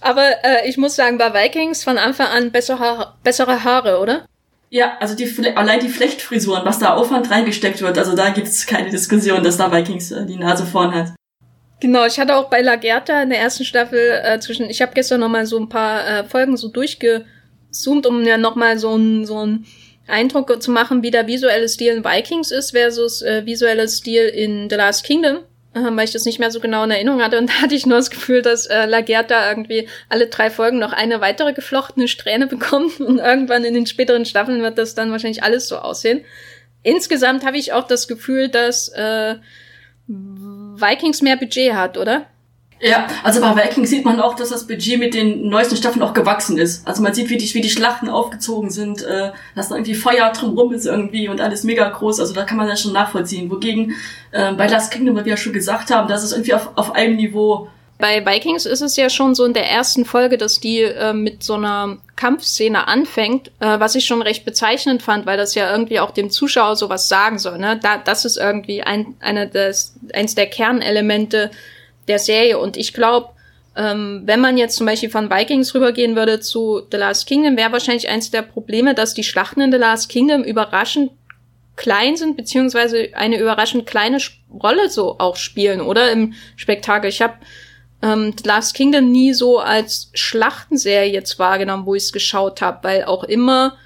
Aber 0.00 0.26
äh, 0.44 0.66
ich 0.66 0.78
muss 0.78 0.96
sagen, 0.96 1.18
bei 1.18 1.34
Vikings 1.34 1.84
von 1.84 1.98
Anfang 1.98 2.28
an 2.28 2.50
bessere, 2.50 3.12
bessere 3.22 3.64
Haare, 3.64 3.98
oder? 3.98 4.24
Ja, 4.70 4.96
also 5.00 5.14
die, 5.14 5.28
allein 5.54 5.80
die 5.80 5.88
Flechtfrisuren, 5.88 6.64
was 6.64 6.78
da 6.78 6.94
Aufwand 6.94 7.30
reingesteckt 7.30 7.82
wird, 7.82 7.98
also 7.98 8.16
da 8.16 8.30
gibt's 8.30 8.66
keine 8.66 8.88
Diskussion, 8.88 9.42
dass 9.42 9.58
da 9.58 9.70
Vikings 9.70 10.10
äh, 10.12 10.24
die 10.24 10.36
Nase 10.36 10.64
vorn 10.64 10.94
hat. 10.94 11.12
Genau, 11.80 12.04
ich 12.04 12.20
hatte 12.20 12.36
auch 12.36 12.50
bei 12.50 12.60
Lagerta 12.60 13.22
in 13.22 13.30
der 13.30 13.40
ersten 13.40 13.64
Staffel 13.64 14.20
äh, 14.22 14.38
zwischen, 14.38 14.68
ich 14.68 14.82
habe 14.82 14.92
gestern 14.94 15.20
noch 15.20 15.30
mal 15.30 15.46
so 15.46 15.58
ein 15.58 15.70
paar 15.70 16.06
äh, 16.06 16.24
Folgen 16.24 16.58
so 16.58 16.68
durchge 16.68 17.24
zoomt, 17.70 18.06
um 18.06 18.22
ja 18.24 18.36
nochmal 18.36 18.78
so 18.78 18.94
ein 18.94 19.24
so 19.24 19.46
ein 19.46 19.64
Eindruck 20.06 20.62
zu 20.62 20.70
machen, 20.70 21.02
wie 21.02 21.10
der 21.10 21.26
visuelle 21.26 21.68
Stil 21.68 21.94
in 21.94 22.04
Vikings 22.04 22.50
ist 22.50 22.72
versus 22.72 23.22
äh, 23.22 23.46
visueller 23.46 23.88
Stil 23.88 24.26
in 24.26 24.68
The 24.68 24.76
Last 24.76 25.04
Kingdom, 25.04 25.38
äh, 25.72 25.80
weil 25.80 26.04
ich 26.04 26.10
das 26.10 26.26
nicht 26.26 26.38
mehr 26.38 26.50
so 26.50 26.60
genau 26.60 26.84
in 26.84 26.90
Erinnerung 26.90 27.22
hatte. 27.22 27.38
Und 27.38 27.48
da 27.48 27.54
hatte 27.54 27.74
ich 27.74 27.86
nur 27.86 27.96
das 27.96 28.10
Gefühl, 28.10 28.42
dass 28.42 28.66
äh, 28.66 28.86
Lagerta 28.86 29.48
irgendwie 29.48 29.88
alle 30.08 30.26
drei 30.26 30.50
Folgen 30.50 30.78
noch 30.78 30.92
eine 30.92 31.20
weitere 31.20 31.54
geflochtene 31.54 32.08
Strähne 32.08 32.46
bekommt 32.48 33.00
und 33.00 33.18
irgendwann 33.18 33.64
in 33.64 33.74
den 33.74 33.86
späteren 33.86 34.26
Staffeln 34.26 34.62
wird 34.62 34.76
das 34.76 34.94
dann 34.94 35.12
wahrscheinlich 35.12 35.42
alles 35.42 35.68
so 35.68 35.78
aussehen. 35.78 36.24
Insgesamt 36.82 37.44
habe 37.44 37.58
ich 37.58 37.72
auch 37.72 37.86
das 37.86 38.08
Gefühl, 38.08 38.48
dass 38.48 38.88
äh, 38.88 39.36
Vikings 40.80 41.22
mehr 41.22 41.36
Budget 41.36 41.74
hat, 41.74 41.96
oder? 41.96 42.26
Ja, 42.82 43.06
also 43.22 43.42
bei 43.42 43.54
Vikings 43.54 43.90
sieht 43.90 44.06
man 44.06 44.20
auch, 44.20 44.34
dass 44.34 44.48
das 44.48 44.66
Budget 44.66 44.98
mit 44.98 45.12
den 45.12 45.48
neuesten 45.48 45.76
Staffeln 45.76 46.02
auch 46.02 46.14
gewachsen 46.14 46.56
ist. 46.56 46.86
Also 46.88 47.02
man 47.02 47.12
sieht, 47.12 47.28
wie 47.28 47.36
die, 47.36 47.52
wie 47.52 47.60
die 47.60 47.68
Schlachten 47.68 48.08
aufgezogen 48.08 48.70
sind, 48.70 49.02
äh, 49.02 49.32
dass 49.54 49.68
da 49.68 49.74
irgendwie 49.74 49.94
Feuer 49.94 50.32
drumrum 50.32 50.72
ist 50.72 50.86
irgendwie 50.86 51.28
und 51.28 51.42
alles 51.42 51.62
mega 51.62 51.86
groß. 51.86 52.20
Also 52.20 52.32
da 52.32 52.44
kann 52.44 52.56
man 52.56 52.68
das 52.68 52.80
schon 52.80 52.94
nachvollziehen. 52.94 53.50
Wogegen 53.50 53.94
äh, 54.30 54.54
bei 54.54 54.66
Last 54.66 54.92
Kingdom, 54.92 55.16
wie 55.16 55.24
wir 55.26 55.32
ja 55.32 55.36
schon 55.36 55.52
gesagt 55.52 55.90
haben, 55.90 56.08
das 56.08 56.24
ist 56.24 56.32
irgendwie 56.32 56.54
auf, 56.54 56.70
auf 56.76 56.94
einem 56.94 57.16
Niveau. 57.16 57.68
Bei 58.00 58.24
Vikings 58.24 58.66
ist 58.66 58.80
es 58.80 58.96
ja 58.96 59.10
schon 59.10 59.34
so 59.34 59.44
in 59.44 59.52
der 59.52 59.68
ersten 59.70 60.04
Folge, 60.04 60.38
dass 60.38 60.58
die 60.58 60.80
äh, 60.80 61.12
mit 61.12 61.42
so 61.42 61.54
einer 61.54 61.98
Kampfszene 62.16 62.88
anfängt, 62.88 63.48
äh, 63.60 63.78
was 63.78 63.94
ich 63.94 64.06
schon 64.06 64.22
recht 64.22 64.44
bezeichnend 64.44 65.02
fand, 65.02 65.26
weil 65.26 65.36
das 65.36 65.54
ja 65.54 65.70
irgendwie 65.70 66.00
auch 66.00 66.10
dem 66.10 66.30
Zuschauer 66.30 66.76
sowas 66.76 67.08
sagen 67.08 67.38
soll. 67.38 67.58
Ne? 67.58 67.78
Da, 67.82 67.98
das 67.98 68.24
ist 68.24 68.38
irgendwie 68.38 68.82
ein, 68.82 69.14
eine 69.20 69.48
des, 69.48 69.94
eins 70.14 70.34
der 70.34 70.46
Kernelemente 70.46 71.50
der 72.08 72.18
Serie. 72.18 72.58
Und 72.58 72.76
ich 72.76 72.94
glaube, 72.94 73.30
ähm, 73.76 74.22
wenn 74.24 74.40
man 74.40 74.56
jetzt 74.56 74.76
zum 74.76 74.86
Beispiel 74.86 75.10
von 75.10 75.30
Vikings 75.30 75.74
rübergehen 75.74 76.16
würde 76.16 76.40
zu 76.40 76.82
The 76.90 76.96
Last 76.96 77.26
Kingdom, 77.26 77.56
wäre 77.56 77.72
wahrscheinlich 77.72 78.08
eins 78.08 78.30
der 78.30 78.42
Probleme, 78.42 78.94
dass 78.94 79.14
die 79.14 79.24
Schlachten 79.24 79.60
in 79.60 79.72
The 79.72 79.78
Last 79.78 80.08
Kingdom 80.08 80.42
überraschend 80.42 81.12
klein 81.76 82.16
sind, 82.16 82.36
beziehungsweise 82.36 83.08
eine 83.14 83.38
überraschend 83.38 83.86
kleine 83.86 84.18
Rolle 84.52 84.90
so 84.90 85.18
auch 85.18 85.36
spielen, 85.36 85.80
oder? 85.80 86.12
Im 86.12 86.34
Spektakel. 86.56 87.08
Ich 87.08 87.22
habe 87.22 87.34
ähm, 88.02 88.34
The 88.36 88.46
Last 88.46 88.74
Kingdom 88.74 89.10
nie 89.10 89.32
so 89.32 89.58
als 89.58 90.10
Schlachtenserie 90.14 91.12
jetzt 91.12 91.38
wahrgenommen, 91.38 91.86
wo 91.86 91.94
ich 91.94 92.04
es 92.04 92.12
geschaut 92.12 92.62
habe, 92.62 92.78
weil 92.82 93.04
auch 93.04 93.24
immer, 93.24 93.76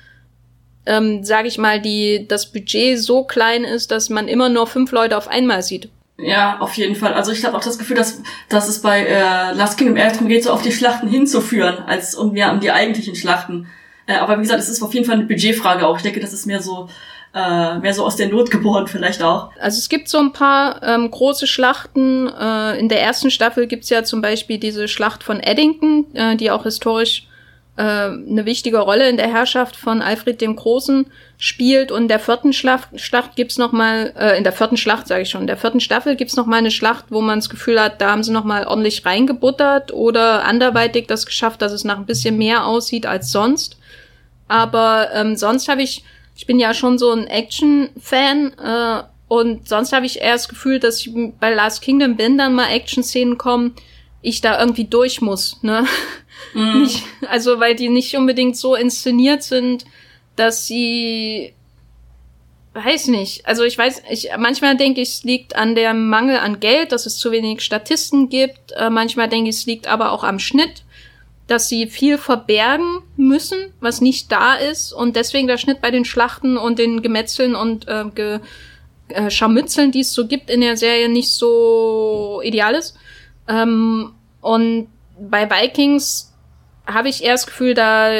ähm, 0.87 1.25
sage 1.25 1.49
ich 1.49 1.59
mal, 1.59 1.81
die 1.81 2.27
das 2.29 2.53
Budget 2.53 2.99
so 2.99 3.25
klein 3.25 3.65
ist, 3.65 3.91
dass 3.91 4.11
man 4.11 4.29
immer 4.29 4.49
nur 4.49 4.67
fünf 4.67 4.93
Leute 4.93 5.17
auf 5.17 5.29
einmal 5.29 5.63
sieht. 5.63 5.89
Ja, 6.17 6.59
auf 6.61 6.75
jeden 6.75 6.95
Fall. 6.95 7.13
Also 7.13 7.33
ich 7.33 7.45
habe 7.45 7.57
auch 7.57 7.65
das 7.65 7.79
Gefühl, 7.79 7.97
dass, 7.97 8.23
dass 8.49 8.69
es 8.69 8.81
bei 8.81 9.05
äh, 9.05 9.53
Last 9.53 9.79
Kingdom 9.79 9.97
eher 9.97 10.13
darum 10.13 10.29
geht, 10.29 10.45
so 10.45 10.53
auf 10.53 10.63
die 10.63 10.71
Schlachten 10.71 11.09
hinzuführen, 11.09 11.79
als 11.87 12.15
um 12.15 12.33
mehr 12.33 12.53
um 12.53 12.61
die 12.61 12.71
eigentlichen 12.71 13.17
Schlachten. 13.17 13.67
Äh, 14.07 14.17
aber 14.17 14.37
wie 14.37 14.43
gesagt, 14.43 14.61
es 14.61 14.69
ist 14.69 14.83
auf 14.83 14.95
jeden 14.95 15.07
Fall 15.07 15.17
eine 15.17 15.25
Budgetfrage 15.25 15.87
auch. 15.87 15.97
Ich 15.97 16.05
denke, 16.05 16.21
das 16.21 16.33
ist 16.33 16.47
mehr 16.47 16.63
so 16.63 16.89
äh, 17.35 17.79
mehr 17.79 17.93
so 17.93 18.05
aus 18.05 18.17
der 18.17 18.29
Not 18.29 18.51
geboren 18.51 18.87
vielleicht 18.87 19.23
auch. 19.23 19.51
Also 19.61 19.79
es 19.79 19.89
gibt 19.89 20.09
so 20.09 20.19
ein 20.19 20.33
paar 20.33 20.83
ähm, 20.83 21.11
große 21.11 21.47
Schlachten. 21.47 22.29
Äh, 22.29 22.79
in 22.79 22.89
der 22.89 23.03
ersten 23.03 23.31
Staffel 23.31 23.67
gibt's 23.67 23.91
ja 23.91 24.05
zum 24.05 24.23
Beispiel 24.23 24.59
diese 24.59 24.87
Schlacht 24.87 25.25
von 25.25 25.41
Eddington, 25.41 26.07
äh, 26.15 26.37
die 26.37 26.51
auch 26.51 26.63
historisch 26.63 27.27
äh, 27.77 27.83
eine 27.83 28.45
wichtige 28.45 28.79
Rolle 28.79 29.09
in 29.09 29.17
der 29.17 29.27
Herrschaft 29.27 29.75
von 29.75 30.01
Alfred 30.01 30.41
dem 30.41 30.55
Großen 30.55 31.07
spielt. 31.37 31.91
Und 31.91 32.03
in 32.03 32.09
der 32.09 32.21
vierten 32.21 32.53
Schlacht, 32.53 33.01
Schlacht 33.01 33.35
gibt's 33.35 33.59
noch 33.59 33.73
mal, 33.73 34.13
äh, 34.17 34.39
in 34.39 34.45
der 34.45 34.53
vierten 34.53 34.77
Schlacht 34.77 35.09
sage 35.09 35.23
ich 35.23 35.31
schon, 35.31 35.41
in 35.41 35.47
der 35.49 35.57
vierten 35.57 35.81
Staffel 35.81 36.15
gibt's 36.15 36.37
noch 36.37 36.47
mal 36.47 36.59
eine 36.59 36.71
Schlacht, 36.71 37.07
wo 37.09 37.21
man 37.21 37.41
das 37.41 37.51
Gefühl 37.51 37.81
hat, 37.81 38.01
da 38.01 38.13
haben 38.13 38.23
sie 38.23 38.31
noch 38.31 38.45
mal 38.45 38.69
ordentlich 38.69 39.05
reingebuttert 39.05 39.93
oder 39.93 40.45
anderweitig 40.45 41.09
das 41.09 41.27
geschafft, 41.27 41.63
dass 41.63 41.73
es 41.73 41.83
nach 41.83 41.99
ein 41.99 42.07
bisschen 42.07 42.39
mehr 42.39 42.65
aussieht 42.65 43.07
als 43.07 43.33
sonst. 43.33 43.77
Aber 44.47 45.09
ähm, 45.13 45.35
sonst 45.35 45.69
habe 45.69 45.83
ich, 45.83 46.05
ich 46.37 46.47
bin 46.47 46.59
ja 46.59 46.75
schon 46.75 46.99
so 46.99 47.11
ein 47.11 47.27
Action-Fan 47.27 48.53
äh, 48.59 49.03
und 49.29 49.69
sonst 49.69 49.93
habe 49.93 50.07
ich 50.07 50.21
eher 50.21 50.33
das 50.33 50.49
Gefühl, 50.49 50.79
dass 50.79 51.01
ich 51.01 51.11
bei 51.41 51.55
Last 51.55 51.83
Kingdom, 51.83 52.19
wenn 52.19 52.39
dann 52.39 52.55
mal 52.55 52.71
Action-Szenen 52.71 53.39
kommen, 53.39 53.75
ich 54.23 54.41
da 54.41 54.59
irgendwie 54.59 54.85
durch 54.85 55.21
muss, 55.21 55.63
ne? 55.63 55.87
Mm. 56.55 56.79
Nicht, 56.83 57.05
also 57.29 57.61
weil 57.61 57.75
die 57.75 57.89
nicht 57.89 58.17
unbedingt 58.17 58.57
so 58.57 58.75
inszeniert 58.75 59.43
sind, 59.43 59.85
dass 60.37 60.67
sie 60.67 61.55
weiß 62.75 63.09
nicht. 63.09 63.47
Also 63.47 63.63
ich 63.63 63.79
weiß, 63.79 64.03
ich 64.11 64.31
manchmal 64.37 64.77
denke 64.77 65.01
ich, 65.01 65.11
es 65.11 65.25
liegt 65.25 65.55
an 65.55 65.75
der 65.75 65.95
Mangel 65.95 66.39
an 66.39 66.59
Geld, 66.59 66.91
dass 66.91 67.07
es 67.07 67.19
zu 67.19 67.31
wenig 67.31 67.61
Statisten 67.61 68.29
gibt. 68.29 68.73
Äh, 68.73 68.91
manchmal 68.91 69.29
denke 69.29 69.51
ich, 69.51 69.57
es 69.57 69.67
liegt 69.67 69.87
aber 69.87 70.11
auch 70.11 70.25
am 70.25 70.41
Schnitt, 70.41 70.83
dass 71.47 71.69
sie 71.69 71.87
viel 71.87 72.19
verbergen 72.19 73.01
müssen, 73.17 73.73
was 73.81 74.01
nicht 74.01 74.33
da 74.33 74.55
ist 74.55 74.93
und 74.93 75.17
deswegen 75.17 75.47
der 75.47 75.59
Schnitt 75.59 75.81
bei 75.81 75.91
den 75.91 76.05
Schlachten 76.05 76.57
und 76.57 76.79
den 76.79 77.03
Gemetzeln 77.03 77.55
und 77.55 77.87
äh, 77.87 78.05
Ge 78.15 78.41
äh, 79.09 79.31
Scharmützeln, 79.31 79.93
die 79.93 80.01
es 80.01 80.15
so 80.15 80.27
gibt 80.27 80.49
in 80.49 80.63
der 80.63 80.79
Serie, 80.79 81.11
nicht 81.11 81.31
so 81.31 82.41
ideal 82.43 82.75
ist. 82.75 82.97
Ähm, 83.47 84.15
und 84.41 84.89
bei 85.19 85.51
Vikings 85.51 86.33
habe 86.87 87.09
ich 87.09 87.23
eher 87.23 87.33
das 87.33 87.47
Gefühl, 87.47 87.75
da 87.75 88.11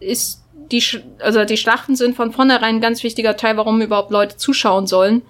ist 0.00 0.42
die, 0.70 0.82
also 1.18 1.44
die 1.44 1.58
Schlachten 1.58 1.96
sind 1.96 2.16
von 2.16 2.32
vornherein 2.32 2.76
ein 2.76 2.80
ganz 2.80 3.02
wichtiger 3.02 3.36
Teil, 3.36 3.58
warum 3.58 3.82
überhaupt 3.82 4.10
Leute 4.10 4.38
zuschauen 4.38 4.86
sollen. 4.86 5.22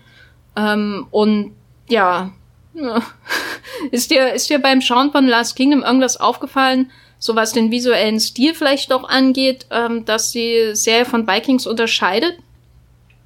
Ähm, 0.57 1.07
und 1.11 1.55
ja. 1.88 2.32
ist 3.90 4.11
dir, 4.11 4.32
ist 4.32 4.49
dir 4.49 4.61
beim 4.61 4.80
Schauen 4.80 5.11
von 5.12 5.26
Last 5.26 5.57
Kingdom 5.57 5.82
irgendwas 5.82 6.16
aufgefallen, 6.16 6.90
so 7.23 7.37
was 7.37 7.53
den 7.53 7.70
visuellen 7.70 8.18
Stil 8.18 8.53
vielleicht 8.53 8.93
auch 8.93 9.09
angeht, 9.09 9.66
ähm, 9.70 10.05
dass 10.05 10.33
die 10.33 10.70
Serie 10.73 11.05
von 11.05 11.29
Vikings 11.29 11.68
unterscheidet? 11.68 12.35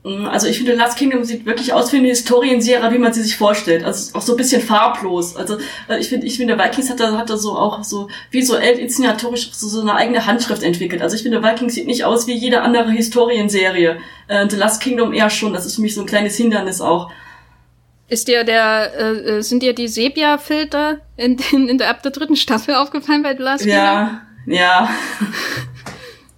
Mm, 0.05 0.27
also 0.27 0.49
ich 0.49 0.59
finde, 0.59 0.75
Last 0.75 0.99
Kingdom 0.99 1.25
sieht 1.25 1.47
wirklich 1.47 1.73
aus 1.73 1.95
wie 1.95 1.97
eine 1.97 2.09
Historienserie, 2.09 2.93
wie 2.93 2.99
man 2.99 3.15
sie 3.15 3.23
sich 3.23 3.39
vorstellt. 3.39 3.85
Also 3.85 4.15
auch 4.19 4.21
so 4.21 4.35
ein 4.35 4.37
bisschen 4.37 4.61
farblos. 4.61 5.35
Also 5.35 5.57
äh, 5.89 5.99
ich 5.99 6.11
finde, 6.11 6.27
ich 6.27 6.37
finde, 6.37 6.59
Vikings 6.59 6.91
hat 6.91 7.01
da, 7.01 7.17
hat 7.17 7.31
da 7.31 7.39
so 7.39 7.57
auch 7.57 7.83
so 7.85 8.11
visuell, 8.31 8.79
inszenatorisch 8.79 9.51
so, 9.53 9.67
so 9.67 9.81
eine 9.81 9.95
eigene 9.95 10.27
Handschrift 10.27 10.63
entwickelt. 10.63 11.01
Also 11.01 11.17
ich 11.17 11.23
finde, 11.23 11.43
Vikings 11.43 11.75
sieht 11.75 11.87
nicht 11.87 12.05
aus 12.05 12.27
wie 12.27 12.35
jede 12.35 12.61
andere 12.61 12.91
Historienserie. 12.91 13.97
Äh, 14.29 14.47
The 14.47 14.57
Last 14.57 14.83
Kingdom 14.83 15.15
eher 15.15 15.31
schon. 15.31 15.55
Das 15.55 15.65
ist 15.65 15.77
für 15.77 15.81
mich 15.81 15.95
so 15.95 16.03
ein 16.03 16.07
kleines 16.07 16.37
Hindernis 16.37 16.83
auch. 16.83 17.11
Ist 18.09 18.29
dir 18.29 18.45
der, 18.45 18.95
äh, 18.95 19.43
sind 19.43 19.63
dir 19.63 19.75
die 19.75 19.89
Sepia-Filter 19.89 20.99
in, 21.17 21.39
in, 21.53 21.69
in 21.69 21.79
der 21.79 21.91
ab 21.91 22.03
der 22.03 22.13
dritten 22.13 22.37
Staffel 22.37 22.75
aufgefallen 22.75 23.23
bei 23.23 23.33
Last? 23.33 23.65
Ja, 23.65 24.23
ja. 24.47 24.89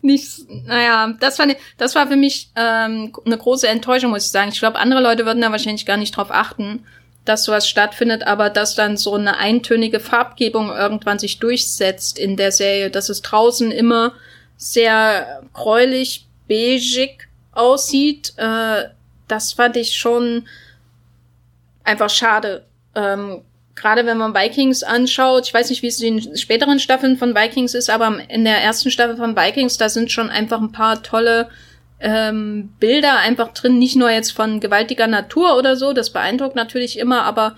nicht, 0.03 0.27
naja, 0.67 1.15
das 1.21 1.39
war, 1.39 1.47
das 1.77 1.95
war 1.95 2.07
für 2.07 2.17
mich 2.17 2.51
ähm, 2.57 3.13
eine 3.25 3.37
große 3.37 3.69
Enttäuschung, 3.69 4.11
muss 4.11 4.25
ich 4.25 4.31
sagen. 4.31 4.51
Ich 4.53 4.61
glaube, 4.61 4.79
andere 4.79 5.03
Leute 5.03 5.27
würden 5.27 5.43
da 5.43 5.51
wahrscheinlich 5.51 5.85
gar 5.85 5.97
nicht 5.99 6.17
drauf 6.17 6.31
achten, 6.31 6.85
dass 7.25 7.45
sowas 7.45 7.69
stattfindet, 7.69 8.27
aber 8.27 8.49
dass 8.49 8.75
dann 8.75 8.97
so 8.97 9.15
eine 9.15 9.37
eintönige 9.37 10.01
Farbgebung 10.01 10.71
irgendwann 10.71 11.19
sich 11.19 11.39
durchsetzt 11.39 12.19
in 12.19 12.37
der 12.37 12.53
Serie, 12.53 12.91
dass 12.91 13.11
es 13.11 13.21
draußen 13.21 13.71
immer 13.71 14.15
sehr 14.57 15.43
gräulich, 15.53 16.27
beigig 16.49 17.29
aussieht, 17.53 18.33
äh, 18.37 18.85
das 19.27 19.53
fand 19.53 19.77
ich 19.77 19.95
schon 19.97 20.49
einfach 21.89 22.11
schade. 22.11 22.65
Ähm, 22.95 23.43
gerade 23.75 24.07
wenn 24.07 24.19
man 24.19 24.35
Vikings 24.35 24.83
anschaut, 24.83 25.47
ich 25.47 25.55
weiß 25.55 25.71
nicht, 25.71 25.83
wie 25.83 25.89
es 25.89 26.01
in 26.01 26.19
den 26.19 26.37
späteren 26.37 26.79
Staffeln 26.79 27.17
von 27.17 27.35
Vikings 27.35 27.75
ist, 27.75 27.91
aber 27.91 28.19
in 28.29 28.45
der 28.45 28.63
ersten 28.63 28.91
Staffel 28.91 29.17
von 29.17 29.37
Vikings, 29.37 29.79
da 29.79 29.89
sind 29.89 30.13
schon 30.13 30.31
einfach 30.31 30.61
ein 30.61 30.73
paar 30.73 31.03
tolle 31.03 31.49
ähm, 32.01 32.71
Bilder 32.79 33.19
einfach 33.19 33.53
drin, 33.55 33.79
nicht 33.79 33.97
nur 33.97 34.11
jetzt 34.11 34.33
von 34.33 34.61
gewaltiger 34.61 35.07
Natur 35.07 35.57
oder 35.57 35.77
so, 35.77 35.93
das 35.93 36.11
beeindruckt 36.11 36.55
natürlich 36.55 36.99
immer, 36.99 37.23
aber 37.23 37.57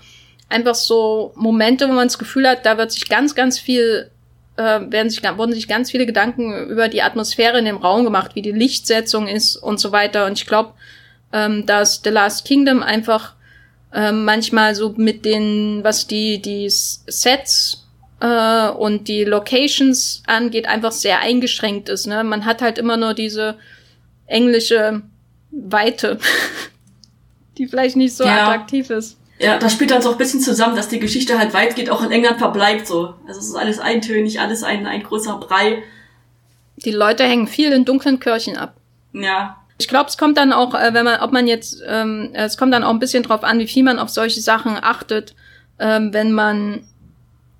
einfach 0.49 0.75
so 0.75 1.31
Momente, 1.35 1.87
wo 1.87 1.93
man 1.93 2.07
das 2.07 2.17
Gefühl 2.17 2.47
hat, 2.47 2.65
da 2.65 2.77
wird 2.77 2.91
sich 2.91 3.07
ganz, 3.07 3.35
ganz 3.35 3.59
viel, 3.59 4.09
äh, 4.57 4.79
werden 4.89 5.09
sich, 5.09 5.21
wurden 5.23 5.53
sich 5.53 5.67
ganz 5.67 5.91
viele 5.91 6.05
Gedanken 6.05 6.67
über 6.67 6.87
die 6.87 7.03
Atmosphäre 7.03 7.59
in 7.59 7.65
dem 7.65 7.77
Raum 7.77 8.03
gemacht, 8.03 8.31
wie 8.35 8.41
die 8.41 8.51
Lichtsetzung 8.51 9.27
ist 9.27 9.57
und 9.57 9.79
so 9.79 9.91
weiter. 9.91 10.25
Und 10.25 10.33
ich 10.33 10.47
glaube, 10.47 10.73
ähm, 11.31 11.65
dass 11.65 12.01
The 12.03 12.09
Last 12.09 12.45
Kingdom 12.45 12.83
einfach 12.83 13.35
ähm, 13.93 14.25
manchmal 14.25 14.75
so 14.75 14.93
mit 14.97 15.25
den, 15.25 15.83
was 15.83 16.07
die, 16.07 16.41
die 16.41 16.69
Sets 16.69 17.87
äh, 18.19 18.69
und 18.69 19.07
die 19.07 19.23
Locations 19.25 20.23
angeht, 20.27 20.67
einfach 20.67 20.91
sehr 20.91 21.19
eingeschränkt 21.19 21.89
ist. 21.89 22.07
Ne? 22.07 22.23
Man 22.23 22.45
hat 22.45 22.61
halt 22.61 22.77
immer 22.77 22.97
nur 22.97 23.13
diese 23.13 23.57
englische 24.27 25.01
Weite, 25.51 26.19
die 27.57 27.67
vielleicht 27.67 27.97
nicht 27.97 28.15
so 28.15 28.23
ja. 28.23 28.43
attraktiv 28.43 28.89
ist. 28.89 29.17
Ja, 29.39 29.57
das 29.57 29.73
spielt 29.73 29.89
dann 29.89 30.03
so 30.03 30.11
ein 30.11 30.17
bisschen 30.19 30.39
zusammen, 30.39 30.75
dass 30.75 30.87
die 30.87 30.99
Geschichte 30.99 31.37
halt 31.37 31.53
weit 31.53 31.75
geht, 31.75 31.89
auch 31.89 32.03
in 32.03 32.11
England 32.11 32.37
verbleibt 32.37 32.85
so. 32.85 33.15
Also 33.27 33.39
es 33.39 33.47
ist 33.47 33.55
alles 33.55 33.79
eintönig, 33.79 34.39
alles 34.39 34.61
ein, 34.61 34.85
ein 34.85 35.01
großer 35.01 35.37
Brei. 35.39 35.81
Die 36.77 36.91
Leute 36.91 37.23
hängen 37.23 37.47
viel 37.47 37.71
in 37.71 37.83
dunklen 37.83 38.19
Kirchen 38.19 38.55
ab. 38.55 38.75
Ja, 39.13 39.60
ich 39.81 39.87
glaube, 39.87 40.09
es 40.09 40.17
kommt 40.17 40.37
dann 40.37 40.53
auch, 40.53 40.75
äh, 40.75 40.93
wenn 40.93 41.05
man, 41.05 41.21
ob 41.21 41.31
man 41.31 41.47
jetzt, 41.47 41.81
ähm, 41.87 42.29
es 42.33 42.55
kommt 42.55 42.71
dann 42.71 42.83
auch 42.83 42.91
ein 42.91 42.99
bisschen 42.99 43.23
drauf 43.23 43.43
an, 43.43 43.57
wie 43.57 43.67
viel 43.67 43.83
man 43.83 43.97
auf 43.97 44.09
solche 44.09 44.39
Sachen 44.39 44.77
achtet, 44.79 45.33
ähm, 45.79 46.13
wenn 46.13 46.31
man 46.31 46.85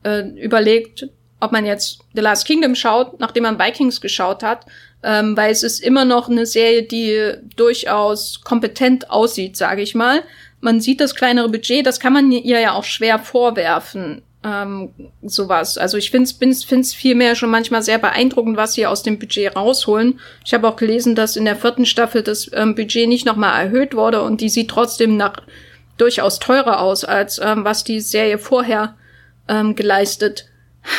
äh, 0.03 0.21
überlegt, 0.39 1.09
ob 1.39 1.51
man 1.51 1.65
jetzt 1.65 2.01
The 2.13 2.21
Last 2.21 2.45
Kingdom 2.45 2.75
schaut, 2.75 3.19
nachdem 3.19 3.43
man 3.43 3.57
Vikings 3.57 4.01
geschaut 4.01 4.43
hat, 4.43 4.67
ähm, 5.01 5.35
weil 5.35 5.51
es 5.51 5.63
ist 5.63 5.79
immer 5.79 6.05
noch 6.05 6.29
eine 6.29 6.45
Serie, 6.45 6.83
die 6.83 7.33
durchaus 7.55 8.41
kompetent 8.43 9.09
aussieht, 9.09 9.57
sage 9.57 9.81
ich 9.81 9.95
mal. 9.95 10.21
Man 10.59 10.79
sieht 10.79 11.01
das 11.01 11.15
kleinere 11.15 11.49
Budget, 11.49 11.87
das 11.87 11.99
kann 11.99 12.13
man 12.13 12.31
ihr 12.31 12.59
ja 12.59 12.73
auch 12.73 12.83
schwer 12.83 13.17
vorwerfen 13.17 14.21
ähm, 14.43 14.89
sowas. 15.21 15.77
Also 15.77 15.97
ich 15.97 16.09
finde 16.09 16.29
es 16.29 16.63
find's 16.63 16.93
vielmehr 16.93 17.35
schon 17.35 17.51
manchmal 17.51 17.83
sehr 17.83 17.99
beeindruckend, 17.99 18.57
was 18.57 18.73
sie 18.73 18.87
aus 18.87 19.03
dem 19.03 19.19
Budget 19.19 19.55
rausholen. 19.55 20.19
Ich 20.45 20.53
habe 20.53 20.67
auch 20.67 20.75
gelesen, 20.75 21.15
dass 21.15 21.35
in 21.35 21.45
der 21.45 21.55
vierten 21.55 21.85
Staffel 21.85 22.23
das 22.23 22.49
ähm, 22.53 22.75
Budget 22.75 23.07
nicht 23.07 23.25
nochmal 23.25 23.65
erhöht 23.65 23.95
wurde 23.95 24.21
und 24.23 24.41
die 24.41 24.49
sieht 24.49 24.69
trotzdem 24.69 25.17
nach 25.17 25.43
durchaus 25.97 26.39
teurer 26.39 26.79
aus, 26.79 27.03
als 27.03 27.39
ähm, 27.39 27.63
was 27.63 27.83
die 27.83 27.99
Serie 27.99 28.39
vorher 28.39 28.95
ähm, 29.47 29.75
geleistet 29.75 30.45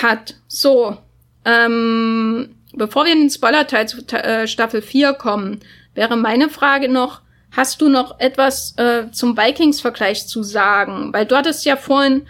hat. 0.03 0.37
So, 0.47 0.97
ähm, 1.45 2.55
bevor 2.75 3.05
wir 3.05 3.13
in 3.13 3.23
den 3.23 3.31
Spoiler-Teil 3.31 3.89
zu 3.89 4.07
äh, 4.13 4.47
Staffel 4.47 4.83
4 4.83 5.15
kommen, 5.15 5.61
wäre 5.95 6.17
meine 6.17 6.49
Frage 6.49 6.89
noch, 6.89 7.23
hast 7.51 7.81
du 7.81 7.89
noch 7.89 8.21
etwas 8.21 8.77
äh, 8.79 9.11
zum 9.11 9.37
Vikings-Vergleich 9.37 10.29
zu 10.29 10.45
sagen? 10.45 11.13
Weil 11.13 11.27
du 11.27 11.37
hattest 11.37 11.65
ja 11.65 11.77
vorhin 11.77 12.23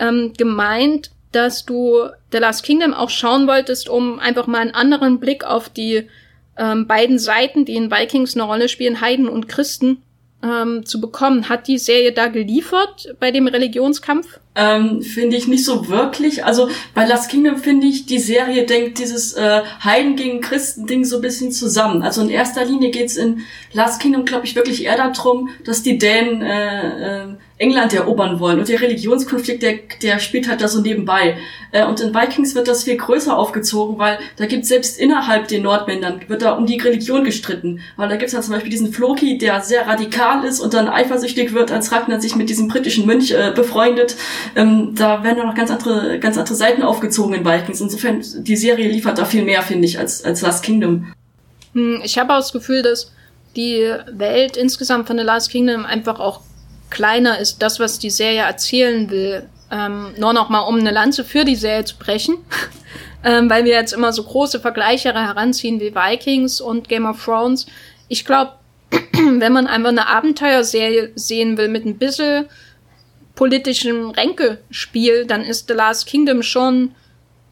ähm, 0.00 0.32
gemeint, 0.36 1.10
dass 1.32 1.64
du 1.64 2.08
The 2.32 2.38
Last 2.38 2.64
Kingdom 2.64 2.92
auch 2.92 3.10
schauen 3.10 3.46
wolltest, 3.46 3.88
um 3.88 4.18
einfach 4.18 4.46
mal 4.46 4.58
einen 4.58 4.74
anderen 4.74 5.20
Blick 5.20 5.44
auf 5.44 5.68
die 5.68 6.08
ähm, 6.56 6.86
beiden 6.86 7.18
Seiten, 7.18 7.64
die 7.64 7.76
in 7.76 7.90
Vikings 7.90 8.34
eine 8.34 8.44
Rolle 8.44 8.68
spielen, 8.68 9.00
Heiden 9.00 9.28
und 9.28 9.48
Christen, 9.48 10.02
ähm, 10.42 10.86
zu 10.86 11.00
bekommen. 11.00 11.48
Hat 11.48 11.68
die 11.68 11.78
Serie 11.78 12.12
da 12.12 12.28
geliefert 12.28 13.14
bei 13.20 13.30
dem 13.30 13.46
Religionskampf? 13.46 14.40
Ähm, 14.54 15.02
finde 15.02 15.36
ich 15.36 15.46
nicht 15.46 15.64
so 15.64 15.88
wirklich. 15.88 16.44
Also 16.44 16.68
bei 16.94 17.06
Last 17.06 17.30
Kingdom 17.30 17.56
finde 17.58 17.86
ich, 17.86 18.06
die 18.06 18.18
Serie 18.18 18.66
denkt 18.66 18.98
dieses 18.98 19.34
äh, 19.34 19.62
Heiden 19.84 20.16
gegen 20.16 20.40
Christen-Ding 20.40 21.04
so 21.04 21.16
ein 21.16 21.22
bisschen 21.22 21.52
zusammen. 21.52 22.02
Also 22.02 22.22
in 22.22 22.30
erster 22.30 22.64
Linie 22.64 22.90
geht's 22.90 23.16
in 23.16 23.42
Last 23.72 24.00
Kingdom, 24.00 24.24
glaube 24.24 24.46
ich, 24.46 24.56
wirklich 24.56 24.84
eher 24.84 24.96
darum, 24.96 25.50
dass 25.64 25.82
die 25.82 25.98
Dänen 25.98 26.42
äh, 26.42 27.22
äh, 27.22 27.26
England 27.60 27.92
erobern 27.92 28.40
wollen. 28.40 28.58
Und 28.58 28.68
der 28.68 28.80
Religionskonflikt, 28.80 29.62
der, 29.62 29.80
der 30.02 30.18
spielt 30.18 30.48
halt 30.48 30.62
da 30.62 30.68
so 30.68 30.80
nebenbei. 30.80 31.36
Äh, 31.72 31.84
und 31.84 32.00
in 32.00 32.14
Vikings 32.14 32.54
wird 32.54 32.68
das 32.68 32.84
viel 32.84 32.96
größer 32.96 33.36
aufgezogen, 33.36 33.98
weil 33.98 34.18
da 34.36 34.46
gibt 34.46 34.64
selbst 34.64 34.98
innerhalb 34.98 35.46
den 35.48 35.62
Nordmännern, 35.62 36.22
wird 36.26 36.40
da 36.40 36.52
um 36.52 36.66
die 36.66 36.78
Religion 36.78 37.22
gestritten. 37.22 37.80
Weil 37.96 38.08
da 38.08 38.16
gibt's 38.16 38.32
halt 38.32 38.44
zum 38.44 38.54
Beispiel 38.54 38.70
diesen 38.70 38.92
Floki, 38.92 39.36
der 39.36 39.60
sehr 39.60 39.86
radikal 39.86 40.42
ist 40.44 40.60
und 40.60 40.72
dann 40.72 40.88
eifersüchtig 40.88 41.52
wird, 41.52 41.70
als 41.70 41.92
Ragnar 41.92 42.20
sich 42.20 42.34
mit 42.34 42.48
diesem 42.48 42.68
britischen 42.68 43.06
Mönch 43.06 43.30
äh, 43.32 43.52
befreundet. 43.54 44.16
Ähm, 44.56 44.94
da 44.94 45.22
werden 45.22 45.36
dann 45.36 45.46
noch 45.48 45.54
ganz 45.54 45.70
andere, 45.70 46.18
ganz 46.18 46.38
andere 46.38 46.54
Seiten 46.54 46.82
aufgezogen 46.82 47.34
in 47.34 47.44
Vikings. 47.44 47.82
Insofern, 47.82 48.24
die 48.38 48.56
Serie 48.56 48.88
liefert 48.88 49.18
da 49.18 49.26
viel 49.26 49.44
mehr, 49.44 49.60
finde 49.60 49.84
ich, 49.84 49.98
als, 49.98 50.24
als 50.24 50.40
Last 50.40 50.64
Kingdom. 50.64 51.12
Hm, 51.74 52.00
ich 52.02 52.18
habe 52.18 52.32
auch 52.32 52.38
das 52.38 52.52
Gefühl, 52.52 52.82
dass 52.82 53.12
die 53.54 53.92
Welt 54.10 54.56
insgesamt 54.56 55.06
von 55.06 55.18
The 55.18 55.24
Last 55.24 55.50
Kingdom 55.50 55.84
einfach 55.84 56.20
auch 56.20 56.40
kleiner 56.90 57.38
ist, 57.38 57.62
das, 57.62 57.80
was 57.80 57.98
die 57.98 58.10
Serie 58.10 58.42
erzählen 58.42 59.10
will. 59.10 59.48
Ähm, 59.70 60.14
nur 60.18 60.32
noch 60.32 60.48
mal, 60.48 60.60
um 60.60 60.78
eine 60.78 60.90
Lanze 60.90 61.24
für 61.24 61.44
die 61.44 61.54
Serie 61.56 61.84
zu 61.84 61.96
brechen, 61.96 62.38
ähm, 63.24 63.48
weil 63.48 63.64
wir 63.64 63.72
jetzt 63.72 63.92
immer 63.92 64.12
so 64.12 64.24
große 64.24 64.60
Vergleiche 64.60 65.14
heranziehen 65.14 65.80
wie 65.80 65.94
Vikings 65.94 66.60
und 66.60 66.88
Game 66.88 67.06
of 67.06 67.24
Thrones. 67.24 67.66
Ich 68.08 68.24
glaube, 68.24 68.54
wenn 69.12 69.52
man 69.52 69.68
einfach 69.68 69.90
eine 69.90 70.08
Abenteuerserie 70.08 71.12
sehen 71.14 71.56
will 71.56 71.68
mit 71.68 71.86
ein 71.86 71.98
bisschen 71.98 72.46
politischem 73.36 74.10
Ränkespiel, 74.10 75.24
dann 75.24 75.42
ist 75.42 75.68
The 75.68 75.74
Last 75.74 76.06
Kingdom 76.06 76.42
schon 76.42 76.94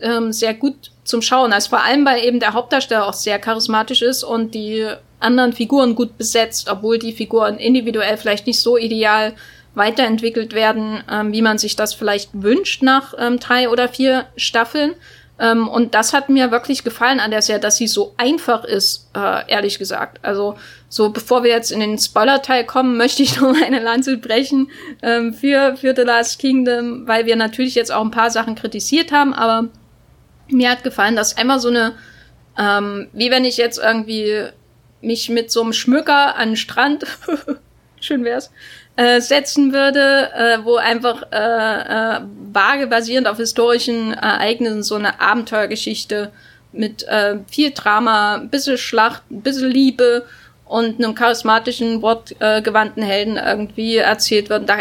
ähm, 0.00 0.32
sehr 0.32 0.54
gut 0.54 0.90
zum 1.04 1.22
Schauen. 1.22 1.52
Also 1.52 1.70
vor 1.70 1.82
allem, 1.82 2.04
weil 2.04 2.24
eben 2.24 2.40
der 2.40 2.52
Hauptdarsteller 2.52 3.06
auch 3.06 3.14
sehr 3.14 3.38
charismatisch 3.38 4.02
ist 4.02 4.24
und 4.24 4.54
die 4.54 4.86
anderen 5.20 5.52
Figuren 5.52 5.94
gut 5.94 6.16
besetzt, 6.18 6.68
obwohl 6.70 6.98
die 6.98 7.12
Figuren 7.12 7.58
individuell 7.58 8.16
vielleicht 8.16 8.46
nicht 8.46 8.60
so 8.60 8.76
ideal 8.76 9.34
weiterentwickelt 9.74 10.52
werden, 10.54 11.02
ähm, 11.10 11.32
wie 11.32 11.42
man 11.42 11.58
sich 11.58 11.76
das 11.76 11.94
vielleicht 11.94 12.30
wünscht 12.32 12.82
nach 12.82 13.14
ähm, 13.18 13.38
drei 13.38 13.68
oder 13.68 13.88
vier 13.88 14.26
Staffeln. 14.36 14.94
Ähm, 15.40 15.68
und 15.68 15.94
das 15.94 16.12
hat 16.12 16.28
mir 16.28 16.50
wirklich 16.50 16.82
gefallen 16.82 17.20
an 17.20 17.30
der 17.30 17.42
Serie, 17.42 17.60
dass 17.60 17.76
sie 17.76 17.86
so 17.86 18.12
einfach 18.16 18.64
ist, 18.64 19.08
äh, 19.16 19.48
ehrlich 19.50 19.78
gesagt. 19.78 20.18
Also 20.22 20.56
so, 20.88 21.10
bevor 21.10 21.44
wir 21.44 21.50
jetzt 21.50 21.70
in 21.70 21.80
den 21.80 21.96
Spoiler-Teil 21.96 22.64
kommen, 22.64 22.96
möchte 22.98 23.22
ich 23.22 23.40
noch 23.40 23.54
eine 23.62 23.80
Lanze 23.80 24.18
brechen 24.18 24.70
ähm, 25.02 25.32
für, 25.32 25.76
für 25.76 25.94
The 25.94 26.02
Last 26.02 26.40
Kingdom, 26.40 27.06
weil 27.06 27.26
wir 27.26 27.36
natürlich 27.36 27.74
jetzt 27.74 27.92
auch 27.92 28.02
ein 28.02 28.10
paar 28.10 28.30
Sachen 28.30 28.56
kritisiert 28.56 29.12
haben, 29.12 29.32
aber 29.32 29.68
mir 30.48 30.70
hat 30.70 30.82
gefallen, 30.82 31.14
dass 31.14 31.36
einmal 31.36 31.60
so 31.60 31.68
eine, 31.68 31.94
ähm, 32.58 33.08
wie 33.12 33.30
wenn 33.30 33.44
ich 33.44 33.58
jetzt 33.58 33.78
irgendwie 33.78 34.48
mich 35.00 35.28
mit 35.28 35.50
so 35.50 35.62
einem 35.62 35.72
Schmücker 35.72 36.36
an 36.36 36.50
den 36.50 36.56
Strand, 36.56 37.04
schön 38.00 38.24
wär's, 38.24 38.50
äh, 38.96 39.20
setzen 39.20 39.72
würde, 39.72 40.30
äh, 40.34 40.64
wo 40.64 40.76
einfach 40.76 41.22
äh, 41.30 42.16
äh, 42.16 42.20
vage 42.52 42.86
basierend 42.88 43.28
auf 43.28 43.36
historischen 43.36 44.12
Ereignissen 44.12 44.82
so 44.82 44.96
eine 44.96 45.20
Abenteuergeschichte 45.20 46.32
mit 46.72 47.04
äh, 47.04 47.38
viel 47.48 47.70
Drama, 47.70 48.38
bisschen 48.38 48.76
Schlacht, 48.76 49.22
bisschen 49.28 49.70
Liebe 49.70 50.24
und 50.66 51.02
einem 51.02 51.14
charismatischen, 51.14 52.02
wortgewandten 52.02 53.02
Helden 53.02 53.36
irgendwie 53.36 53.96
erzählt 53.96 54.50
wird. 54.50 54.68
Da, 54.68 54.78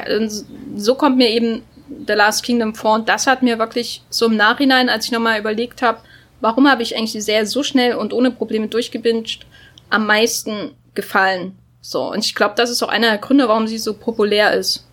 so 0.76 0.96
kommt 0.96 1.18
mir 1.18 1.30
eben 1.30 1.64
The 2.08 2.14
Last 2.14 2.44
Kingdom 2.44 2.76
vor 2.76 2.96
und 2.96 3.08
das 3.10 3.28
hat 3.28 3.42
mir 3.42 3.58
wirklich 3.60 4.02
so 4.10 4.26
im 4.26 4.36
Nachhinein, 4.36 4.90
als 4.90 5.06
ich 5.06 5.12
nochmal 5.12 5.40
überlegt 5.40 5.82
habe, 5.82 6.00
warum 6.42 6.70
habe 6.70 6.84
ich 6.84 6.98
eigentlich 6.98 7.24
Serie 7.24 7.46
so 7.46 7.64
schnell 7.64 7.96
und 7.96 8.14
ohne 8.14 8.32
Probleme 8.32 8.68
durchgebinged, 8.68 9.46
am 9.90 10.06
meisten 10.06 10.72
gefallen. 10.94 11.58
So, 11.82 12.12
und 12.12 12.26
ich 12.26 12.36
glaube, 12.36 12.56
das 12.58 12.70
ist 12.70 12.84
auch 12.84 12.90
einer 12.90 13.10
der 13.10 13.18
Gründe, 13.18 13.48
warum 13.48 13.68
sie 13.68 13.78
so 13.78 13.94
populär 13.94 14.54
ist. 14.54 14.86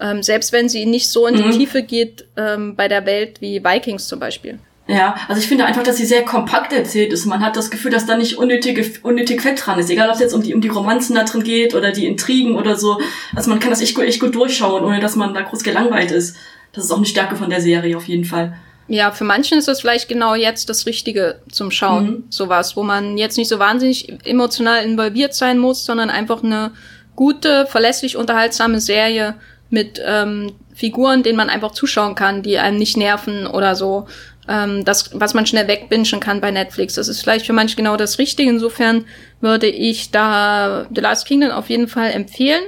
Ähm, 0.00 0.22
selbst 0.22 0.52
wenn 0.52 0.68
sie 0.68 0.86
nicht 0.86 1.08
so 1.08 1.26
in 1.26 1.36
die 1.36 1.42
mhm. 1.42 1.52
Tiefe 1.52 1.82
geht 1.82 2.26
ähm, 2.36 2.74
bei 2.76 2.88
der 2.88 3.06
Welt 3.06 3.40
wie 3.40 3.62
Vikings 3.62 4.08
zum 4.08 4.20
Beispiel. 4.20 4.58
Ja, 4.86 5.14
also 5.28 5.40
ich 5.40 5.48
finde 5.48 5.64
einfach, 5.64 5.82
dass 5.82 5.96
sie 5.96 6.04
sehr 6.04 6.24
kompakt 6.24 6.72
erzählt 6.72 7.12
ist. 7.12 7.24
Man 7.24 7.40
hat 7.40 7.56
das 7.56 7.70
Gefühl, 7.70 7.90
dass 7.90 8.04
da 8.04 8.16
nicht 8.16 8.36
unnötige, 8.36 8.84
unnötig 9.02 9.40
Fett 9.40 9.64
dran 9.64 9.78
ist. 9.78 9.88
Egal, 9.88 10.08
ob 10.08 10.14
es 10.14 10.20
jetzt 10.20 10.34
um 10.34 10.42
die, 10.42 10.54
um 10.54 10.60
die 10.60 10.68
Romanzen 10.68 11.14
da 11.14 11.24
drin 11.24 11.42
geht 11.42 11.74
oder 11.74 11.90
die 11.90 12.06
Intrigen 12.06 12.56
oder 12.56 12.76
so. 12.76 13.00
Also 13.34 13.48
man 13.48 13.60
kann 13.60 13.70
das 13.70 13.80
echt 13.80 13.94
gut, 13.94 14.04
echt 14.04 14.20
gut 14.20 14.34
durchschauen, 14.34 14.84
ohne 14.84 15.00
dass 15.00 15.16
man 15.16 15.32
da 15.32 15.40
groß 15.40 15.62
gelangweilt 15.62 16.10
ist. 16.10 16.36
Das 16.72 16.84
ist 16.84 16.90
auch 16.90 16.98
eine 16.98 17.06
Stärke 17.06 17.36
von 17.36 17.48
der 17.48 17.62
Serie 17.62 17.96
auf 17.96 18.06
jeden 18.06 18.24
Fall. 18.26 18.58
Ja, 18.86 19.12
für 19.12 19.24
manchen 19.24 19.58
ist 19.58 19.68
das 19.68 19.80
vielleicht 19.80 20.08
genau 20.08 20.34
jetzt 20.34 20.68
das 20.68 20.86
Richtige 20.86 21.40
zum 21.50 21.70
Schauen. 21.70 22.04
Mhm. 22.04 22.24
Sowas, 22.28 22.76
wo 22.76 22.82
man 22.82 23.16
jetzt 23.16 23.38
nicht 23.38 23.48
so 23.48 23.58
wahnsinnig 23.58 24.12
emotional 24.24 24.84
involviert 24.84 25.34
sein 25.34 25.58
muss, 25.58 25.84
sondern 25.84 26.10
einfach 26.10 26.42
eine 26.42 26.72
gute, 27.16 27.66
verlässlich 27.66 28.16
unterhaltsame 28.16 28.80
Serie 28.80 29.34
mit 29.70 30.00
ähm, 30.04 30.52
Figuren, 30.74 31.22
denen 31.22 31.36
man 31.36 31.50
einfach 31.50 31.72
zuschauen 31.72 32.14
kann, 32.14 32.42
die 32.42 32.58
einem 32.58 32.78
nicht 32.78 32.96
nerven 32.96 33.46
oder 33.46 33.74
so. 33.74 34.06
Ähm, 34.46 34.84
das, 34.84 35.10
was 35.14 35.32
man 35.32 35.46
schnell 35.46 35.66
wegbingen 35.68 36.20
kann 36.20 36.40
bei 36.40 36.50
Netflix. 36.50 36.94
Das 36.94 37.08
ist 37.08 37.22
vielleicht 37.22 37.46
für 37.46 37.54
manche 37.54 37.76
genau 37.76 37.96
das 37.96 38.18
Richtige. 38.18 38.50
Insofern 38.50 39.06
würde 39.40 39.66
ich 39.66 40.10
da 40.10 40.86
The 40.94 41.00
Last 41.00 41.26
Kingdom 41.26 41.50
auf 41.50 41.70
jeden 41.70 41.88
Fall 41.88 42.10
empfehlen, 42.10 42.62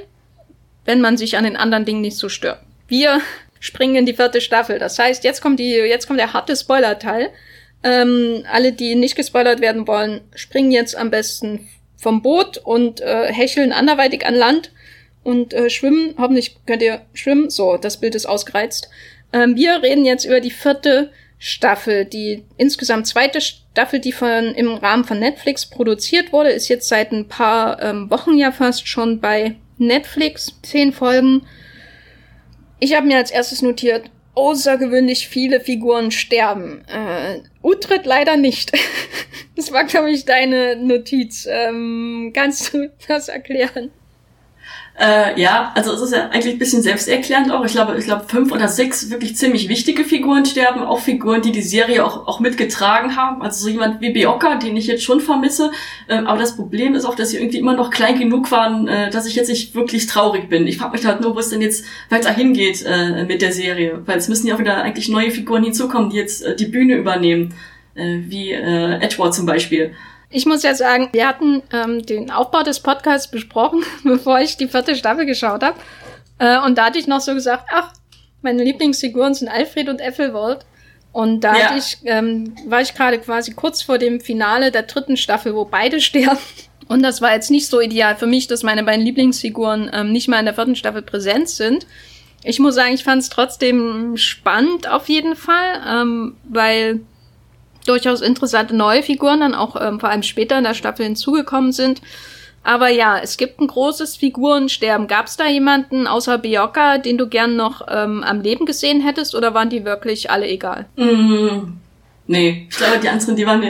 wenn 0.87 1.03
man 1.03 1.19
sich 1.19 1.37
an 1.37 1.45
den 1.45 1.57
anderen 1.57 1.85
Dingen 1.85 2.01
nicht 2.01 2.17
so 2.17 2.29
stört. 2.29 2.61
Wir 2.89 3.21
springen 3.61 3.97
in 3.97 4.07
die 4.07 4.15
vierte 4.15 4.41
Staffel. 4.41 4.79
Das 4.79 4.99
heißt, 4.99 5.25
jetzt 5.25 5.41
kommt 5.41 5.61
die, 5.61 5.71
jetzt 5.71 6.07
kommt 6.07 6.21
der 6.21 6.33
harte 6.33 6.57
Spoiler-Teil. 6.57 7.31
Ähm, 7.83 8.45
alle, 8.51 8.73
die 8.73 8.95
nicht 8.95 9.17
gespoilert 9.17 9.61
werden 9.61 9.87
wollen, 9.87 10.23
springen 10.35 10.71
jetzt 10.71 10.97
am 10.97 11.11
besten 11.11 11.69
vom 11.97 12.23
Boot 12.23 12.59
und 12.59 13.01
äh, 13.01 13.33
hecheln 13.33 13.73
anderweitig 13.73 14.27
an 14.27 14.35
Land 14.35 14.73
und 15.23 15.55
äh, 15.55 15.71
schwimmen. 15.71 16.15
Hoffentlich 16.19 16.57
könnt 16.67 16.83
ihr 16.83 17.03
schwimmen. 17.15 17.51
So, 17.51 17.77
das 17.77 17.99
Bild 17.99 18.15
ist 18.15 18.27
ausgereizt. 18.27 18.91
Ähm, 19.33 19.57
wir 19.57 19.83
reden 19.83 20.05
jetzt 20.05 20.25
über 20.25 20.41
die 20.41 20.51
vierte 20.51 21.11
Staffel. 21.39 22.05
Die 22.05 22.45
insgesamt 22.57 23.07
zweite 23.07 23.41
Staffel, 23.41 24.01
die 24.01 24.13
von 24.13 24.55
im 24.55 24.75
Rahmen 24.75 25.05
von 25.05 25.19
Netflix 25.19 25.67
produziert 25.67 26.33
wurde, 26.33 26.51
ist 26.51 26.69
jetzt 26.69 26.89
seit 26.89 27.13
ein 27.13 27.29
paar 27.29 27.83
ähm, 27.83 28.11
Wochen 28.11 28.39
ja 28.39 28.53
fast 28.53 28.89
schon 28.89 29.21
bei 29.21 29.57
Netflix. 29.79 30.59
Zehn 30.63 30.93
Folgen. 30.93 31.43
Ich 32.79 32.95
habe 32.95 33.07
mir 33.07 33.17
als 33.17 33.31
erstes 33.31 33.63
notiert, 33.63 34.11
außergewöhnlich 34.35 35.29
viele 35.29 35.61
Figuren 35.61 36.11
sterben. 36.11 36.85
Äh, 36.89 37.41
Utrecht 37.63 38.05
leider 38.05 38.37
nicht. 38.37 38.73
das 39.57 39.73
war, 39.73 39.85
glaube 39.85 40.11
ich, 40.11 40.25
deine 40.25 40.77
Notiz. 40.77 41.47
Ähm, 41.51 42.33
kannst 42.35 42.73
du 42.73 42.91
das 43.09 43.29
erklären? 43.29 43.91
Äh, 44.99 45.39
ja, 45.39 45.73
also 45.75 45.93
es 45.93 46.01
ist 46.01 46.13
ja 46.15 46.31
eigentlich 46.31 46.55
ein 46.55 46.59
bisschen 46.59 46.81
selbsterklärend 46.81 47.53
auch. 47.53 47.65
Ich 47.67 47.73
glaube, 47.73 47.99
ich 47.99 48.07
glaube, 48.07 48.25
fünf 48.29 48.51
oder 48.51 48.67
sechs 48.67 49.11
wirklich 49.11 49.37
ziemlich 49.37 49.69
wichtige 49.69 50.05
Figuren 50.05 50.47
sterben, 50.47 50.83
auch 50.83 51.01
Figuren, 51.01 51.43
die 51.43 51.53
die 51.53 51.61
Serie 51.61 52.03
auch, 52.03 52.27
auch 52.27 52.41
mitgetragen 52.41 53.15
haben. 53.15 53.43
Also 53.43 53.65
so 53.65 53.69
jemand 53.69 54.01
wie 54.01 54.13
Bioka, 54.13 54.55
den 54.57 54.75
ich 54.75 54.87
jetzt 54.87 55.05
schon 55.05 55.21
vermisse. 55.21 55.71
Äh, 56.09 56.17
aber 56.17 56.39
das 56.39 56.57
Problem 56.57 56.95
ist 56.95 57.05
auch, 57.05 57.15
dass 57.15 57.31
sie 57.31 57.37
irgendwie 57.37 57.59
immer 57.59 57.75
noch 57.75 57.91
klein 57.91 58.19
genug 58.19 58.51
waren, 58.51 58.89
äh, 58.89 59.11
dass 59.11 59.27
ich 59.27 59.35
jetzt 59.35 59.49
nicht 59.49 59.75
wirklich 59.75 60.07
traurig 60.07 60.49
bin. 60.49 60.67
Ich 60.67 60.79
frage 60.79 60.93
mich 60.93 61.05
halt 61.05 61.21
nur, 61.21 61.35
wo 61.35 61.41
es 61.41 61.51
denn 61.51 61.61
jetzt 61.61 61.85
weiter 62.09 62.33
hingeht 62.33 62.83
äh, 62.87 63.25
mit 63.25 63.43
der 63.43 63.53
Serie. 63.53 64.01
Weil 64.07 64.17
es 64.17 64.29
müssen 64.29 64.47
ja 64.47 64.55
auch 64.55 64.59
wieder 64.59 64.83
eigentlich 64.83 65.11
neue 65.11 65.31
Figuren 65.31 65.63
hinzukommen, 65.63 66.09
die 66.09 66.17
jetzt 66.17 66.43
äh, 66.43 66.57
die 66.57 66.67
Bühne 66.67 66.95
übernehmen. 66.95 67.55
Äh, 67.97 68.21
wie 68.29 68.53
äh, 68.53 69.01
Edward 69.01 69.35
zum 69.35 69.47
Beispiel. 69.47 69.93
Ich 70.31 70.47
muss 70.47 70.63
ja 70.63 70.75
sagen, 70.75 71.09
wir 71.13 71.29
hatten 71.29 71.63
ähm, 71.73 72.05
den 72.05 72.31
Aufbau 72.31 72.63
des 72.63 72.81
Podcasts 72.81 73.31
besprochen, 73.31 73.83
bevor 74.05 74.41
ich 74.41 74.57
die 74.57 74.69
vierte 74.69 74.97
Staffel 74.97 75.27
geschaut 75.27 75.63
habe. 75.63 75.79
Äh, 76.39 76.59
und 76.61 76.77
da 76.77 76.87
hatte 76.87 76.99
ich 76.99 77.07
noch 77.07 77.21
so 77.21 77.35
gesagt, 77.35 77.69
ach, 77.73 77.93
meine 78.43 78.65
Lieblingsfiguren 78.65 79.35
sind 79.35 79.49
Alfred 79.49 79.89
und 79.89 80.01
Ethelwald. 80.01 80.67
Und 81.13 81.41
da 81.41 81.57
ja. 81.57 81.77
ich, 81.77 81.99
ähm, 82.05 82.55
war 82.67 82.83
ich 82.83 82.95
gerade 82.95 83.19
quasi 83.19 83.53
kurz 83.53 83.81
vor 83.83 83.99
dem 83.99 84.21
Finale 84.21 84.71
der 84.71 84.83
dritten 84.83 85.17
Staffel, 85.17 85.55
wo 85.55 85.65
beide 85.65 86.01
sterben. 86.03 86.39
Und 86.89 87.03
das 87.03 87.21
war 87.21 87.33
jetzt 87.33 87.51
nicht 87.51 87.69
so 87.69 87.81
ideal 87.81 88.17
für 88.17 88.27
mich, 88.27 88.47
dass 88.47 88.63
meine 88.63 88.85
beiden 88.85 89.05
Lieblingsfiguren 89.05 89.91
ähm, 89.93 90.13
nicht 90.13 90.29
mal 90.29 90.39
in 90.39 90.45
der 90.45 90.55
vierten 90.55 90.77
Staffel 90.77 91.03
präsent 91.03 91.49
sind. 91.49 91.87
Ich 92.45 92.59
muss 92.59 92.75
sagen, 92.75 92.95
ich 92.95 93.03
fand 93.03 93.23
es 93.23 93.29
trotzdem 93.29 94.17
spannend 94.17 94.89
auf 94.89 95.09
jeden 95.09 95.35
Fall, 95.35 95.83
ähm, 95.89 96.37
weil 96.45 97.01
durchaus 97.87 98.21
interessante 98.21 98.75
neue 98.75 99.03
Figuren 99.03 99.41
dann 99.41 99.55
auch 99.55 99.77
ähm, 99.81 100.01
vor 100.01 100.09
allem 100.09 100.23
später 100.23 100.59
in 100.59 100.65
der 100.65 100.75
Staffel 100.75 101.07
hinzugekommen 101.07 101.73
sind. 101.73 102.01
Aber 102.67 102.89
ja, 102.89 103.21
es 103.23 103.37
gibt 103.37 103.61
ein 103.61 103.69
großes 103.69 104.17
Figurensterben. 104.17 105.07
Gab 105.07 105.27
es 105.27 105.37
da 105.37 105.47
jemanden 105.47 106.09
außer 106.09 106.37
Bioka, 106.39 106.99
den 106.99 107.17
du 107.17 107.29
gern 107.29 107.55
noch 107.55 107.87
ähm, 107.89 108.25
am 108.25 108.41
Leben 108.41 108.67
gesehen 108.67 109.01
hättest, 109.01 109.37
oder 109.37 109.55
waren 109.55 109.71
die 109.71 109.85
wirklich 109.85 110.33
alle 110.33 110.49
egal? 110.49 110.87
Mm, 110.97 111.75
nee, 112.27 112.67
ich 112.69 112.77
glaube, 112.77 112.99
die 112.99 113.09
anderen, 113.09 113.37
die 113.37 113.47
waren. 113.47 113.63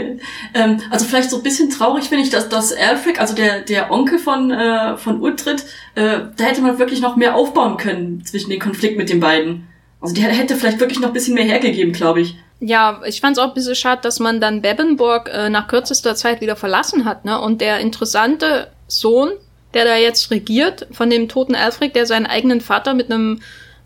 Ähm, 0.54 0.80
also 0.90 1.04
vielleicht 1.04 1.28
so 1.28 1.36
ein 1.36 1.42
bisschen 1.42 1.68
traurig 1.68 2.04
finde 2.04 2.24
ich, 2.24 2.30
dass, 2.30 2.48
dass 2.48 2.72
Alfred, 2.72 3.20
also 3.20 3.34
der, 3.34 3.60
der 3.60 3.92
Onkel 3.92 4.18
von, 4.18 4.50
äh, 4.50 4.96
von 4.96 5.20
Ultrit, 5.20 5.66
äh, 5.94 6.20
da 6.34 6.44
hätte 6.44 6.62
man 6.62 6.78
wirklich 6.78 7.02
noch 7.02 7.16
mehr 7.16 7.34
aufbauen 7.34 7.76
können 7.76 8.24
zwischen 8.24 8.48
den 8.48 8.60
Konflikt 8.60 8.96
mit 8.96 9.10
den 9.10 9.20
beiden. 9.20 9.68
Also 10.00 10.14
der 10.14 10.24
hätte 10.24 10.56
vielleicht 10.56 10.80
wirklich 10.80 11.00
noch 11.00 11.08
ein 11.08 11.14
bisschen 11.14 11.34
mehr 11.34 11.44
hergegeben, 11.44 11.92
glaube 11.92 12.22
ich. 12.22 12.36
Ja, 12.58 13.02
ich 13.04 13.20
fand 13.20 13.36
es 13.36 13.42
auch 13.42 13.48
ein 13.48 13.54
bisschen 13.54 13.74
schade, 13.74 14.00
dass 14.02 14.18
man 14.18 14.40
dann 14.40 14.62
Bebenburg 14.62 15.28
äh, 15.32 15.50
nach 15.50 15.68
kürzester 15.68 16.14
Zeit 16.14 16.40
wieder 16.40 16.56
verlassen 16.56 17.04
hat, 17.04 17.24
ne? 17.24 17.38
Und 17.38 17.60
der 17.60 17.80
interessante 17.80 18.68
Sohn, 18.88 19.32
der 19.74 19.84
da 19.84 19.96
jetzt 19.96 20.30
regiert, 20.30 20.86
von 20.90 21.10
dem 21.10 21.28
toten 21.28 21.54
Alfred, 21.54 21.94
der 21.94 22.06
seinen 22.06 22.26
eigenen 22.26 22.62
Vater 22.62 22.94
mit 22.94 23.10
einem 23.10 23.42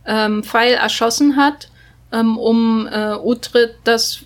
ähm, 0.07 0.45
Pfeil 0.45 0.75
erschossen 0.75 1.35
hat, 1.37 1.69
ähm, 2.13 2.39
um 2.39 2.87
äh, 2.87 3.15
Utrecht 3.17 3.75
das, 3.83 4.21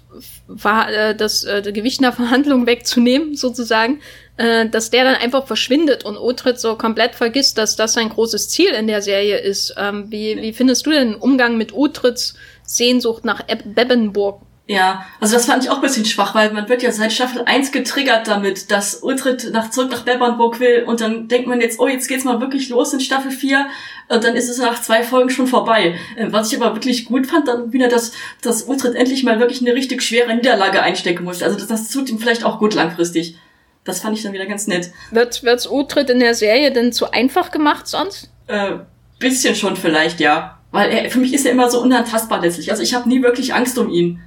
äh, 0.49 1.15
das 1.15 1.45
äh, 1.45 1.63
Gewicht 1.73 2.03
der 2.03 2.13
Verhandlung 2.13 2.67
wegzunehmen, 2.67 3.37
sozusagen, 3.37 4.01
äh, 4.37 4.69
dass 4.69 4.91
der 4.91 5.05
dann 5.05 5.17
einfach 5.17 5.47
verschwindet 5.47 6.05
und 6.05 6.19
Utrecht 6.19 6.61
so 6.61 6.77
komplett 6.77 7.15
vergisst, 7.15 7.57
dass 7.57 7.77
das 7.77 7.95
sein 7.95 8.11
großes 8.11 8.49
Ziel 8.49 8.71
in 8.71 8.87
der 8.87 9.01
Serie 9.01 9.39
ist. 9.39 9.75
Ähm, 9.79 10.11
wie, 10.11 10.37
wie 10.41 10.53
findest 10.53 10.87
du 10.87 10.91
den 10.91 11.15
Umgang 11.15 11.57
mit 11.57 11.73
Utrechts 11.73 12.35
Sehnsucht 12.65 13.25
nach 13.25 13.43
Bebbenburg. 13.65 14.41
Ja, 14.67 15.05
also 15.21 15.35
das 15.35 15.45
fand 15.45 15.63
ich 15.63 15.69
auch 15.69 15.77
ein 15.77 15.83
bisschen 15.83 16.07
schwach, 16.07 16.35
weil 16.35 16.51
man 16.53 16.71
wird 16.71 16.83
ja 16.83 16.91
seit 16.91 17.13
Staffel 17.13 17.43
1 17.45 17.71
getriggert 17.71 18.27
damit, 18.27 18.71
dass 18.71 18.95
Ultrit 18.97 19.51
nach, 19.53 19.69
zurück 19.69 19.91
nach 19.91 20.05
Bebbenburg 20.05 20.59
will 20.59 20.85
und 20.87 21.03
dann 21.03 21.29
denkt 21.29 21.47
man 21.47 21.61
jetzt, 21.61 21.79
oh, 21.79 21.87
jetzt 21.87 22.09
geht's 22.09 22.25
mal 22.25 22.41
wirklich 22.41 22.71
los 22.71 22.95
in 22.95 23.01
Staffel 23.01 23.31
4 23.31 23.67
und 24.09 24.25
dann 24.25 24.35
ist 24.37 24.49
es 24.49 24.57
nach 24.57 24.81
zwei 24.81 25.03
Folgen 25.03 25.29
schon 25.29 25.47
vorbei. 25.47 25.99
Ähm, 26.17 26.33
was 26.33 26.51
ich 26.51 26.59
aber 26.59 26.75
wirklich 26.75 27.05
gut 27.05 27.27
fand, 27.27 27.47
dann 27.47 27.75
wieder, 27.75 27.89
dass, 27.89 28.13
dass 28.41 28.63
Ultrit 28.63 28.95
endlich 28.95 29.23
mal 29.23 29.39
wirklich 29.39 29.61
eine 29.61 29.75
richtig 29.75 30.03
schwere 30.03 30.35
Niederlage 30.35 30.83
einstecken 30.83 31.25
muss. 31.25 31.43
Also 31.43 31.59
das, 31.59 31.67
das 31.67 31.91
tut 31.91 32.09
ihm 32.09 32.19
vielleicht 32.19 32.45
auch 32.45 32.59
gut 32.59 32.73
langfristig. 32.73 33.37
Das 33.85 34.01
fand 34.01 34.17
ich 34.17 34.23
dann 34.23 34.33
wieder 34.33 34.47
ganz 34.47 34.67
nett. 34.67 34.93
Wird, 35.11 35.43
wird's 35.43 35.71
Utrecht 35.71 36.09
in 36.09 36.21
der 36.21 36.35
Serie 36.35 36.73
denn 36.73 36.91
zu 36.91 37.11
einfach 37.11 37.51
gemacht 37.51 37.87
sonst? 37.87 38.31
Äh, 38.47 38.79
bisschen 39.19 39.55
schon 39.55 39.77
vielleicht, 39.77 40.21
ja. 40.21 40.59
Weil 40.75 40.91
er, 40.91 41.09
für 41.09 41.21
mich 41.21 41.33
ist 41.33 41.47
er 41.47 41.53
immer 41.53 41.71
so 41.71 41.81
unantastbar 41.81 42.41
letztlich. 42.41 42.73
Also 42.73 42.83
ich 42.83 42.95
habe 42.95 43.09
nie 43.09 43.23
wirklich 43.23 43.55
Angst 43.55 43.79
um 43.79 43.91
ihn. 43.91 44.21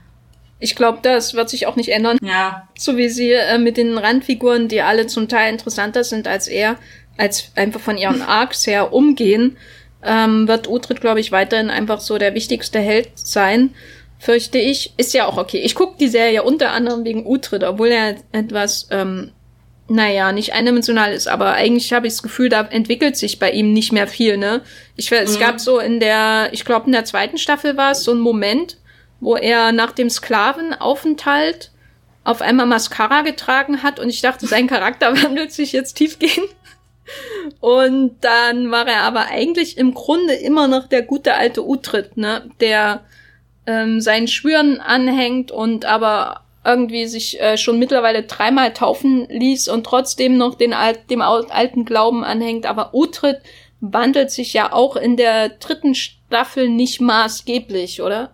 Ich 0.60 0.78
glaube, 0.78 1.00
das 1.02 1.34
wird 1.34 1.50
sich 1.50 1.68
auch 1.68 1.76
nicht 1.76 1.90
ändern. 1.90 2.18
Ja. 2.22 2.70
So 2.78 2.96
wie 2.96 3.10
sie 3.10 3.32
äh, 3.32 3.58
mit 3.58 3.76
den 3.76 3.98
Randfiguren, 3.98 4.70
die 4.70 4.82
alle 4.82 5.08
zum 5.08 5.28
Teil 5.28 5.52
interessanter 5.52 6.06
sind 6.06 6.26
als 6.26 6.48
er, 6.48 6.78
als 7.18 7.52
einfach 7.56 7.82
von 7.82 7.98
ihren 7.98 8.22
Arcs 8.28 8.66
her 8.66 8.94
umgehen, 8.94 9.58
ähm, 10.02 10.48
wird 10.48 10.70
Utrecht, 10.70 11.02
glaube 11.02 11.20
ich, 11.20 11.34
weiterhin 11.34 11.70
einfach 11.70 12.00
so 12.00 12.18
der 12.18 12.34
wichtigste 12.34 12.80
Held 12.80 13.10
sein. 13.16 13.72
Fürchte 14.18 14.58
ich. 14.58 14.94
Ist 14.96 15.14
ja 15.14 15.26
auch 15.26 15.38
okay. 15.38 15.58
Ich 15.58 15.76
gucke 15.76 15.98
die 16.00 16.08
Serie 16.08 16.44
unter 16.44 16.72
anderem 16.72 17.04
wegen 17.04 17.28
Utrecht, 17.28 17.66
obwohl 17.66 17.90
er 17.90 18.16
etwas 18.32 18.88
ähm, 18.90 19.32
naja, 19.90 20.32
nicht 20.32 20.54
eindimensional 20.54 21.14
ist, 21.14 21.28
aber 21.28 21.54
eigentlich 21.54 21.94
habe 21.94 22.08
ich 22.08 22.14
das 22.14 22.24
Gefühl, 22.24 22.50
da 22.50 22.62
entwickelt 22.62 23.16
sich 23.16 23.40
bei 23.40 23.52
ihm 23.52 23.74
nicht 23.74 23.94
mehr 23.94 24.08
viel, 24.08 24.38
ne? 24.38 24.62
Ich, 24.96 25.12
mhm. 25.12 25.18
Es 25.18 25.40
gab 25.40 25.60
so 25.60 25.80
in 25.80 26.00
der, 26.00 26.50
ich 26.52 26.66
glaube 26.66 26.88
in 26.88 26.92
der 26.92 27.06
zweiten 27.06 27.38
Staffel 27.38 27.78
war 27.78 27.92
es 27.92 28.04
so 28.04 28.12
ein 28.12 28.20
Moment, 28.20 28.78
wo 29.20 29.36
er 29.36 29.72
nach 29.72 29.92
dem 29.94 30.10
Sklavenaufenthalt 30.10 31.72
auf 32.24 32.42
einmal 32.42 32.66
Mascara 32.66 33.22
getragen 33.22 33.84
hat 33.84 34.00
und 34.00 34.10
ich 34.10 34.22
dachte, 34.22 34.48
sein 34.48 34.68
Charakter 34.68 35.14
wandelt 35.24 35.54
sich 35.54 35.72
jetzt 35.72 35.94
tiefgehend. 35.94 36.50
Und 37.62 38.18
dann 38.20 38.70
war 38.70 38.86
er 38.86 39.04
aber 39.04 39.28
eigentlich 39.28 39.78
im 39.78 39.94
Grunde 39.94 40.34
immer 40.34 40.68
noch 40.68 40.88
der 40.88 41.04
gute 41.04 41.36
alte 41.36 41.66
Utrecht, 41.66 42.18
ne? 42.18 42.50
Der 42.60 43.06
ähm, 43.66 44.02
seinen 44.02 44.28
Schwüren 44.28 44.82
anhängt 44.82 45.52
und 45.52 45.86
aber 45.86 46.42
irgendwie 46.68 47.08
sich 47.08 47.40
äh, 47.40 47.58
schon 47.58 47.80
mittlerweile 47.80 48.24
dreimal 48.24 48.74
taufen 48.74 49.26
ließ 49.30 49.70
und 49.70 49.86
trotzdem 49.86 50.38
noch 50.38 50.56
den 50.56 50.74
alt, 50.74 51.10
dem 51.10 51.22
alten 51.22 51.86
Glauben 51.86 52.24
anhängt. 52.24 52.66
Aber 52.66 52.94
Utrid 52.94 53.38
wandelt 53.80 54.32
sich 54.32 54.54
ja 54.54 54.74
auch 54.74 54.96
in 54.98 55.16
der 55.18 55.50
dritten 55.50 55.96
Staffel 55.96 56.70
nicht 56.70 57.00
maßgeblich, 57.00 58.02
oder? 58.02 58.32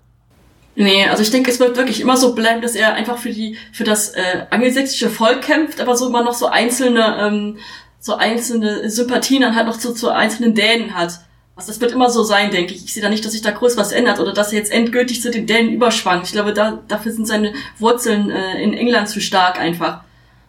Nee, 0.75 1.05
also 1.05 1.21
ich 1.21 1.29
denke, 1.29 1.51
es 1.51 1.59
wird 1.59 1.77
wirklich 1.77 2.01
immer 2.01 2.17
so 2.17 2.34
bleiben, 2.34 2.61
dass 2.61 2.75
er 2.75 2.95
einfach 2.95 3.19
für 3.19 3.29
die, 3.29 3.57
für 3.71 3.84
das 3.84 4.09
äh, 4.09 4.45
angelsächsische 4.49 5.09
Volk 5.09 5.43
kämpft, 5.43 5.79
aber 5.79 5.95
so 5.95 6.07
immer 6.07 6.23
noch 6.23 6.34
so 6.34 6.47
einzelne, 6.47 7.17
ähm, 7.21 7.57
so 7.99 8.15
einzelne 8.15 8.89
Sympathien 8.89 9.43
dann 9.43 9.55
halt 9.55 9.67
noch 9.67 9.77
zu, 9.77 9.93
zu 9.93 10.09
einzelnen 10.09 10.55
Dänen 10.55 10.95
hat. 10.95 11.19
Also 11.55 11.67
das 11.67 11.81
wird 11.81 11.91
immer 11.91 12.09
so 12.09 12.23
sein, 12.23 12.49
denke 12.49 12.73
ich. 12.73 12.83
Ich 12.83 12.93
sehe 12.93 13.03
da 13.03 13.09
nicht, 13.09 13.23
dass 13.23 13.33
sich 13.33 13.41
da 13.41 13.51
groß 13.51 13.77
was 13.77 13.91
ändert 13.91 14.19
oder 14.19 14.33
dass 14.33 14.51
er 14.51 14.59
jetzt 14.59 14.71
endgültig 14.71 15.21
zu 15.21 15.29
den 15.29 15.45
Dänen 15.45 15.71
überschwankt. 15.71 16.25
Ich 16.25 16.33
glaube, 16.33 16.53
da, 16.53 16.79
dafür 16.87 17.11
sind 17.11 17.27
seine 17.27 17.53
Wurzeln 17.77 18.31
äh, 18.31 18.61
in 18.61 18.73
England 18.73 19.07
zu 19.09 19.21
stark 19.21 19.59
einfach. 19.59 20.01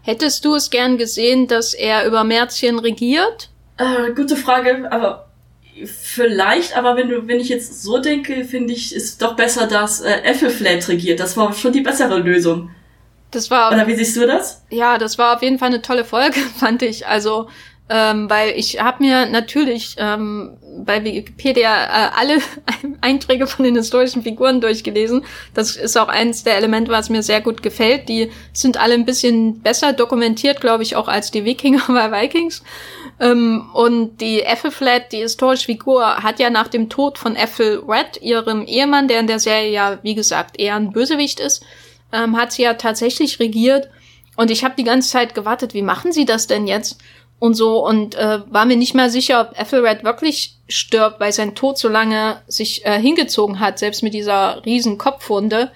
Hättest 0.02 0.44
du 0.44 0.54
es 0.54 0.70
gern 0.70 0.96
gesehen, 0.96 1.46
dass 1.46 1.74
er 1.74 2.06
über 2.06 2.24
Märzchen 2.24 2.78
regiert? 2.78 3.50
Äh, 3.76 4.12
gute 4.14 4.36
Frage, 4.36 4.90
aber 4.90 5.26
vielleicht, 5.84 6.76
aber 6.76 6.96
wenn 6.96 7.08
du, 7.08 7.26
wenn 7.26 7.40
ich 7.40 7.48
jetzt 7.48 7.82
so 7.82 7.98
denke, 7.98 8.44
finde 8.44 8.72
ich, 8.72 8.94
ist 8.94 9.20
doch 9.20 9.34
besser, 9.34 9.66
dass 9.66 10.00
äh, 10.00 10.20
Ethelflaed 10.22 10.88
regiert. 10.88 11.20
Das 11.20 11.36
war 11.36 11.52
schon 11.52 11.72
die 11.72 11.80
bessere 11.80 12.18
Lösung. 12.18 12.70
Das 13.30 13.50
war. 13.50 13.72
Oder 13.72 13.86
wie 13.86 13.94
siehst 13.96 14.16
du 14.16 14.26
das? 14.26 14.62
Ja, 14.70 14.96
das 14.96 15.18
war 15.18 15.34
auf 15.36 15.42
jeden 15.42 15.58
Fall 15.58 15.68
eine 15.68 15.82
tolle 15.82 16.04
Folge, 16.04 16.38
fand 16.58 16.82
ich. 16.82 17.06
Also 17.06 17.48
ähm, 17.90 18.30
weil 18.30 18.50
ich 18.56 18.80
habe 18.80 19.04
mir 19.04 19.26
natürlich 19.26 19.96
ähm, 19.98 20.56
bei 20.78 21.04
Wikipedia 21.04 21.84
äh, 21.84 22.10
alle 22.16 22.38
Einträge 23.02 23.46
von 23.46 23.64
den 23.64 23.76
historischen 23.76 24.22
Figuren 24.22 24.62
durchgelesen. 24.62 25.24
Das 25.52 25.76
ist 25.76 25.98
auch 25.98 26.08
eins 26.08 26.44
der 26.44 26.56
Elemente, 26.56 26.90
was 26.90 27.10
mir 27.10 27.22
sehr 27.22 27.42
gut 27.42 27.62
gefällt. 27.62 28.08
Die 28.08 28.30
sind 28.54 28.78
alle 28.80 28.94
ein 28.94 29.04
bisschen 29.04 29.60
besser 29.60 29.92
dokumentiert, 29.92 30.62
glaube 30.62 30.82
ich, 30.82 30.96
auch 30.96 31.08
als 31.08 31.30
die 31.30 31.44
Wikinger 31.44 31.82
bei 31.88 32.10
Vikings. 32.10 32.62
Ähm, 33.20 33.68
und 33.74 34.20
die 34.22 34.40
Ethelflaed, 34.40 35.12
die 35.12 35.18
historische 35.18 35.66
Figur, 35.66 36.22
hat 36.22 36.40
ja 36.40 36.48
nach 36.48 36.68
dem 36.68 36.88
Tod 36.88 37.18
von 37.18 37.36
Ethelred, 37.36 38.20
ihrem 38.22 38.64
Ehemann, 38.66 39.08
der 39.08 39.20
in 39.20 39.26
der 39.26 39.40
Serie 39.40 39.70
ja, 39.70 39.98
wie 40.02 40.14
gesagt, 40.14 40.58
eher 40.58 40.76
ein 40.76 40.92
Bösewicht 40.92 41.38
ist, 41.38 41.62
ähm, 42.12 42.36
hat 42.36 42.52
sie 42.52 42.62
ja 42.62 42.74
tatsächlich 42.74 43.40
regiert. 43.40 43.90
Und 44.36 44.50
ich 44.50 44.64
habe 44.64 44.74
die 44.76 44.84
ganze 44.84 45.10
Zeit 45.10 45.34
gewartet, 45.34 45.74
wie 45.74 45.82
machen 45.82 46.12
sie 46.12 46.24
das 46.24 46.46
denn 46.46 46.66
jetzt? 46.66 46.98
Und 47.44 47.52
so 47.52 47.86
und 47.86 48.14
äh, 48.14 48.40
war 48.50 48.64
mir 48.64 48.76
nicht 48.76 48.94
mehr 48.94 49.10
sicher, 49.10 49.42
ob 49.42 49.60
Ethelred 49.60 50.02
wirklich 50.02 50.54
stirbt, 50.66 51.20
weil 51.20 51.30
sein 51.30 51.54
Tod 51.54 51.76
so 51.76 51.90
lange 51.90 52.40
sich 52.48 52.86
äh, 52.86 52.98
hingezogen 52.98 53.60
hat, 53.60 53.78
selbst 53.78 54.02
mit 54.02 54.14
dieser 54.14 54.64
riesen 54.64 54.96
Kopfwunde. 54.96 55.70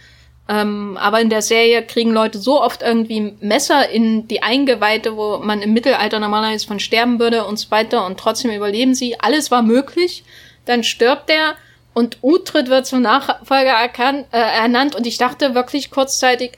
Ähm, 0.48 0.96
aber 0.98 1.20
in 1.20 1.28
der 1.28 1.42
Serie 1.42 1.82
kriegen 1.82 2.10
Leute 2.10 2.38
so 2.38 2.62
oft 2.62 2.80
irgendwie 2.80 3.34
Messer 3.40 3.90
in 3.90 4.26
die 4.28 4.42
Eingeweide, 4.42 5.14
wo 5.14 5.40
man 5.40 5.60
im 5.60 5.74
Mittelalter 5.74 6.18
normalerweise 6.20 6.66
von 6.66 6.80
sterben 6.80 7.20
würde 7.20 7.44
und 7.44 7.58
so 7.58 7.70
weiter 7.70 8.06
und 8.06 8.18
trotzdem 8.18 8.50
überleben 8.50 8.94
sie. 8.94 9.20
Alles 9.20 9.50
war 9.50 9.60
möglich. 9.60 10.24
Dann 10.64 10.84
stirbt 10.84 11.28
er 11.28 11.54
und 11.92 12.16
Uhtred 12.22 12.70
wird 12.70 12.86
zum 12.86 13.02
Nachfolger 13.02 13.72
erkannt, 13.72 14.24
äh, 14.32 14.38
ernannt 14.38 14.96
und 14.96 15.06
ich 15.06 15.18
dachte 15.18 15.54
wirklich 15.54 15.90
kurzzeitig, 15.90 16.52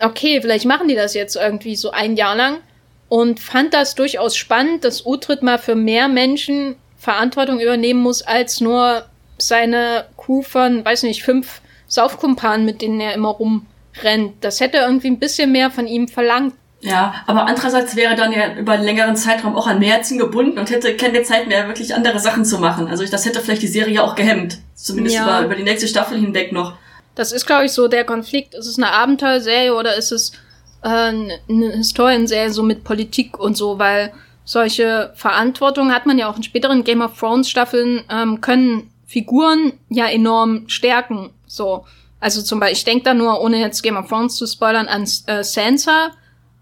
okay, 0.00 0.40
vielleicht 0.40 0.66
machen 0.66 0.86
die 0.86 0.94
das 0.94 1.14
jetzt 1.14 1.34
irgendwie 1.34 1.74
so 1.74 1.90
ein 1.90 2.14
Jahr 2.14 2.36
lang 2.36 2.58
und 3.08 3.40
fand 3.40 3.74
das 3.74 3.94
durchaus 3.94 4.36
spannend, 4.36 4.84
dass 4.84 5.06
Utrid 5.06 5.42
mal 5.42 5.58
für 5.58 5.74
mehr 5.74 6.08
Menschen 6.08 6.76
Verantwortung 6.98 7.60
übernehmen 7.60 8.00
muss, 8.00 8.22
als 8.22 8.60
nur 8.60 9.04
seine 9.38 10.06
Kuh 10.16 10.42
von, 10.42 10.84
weiß 10.84 11.04
nicht, 11.04 11.22
fünf 11.22 11.60
Saufkumpanen, 11.86 12.66
mit 12.66 12.82
denen 12.82 13.00
er 13.00 13.14
immer 13.14 13.30
rumrennt. 13.30 14.34
Das 14.40 14.60
hätte 14.60 14.78
irgendwie 14.78 15.08
ein 15.08 15.18
bisschen 15.18 15.52
mehr 15.52 15.70
von 15.70 15.86
ihm 15.86 16.08
verlangt. 16.08 16.54
Ja, 16.80 17.14
aber 17.26 17.46
andererseits 17.46 17.96
wäre 17.96 18.14
dann 18.14 18.32
ja 18.32 18.54
über 18.54 18.72
einen 18.72 18.84
längeren 18.84 19.16
Zeitraum 19.16 19.56
auch 19.56 19.66
an 19.66 19.80
Märzen 19.80 20.18
gebunden 20.18 20.58
und 20.58 20.70
hätte 20.70 20.96
keine 20.96 21.22
Zeit 21.22 21.48
mehr, 21.48 21.66
wirklich 21.66 21.94
andere 21.94 22.20
Sachen 22.20 22.44
zu 22.44 22.58
machen. 22.58 22.86
Also 22.86 23.04
das 23.04 23.24
hätte 23.24 23.40
vielleicht 23.40 23.62
die 23.62 23.68
Serie 23.68 24.02
auch 24.02 24.14
gehemmt. 24.14 24.58
Zumindest 24.74 25.16
ja. 25.16 25.24
über, 25.24 25.46
über 25.46 25.54
die 25.56 25.64
nächste 25.64 25.88
Staffel 25.88 26.18
hinweg 26.20 26.52
noch. 26.52 26.74
Das 27.16 27.32
ist, 27.32 27.46
glaube 27.46 27.64
ich, 27.64 27.72
so 27.72 27.88
der 27.88 28.04
Konflikt. 28.04 28.54
Ist 28.54 28.66
es 28.66 28.78
eine 28.78 28.92
Abenteuerserie 28.92 29.74
oder 29.74 29.96
ist 29.96 30.12
es 30.12 30.32
äh, 30.82 30.88
eine 30.88 31.38
Historienserie 31.48 32.50
so 32.50 32.62
mit 32.62 32.84
Politik 32.84 33.38
und 33.38 33.56
so, 33.56 33.78
weil 33.78 34.12
solche 34.44 35.12
Verantwortung 35.14 35.92
hat 35.92 36.06
man 36.06 36.18
ja 36.18 36.30
auch 36.30 36.36
in 36.36 36.42
späteren 36.42 36.84
Game 36.84 37.02
of 37.02 37.18
Thrones 37.18 37.50
Staffeln, 37.50 38.04
ähm, 38.10 38.40
können 38.40 38.90
Figuren 39.06 39.74
ja 39.88 40.06
enorm 40.06 40.68
stärken. 40.68 41.30
So. 41.46 41.84
Also 42.20 42.42
zum 42.42 42.58
Beispiel, 42.60 42.76
ich 42.76 42.84
denke 42.84 43.04
da 43.04 43.14
nur, 43.14 43.40
ohne 43.40 43.58
jetzt 43.58 43.82
Game 43.82 43.96
of 43.96 44.08
Thrones 44.08 44.36
zu 44.36 44.46
spoilern, 44.46 44.88
an 44.88 45.02
äh, 45.26 45.44
Sansa, 45.44 46.10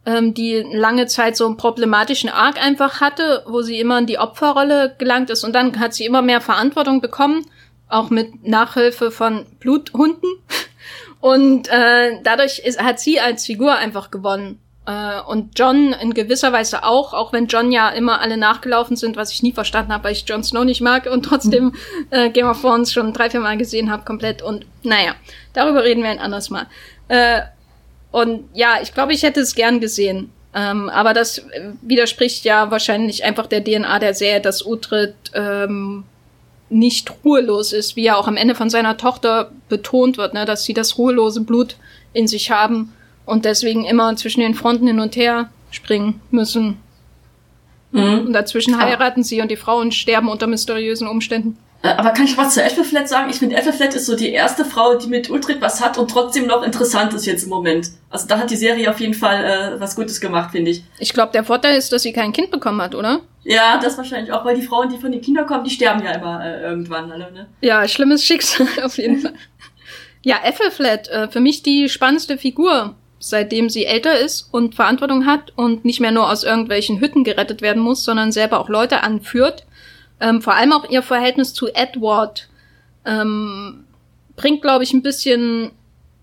ähm, 0.05 0.35
die 0.35 0.65
lange 0.73 1.07
Zeit 1.07 1.37
so 1.37 1.47
einen 1.47 1.57
problematischen 1.57 2.31
Arc 2.31 2.63
einfach 2.63 3.01
hatte, 3.01 3.43
wo 3.47 3.63
sie 3.63 3.81
immer 3.81 3.99
in 3.99 4.07
die 4.07 4.19
Opferrolle 4.19 4.95
gelangt 4.99 5.31
ist 5.31 5.45
und 5.45 5.53
dann 5.53 5.79
hat 5.81 5.95
sie 5.95 6.07
immer 6.07 6.23
mehr 6.23 6.41
Verantwortung 6.41 7.01
bekommen, 7.01 7.45
auch 7.89 8.11
mit 8.11 8.47
Nachhilfe 8.47 9.11
von 9.11 9.47
Bluthunden. 9.59 10.31
Und 11.27 11.67
äh, 11.71 12.21
dadurch 12.23 12.61
ist, 12.61 12.81
hat 12.81 13.01
sie 13.01 13.19
als 13.19 13.47
Figur 13.47 13.75
einfach 13.75 14.13
gewonnen. 14.13 14.61
Äh, 14.87 15.21
und 15.27 15.59
John 15.59 15.93
in 15.93 16.15
gewisser 16.15 16.53
Weise 16.53 16.85
auch, 16.85 17.15
auch 17.15 17.33
wenn 17.33 17.49
John 17.49 17.73
ja 17.73 17.89
immer 17.89 18.21
alle 18.21 18.37
nachgelaufen 18.37 18.95
sind, 18.95 19.17
was 19.17 19.33
ich 19.33 19.43
nie 19.43 19.51
verstanden 19.51 19.93
habe, 19.93 20.05
weil 20.05 20.13
ich 20.13 20.25
Jon 20.29 20.45
Snow 20.45 20.65
nicht 20.65 20.83
mag 20.83 21.07
und 21.07 21.25
trotzdem 21.25 21.75
äh, 22.11 22.31
Game 22.31 22.47
of 22.47 22.61
Thrones 22.61 22.93
schon 22.93 23.13
drei, 23.13 23.29
vier 23.29 23.41
Mal 23.41 23.57
gesehen 23.57 23.91
habe, 23.91 24.05
komplett. 24.05 24.41
Und 24.41 24.67
naja, 24.85 25.17
darüber 25.53 25.83
reden 25.83 26.05
wir 26.05 26.11
ein 26.11 26.21
anderes 26.21 26.49
Mal. 26.49 26.69
Äh, 27.09 27.41
und 28.13 28.49
ja, 28.55 28.77
ich 28.81 28.95
glaube, 28.95 29.13
ich 29.13 29.25
hätte 29.25 29.41
es 29.41 29.57
gern 29.57 29.81
gesehen. 29.81 30.31
Ähm, 30.55 30.89
aber 30.91 31.13
das 31.13 31.45
widerspricht 31.83 32.45
ja 32.45 32.71
wahrscheinlich 32.71 33.25
einfach 33.25 33.49
der 33.49 33.65
DNA 33.65 33.99
der 33.99 34.15
Serie, 34.15 34.41
dass 34.41 34.65
Utrid 34.65 35.17
ähm, 35.35 36.05
nicht 36.69 37.13
ruhelos 37.25 37.73
ist, 37.73 37.97
wie 37.97 38.05
ja 38.05 38.17
auch 38.17 38.27
am 38.27 38.37
Ende 38.37 38.55
von 38.55 38.71
seiner 38.71 38.97
Tochter 38.97 39.53
betont 39.69 40.19
wird, 40.19 40.35
ne, 40.35 40.45
dass 40.45 40.65
sie 40.65 40.75
das 40.75 40.99
ruhelose 40.99 41.41
Blut 41.41 41.77
in 42.13 42.27
sich 42.27 42.51
haben 42.51 42.93
und 43.25 43.45
deswegen 43.45 43.85
immer 43.85 44.15
zwischen 44.17 44.41
den 44.41 44.55
Fronten 44.55 44.87
hin 44.87 45.01
und 45.01 45.17
her 45.17 45.51
springen 45.71 46.21
müssen. 46.31 46.79
Mhm. 47.93 48.27
Und 48.27 48.33
dazwischen 48.33 48.81
heiraten 48.81 49.23
sie 49.23 49.41
und 49.41 49.51
die 49.51 49.57
Frauen 49.57 49.93
sterben 49.93 50.29
unter 50.29 50.47
mysteriösen 50.47 51.09
Umständen. 51.09 51.57
Äh, 51.83 51.89
aber 51.89 52.11
kann 52.11 52.25
ich 52.25 52.37
was 52.37 52.55
zu 52.55 52.63
Ethelflaed 52.63 53.09
sagen? 53.09 53.31
Ich 53.31 53.39
finde, 53.39 53.57
Ethelflaed 53.57 53.95
ist 53.95 54.07
so 54.07 54.17
die 54.17 54.31
erste 54.31 54.65
Frau, 54.65 54.97
die 54.97 55.09
mit 55.09 55.31
Ultrit 55.31 55.61
was 55.61 55.81
hat 55.81 55.99
und 55.99 56.11
trotzdem 56.11 56.47
noch 56.47 56.63
interessant 56.63 57.13
ist 57.15 57.27
jetzt 57.27 57.45
im 57.45 57.51
Moment. 57.51 57.91
Also 58.11 58.27
da 58.27 58.39
hat 58.39 58.51
die 58.51 58.57
Serie 58.57 58.91
auf 58.91 59.01
jeden 59.01 59.15
Fall 59.15 59.45
äh, 59.45 59.81
was 59.81 59.97
Gutes 59.97 60.21
gemacht, 60.21 60.53
finde 60.53 60.71
ich. 60.71 60.85
Ich 60.99 61.13
glaube, 61.13 61.33
der 61.33 61.45
Vorteil 61.45 61.77
ist, 61.77 61.93
dass 61.93 62.03
sie 62.03 62.13
kein 62.13 62.33
Kind 62.33 62.51
bekommen 62.51 62.81
hat, 62.81 62.95
oder? 62.95 63.21
Ja, 63.45 63.79
das 63.79 63.97
wahrscheinlich 63.97 64.33
auch, 64.33 64.45
weil 64.45 64.57
die 64.57 64.67
Frauen, 64.67 64.89
die 64.89 64.99
von 64.99 65.13
den 65.13 65.21
Kindern 65.21 65.47
kommen, 65.47 65.65
die 65.65 65.71
sterben 65.71 66.05
ja 66.05 66.13
immer 66.13 66.45
äh, 66.45 66.63
irgendwann 66.63 67.13
alle, 67.13 67.31
ne? 67.33 67.47
Ja, 67.61 67.87
schlimmes 67.87 68.25
Schicksal 68.25 68.67
auf 68.83 68.99
jeden 68.99 69.21
Fall. 69.21 69.35
Ja, 70.23 70.37
Ethelflaed, 70.43 71.09
äh, 71.09 71.29
für 71.29 71.41
mich 71.41 71.63
die 71.63 71.89
spannendste 71.89 72.39
Figur, 72.39 72.97
seitdem 73.19 73.71
sie 73.71 73.85
älter 73.85 74.19
ist 74.19 74.49
und 74.51 74.75
Verantwortung 74.75 75.27
hat 75.27 75.53
und 75.57 75.85
nicht 75.85 76.01
mehr 76.01 76.11
nur 76.11 76.31
aus 76.31 76.43
irgendwelchen 76.43 77.01
Hütten 77.01 77.23
gerettet 77.23 77.63
werden 77.63 77.83
muss, 77.83 78.03
sondern 78.03 78.33
selber 78.33 78.61
auch 78.61 78.69
Leute 78.69 79.03
anführt 79.03 79.66
ähm, 80.21 80.43
vor 80.43 80.55
allem 80.55 80.73
auch 80.73 80.89
ihr 80.89 81.03
Verhältnis 81.03 81.55
zu 81.55 81.69
Edward 81.69 82.49
ähm, 83.05 83.85
bringt, 84.37 84.63
glaube 84.63 84.85
ich, 84.85 84.93
ein 84.93 85.03
bisschen 85.03 85.73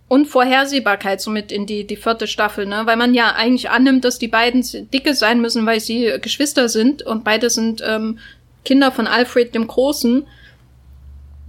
Unvorhersehbarkeit 0.07 1.21
so 1.21 1.31
mit 1.31 1.51
in 1.51 1.65
die, 1.65 1.87
die 1.87 1.95
vierte 1.95 2.27
Staffel, 2.27 2.65
ne? 2.65 2.83
Weil 2.85 2.97
man 2.97 3.13
ja 3.13 3.33
eigentlich 3.33 3.69
annimmt, 3.69 4.05
dass 4.05 4.19
die 4.19 4.27
beiden 4.27 4.63
dicke 4.91 5.15
sein 5.15 5.41
müssen, 5.41 5.65
weil 5.65 5.79
sie 5.79 6.13
Geschwister 6.21 6.69
sind 6.69 7.01
und 7.01 7.23
beide 7.23 7.49
sind 7.49 7.81
ähm, 7.85 8.19
Kinder 8.63 8.91
von 8.91 9.07
Alfred 9.07 9.55
dem 9.55 9.67
Großen. 9.67 10.27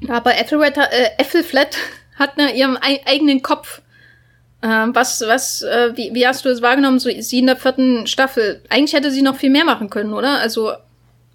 Aber 0.09 0.36
Ethelred, 0.36 0.76
äh, 0.76 1.11
Ethelflaed 1.18 1.76
hat 2.18 2.36
ne, 2.36 2.57
ihren 2.57 2.76
eigenen 2.78 3.42
Kopf. 3.42 3.82
Ähm, 4.62 4.95
was, 4.95 5.20
was, 5.20 5.61
äh, 5.61 5.92
wie, 5.95 6.14
wie 6.14 6.26
hast 6.26 6.45
du 6.45 6.49
es 6.49 6.62
wahrgenommen, 6.62 6.99
so 6.99 7.11
sie 7.18 7.38
in 7.38 7.47
der 7.47 7.57
vierten 7.57 8.07
Staffel? 8.07 8.62
Eigentlich 8.70 8.95
hätte 8.95 9.11
sie 9.11 9.20
noch 9.20 9.36
viel 9.36 9.51
mehr 9.51 9.66
machen 9.66 9.90
können, 9.90 10.14
oder? 10.14 10.38
Also 10.38 10.72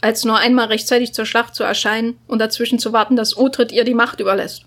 als 0.02 0.26
nur 0.26 0.38
einmal 0.38 0.68
rechtzeitig 0.68 1.14
zur 1.14 1.26
Schlacht 1.26 1.56
zu 1.56 1.64
erscheinen 1.64 2.18
und 2.28 2.40
dazwischen 2.40 2.80
zu 2.80 2.94
warten, 2.94 3.16
dass 3.16 3.38
Utrid 3.38 3.72
ihr 3.72 3.84
die 3.84 3.94
Macht 3.94 4.20
überlässt. 4.20 4.64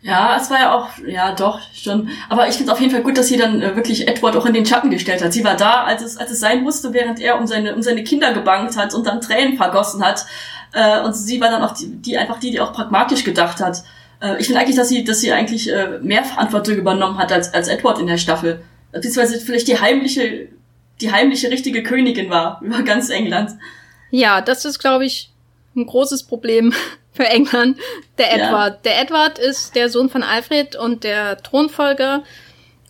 Ja, 0.00 0.36
es 0.40 0.48
war 0.48 0.60
ja 0.60 0.74
auch, 0.74 0.88
ja 1.06 1.34
doch, 1.34 1.60
schon. 1.74 2.08
Aber 2.28 2.48
ich 2.48 2.54
finde 2.54 2.72
auf 2.72 2.80
jeden 2.80 2.92
Fall 2.92 3.02
gut, 3.02 3.18
dass 3.18 3.26
sie 3.26 3.36
dann 3.36 3.60
äh, 3.60 3.74
wirklich 3.74 4.06
Edward 4.06 4.36
auch 4.36 4.46
in 4.46 4.54
den 4.54 4.64
Schatten 4.64 4.90
gestellt 4.90 5.24
hat. 5.24 5.32
Sie 5.32 5.42
war 5.42 5.56
da, 5.56 5.84
als 5.84 6.02
es, 6.02 6.16
als 6.16 6.30
es 6.30 6.38
sein 6.38 6.62
musste, 6.62 6.92
während 6.92 7.20
er 7.20 7.38
um 7.38 7.48
seine, 7.48 7.74
um 7.74 7.82
seine 7.82 8.04
Kinder 8.04 8.32
gebangt 8.32 8.76
hat 8.76 8.94
und 8.94 9.06
dann 9.06 9.20
Tränen 9.20 9.56
vergossen 9.56 10.04
hat. 10.04 10.24
Äh, 10.72 11.00
und 11.00 11.14
sie 11.14 11.40
war 11.40 11.50
dann 11.50 11.62
auch 11.62 11.72
die, 11.72 11.88
die 11.96 12.16
einfach 12.16 12.38
die, 12.38 12.52
die 12.52 12.60
auch 12.60 12.72
pragmatisch 12.72 13.24
gedacht 13.24 13.60
hat. 13.60 13.82
Äh, 14.20 14.38
ich 14.38 14.46
finde 14.46 14.60
eigentlich, 14.60 14.76
dass 14.76 14.88
sie, 14.88 15.02
dass 15.02 15.20
sie 15.20 15.32
eigentlich 15.32 15.72
äh, 15.72 15.98
mehr 16.00 16.22
Verantwortung 16.22 16.76
übernommen 16.76 17.18
hat 17.18 17.32
als, 17.32 17.52
als 17.52 17.66
Edward 17.66 17.98
in 17.98 18.06
der 18.06 18.18
Staffel. 18.18 18.62
Beziehungsweise 18.92 19.40
vielleicht 19.40 19.66
die 19.66 19.80
heimliche, 19.80 20.48
die 21.00 21.10
heimliche 21.10 21.50
richtige 21.50 21.82
Königin 21.82 22.30
war 22.30 22.60
über 22.62 22.82
ganz 22.82 23.10
England. 23.10 23.52
Ja, 24.10 24.40
das 24.40 24.64
ist, 24.64 24.78
glaube 24.78 25.04
ich, 25.04 25.30
ein 25.76 25.86
großes 25.86 26.24
Problem 26.24 26.72
für 27.12 27.26
England. 27.26 27.78
Der 28.16 28.34
Edward. 28.34 28.74
Ja. 28.74 28.80
Der 28.84 29.00
Edward 29.00 29.38
ist 29.38 29.74
der 29.74 29.88
Sohn 29.88 30.08
von 30.08 30.22
Alfred 30.22 30.76
und 30.76 31.04
der 31.04 31.38
Thronfolger. 31.42 32.22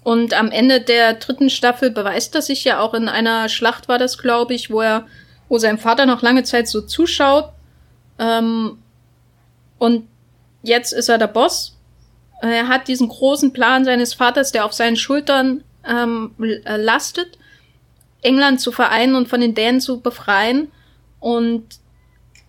Und 0.05 0.33
am 0.33 0.51
Ende 0.51 0.81
der 0.81 1.14
dritten 1.14 1.51
Staffel 1.51 1.91
beweist 1.91 2.35
er 2.35 2.43
sich 2.43 2.64
ja 2.64 2.81
auch 2.81 2.95
in 2.95 3.09
einer 3.09 3.49
Schlacht, 3.49 3.89
war 3.89 3.99
das, 3.99 4.16
glaube 4.16 4.55
ich, 4.55 4.71
wo 4.71 4.81
er, 4.81 5.07
wo 5.49 5.59
sein 5.59 5.79
Vater 5.79 6.07
noch 6.07 6.23
lange 6.23 6.45
Zeit 6.45 6.69
so 6.69 6.81
zuschaut. 6.81 7.51
Ähm, 8.19 8.79
und 9.79 10.09
jetzt 10.62 10.93
ist 10.93 11.09
er 11.09 11.19
der 11.19 11.27
Boss. 11.27 11.77
Er 12.41 12.69
hat 12.69 12.89
diesen 12.89 13.09
großen 13.09 13.53
Plan 13.53 13.85
seines 13.85 14.14
Vaters, 14.14 14.53
der 14.53 14.64
auf 14.64 14.73
seinen 14.73 14.97
Schultern 14.97 15.64
ähm, 15.87 16.35
äh, 16.41 16.77
lastet, 16.77 17.39
England 18.23 18.61
zu 18.61 18.73
vereinen 18.73 19.14
und 19.14 19.29
von 19.29 19.41
den 19.41 19.55
Dänen 19.55 19.81
zu 19.81 20.01
befreien. 20.01 20.71
Und 21.21 21.66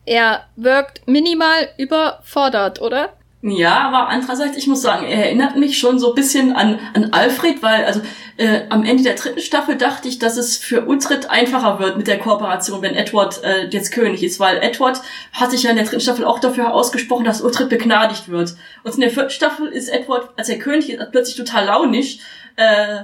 er 0.05 0.45
wirkt 0.55 1.07
minimal 1.07 1.69
überfordert, 1.77 2.81
oder? 2.81 3.13
Ja, 3.41 3.87
aber 3.87 4.09
andererseits, 4.09 4.57
ich 4.57 4.67
muss 4.67 4.81
sagen, 4.81 5.05
er 5.05 5.25
erinnert 5.25 5.55
mich 5.55 5.77
schon 5.77 5.97
so 5.97 6.09
ein 6.09 6.15
bisschen 6.15 6.53
an, 6.53 6.77
an 6.93 7.13
Alfred, 7.13 7.63
weil 7.63 7.85
also 7.85 8.01
äh, 8.35 8.63
am 8.67 8.83
Ende 8.83 9.03
der 9.03 9.15
dritten 9.15 9.39
Staffel 9.39 9.77
dachte 9.77 10.09
ich, 10.09 10.19
dass 10.19 10.35
es 10.35 10.57
für 10.57 10.87
Uhtred 10.87 11.29
einfacher 11.29 11.79
wird 11.79 11.95
mit 11.95 12.07
der 12.07 12.19
Kooperation, 12.19 12.81
wenn 12.81 12.95
Edward 12.95 13.41
äh, 13.45 13.67
jetzt 13.67 13.91
König 13.93 14.23
ist, 14.23 14.41
weil 14.41 14.57
Edward 14.57 15.01
hat 15.31 15.51
sich 15.51 15.63
ja 15.63 15.69
in 15.69 15.77
der 15.77 15.85
dritten 15.85 16.01
Staffel 16.01 16.25
auch 16.25 16.39
dafür 16.39 16.73
ausgesprochen, 16.73 17.23
dass 17.23 17.41
Uhtred 17.41 17.69
begnadigt 17.69 18.27
wird. 18.27 18.55
Und 18.83 18.95
in 18.95 19.01
der 19.01 19.09
vierten 19.09 19.29
Staffel 19.29 19.67
ist 19.67 19.87
Edward, 19.87 20.31
als 20.35 20.49
er 20.49 20.59
König 20.59 20.89
ist, 20.89 21.11
plötzlich 21.11 21.37
total 21.37 21.63
launisch 21.65 22.19
äh, 22.57 23.03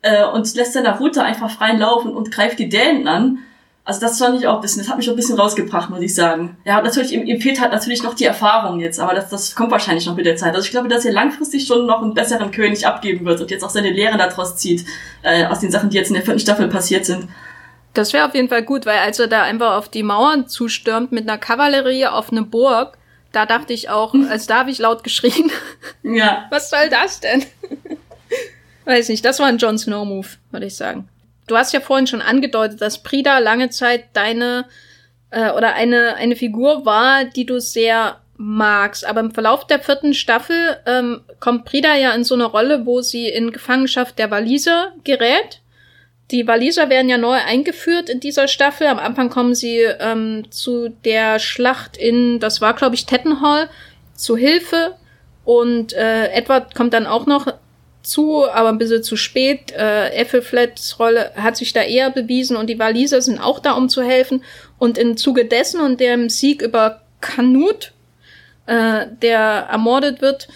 äh, 0.00 0.24
und 0.24 0.54
lässt 0.54 0.72
seiner 0.72 0.96
Route 0.96 1.22
einfach 1.22 1.50
freien 1.50 1.80
Laufen 1.80 2.14
und 2.14 2.30
greift 2.30 2.58
die 2.58 2.70
Dänen 2.70 3.08
an. 3.08 3.40
Also 3.86 4.00
das 4.00 4.18
fand 4.18 4.40
ich 4.40 4.46
auch 4.46 4.54
ein 4.54 4.60
bisschen, 4.62 4.80
das 4.80 4.88
hat 4.88 4.96
mich 4.96 5.06
auch 5.08 5.12
ein 5.12 5.16
bisschen 5.16 5.38
rausgebracht, 5.38 5.90
muss 5.90 6.00
ich 6.00 6.14
sagen. 6.14 6.56
Ja, 6.64 6.80
natürlich, 6.80 7.12
ihm, 7.12 7.26
ihm 7.26 7.38
fehlt 7.38 7.60
halt 7.60 7.70
natürlich 7.70 8.02
noch 8.02 8.14
die 8.14 8.24
Erfahrung 8.24 8.80
jetzt, 8.80 8.98
aber 8.98 9.12
das, 9.12 9.28
das 9.28 9.54
kommt 9.54 9.70
wahrscheinlich 9.70 10.06
noch 10.06 10.16
mit 10.16 10.24
der 10.24 10.36
Zeit. 10.36 10.54
Also 10.54 10.64
ich 10.64 10.70
glaube, 10.70 10.88
dass 10.88 11.04
er 11.04 11.12
langfristig 11.12 11.66
schon 11.66 11.84
noch 11.84 12.00
einen 12.00 12.14
besseren 12.14 12.50
König 12.50 12.86
abgeben 12.86 13.26
wird 13.26 13.42
und 13.42 13.50
jetzt 13.50 13.62
auch 13.62 13.68
seine 13.68 13.90
Lehren 13.90 14.16
daraus 14.16 14.56
zieht, 14.56 14.86
äh, 15.22 15.44
aus 15.44 15.60
den 15.60 15.70
Sachen, 15.70 15.90
die 15.90 15.98
jetzt 15.98 16.08
in 16.08 16.14
der 16.14 16.22
vierten 16.22 16.40
Staffel 16.40 16.68
passiert 16.68 17.04
sind. 17.04 17.28
Das 17.92 18.14
wäre 18.14 18.26
auf 18.26 18.34
jeden 18.34 18.48
Fall 18.48 18.62
gut, 18.62 18.86
weil 18.86 18.98
als 18.98 19.18
er 19.18 19.28
da 19.28 19.42
einfach 19.42 19.76
auf 19.76 19.90
die 19.90 20.02
Mauern 20.02 20.48
zustürmt 20.48 21.12
mit 21.12 21.28
einer 21.28 21.38
Kavallerie 21.38 22.06
auf 22.06 22.32
eine 22.32 22.42
Burg, 22.42 22.96
da 23.32 23.44
dachte 23.44 23.74
ich 23.74 23.90
auch, 23.90 24.14
als 24.30 24.46
da 24.46 24.60
habe 24.60 24.70
ich 24.70 24.78
laut 24.78 25.04
geschrien. 25.04 25.50
Ja. 26.02 26.46
Was 26.50 26.70
soll 26.70 26.88
das 26.88 27.20
denn? 27.20 27.44
Weiß 28.86 29.10
nicht, 29.10 29.24
das 29.24 29.40
war 29.40 29.46
ein 29.46 29.58
Jon 29.58 29.78
Snow 29.78 30.06
Move, 30.06 30.28
würde 30.50 30.66
ich 30.66 30.76
sagen. 30.76 31.08
Du 31.46 31.56
hast 31.56 31.72
ja 31.72 31.80
vorhin 31.80 32.06
schon 32.06 32.22
angedeutet, 32.22 32.80
dass 32.80 33.02
Prida 33.02 33.38
lange 33.38 33.70
Zeit 33.70 34.04
deine 34.14 34.64
äh, 35.30 35.50
oder 35.50 35.74
eine, 35.74 36.16
eine 36.16 36.36
Figur 36.36 36.86
war, 36.86 37.24
die 37.24 37.44
du 37.44 37.60
sehr 37.60 38.20
magst. 38.36 39.06
Aber 39.06 39.20
im 39.20 39.32
Verlauf 39.32 39.66
der 39.66 39.80
vierten 39.80 40.14
Staffel 40.14 40.76
ähm, 40.86 41.22
kommt 41.40 41.64
Prida 41.64 41.94
ja 41.96 42.12
in 42.12 42.24
so 42.24 42.34
eine 42.34 42.44
Rolle, 42.44 42.86
wo 42.86 43.02
sie 43.02 43.28
in 43.28 43.52
Gefangenschaft 43.52 44.18
der 44.18 44.30
Waliser 44.30 44.92
gerät. 45.04 45.60
Die 46.30 46.46
Waliser 46.46 46.88
werden 46.88 47.10
ja 47.10 47.18
neu 47.18 47.38
eingeführt 47.46 48.08
in 48.08 48.20
dieser 48.20 48.48
Staffel. 48.48 48.86
Am 48.86 48.98
Anfang 48.98 49.28
kommen 49.28 49.54
sie 49.54 49.80
ähm, 49.80 50.50
zu 50.50 50.88
der 50.88 51.38
Schlacht 51.38 51.96
in, 51.96 52.40
das 52.40 52.60
war 52.60 52.74
glaube 52.74 52.94
ich 52.94 53.06
Tettenhall, 53.06 53.68
zu 54.14 54.36
Hilfe. 54.36 54.96
Und 55.44 55.92
äh, 55.92 56.28
Edward 56.28 56.74
kommt 56.74 56.94
dann 56.94 57.06
auch 57.06 57.26
noch 57.26 57.46
zu, 58.06 58.48
aber 58.48 58.68
ein 58.68 58.78
bisschen 58.78 59.02
zu 59.02 59.16
spät. 59.16 59.72
Äh, 59.72 60.10
Effelflets 60.10 60.98
Rolle 60.98 61.32
hat 61.36 61.56
sich 61.56 61.72
da 61.72 61.82
eher 61.82 62.10
bewiesen 62.10 62.56
und 62.56 62.68
die 62.68 62.78
Waliser 62.78 63.20
sind 63.22 63.40
auch 63.40 63.58
da, 63.58 63.72
um 63.72 63.88
zu 63.88 64.02
helfen. 64.02 64.44
Und 64.78 64.98
im 64.98 65.16
Zuge 65.16 65.46
dessen 65.46 65.80
und 65.80 66.00
dem 66.00 66.28
Sieg 66.28 66.62
über 66.62 67.02
Canute, 67.20 67.88
äh, 68.66 69.06
der 69.22 69.40
ermordet 69.70 70.20
wird, 70.22 70.48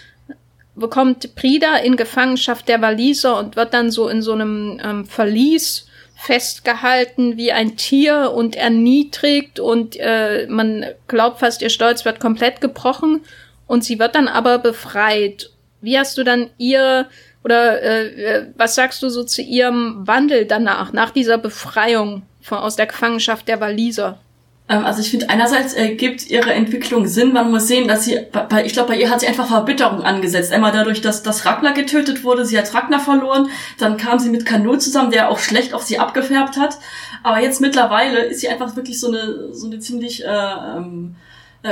bekommt 0.74 1.34
Prida 1.34 1.76
in 1.76 1.96
Gefangenschaft 1.96 2.68
der 2.68 2.80
Waliser 2.80 3.38
und 3.38 3.56
wird 3.56 3.74
dann 3.74 3.90
so 3.90 4.08
in 4.08 4.22
so 4.22 4.32
einem 4.32 4.80
ähm, 4.82 5.06
Verlies 5.06 5.86
festgehalten 6.14 7.36
wie 7.36 7.52
ein 7.52 7.76
Tier 7.76 8.32
und 8.34 8.56
erniedrigt 8.56 9.60
und 9.60 9.96
äh, 9.98 10.46
man 10.48 10.84
glaubt 11.06 11.40
fast, 11.40 11.62
ihr 11.62 11.70
Stolz 11.70 12.04
wird 12.04 12.18
komplett 12.18 12.60
gebrochen 12.60 13.20
und 13.68 13.84
sie 13.84 13.98
wird 14.00 14.16
dann 14.16 14.26
aber 14.26 14.58
befreit. 14.58 15.50
Wie 15.80 15.96
hast 15.96 16.18
du 16.18 16.24
dann 16.24 16.50
ihr 16.58 17.06
oder 17.44 17.82
äh, 17.82 18.46
was 18.56 18.74
sagst 18.74 19.02
du 19.02 19.08
so 19.08 19.24
zu 19.24 19.42
ihrem 19.42 20.06
Wandel 20.06 20.44
danach, 20.44 20.92
nach 20.92 21.10
dieser 21.10 21.38
Befreiung 21.38 22.22
von, 22.40 22.58
aus 22.58 22.76
der 22.76 22.86
Gefangenschaft 22.86 23.48
der 23.48 23.60
Waliser? 23.60 24.18
Ähm, 24.68 24.84
also 24.84 25.00
ich 25.00 25.10
finde 25.10 25.30
einerseits 25.30 25.74
äh, 25.74 25.94
gibt 25.94 26.28
ihre 26.28 26.52
Entwicklung 26.52 27.06
Sinn. 27.06 27.32
Man 27.32 27.50
muss 27.50 27.68
sehen, 27.68 27.88
dass 27.88 28.04
sie, 28.04 28.18
bei, 28.32 28.64
ich 28.64 28.72
glaube, 28.72 28.90
bei 28.90 28.98
ihr 28.98 29.10
hat 29.10 29.20
sie 29.20 29.26
einfach 29.26 29.48
Verbitterung 29.48 30.02
angesetzt. 30.02 30.52
Einmal 30.52 30.72
dadurch, 30.72 31.00
dass, 31.00 31.22
dass 31.22 31.46
Ragnar 31.46 31.72
getötet 31.72 32.24
wurde, 32.24 32.44
sie 32.44 32.58
hat 32.58 32.72
Ragnar 32.74 33.00
verloren. 33.00 33.48
Dann 33.78 33.96
kam 33.96 34.18
sie 34.18 34.30
mit 34.30 34.44
Kanot 34.44 34.82
zusammen, 34.82 35.10
der 35.10 35.30
auch 35.30 35.38
schlecht 35.38 35.72
auf 35.72 35.82
sie 35.82 35.98
abgefärbt 35.98 36.56
hat. 36.58 36.78
Aber 37.22 37.40
jetzt 37.40 37.60
mittlerweile 37.60 38.20
ist 38.20 38.40
sie 38.40 38.48
einfach 38.48 38.76
wirklich 38.76 39.00
so 39.00 39.08
eine, 39.08 39.54
so 39.54 39.66
eine 39.66 39.78
ziemlich 39.78 40.24
äh, 40.24 40.28
ähm, 40.28 41.16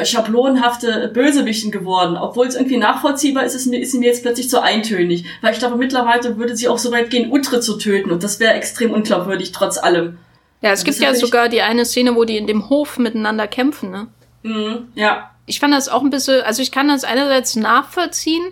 äh, 0.01 0.05
schablonenhafte 0.05 1.11
Bösewichten 1.12 1.70
geworden. 1.70 2.16
Obwohl 2.16 2.47
es 2.47 2.55
irgendwie 2.55 2.76
nachvollziehbar 2.76 3.44
ist, 3.44 3.55
ist, 3.55 3.66
mir, 3.66 3.80
ist 3.80 3.92
sie 3.92 3.99
mir 3.99 4.07
jetzt 4.07 4.22
plötzlich 4.22 4.49
zu 4.49 4.62
eintönig. 4.62 5.24
Weil 5.40 5.53
ich 5.53 5.59
glaube, 5.59 5.76
mittlerweile 5.76 6.36
würde 6.36 6.57
sie 6.57 6.68
auch 6.68 6.78
so 6.78 6.92
weit 6.92 7.11
gehen, 7.11 7.30
Utre 7.30 7.61
zu 7.61 7.78
töten. 7.78 8.11
Und 8.11 8.22
das 8.22 8.40
wäre 8.40 8.55
extrem 8.55 8.92
unglaubwürdig, 8.92 9.53
trotz 9.53 9.78
allem. 9.78 10.18
Ja, 10.62 10.72
es 10.72 10.84
gibt 10.84 10.99
ja 10.99 11.14
sogar 11.14 11.49
die 11.49 11.62
eine 11.62 11.84
Szene, 11.84 12.16
wo 12.16 12.24
die 12.24 12.36
in 12.36 12.47
dem 12.47 12.68
Hof 12.68 12.99
miteinander 12.99 13.47
kämpfen, 13.47 13.90
ne? 13.90 14.09
Mhm, 14.42 14.88
ja. 14.94 15.30
Ich 15.47 15.61
fand 15.61 15.74
das 15.74 15.88
auch 15.88 16.03
ein 16.03 16.11
bisschen, 16.11 16.42
also 16.42 16.62
ich 16.62 16.72
kann 16.72 16.88
das 16.88 17.05
einerseits 17.05 17.57
nachvollziehen, 17.57 18.44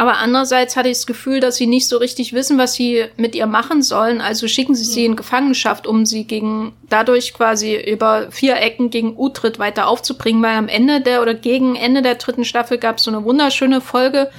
aber 0.00 0.16
andererseits 0.16 0.76
hatte 0.76 0.88
ich 0.88 0.96
das 0.96 1.06
Gefühl, 1.06 1.40
dass 1.40 1.56
sie 1.56 1.66
nicht 1.66 1.86
so 1.86 1.98
richtig 1.98 2.32
wissen, 2.32 2.56
was 2.56 2.72
sie 2.72 3.04
mit 3.18 3.34
ihr 3.34 3.46
machen 3.46 3.82
sollen. 3.82 4.22
Also 4.22 4.48
schicken 4.48 4.74
sie 4.74 4.84
sie 4.84 5.04
in 5.04 5.14
Gefangenschaft, 5.14 5.86
um 5.86 6.06
sie 6.06 6.24
gegen, 6.24 6.72
dadurch 6.88 7.34
quasi 7.34 7.76
über 7.76 8.30
vier 8.30 8.56
Ecken 8.56 8.88
gegen 8.88 9.14
Utrecht 9.18 9.58
weiter 9.58 9.88
aufzubringen, 9.88 10.42
weil 10.42 10.56
am 10.56 10.68
Ende 10.68 11.02
der 11.02 11.20
oder 11.20 11.34
gegen 11.34 11.76
Ende 11.76 12.00
der 12.00 12.14
dritten 12.14 12.46
Staffel 12.46 12.78
gab 12.78 12.96
es 12.96 13.02
so 13.02 13.10
eine 13.10 13.24
wunderschöne 13.24 13.82
Folge, 13.82 14.30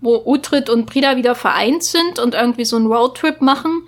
wo 0.00 0.22
Utrecht 0.24 0.70
und 0.70 0.86
Prida 0.86 1.18
wieder 1.18 1.34
vereint 1.34 1.82
sind 1.82 2.18
und 2.18 2.32
irgendwie 2.32 2.64
so 2.64 2.76
einen 2.76 2.86
Roadtrip 2.86 3.42
machen, 3.42 3.82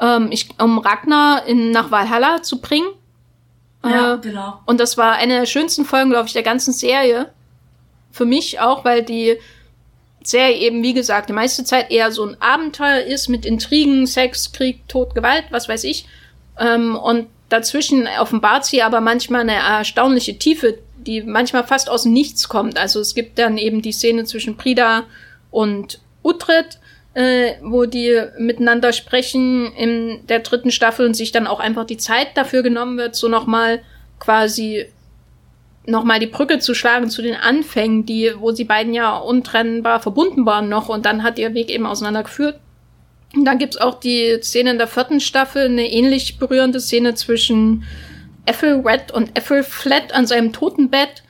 ähm, 0.00 0.28
ich, 0.30 0.48
um 0.58 0.78
Ragnar 0.78 1.44
in, 1.44 1.72
nach 1.72 1.90
Valhalla 1.90 2.42
zu 2.42 2.62
bringen. 2.62 2.88
Ja, 3.84 4.14
äh, 4.14 4.18
genau. 4.18 4.60
Und 4.64 4.80
das 4.80 4.96
war 4.96 5.12
eine 5.16 5.40
der 5.40 5.46
schönsten 5.46 5.84
Folgen, 5.84 6.08
glaube 6.08 6.28
ich, 6.28 6.32
der 6.32 6.42
ganzen 6.42 6.72
Serie. 6.72 7.28
Für 8.12 8.24
mich 8.24 8.60
auch, 8.60 8.86
weil 8.86 9.02
die 9.02 9.36
Serie 10.24 10.56
eben, 10.56 10.82
wie 10.82 10.94
gesagt, 10.94 11.28
die 11.28 11.34
meiste 11.34 11.64
Zeit 11.64 11.90
eher 11.90 12.10
so 12.10 12.24
ein 12.24 12.40
Abenteuer 12.40 13.00
ist 13.00 13.28
mit 13.28 13.44
Intrigen, 13.44 14.06
Sex, 14.06 14.52
Krieg, 14.52 14.88
Tod, 14.88 15.14
Gewalt, 15.14 15.44
was 15.50 15.68
weiß 15.68 15.84
ich. 15.84 16.06
Ähm, 16.58 16.96
und 16.96 17.26
dazwischen 17.48 18.08
offenbart 18.20 18.64
sie 18.64 18.82
aber 18.82 19.00
manchmal 19.00 19.42
eine 19.42 19.54
erstaunliche 19.54 20.38
Tiefe, 20.38 20.78
die 20.96 21.22
manchmal 21.22 21.64
fast 21.64 21.90
aus 21.90 22.04
Nichts 22.04 22.48
kommt. 22.48 22.78
Also 22.78 23.00
es 23.00 23.14
gibt 23.14 23.38
dann 23.38 23.58
eben 23.58 23.82
die 23.82 23.92
Szene 23.92 24.24
zwischen 24.24 24.56
Prida 24.56 25.04
und 25.50 26.00
Utrecht, 26.22 26.78
äh, 27.14 27.54
wo 27.62 27.84
die 27.84 28.20
miteinander 28.38 28.92
sprechen 28.92 29.72
in 29.74 30.26
der 30.26 30.40
dritten 30.40 30.70
Staffel 30.70 31.06
und 31.06 31.14
sich 31.14 31.32
dann 31.32 31.46
auch 31.46 31.60
einfach 31.60 31.84
die 31.84 31.96
Zeit 31.96 32.36
dafür 32.36 32.62
genommen 32.62 32.98
wird, 32.98 33.14
so 33.14 33.28
nochmal 33.28 33.82
quasi 34.18 34.86
nochmal 35.86 36.20
die 36.20 36.26
Brücke 36.26 36.58
zu 36.58 36.74
schlagen 36.74 37.10
zu 37.10 37.22
den 37.22 37.34
Anfängen, 37.34 38.06
die, 38.06 38.32
wo 38.38 38.52
sie 38.52 38.64
beiden 38.64 38.94
ja 38.94 39.16
untrennbar 39.16 40.00
verbunden 40.00 40.46
waren 40.46 40.68
noch 40.68 40.88
und 40.88 41.04
dann 41.06 41.22
hat 41.22 41.38
ihr 41.38 41.54
Weg 41.54 41.70
eben 41.70 41.86
auseinandergeführt. 41.86 42.58
Und 43.34 43.44
dann 43.44 43.58
gibt's 43.58 43.76
auch 43.76 43.98
die 43.98 44.38
Szene 44.42 44.70
in 44.70 44.78
der 44.78 44.86
vierten 44.86 45.20
Staffel, 45.20 45.66
eine 45.66 45.90
ähnlich 45.90 46.38
berührende 46.38 46.80
Szene 46.80 47.14
zwischen 47.14 47.84
Ethelred 48.46 49.10
und 49.12 49.36
Ethelfled 49.36 50.14
an 50.14 50.26
seinem 50.26 50.52
Totenbett, 50.52 51.22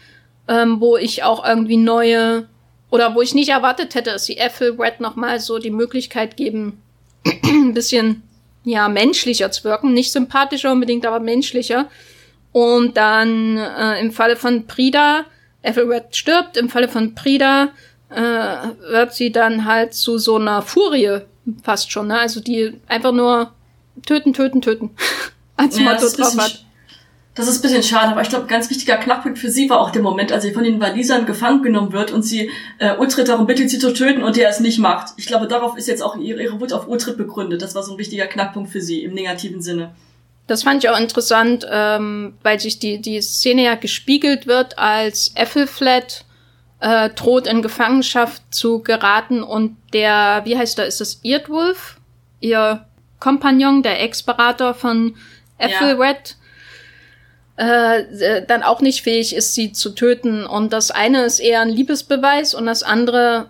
ähm, 0.49 0.81
wo 0.81 0.97
ich 0.97 1.23
auch 1.23 1.47
irgendwie 1.47 1.79
neue 1.79 2.47
oder 2.91 3.15
wo 3.15 3.23
ich 3.23 3.35
nicht 3.35 3.49
erwartet 3.49 3.95
hätte, 3.95 4.11
dass 4.11 4.27
sie 4.27 4.37
Ethelred 4.37 5.01
nochmal 5.01 5.41
so 5.41 5.59
die 5.59 5.71
Möglichkeit 5.71 6.37
geben, 6.37 6.83
ein 7.25 7.75
bisschen 7.75 8.23
ja 8.65 8.89
menschlicher 8.89 9.51
zu 9.51 9.65
wirken, 9.65 9.93
nicht 9.95 10.13
sympathischer 10.13 10.73
unbedingt, 10.73 11.07
aber 11.07 11.21
menschlicher. 11.21 11.89
Und 12.55 12.97
dann 12.97 13.57
äh, 13.57 13.99
im 14.01 14.13
Falle 14.13 14.37
von 14.37 14.69
Prida, 14.69 15.25
Ethelred 15.63 16.15
stirbt, 16.15 16.57
im 16.57 16.69
Falle 16.69 16.87
von 16.87 17.13
Prida 17.17 17.71
äh, 18.11 18.21
wird 18.93 19.13
sie 19.13 19.33
dann 19.33 19.65
halt 19.65 19.93
zu 19.93 20.19
so 20.19 20.37
einer 20.37 20.63
Furie 20.63 21.19
fast 21.65 21.91
schon, 21.91 22.07
ne? 22.07 22.21
Also 22.21 22.39
die 22.39 22.81
einfach 22.87 23.11
nur 23.11 23.51
töten, 24.07 24.33
töten, 24.33 24.63
töten 24.63 24.91
als 25.57 25.81
ja, 25.81 25.85
Motto 25.85 26.09
drauf 26.09 26.39
hat. 26.39 26.65
Das 27.35 27.49
ist 27.49 27.59
ein 27.59 27.63
bisschen 27.63 27.83
schade, 27.83 28.13
aber 28.13 28.23
ich 28.23 28.29
glaube, 28.29 28.45
ein 28.45 28.49
ganz 28.49 28.71
wichtiger 28.71 28.99
Knackpunkt 28.99 29.41
für 29.41 29.51
sie 29.51 29.69
war 29.69 29.81
auch 29.81 29.91
der 29.91 30.03
Moment, 30.03 30.31
als 30.31 30.45
sie 30.45 30.53
von 30.53 30.63
den 30.63 30.81
Walisern 30.81 31.27
gefangen 31.27 31.65
genommen 31.65 31.93
wird 31.93 32.13
und 32.13 32.23
sie 32.23 32.53
äh, 32.79 32.97
Utrecht 32.97 33.27
darum 33.27 33.49
bittet, 33.49 33.69
sie 33.69 33.81
zu 33.81 33.93
töten 33.93 34.23
und 34.23 34.37
der 34.37 34.49
es 34.49 34.61
nicht 34.61 34.79
macht. 34.79 35.15
Ich 35.17 35.27
glaube, 35.27 35.49
darauf 35.49 35.77
ist 35.77 35.89
jetzt 35.89 36.05
auch 36.05 36.15
ihre, 36.17 36.41
ihre 36.41 36.61
Wut 36.61 36.73
auf 36.73 36.87
Utrecht 36.87 37.17
begründet. 37.17 37.63
Das 37.63 37.75
war 37.75 37.83
so 37.83 37.95
ein 37.95 37.99
wichtiger 37.99 38.29
Knackpunkt 38.29 38.71
für 38.71 38.81
sie 38.81 39.03
im 39.03 39.13
negativen 39.13 39.61
Sinne. 39.61 39.91
Das 40.47 40.62
fand 40.62 40.84
ich 40.84 40.90
auch 40.90 40.99
interessant, 40.99 41.66
ähm, 41.70 42.36
weil 42.42 42.61
sich 42.61 42.78
die, 42.78 43.01
die 43.01 43.20
Szene 43.22 43.64
ja 43.64 43.74
gespiegelt 43.76 44.47
wird, 44.47 44.78
als 44.78 45.32
Ethelflat 45.34 46.24
äh, 46.80 47.09
droht 47.11 47.47
in 47.47 47.62
Gefangenschaft 47.62 48.42
zu 48.51 48.80
geraten 48.82 49.42
und 49.42 49.76
der, 49.95 50.42
wie 50.45 50.57
heißt 50.57 50.78
er, 50.78 50.86
ist 50.86 51.01
es 51.01 51.20
Eardwolf? 51.24 51.99
Ihr 52.40 52.84
Kompagnon, 53.20 53.82
der 53.82 54.03
Ex-Berater 54.03 54.74
von 54.74 55.16
Ethelred, 55.57 56.36
ja. 57.59 57.95
äh, 57.95 58.47
dann 58.47 58.62
auch 58.62 58.82
nicht 58.82 59.01
fähig 59.03 59.34
ist, 59.34 59.55
sie 59.55 59.72
zu 59.72 59.90
töten. 59.90 60.45
Und 60.45 60.74
das 60.74 60.90
eine 60.90 61.24
ist 61.24 61.38
eher 61.38 61.62
ein 61.62 61.70
Liebesbeweis 61.70 62.55
und 62.55 62.66
das 62.66 62.82
andere 62.82 63.49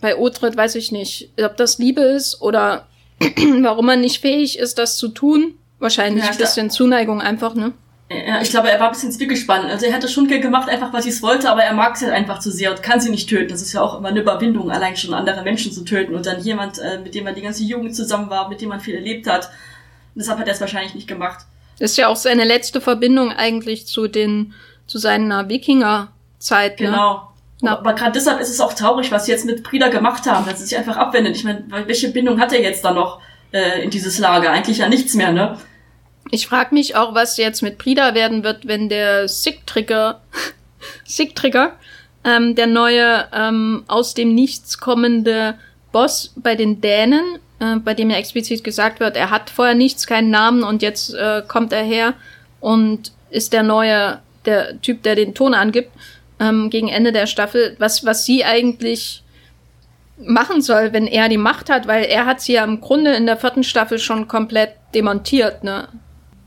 bei 0.00 0.18
Otrid 0.18 0.56
weiß 0.56 0.74
ich 0.74 0.92
nicht, 0.92 1.30
ob 1.42 1.56
das 1.56 1.78
Liebe 1.78 2.02
ist 2.02 2.42
oder 2.42 2.86
warum 3.60 3.88
er 3.88 3.96
nicht 3.96 4.20
fähig 4.20 4.58
ist, 4.58 4.78
das 4.78 4.98
zu 4.98 5.08
tun. 5.08 5.54
Wahrscheinlich 5.84 6.24
ja, 6.24 6.30
ein 6.30 6.38
bisschen 6.38 6.70
Zuneigung 6.70 7.20
einfach, 7.20 7.54
ne? 7.54 7.74
Ja, 8.10 8.40
ich 8.40 8.48
glaube, 8.48 8.70
er 8.70 8.80
war 8.80 8.86
ein 8.86 8.92
bisschen 8.92 9.12
zwiegespannt. 9.12 9.66
Also 9.66 9.84
er 9.84 9.92
hätte 9.92 10.08
schon 10.08 10.26
gemacht, 10.28 10.66
einfach 10.70 10.94
was 10.94 11.04
ich 11.04 11.12
es 11.12 11.22
wollte, 11.22 11.50
aber 11.50 11.62
er 11.62 11.74
mag 11.74 11.98
sie 11.98 12.06
halt 12.06 12.14
einfach 12.14 12.38
zu 12.38 12.50
sehr 12.50 12.70
und 12.70 12.82
kann 12.82 13.00
sie 13.00 13.10
nicht 13.10 13.28
töten. 13.28 13.50
Das 13.50 13.60
ist 13.60 13.74
ja 13.74 13.82
auch 13.82 13.98
immer 13.98 14.08
eine 14.08 14.20
Überwindung, 14.20 14.70
allein 14.70 14.96
schon 14.96 15.12
andere 15.12 15.42
Menschen 15.42 15.72
zu 15.72 15.84
töten 15.84 16.14
und 16.14 16.24
dann 16.24 16.40
jemand, 16.40 16.78
äh, 16.78 17.00
mit 17.00 17.14
dem 17.14 17.24
man 17.24 17.34
die 17.34 17.42
ganze 17.42 17.64
Jugend 17.64 17.94
zusammen 17.94 18.30
war, 18.30 18.48
mit 18.48 18.62
dem 18.62 18.70
man 18.70 18.80
viel 18.80 18.94
erlebt 18.94 19.26
hat. 19.26 19.50
Und 20.14 20.20
deshalb 20.22 20.38
hat 20.38 20.46
er 20.46 20.54
es 20.54 20.60
wahrscheinlich 20.62 20.94
nicht 20.94 21.06
gemacht. 21.06 21.44
Das 21.78 21.90
ist 21.90 21.98
ja 21.98 22.08
auch 22.08 22.16
seine 22.16 22.44
letzte 22.44 22.80
Verbindung 22.80 23.30
eigentlich 23.30 23.86
zu 23.86 24.08
den, 24.08 24.54
zu 24.86 24.96
seiner 24.96 25.50
Wikinger-Zeit. 25.50 26.80
Ne? 26.80 26.86
Genau. 26.86 27.28
Na. 27.60 27.78
Aber 27.78 27.92
gerade 27.92 28.12
deshalb 28.12 28.40
ist 28.40 28.48
es 28.48 28.60
auch 28.62 28.72
traurig, 28.72 29.12
was 29.12 29.26
sie 29.26 29.32
jetzt 29.32 29.44
mit 29.44 29.62
Prida 29.62 29.88
gemacht 29.88 30.24
haben, 30.24 30.46
dass 30.46 30.60
sie 30.60 30.64
sich 30.64 30.78
einfach 30.78 30.96
abwendet. 30.96 31.36
Ich 31.36 31.44
meine, 31.44 31.64
welche 31.86 32.10
Bindung 32.10 32.40
hat 32.40 32.54
er 32.54 32.62
jetzt 32.62 32.86
da 32.86 32.92
noch 32.92 33.20
äh, 33.52 33.82
in 33.82 33.90
dieses 33.90 34.18
Lager? 34.18 34.50
Eigentlich 34.50 34.78
ja 34.78 34.88
nichts 34.88 35.12
mehr, 35.12 35.30
ne? 35.30 35.58
Ich 36.34 36.48
frage 36.48 36.74
mich 36.74 36.96
auch, 36.96 37.14
was 37.14 37.36
jetzt 37.36 37.62
mit 37.62 37.78
Prida 37.78 38.12
werden 38.12 38.42
wird, 38.42 38.66
wenn 38.66 38.88
der 38.88 39.28
Sick-Trigger, 39.28 40.20
Sick-Trigger, 41.04 41.74
ähm, 42.24 42.56
der 42.56 42.66
neue 42.66 43.28
ähm, 43.32 43.84
aus 43.86 44.14
dem 44.14 44.34
Nichts 44.34 44.78
kommende 44.78 45.54
Boss 45.92 46.32
bei 46.34 46.56
den 46.56 46.80
Dänen, 46.80 47.38
äh, 47.60 47.76
bei 47.76 47.94
dem 47.94 48.10
ja 48.10 48.16
explizit 48.16 48.64
gesagt 48.64 48.98
wird, 48.98 49.16
er 49.16 49.30
hat 49.30 49.48
vorher 49.48 49.76
nichts, 49.76 50.08
keinen 50.08 50.30
Namen 50.30 50.64
und 50.64 50.82
jetzt 50.82 51.14
äh, 51.14 51.42
kommt 51.46 51.72
er 51.72 51.84
her 51.84 52.14
und 52.58 53.12
ist 53.30 53.52
der 53.52 53.62
neue, 53.62 54.18
der 54.44 54.80
Typ, 54.80 55.04
der 55.04 55.14
den 55.14 55.34
Ton 55.36 55.54
angibt, 55.54 55.92
ähm, 56.40 56.68
gegen 56.68 56.88
Ende 56.88 57.12
der 57.12 57.28
Staffel, 57.28 57.76
was, 57.78 58.04
was 58.04 58.24
sie 58.24 58.44
eigentlich 58.44 59.22
machen 60.18 60.62
soll, 60.62 60.92
wenn 60.92 61.06
er 61.06 61.28
die 61.28 61.38
Macht 61.38 61.70
hat, 61.70 61.86
weil 61.86 62.06
er 62.06 62.26
hat 62.26 62.40
sie 62.40 62.54
ja 62.54 62.64
im 62.64 62.80
Grunde 62.80 63.14
in 63.14 63.26
der 63.26 63.36
vierten 63.36 63.62
Staffel 63.62 64.00
schon 64.00 64.26
komplett 64.26 64.72
demontiert, 64.94 65.62
ne? 65.62 65.86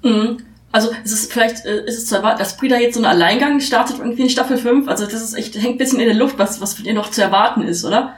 Mhm. 0.03 0.37
Also 0.71 0.89
es 1.03 1.11
ist 1.11 1.31
vielleicht 1.31 1.65
äh, 1.65 1.85
ist 1.85 1.97
es 1.97 2.05
zu 2.07 2.15
erwarten, 2.15 2.39
dass 2.39 2.57
Brida 2.57 2.77
jetzt 2.77 2.95
so 2.95 2.99
einen 2.99 3.11
Alleingang 3.11 3.59
startet 3.61 3.99
irgendwie 3.99 4.23
in 4.23 4.29
Staffel 4.29 4.57
5. 4.57 4.87
Also 4.87 5.05
das 5.05 5.23
ist 5.23 5.33
echt, 5.33 5.55
hängt 5.55 5.75
ein 5.75 5.77
bisschen 5.77 5.99
in 5.99 6.07
der 6.07 6.15
Luft, 6.15 6.37
was, 6.37 6.61
was 6.61 6.73
von 6.73 6.85
ihr 6.85 6.93
noch 6.93 7.11
zu 7.11 7.21
erwarten 7.21 7.61
ist, 7.61 7.85
oder? 7.85 8.15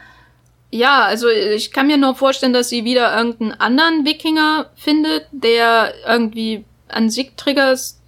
Ja, 0.71 1.03
also 1.05 1.29
ich 1.29 1.71
kann 1.71 1.87
mir 1.87 1.97
nur 1.97 2.15
vorstellen, 2.15 2.53
dass 2.53 2.69
sie 2.69 2.85
wieder 2.85 3.15
irgendeinen 3.15 3.53
anderen 3.53 4.05
Wikinger 4.05 4.69
findet, 4.75 5.25
der 5.31 5.93
irgendwie 6.07 6.65
an 6.87 7.09
Sigtriggers 7.09 7.99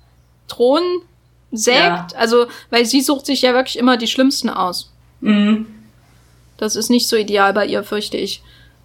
Thron 0.47 0.83
sägt. 1.51 1.77
Ja. 1.77 2.07
Also, 2.15 2.47
weil 2.69 2.85
sie 2.85 3.01
sucht 3.01 3.25
sich 3.25 3.41
ja 3.41 3.53
wirklich 3.53 3.77
immer 3.77 3.97
die 3.97 4.07
Schlimmsten 4.07 4.49
aus. 4.49 4.91
Mhm. 5.21 5.65
Das 6.57 6.75
ist 6.75 6.89
nicht 6.89 7.07
so 7.07 7.15
ideal 7.15 7.53
bei 7.53 7.65
ihr, 7.65 7.83
fürchte 7.83 8.17
ich. 8.17 8.43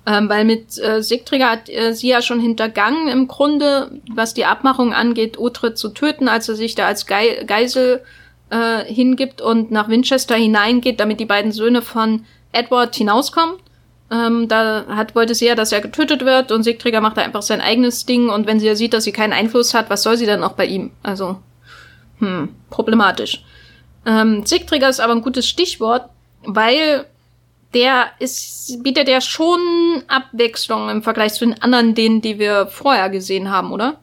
Ähm, 0.08 0.28
weil 0.28 0.44
mit 0.44 0.78
äh, 0.78 1.02
Sigtrigger 1.02 1.50
hat 1.50 1.68
äh, 1.68 1.92
sie 1.92 2.08
ja 2.08 2.22
schon 2.22 2.38
hintergangen 2.38 3.08
im 3.08 3.26
Grunde, 3.26 3.90
was 4.14 4.34
die 4.34 4.44
Abmachung 4.44 4.94
angeht, 4.94 5.36
Utrecht 5.36 5.78
zu 5.78 5.88
töten, 5.88 6.28
als 6.28 6.48
er 6.48 6.54
sich 6.54 6.76
da 6.76 6.86
als 6.86 7.06
Ge 7.06 7.44
Geisel 7.44 8.02
äh, 8.50 8.84
hingibt 8.84 9.40
und 9.40 9.72
nach 9.72 9.88
Winchester 9.88 10.36
hineingeht, 10.36 11.00
damit 11.00 11.18
die 11.18 11.26
beiden 11.26 11.50
Söhne 11.50 11.82
von 11.82 12.24
Edward 12.52 12.94
hinauskommen. 12.94 13.56
Ähm, 14.08 14.46
da 14.46 14.84
hat, 14.88 15.16
wollte 15.16 15.34
sie 15.34 15.46
ja, 15.46 15.56
dass 15.56 15.72
er 15.72 15.80
getötet 15.80 16.24
wird 16.24 16.52
und 16.52 16.62
Sigtrigger 16.62 17.00
macht 17.00 17.16
da 17.16 17.22
einfach 17.22 17.42
sein 17.42 17.60
eigenes 17.60 18.06
Ding 18.06 18.28
und 18.28 18.46
wenn 18.46 18.60
sie 18.60 18.68
ja 18.68 18.76
sieht, 18.76 18.94
dass 18.94 19.02
sie 19.02 19.10
keinen 19.10 19.32
Einfluss 19.32 19.74
hat, 19.74 19.90
was 19.90 20.04
soll 20.04 20.16
sie 20.16 20.26
dann 20.26 20.44
auch 20.44 20.52
bei 20.52 20.66
ihm? 20.66 20.92
Also, 21.02 21.40
hm, 22.20 22.50
problematisch. 22.70 23.44
Ähm, 24.06 24.46
Sigtrigger 24.46 24.88
ist 24.88 25.00
aber 25.00 25.14
ein 25.14 25.22
gutes 25.22 25.48
Stichwort, 25.48 26.08
weil 26.44 27.06
der 27.76 28.06
ist, 28.18 28.82
bietet 28.82 29.06
ja 29.06 29.20
schon 29.20 30.02
Abwechslung 30.08 30.88
im 30.88 31.02
Vergleich 31.02 31.34
zu 31.34 31.44
den 31.44 31.60
anderen, 31.62 31.94
denen, 31.94 32.22
die 32.22 32.38
wir 32.38 32.66
vorher 32.68 33.10
gesehen 33.10 33.50
haben, 33.50 33.70
oder? 33.70 34.00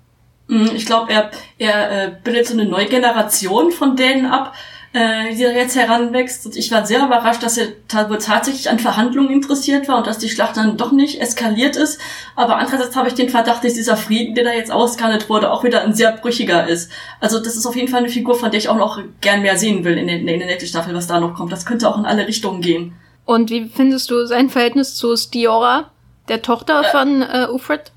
Mhm, 0.48 0.70
ich 0.76 0.86
glaube, 0.86 1.12
er, 1.12 1.32
er 1.58 2.06
äh, 2.06 2.12
bildet 2.24 2.48
so 2.48 2.54
eine 2.54 2.66
neue 2.66 2.86
Generation 2.86 3.72
von 3.72 3.96
denen 3.96 4.28
ab, 4.28 4.54
äh, 4.94 5.34
die 5.34 5.42
jetzt 5.42 5.76
heranwächst. 5.76 6.46
Und 6.46 6.56
ich 6.56 6.72
war 6.72 6.86
sehr 6.86 7.04
überrascht, 7.04 7.42
dass 7.42 7.58
er 7.58 7.70
tatsächlich 7.88 8.70
an 8.70 8.78
Verhandlungen 8.78 9.32
interessiert 9.32 9.88
war 9.88 9.98
und 9.98 10.06
dass 10.06 10.20
die 10.20 10.30
Schlacht 10.30 10.56
dann 10.56 10.78
doch 10.78 10.92
nicht 10.92 11.20
eskaliert 11.20 11.76
ist. 11.76 12.00
Aber 12.36 12.58
andererseits 12.58 12.96
habe 12.96 13.08
ich 13.08 13.16
den 13.16 13.30
Verdacht, 13.30 13.64
dass 13.64 13.74
dieser 13.74 13.98
Frieden, 13.98 14.36
der 14.36 14.44
da 14.44 14.54
jetzt 14.54 14.72
ausgehandelt 14.72 15.30
wurde, 15.30 15.52
auch 15.52 15.64
wieder 15.64 15.82
ein 15.82 15.96
sehr 15.96 16.12
brüchiger 16.12 16.68
ist. 16.68 16.92
Also 17.20 17.40
das 17.40 17.56
ist 17.56 17.66
auf 17.66 17.76
jeden 17.76 17.88
Fall 17.88 18.02
eine 18.02 18.10
Figur, 18.10 18.36
von 18.36 18.52
der 18.52 18.60
ich 18.60 18.70
auch 18.70 18.78
noch 18.78 19.02
gern 19.20 19.42
mehr 19.42 19.58
sehen 19.58 19.84
will 19.84 19.98
in 19.98 20.06
der, 20.06 20.18
in 20.18 20.28
der 20.28 20.46
nächsten 20.46 20.68
Staffel, 20.68 20.94
was 20.94 21.08
da 21.08 21.20
noch 21.20 21.34
kommt. 21.34 21.52
Das 21.52 21.66
könnte 21.66 21.90
auch 21.90 21.98
in 21.98 22.06
alle 22.06 22.28
Richtungen 22.28 22.62
gehen. 22.62 22.94
Und 23.26 23.50
wie 23.50 23.68
findest 23.68 24.12
du 24.12 24.26
sein 24.26 24.50
Verhältnis 24.50 24.96
zu 24.96 25.16
Stiora, 25.16 25.92
der 26.28 26.42
Tochter 26.42 26.84
von 26.84 27.22
äh, 27.22 27.48
Ufred? 27.50 27.92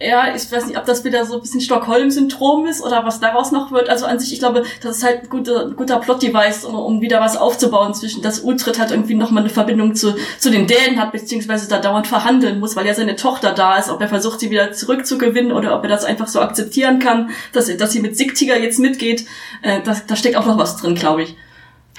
Ja, 0.00 0.34
ich 0.34 0.50
weiß 0.50 0.66
nicht, 0.66 0.76
ob 0.76 0.84
das 0.84 1.04
wieder 1.04 1.24
so 1.24 1.36
ein 1.36 1.40
bisschen 1.40 1.60
Stockholm-Syndrom 1.60 2.66
ist 2.66 2.82
oder 2.82 3.06
was 3.06 3.20
daraus 3.20 3.52
noch 3.52 3.70
wird. 3.70 3.88
Also 3.88 4.06
an 4.06 4.18
sich, 4.18 4.32
ich 4.32 4.40
glaube, 4.40 4.64
das 4.82 4.98
ist 4.98 5.04
halt 5.04 5.22
ein 5.22 5.28
guter, 5.28 5.70
guter 5.70 5.98
Plot-Device, 5.98 6.64
um, 6.64 6.74
um 6.74 7.00
wieder 7.00 7.20
was 7.20 7.36
aufzubauen 7.36 7.94
zwischen, 7.94 8.20
dass 8.20 8.42
Utrecht 8.42 8.80
halt 8.80 8.90
irgendwie 8.90 9.14
nochmal 9.14 9.44
eine 9.44 9.50
Verbindung 9.50 9.94
zu, 9.94 10.16
zu 10.38 10.50
den 10.50 10.66
Dänen 10.66 11.00
hat, 11.00 11.12
beziehungsweise 11.12 11.68
da 11.68 11.78
dauernd 11.78 12.08
verhandeln 12.08 12.58
muss, 12.58 12.74
weil 12.74 12.86
ja 12.86 12.94
seine 12.94 13.14
Tochter 13.14 13.52
da 13.52 13.78
ist, 13.78 13.88
ob 13.88 14.00
er 14.00 14.08
versucht, 14.08 14.40
sie 14.40 14.50
wieder 14.50 14.72
zurückzugewinnen 14.72 15.52
oder 15.52 15.76
ob 15.76 15.84
er 15.84 15.90
das 15.90 16.04
einfach 16.04 16.26
so 16.26 16.40
akzeptieren 16.40 16.98
kann, 16.98 17.30
dass, 17.52 17.74
dass 17.76 17.92
sie 17.92 18.00
mit 18.00 18.16
Sigtiger 18.16 18.58
jetzt 18.58 18.80
mitgeht. 18.80 19.26
Äh, 19.62 19.80
das, 19.84 20.06
da 20.06 20.16
steckt 20.16 20.36
auch 20.36 20.46
noch 20.46 20.58
was 20.58 20.76
drin, 20.76 20.96
glaube 20.96 21.22
ich. 21.22 21.36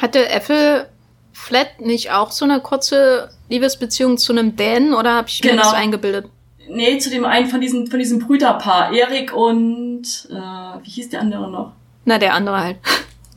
Hatte 0.01 0.27
Äffel 0.27 0.87
Flat 1.35 1.81
nicht 1.81 2.11
auch 2.11 2.31
so 2.31 2.45
eine 2.45 2.61
kurze 2.61 3.29
Liebesbeziehung 3.49 4.17
zu 4.17 4.31
einem 4.31 4.55
Dänen 4.55 4.93
oder 4.93 5.15
habe 5.15 5.27
ich 5.27 5.43
mir 5.43 5.51
genau. 5.51 5.63
das 5.63 5.73
eingebildet? 5.73 6.27
Nee, 6.69 6.97
zu 6.97 7.09
dem 7.09 7.25
einen 7.25 7.47
von 7.47 7.59
diesem, 7.59 7.87
von 7.87 7.99
diesem 7.99 8.19
Brüderpaar, 8.19 8.93
Erik 8.93 9.33
und 9.33 10.03
äh, 10.31 10.33
wie 10.33 10.89
hieß 10.89 11.09
der 11.09 11.19
andere 11.19 11.51
noch? 11.51 11.73
Na, 12.05 12.17
der 12.17 12.33
andere 12.33 12.59
halt. 12.59 12.77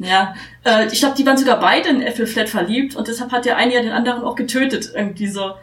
Ja, 0.00 0.36
äh, 0.64 0.86
ich 0.92 1.00
glaube, 1.00 1.16
die 1.16 1.26
waren 1.26 1.36
sogar 1.36 1.58
beide 1.58 1.88
in 1.88 2.02
Äffel 2.02 2.28
Flat 2.28 2.48
verliebt 2.48 2.94
und 2.94 3.08
deshalb 3.08 3.32
hat 3.32 3.44
der 3.44 3.56
eine 3.56 3.74
ja 3.74 3.82
den 3.82 3.90
anderen 3.90 4.22
auch 4.22 4.36
getötet, 4.36 4.92
irgendwie 4.94 5.26
so. 5.26 5.54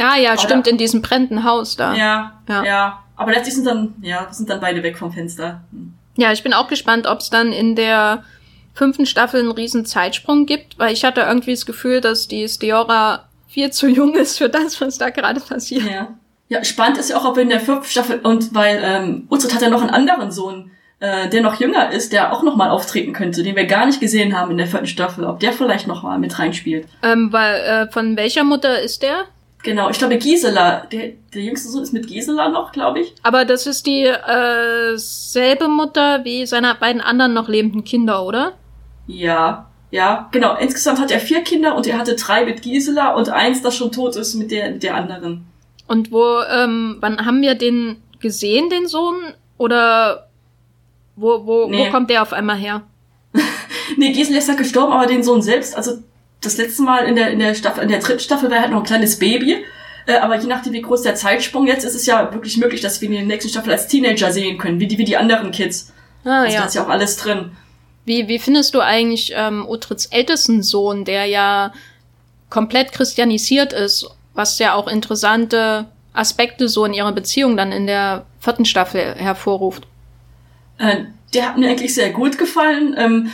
Ah 0.00 0.16
ja, 0.16 0.32
Aber 0.32 0.40
stimmt, 0.40 0.66
in 0.66 0.78
diesem 0.78 1.00
brennenden 1.00 1.44
Haus 1.44 1.76
da. 1.76 1.94
Ja, 1.94 2.40
ja, 2.48 2.64
ja. 2.64 3.04
Aber 3.14 3.30
letztlich 3.30 3.54
sind 3.54 3.68
dann, 3.68 3.94
ja, 4.02 4.26
sind 4.32 4.50
dann 4.50 4.58
beide 4.58 4.82
weg 4.82 4.98
vom 4.98 5.12
Fenster. 5.12 5.60
Hm. 5.70 5.94
Ja, 6.16 6.32
ich 6.32 6.42
bin 6.42 6.52
auch 6.52 6.66
gespannt, 6.66 7.06
ob 7.06 7.20
es 7.20 7.30
dann 7.30 7.52
in 7.52 7.76
der 7.76 8.24
fünften 8.74 9.06
Staffel 9.06 9.40
einen 9.40 9.50
riesen 9.50 9.84
Zeitsprung 9.84 10.46
gibt, 10.46 10.78
weil 10.78 10.92
ich 10.92 11.04
hatte 11.04 11.22
irgendwie 11.22 11.52
das 11.52 11.66
Gefühl, 11.66 12.00
dass 12.00 12.28
die 12.28 12.48
Stiora 12.48 13.28
viel 13.48 13.70
zu 13.70 13.88
jung 13.88 14.14
ist 14.14 14.38
für 14.38 14.48
das, 14.48 14.80
was 14.80 14.98
da 14.98 15.10
gerade 15.10 15.40
passiert. 15.40 15.82
Ja. 15.84 16.08
ja, 16.48 16.64
spannend 16.64 16.98
ist 16.98 17.10
ja 17.10 17.18
auch, 17.18 17.24
ob 17.24 17.38
in 17.38 17.48
der 17.48 17.60
fünften 17.60 17.90
Staffel, 17.90 18.20
und 18.20 18.54
weil 18.54 18.80
ähm, 18.82 19.26
Utzot 19.30 19.54
hat 19.54 19.62
ja 19.62 19.70
noch 19.70 19.82
einen 19.82 19.90
anderen 19.90 20.30
Sohn, 20.30 20.70
äh, 21.00 21.28
der 21.28 21.40
noch 21.42 21.58
jünger 21.58 21.90
ist, 21.90 22.12
der 22.12 22.32
auch 22.32 22.42
noch 22.42 22.56
mal 22.56 22.70
auftreten 22.70 23.12
könnte, 23.12 23.42
den 23.42 23.56
wir 23.56 23.64
gar 23.64 23.86
nicht 23.86 24.00
gesehen 24.00 24.38
haben 24.38 24.50
in 24.50 24.58
der 24.58 24.66
vierten 24.66 24.86
Staffel, 24.86 25.24
ob 25.24 25.40
der 25.40 25.52
vielleicht 25.52 25.86
noch 25.86 26.02
mal 26.02 26.18
mit 26.18 26.38
reinspielt. 26.38 26.86
Ähm, 27.02 27.32
weil, 27.32 27.60
äh, 27.60 27.90
von 27.90 28.16
welcher 28.16 28.44
Mutter 28.44 28.80
ist 28.80 29.02
der? 29.02 29.24
Genau, 29.62 29.90
ich 29.90 29.98
glaube 29.98 30.16
Gisela, 30.16 30.86
der, 30.90 31.12
der 31.34 31.42
jüngste 31.42 31.68
Sohn 31.68 31.82
ist 31.82 31.92
mit 31.92 32.06
Gisela 32.06 32.48
noch, 32.48 32.72
glaube 32.72 33.00
ich. 33.00 33.14
Aber 33.22 33.44
das 33.44 33.66
ist 33.66 33.86
die 33.86 34.04
äh, 34.04 34.96
selbe 34.96 35.68
Mutter 35.68 36.24
wie 36.24 36.46
seine 36.46 36.74
beiden 36.74 37.02
anderen 37.02 37.34
noch 37.34 37.48
lebenden 37.48 37.84
Kinder, 37.84 38.24
oder? 38.24 38.54
Ja, 39.06 39.70
ja, 39.90 40.28
genau. 40.30 40.56
Insgesamt 40.56 41.00
hat 41.00 41.10
er 41.10 41.20
vier 41.20 41.42
Kinder 41.42 41.76
und 41.76 41.86
er 41.86 41.98
hatte 41.98 42.14
drei 42.14 42.44
mit 42.44 42.62
Gisela 42.62 43.14
und 43.14 43.28
eins, 43.28 43.60
das 43.60 43.76
schon 43.76 43.92
tot 43.92 44.16
ist 44.16 44.34
mit 44.34 44.50
der, 44.50 44.70
mit 44.70 44.82
der 44.82 44.94
anderen. 44.94 45.44
Und 45.86 46.10
wo, 46.10 46.40
ähm, 46.50 46.96
wann 47.00 47.26
haben 47.26 47.42
wir 47.42 47.54
den 47.54 47.96
gesehen, 48.20 48.70
den 48.70 48.86
Sohn? 48.86 49.16
Oder 49.58 50.28
wo, 51.16 51.44
wo, 51.44 51.68
nee. 51.68 51.78
wo 51.78 51.90
kommt 51.90 52.08
der 52.08 52.22
auf 52.22 52.32
einmal 52.32 52.56
her? 52.56 52.82
nee, 53.98 54.12
Gisela 54.12 54.38
ist 54.38 54.48
ja 54.48 54.54
gestorben, 54.54 54.92
aber 54.92 55.06
den 55.06 55.22
Sohn 55.22 55.42
selbst, 55.42 55.76
also 55.76 55.98
das 56.40 56.56
letzte 56.56 56.82
Mal 56.82 57.04
in 57.04 57.16
der, 57.16 57.30
in 57.30 57.38
der 57.38 57.54
Staffel, 57.54 57.82
in 57.82 57.88
der 57.88 58.00
dritten 58.00 58.20
Staffel 58.20 58.50
war 58.50 58.56
er 58.56 58.62
halt 58.62 58.72
noch 58.72 58.80
ein 58.80 58.86
kleines 58.86 59.18
Baby. 59.18 59.64
Äh, 60.06 60.16
aber 60.16 60.38
je 60.38 60.46
nachdem, 60.46 60.72
wie 60.72 60.82
groß 60.82 61.02
der 61.02 61.14
Zeitsprung 61.14 61.66
jetzt 61.66 61.84
ist, 61.84 61.94
ist 61.94 62.02
es 62.02 62.06
ja 62.06 62.32
wirklich 62.32 62.56
möglich, 62.56 62.80
dass 62.80 63.00
wir 63.00 63.08
ihn 63.08 63.14
in 63.14 63.28
der 63.28 63.36
nächsten 63.36 63.50
Staffel 63.50 63.72
als 63.72 63.86
Teenager 63.86 64.32
sehen 64.32 64.58
können, 64.58 64.80
wie 64.80 64.86
die, 64.86 64.98
wie 64.98 65.04
die 65.04 65.16
anderen 65.16 65.50
Kids. 65.50 65.92
Ah, 66.24 66.42
also 66.42 66.54
ja. 66.54 66.60
da 66.60 66.66
ist 66.66 66.74
ja 66.74 66.84
auch 66.84 66.88
alles 66.88 67.16
drin. 67.16 67.52
Wie, 68.06 68.28
wie 68.28 68.38
findest 68.38 68.74
du 68.74 68.80
eigentlich 68.80 69.32
ähm, 69.36 69.66
Utrits 69.68 70.06
ältesten 70.06 70.62
Sohn, 70.62 71.04
der 71.04 71.26
ja 71.26 71.72
komplett 72.48 72.92
christianisiert 72.92 73.72
ist, 73.72 74.08
was 74.34 74.58
ja 74.58 74.74
auch 74.74 74.88
interessante 74.88 75.86
Aspekte 76.12 76.68
so 76.68 76.84
in 76.84 76.94
ihrer 76.94 77.12
Beziehung 77.12 77.56
dann 77.56 77.72
in 77.72 77.86
der 77.86 78.24
vierten 78.40 78.64
Staffel 78.64 79.14
hervorruft? 79.14 79.86
Äh, 80.78 81.04
der 81.34 81.48
hat 81.48 81.58
mir 81.58 81.70
eigentlich 81.70 81.94
sehr 81.94 82.10
gut 82.10 82.38
gefallen. 82.38 82.94
Ähm, 82.98 83.30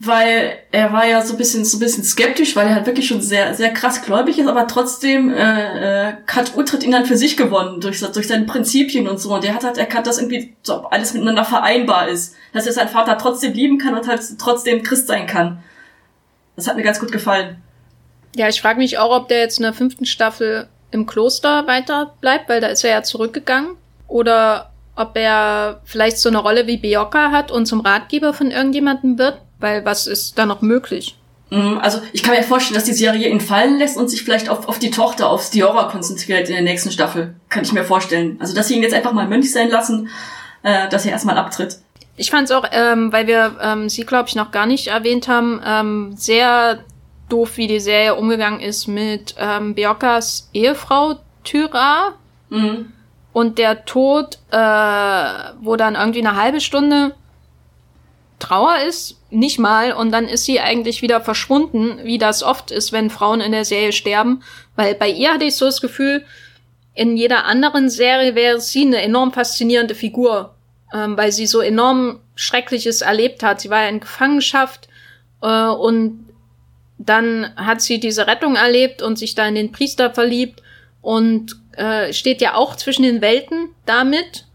weil 0.00 0.58
er 0.70 0.92
war 0.92 1.06
ja 1.06 1.22
so 1.22 1.34
ein 1.34 1.38
bisschen 1.38 1.64
so 1.64 1.76
ein 1.76 1.80
bisschen 1.80 2.04
skeptisch, 2.04 2.54
weil 2.54 2.68
er 2.68 2.76
halt 2.76 2.86
wirklich 2.86 3.08
schon 3.08 3.20
sehr 3.20 3.54
sehr 3.54 3.72
krass 3.72 4.02
gläubig 4.02 4.38
ist, 4.38 4.46
aber 4.46 4.66
trotzdem 4.66 5.32
äh, 5.32 6.10
äh, 6.10 6.12
hat 6.26 6.56
Utrecht 6.56 6.84
ihn 6.84 6.92
dann 6.92 7.04
für 7.04 7.16
sich 7.16 7.36
gewonnen 7.36 7.80
durch 7.80 8.00
durch 8.00 8.28
seine 8.28 8.46
Prinzipien 8.46 9.08
und 9.08 9.18
so 9.18 9.34
und 9.34 9.44
er 9.44 9.54
hat 9.54 9.64
halt 9.64 9.78
erkannt, 9.78 10.06
dass 10.06 10.18
irgendwie 10.18 10.54
so 10.62 10.84
alles 10.84 11.14
miteinander 11.14 11.44
vereinbar 11.44 12.08
ist, 12.08 12.36
dass 12.52 12.66
er 12.66 12.72
seinen 12.72 12.88
Vater 12.88 13.18
trotzdem 13.18 13.52
lieben 13.54 13.78
kann 13.78 13.94
und 13.94 14.06
halt 14.06 14.22
trotzdem 14.38 14.82
Christ 14.82 15.08
sein 15.08 15.26
kann. 15.26 15.62
Das 16.54 16.68
hat 16.68 16.76
mir 16.76 16.82
ganz 16.82 17.00
gut 17.00 17.12
gefallen. 17.12 17.62
Ja, 18.36 18.48
ich 18.48 18.60
frage 18.60 18.78
mich 18.78 18.98
auch, 18.98 19.16
ob 19.16 19.28
der 19.28 19.40
jetzt 19.40 19.58
in 19.58 19.64
der 19.64 19.72
fünften 19.72 20.06
Staffel 20.06 20.68
im 20.90 21.06
Kloster 21.06 21.66
weiter 21.66 22.14
bleibt, 22.20 22.48
weil 22.48 22.60
da 22.60 22.68
ist 22.68 22.84
er 22.84 22.90
ja 22.90 23.02
zurückgegangen, 23.02 23.76
oder 24.08 24.72
ob 24.96 25.16
er 25.16 25.80
vielleicht 25.84 26.18
so 26.18 26.28
eine 26.28 26.38
Rolle 26.38 26.66
wie 26.66 26.78
Bioka 26.78 27.30
hat 27.30 27.52
und 27.52 27.66
zum 27.66 27.80
Ratgeber 27.80 28.34
von 28.34 28.50
irgendjemandem 28.50 29.18
wird, 29.18 29.40
weil 29.58 29.84
was 29.84 30.06
ist 30.06 30.38
da 30.38 30.46
noch 30.46 30.60
möglich? 30.60 31.16
Mhm, 31.50 31.78
also 31.78 32.00
ich 32.12 32.22
kann 32.22 32.34
mir 32.34 32.42
vorstellen, 32.42 32.74
dass 32.74 32.84
die 32.84 32.92
Serie 32.92 33.28
ihn 33.28 33.40
fallen 33.40 33.78
lässt 33.78 33.96
und 33.96 34.08
sich 34.08 34.22
vielleicht 34.22 34.48
auf, 34.48 34.68
auf 34.68 34.78
die 34.78 34.90
Tochter, 34.90 35.30
auf 35.30 35.42
Stiora 35.42 35.84
konzentriert 35.84 36.48
in 36.48 36.54
der 36.54 36.62
nächsten 36.62 36.90
Staffel. 36.90 37.34
Kann 37.48 37.64
ich 37.64 37.72
mir 37.72 37.84
vorstellen. 37.84 38.36
Also 38.40 38.54
dass 38.54 38.68
sie 38.68 38.76
ihn 38.76 38.82
jetzt 38.82 38.94
einfach 38.94 39.12
mal 39.12 39.26
Mönch 39.26 39.50
sein 39.52 39.70
lassen, 39.70 40.08
äh, 40.62 40.88
dass 40.88 41.06
er 41.06 41.12
erstmal 41.12 41.38
abtritt. 41.38 41.78
Ich 42.16 42.30
fand 42.30 42.44
es 42.44 42.50
auch, 42.50 42.64
ähm, 42.72 43.12
weil 43.12 43.26
wir 43.26 43.56
ähm, 43.62 43.88
sie, 43.88 44.04
glaube 44.04 44.28
ich, 44.28 44.34
noch 44.34 44.50
gar 44.50 44.66
nicht 44.66 44.88
erwähnt 44.88 45.28
haben, 45.28 45.62
ähm, 45.64 46.14
sehr 46.16 46.80
doof, 47.28 47.56
wie 47.56 47.68
die 47.68 47.80
Serie 47.80 48.16
umgegangen 48.16 48.60
ist 48.60 48.88
mit 48.88 49.34
ähm, 49.38 49.74
Biokas 49.74 50.50
Ehefrau 50.52 51.16
Tyra. 51.44 52.14
Mhm. 52.50 52.92
Und 53.32 53.58
der 53.58 53.84
Tod, 53.84 54.38
äh, 54.50 54.56
wo 55.60 55.76
dann 55.76 55.94
irgendwie 55.94 56.26
eine 56.26 56.36
halbe 56.36 56.60
Stunde 56.60 57.14
Trauer 58.38 58.78
ist, 58.86 59.20
nicht 59.30 59.58
mal, 59.58 59.92
und 59.92 60.12
dann 60.12 60.26
ist 60.26 60.44
sie 60.44 60.60
eigentlich 60.60 61.02
wieder 61.02 61.20
verschwunden, 61.20 62.00
wie 62.04 62.18
das 62.18 62.42
oft 62.42 62.70
ist, 62.70 62.92
wenn 62.92 63.10
Frauen 63.10 63.40
in 63.40 63.52
der 63.52 63.64
Serie 63.64 63.92
sterben. 63.92 64.42
Weil 64.76 64.94
bei 64.94 65.10
ihr 65.10 65.32
hatte 65.32 65.44
ich 65.44 65.56
so 65.56 65.66
das 65.66 65.80
Gefühl, 65.80 66.24
in 66.94 67.16
jeder 67.16 67.44
anderen 67.44 67.88
Serie 67.90 68.34
wäre 68.34 68.60
sie 68.60 68.82
eine 68.82 69.02
enorm 69.02 69.32
faszinierende 69.32 69.94
Figur, 69.94 70.54
ähm, 70.92 71.16
weil 71.16 71.32
sie 71.32 71.46
so 71.46 71.60
enorm 71.60 72.20
Schreckliches 72.34 73.02
erlebt 73.02 73.42
hat. 73.42 73.60
Sie 73.60 73.70
war 73.70 73.82
ja 73.82 73.88
in 73.88 74.00
Gefangenschaft 74.00 74.88
äh, 75.42 75.66
und 75.66 76.26
dann 76.98 77.54
hat 77.56 77.80
sie 77.80 78.00
diese 78.00 78.26
Rettung 78.26 78.56
erlebt 78.56 79.02
und 79.02 79.18
sich 79.18 79.34
da 79.34 79.46
in 79.46 79.54
den 79.54 79.72
Priester 79.72 80.12
verliebt 80.12 80.62
und 81.00 81.54
äh, 81.72 82.12
steht 82.12 82.40
ja 82.40 82.54
auch 82.54 82.74
zwischen 82.74 83.02
den 83.02 83.20
Welten 83.20 83.70
damit. 83.86 84.46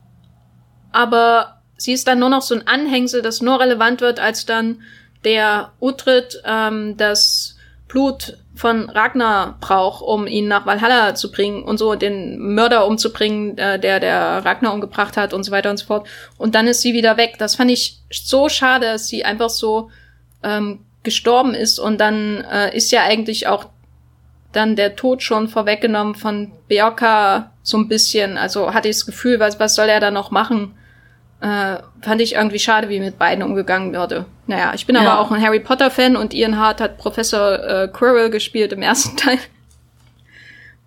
Aber 0.92 1.62
sie 1.78 1.94
ist 1.94 2.08
dann 2.08 2.20
nur 2.20 2.30
noch 2.30 2.42
so 2.42 2.56
ein 2.56 2.68
Anhängsel, 2.68 3.22
das 3.22 3.42
nur 3.42 3.60
relevant 3.60 4.02
wird, 4.02 4.20
als 4.20 4.46
dann 4.46 4.82
der 5.24 5.72
Utrid 5.80 6.42
ähm, 6.46 6.98
das 6.98 7.58
Blut 7.88 8.38
von 8.56 8.90
Ragnar 8.90 9.58
braucht, 9.62 10.04
um 10.04 10.28
ihn 10.28 10.48
nach 10.48 10.66
Valhalla 10.66 11.16
zu 11.16 11.32
bringen 11.32 11.64
und 11.64 11.78
so 11.78 11.96
den 11.96 12.40
Mörder 12.54 12.86
umzubringen, 12.86 13.58
äh, 13.58 13.80
der 13.80 14.00
der 14.00 14.46
Ragnar 14.46 14.74
umgebracht 14.74 15.18
hat 15.18 15.34
und 15.34 15.44
so 15.44 15.52
weiter 15.52 15.70
und 15.70 15.78
so 15.78 15.86
fort. 15.86 16.08
Und 16.38 16.56
dann 16.56 16.68
ist 16.68 16.82
sie 16.82 16.94
wieder 16.94 17.18
weg. 17.18 17.36
Das 17.40 17.56
fand 17.56 17.72
ich 17.72 18.00
so 18.12 18.50
schade, 18.50 18.86
dass 18.86 19.08
sie 19.08 19.26
einfach 19.26 19.50
so 19.50 19.90
ähm, 20.44 20.80
gestorben 21.04 21.54
ist 21.54 21.80
und 21.80 22.00
dann 22.00 22.44
äh, 22.46 22.76
ist 22.76 22.92
ja 22.92 23.04
eigentlich 23.04 23.48
auch 23.48 23.66
dann 24.52 24.76
der 24.76 24.96
Tod 24.96 25.24
schon 25.24 25.48
vorweggenommen 25.48 26.16
von 26.16 26.52
Björka 26.68 27.52
so 27.64 27.78
ein 27.78 27.88
bisschen. 27.88 28.38
Also 28.38 28.74
hatte 28.74 28.88
ich 28.88 28.98
das 28.98 29.06
Gefühl, 29.06 29.40
was, 29.40 29.60
was 29.60 29.76
soll 29.76 29.90
er 29.90 30.00
da 30.00 30.12
noch 30.12 30.32
machen? 30.32 30.76
Äh, 31.44 31.80
fand 32.02 32.22
ich 32.22 32.36
irgendwie 32.36 32.58
schade, 32.58 32.88
wie 32.88 33.02
mit 33.02 33.20
beiden 33.20 33.44
umgegangen 33.44 33.94
würde. 33.94 34.26
Naja, 34.48 34.72
ich 34.74 34.88
bin 34.88 34.96
ja. 34.96 35.02
aber 35.02 35.20
auch 35.20 35.30
ein 35.30 35.42
Harry 35.42 35.60
Potter-Fan 35.60 36.16
und 36.16 36.34
Ian 36.34 36.58
Hart 36.58 36.80
hat 36.80 36.98
Professor 36.98 37.60
äh, 37.60 37.90
Quirrell 37.90 38.30
gespielt 38.30 38.72
im 38.72 38.82
ersten 38.82 39.18
Teil. 39.18 39.40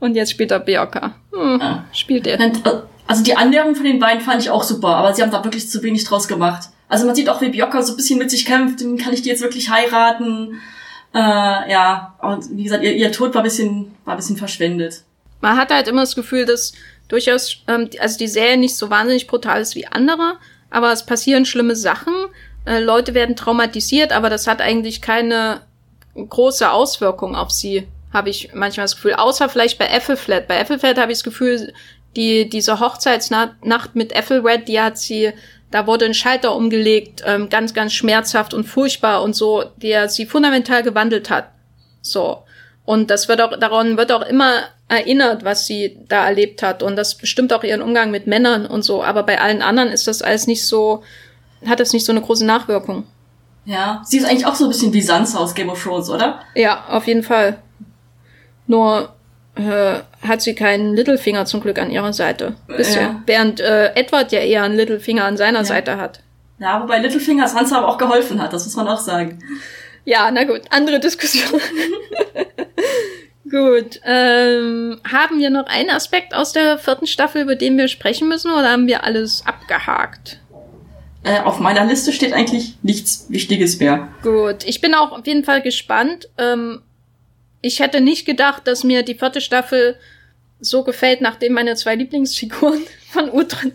Und 0.00 0.14
jetzt 0.14 0.30
spielt 0.30 0.50
er 0.50 0.60
Björka. 0.60 1.14
Hm, 1.34 1.58
ja. 1.60 1.84
Spielt 1.92 2.26
er. 2.26 2.38
Also 3.06 3.22
die 3.22 3.36
Annäherung 3.36 3.74
von 3.74 3.84
den 3.84 3.98
beiden 3.98 4.22
fand 4.22 4.40
ich 4.40 4.48
auch 4.48 4.62
super, 4.62 4.96
aber 4.96 5.12
sie 5.12 5.22
haben 5.22 5.30
da 5.30 5.44
wirklich 5.44 5.68
zu 5.68 5.82
wenig 5.82 6.04
draus 6.04 6.26
gemacht. 6.26 6.70
Also 6.88 7.04
man 7.04 7.14
sieht 7.14 7.28
auch, 7.28 7.42
wie 7.42 7.50
Björka 7.50 7.82
so 7.82 7.92
ein 7.92 7.96
bisschen 7.96 8.18
mit 8.18 8.30
sich 8.30 8.46
kämpft, 8.46 8.78
kann 8.78 9.12
ich 9.12 9.20
die 9.20 9.28
jetzt 9.28 9.42
wirklich 9.42 9.68
heiraten? 9.68 10.62
Äh, 11.14 11.18
ja, 11.70 12.14
und 12.22 12.56
wie 12.56 12.64
gesagt, 12.64 12.82
ihr, 12.82 12.94
ihr 12.94 13.12
Tod 13.12 13.34
war 13.34 13.42
ein 13.42 13.44
bisschen, 13.44 13.94
war 14.06 14.14
ein 14.14 14.16
bisschen 14.16 14.38
verschwendet. 14.38 15.02
Man 15.42 15.58
hat 15.58 15.70
halt 15.70 15.86
immer 15.86 16.00
das 16.00 16.14
Gefühl, 16.14 16.46
dass 16.46 16.72
durchaus, 17.08 17.62
ähm, 17.68 17.90
also 18.00 18.18
die 18.18 18.28
Serie 18.28 18.56
nicht 18.56 18.76
so 18.76 18.90
wahnsinnig 18.90 19.26
brutal 19.26 19.60
ist 19.60 19.74
wie 19.74 19.86
andere, 19.86 20.38
aber 20.70 20.92
es 20.92 21.06
passieren 21.06 21.44
schlimme 21.44 21.76
Sachen. 21.76 22.14
Äh, 22.64 22.80
Leute 22.80 23.14
werden 23.14 23.36
traumatisiert, 23.36 24.12
aber 24.12 24.30
das 24.30 24.46
hat 24.46 24.60
eigentlich 24.60 25.02
keine 25.02 25.60
große 26.14 26.70
Auswirkung 26.70 27.36
auf 27.36 27.50
sie, 27.50 27.86
habe 28.12 28.30
ich 28.30 28.50
manchmal 28.54 28.84
das 28.84 28.96
Gefühl. 28.96 29.14
Außer 29.14 29.48
vielleicht 29.48 29.78
bei 29.78 29.86
Ethelflaed. 29.86 30.48
Bei 30.48 30.58
Ethelflaed 30.58 30.98
habe 30.98 31.12
ich 31.12 31.18
das 31.18 31.24
Gefühl, 31.24 31.72
die, 32.16 32.48
diese 32.48 32.80
Hochzeitsnacht 32.80 33.94
mit 33.94 34.12
Ethelred, 34.12 34.68
die 34.68 34.80
hat 34.80 34.98
sie 34.98 35.32
da 35.70 35.86
wurde 35.86 36.04
ein 36.04 36.14
Schalter 36.14 36.54
umgelegt, 36.54 37.22
ähm, 37.26 37.48
ganz, 37.48 37.74
ganz 37.74 37.92
schmerzhaft 37.92 38.54
und 38.54 38.64
furchtbar 38.64 39.22
und 39.22 39.34
so, 39.34 39.64
der 39.76 40.08
sie 40.08 40.26
fundamental 40.26 40.82
gewandelt 40.82 41.28
hat. 41.28 41.50
So. 42.02 42.44
Und 42.84 43.10
das 43.10 43.28
wird 43.28 43.40
auch, 43.40 43.58
daran 43.58 43.96
wird 43.96 44.12
auch 44.12 44.22
immer 44.22 44.62
erinnert, 44.88 45.44
was 45.44 45.66
sie 45.66 45.98
da 46.08 46.26
erlebt 46.26 46.62
hat. 46.62 46.82
Und 46.82 46.96
das 46.96 47.16
bestimmt 47.16 47.52
auch 47.52 47.64
ihren 47.64 47.82
Umgang 47.82 48.10
mit 48.10 48.26
Männern 48.26 48.66
und 48.66 48.82
so. 48.82 49.02
Aber 49.02 49.22
bei 49.22 49.40
allen 49.40 49.62
anderen 49.62 49.90
ist 49.90 50.06
das 50.06 50.22
alles 50.22 50.46
nicht 50.46 50.66
so, 50.66 51.02
hat 51.66 51.80
das 51.80 51.92
nicht 51.92 52.04
so 52.04 52.12
eine 52.12 52.20
große 52.20 52.44
Nachwirkung. 52.44 53.04
Ja, 53.64 54.02
sie 54.04 54.18
ist 54.18 54.24
eigentlich 54.24 54.46
auch 54.46 54.54
so 54.54 54.64
ein 54.64 54.70
bisschen 54.70 54.92
wie 54.92 55.02
Sansa 55.02 55.38
aus 55.38 55.54
Game 55.54 55.70
of 55.70 55.82
Thrones, 55.82 56.08
oder? 56.08 56.40
Ja, 56.54 56.84
auf 56.88 57.06
jeden 57.08 57.24
Fall. 57.24 57.58
Nur 58.68 59.12
äh, 59.56 60.00
hat 60.22 60.42
sie 60.42 60.54
keinen 60.54 60.94
Littlefinger 60.94 61.46
zum 61.46 61.60
Glück 61.60 61.78
an 61.78 61.90
ihrer 61.90 62.12
Seite. 62.12 62.54
Bisher. 62.68 63.02
Ja. 63.02 63.22
Während 63.26 63.60
äh, 63.60 63.92
Edward 63.94 64.30
ja 64.30 64.38
eher 64.38 64.62
einen 64.62 64.76
Littlefinger 64.76 65.24
an 65.24 65.36
seiner 65.36 65.60
ja. 65.60 65.64
Seite 65.64 65.96
hat. 65.96 66.20
Ja, 66.58 66.80
wobei 66.80 66.98
Littlefinger 66.98 67.48
Sansa 67.48 67.78
aber 67.78 67.88
auch 67.88 67.98
geholfen 67.98 68.40
hat, 68.40 68.52
das 68.52 68.64
muss 68.64 68.76
man 68.76 68.86
auch 68.86 69.00
sagen. 69.00 69.40
Ja, 70.04 70.30
na 70.30 70.44
gut, 70.44 70.62
andere 70.70 71.00
Diskussion. 71.00 71.60
gut. 73.51 74.01
Ähm, 74.05 75.01
haben 75.10 75.39
wir 75.39 75.51
noch 75.51 75.66
einen 75.66 75.90
Aspekt 75.90 76.35
aus 76.35 76.52
der 76.52 76.78
vierten 76.78 77.06
Staffel, 77.06 77.43
über 77.43 77.55
den 77.55 77.77
wir 77.77 77.89
sprechen 77.89 78.28
müssen, 78.28 78.51
oder 78.51 78.70
haben 78.73 78.86
wir 78.86 79.05
alles 79.05 79.44
abgehakt? 79.47 80.40
Äh, 81.24 81.40
auf 81.40 81.59
meiner 81.59 81.85
Liste 81.85 82.12
steht 82.12 82.32
eigentlich 82.32 82.74
nichts 82.82 83.27
Wichtiges 83.28 83.81
mehr. 83.81 84.09
Gut, 84.23 84.64
ich 84.64 84.81
bin 84.81 84.94
auch 84.94 85.12
auf 85.12 85.27
jeden 85.27 85.44
Fall 85.44 85.60
gespannt. 85.60 86.28
Ähm, 86.39 86.82
ich 87.62 87.81
hätte 87.81 88.01
nicht 88.01 88.27
gedacht, 88.27 88.66
dass 88.66 88.85
mir 88.85 89.02
die 89.02 89.16
vierte 89.16 89.40
Staffel 89.40 89.97
so 90.60 90.85
gefällt, 90.85 91.20
nachdem 91.20 91.52
meine 91.52 91.74
zwei 91.74 91.97
Lieblingsfiguren 91.97 92.82
von 93.10 93.31
Utrecht 93.32 93.73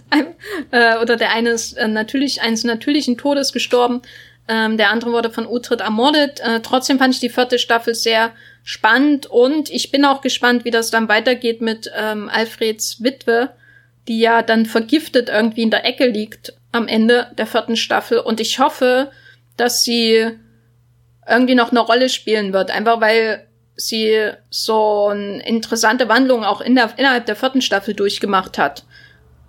äh, 0.72 0.98
oder 1.00 1.18
der 1.18 1.32
eine 1.32 1.50
ist 1.50 1.74
äh, 1.74 1.88
natürlich 1.88 2.42
eines 2.42 2.64
natürlichen 2.64 3.18
Todes 3.18 3.52
gestorben, 3.52 4.02
ähm, 4.48 4.78
der 4.78 4.90
andere 4.90 5.12
wurde 5.12 5.30
von 5.30 5.48
Utrecht 5.48 5.82
ermordet. 5.82 6.40
Äh, 6.40 6.62
trotzdem 6.62 7.00
fand 7.00 7.14
ich 7.14 7.20
die 7.20 7.30
vierte 7.30 7.60
Staffel 7.60 7.96
sehr 7.96 8.32
spannend 8.72 9.28
und 9.28 9.70
ich 9.70 9.92
bin 9.92 10.06
auch 10.06 10.22
gespannt, 10.22 10.64
wie 10.64 10.72
das 10.72 10.92
dann 10.92 11.10
weitergeht 11.10 11.60
mit 11.60 11.92
ähm, 11.94 12.30
Alfreds 12.30 13.04
Witwe, 13.04 13.50
die 14.08 14.22
ja 14.22 14.42
dann 14.44 14.66
vergiftet 14.66 15.28
irgendwie 15.28 15.64
in 15.64 15.72
der 15.72 15.86
Ecke 15.86 16.08
liegt 16.08 16.54
am 16.72 16.88
Ende 16.88 17.28
der 17.38 17.48
vierten 17.48 17.76
Staffel 17.76 18.20
und 18.20 18.40
ich 18.40 18.60
hoffe, 18.60 19.12
dass 19.58 19.84
sie 19.84 20.26
irgendwie 21.28 21.56
noch 21.56 21.72
eine 21.72 21.82
Rolle 21.82 22.08
spielen 22.08 22.54
wird, 22.54 22.72
einfach 22.72 23.02
weil 23.02 23.46
sie 23.76 24.30
so 24.50 25.08
eine 25.08 25.46
interessante 25.46 26.08
Wandlung 26.08 26.46
auch 26.46 26.62
in 26.62 26.76
der, 26.76 26.92
innerhalb 26.96 27.26
der 27.26 27.36
vierten 27.36 27.62
Staffel 27.62 27.94
durchgemacht 27.94 28.58
hat 28.58 28.86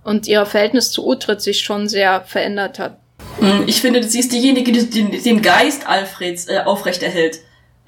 und 0.02 0.26
ihr 0.26 0.44
Verhältnis 0.46 0.90
zu 0.90 1.06
Utrecht 1.06 1.42
sich 1.42 1.60
schon 1.60 1.88
sehr 1.88 2.22
verändert 2.22 2.80
hat. 2.80 2.98
Hm, 3.38 3.68
ich 3.68 3.80
finde, 3.80 4.02
sie 4.02 4.18
ist 4.18 4.32
diejenige, 4.32 4.72
die 4.72 4.90
den, 4.90 5.22
den 5.22 5.42
Geist 5.42 5.86
Alfreds 5.86 6.48
äh, 6.48 6.58
aufrechterhält. 6.64 7.38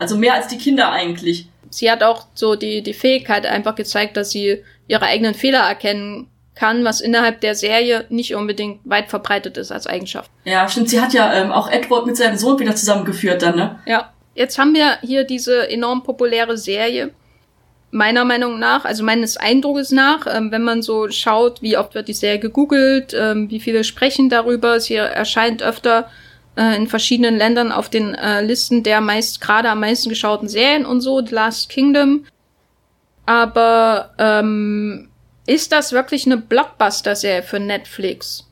Also 0.04 0.18
mehr 0.18 0.34
als 0.34 0.48
die 0.48 0.58
Kinder 0.58 0.92
eigentlich. 0.92 1.48
Sie 1.70 1.90
hat 1.90 2.02
auch 2.02 2.26
so 2.34 2.56
die, 2.56 2.82
die 2.82 2.92
Fähigkeit 2.92 3.46
einfach 3.46 3.74
gezeigt, 3.74 4.18
dass 4.18 4.30
sie 4.30 4.62
ihre 4.86 5.06
eigenen 5.06 5.32
Fehler 5.32 5.60
erkennen 5.60 6.28
kann, 6.54 6.84
was 6.84 7.00
innerhalb 7.00 7.40
der 7.40 7.54
Serie 7.54 8.04
nicht 8.10 8.34
unbedingt 8.34 8.80
weit 8.84 9.08
verbreitet 9.08 9.56
ist 9.56 9.72
als 9.72 9.86
Eigenschaft. 9.86 10.30
Ja, 10.44 10.68
stimmt. 10.68 10.90
Sie 10.90 11.00
hat 11.00 11.14
ja 11.14 11.32
ähm, 11.32 11.52
auch 11.52 11.70
Edward 11.70 12.04
mit 12.04 12.18
seinem 12.18 12.36
Sohn 12.36 12.58
wieder 12.58 12.76
zusammengeführt 12.76 13.40
dann, 13.40 13.56
ne? 13.56 13.78
Ja. 13.86 14.12
Jetzt 14.34 14.58
haben 14.58 14.74
wir 14.74 14.98
hier 15.00 15.24
diese 15.24 15.70
enorm 15.70 16.02
populäre 16.02 16.58
Serie. 16.58 17.12
Meiner 17.90 18.26
Meinung 18.26 18.58
nach, 18.58 18.84
also 18.84 19.02
meines 19.02 19.38
Eindrucks 19.38 19.90
nach, 19.90 20.26
ähm, 20.26 20.50
wenn 20.52 20.64
man 20.64 20.82
so 20.82 21.08
schaut, 21.08 21.62
wie 21.62 21.78
oft 21.78 21.94
wird 21.94 22.08
die 22.08 22.12
Serie 22.12 22.40
gegoogelt, 22.40 23.14
ähm, 23.18 23.48
wie 23.48 23.60
viele 23.60 23.84
sprechen 23.84 24.28
darüber, 24.28 24.80
sie 24.80 24.96
erscheint 24.96 25.62
öfter 25.62 26.10
äh, 26.56 26.76
in 26.76 26.86
verschiedenen 26.86 27.36
Ländern 27.36 27.72
auf 27.72 27.88
den 27.88 28.14
äh, 28.14 28.42
Listen 28.42 28.82
der 28.82 29.00
meist 29.00 29.40
gerade 29.40 29.70
am 29.70 29.80
meisten 29.80 30.08
geschauten 30.08 30.48
Serien 30.48 30.86
und 30.86 31.00
so, 31.00 31.24
The 31.24 31.34
Last 31.34 31.68
Kingdom. 31.68 32.24
Aber 33.26 34.10
ähm, 34.18 35.08
ist 35.46 35.72
das 35.72 35.92
wirklich 35.92 36.26
eine 36.26 36.36
Blockbuster-Serie 36.36 37.42
für 37.42 37.60
Netflix? 37.60 38.46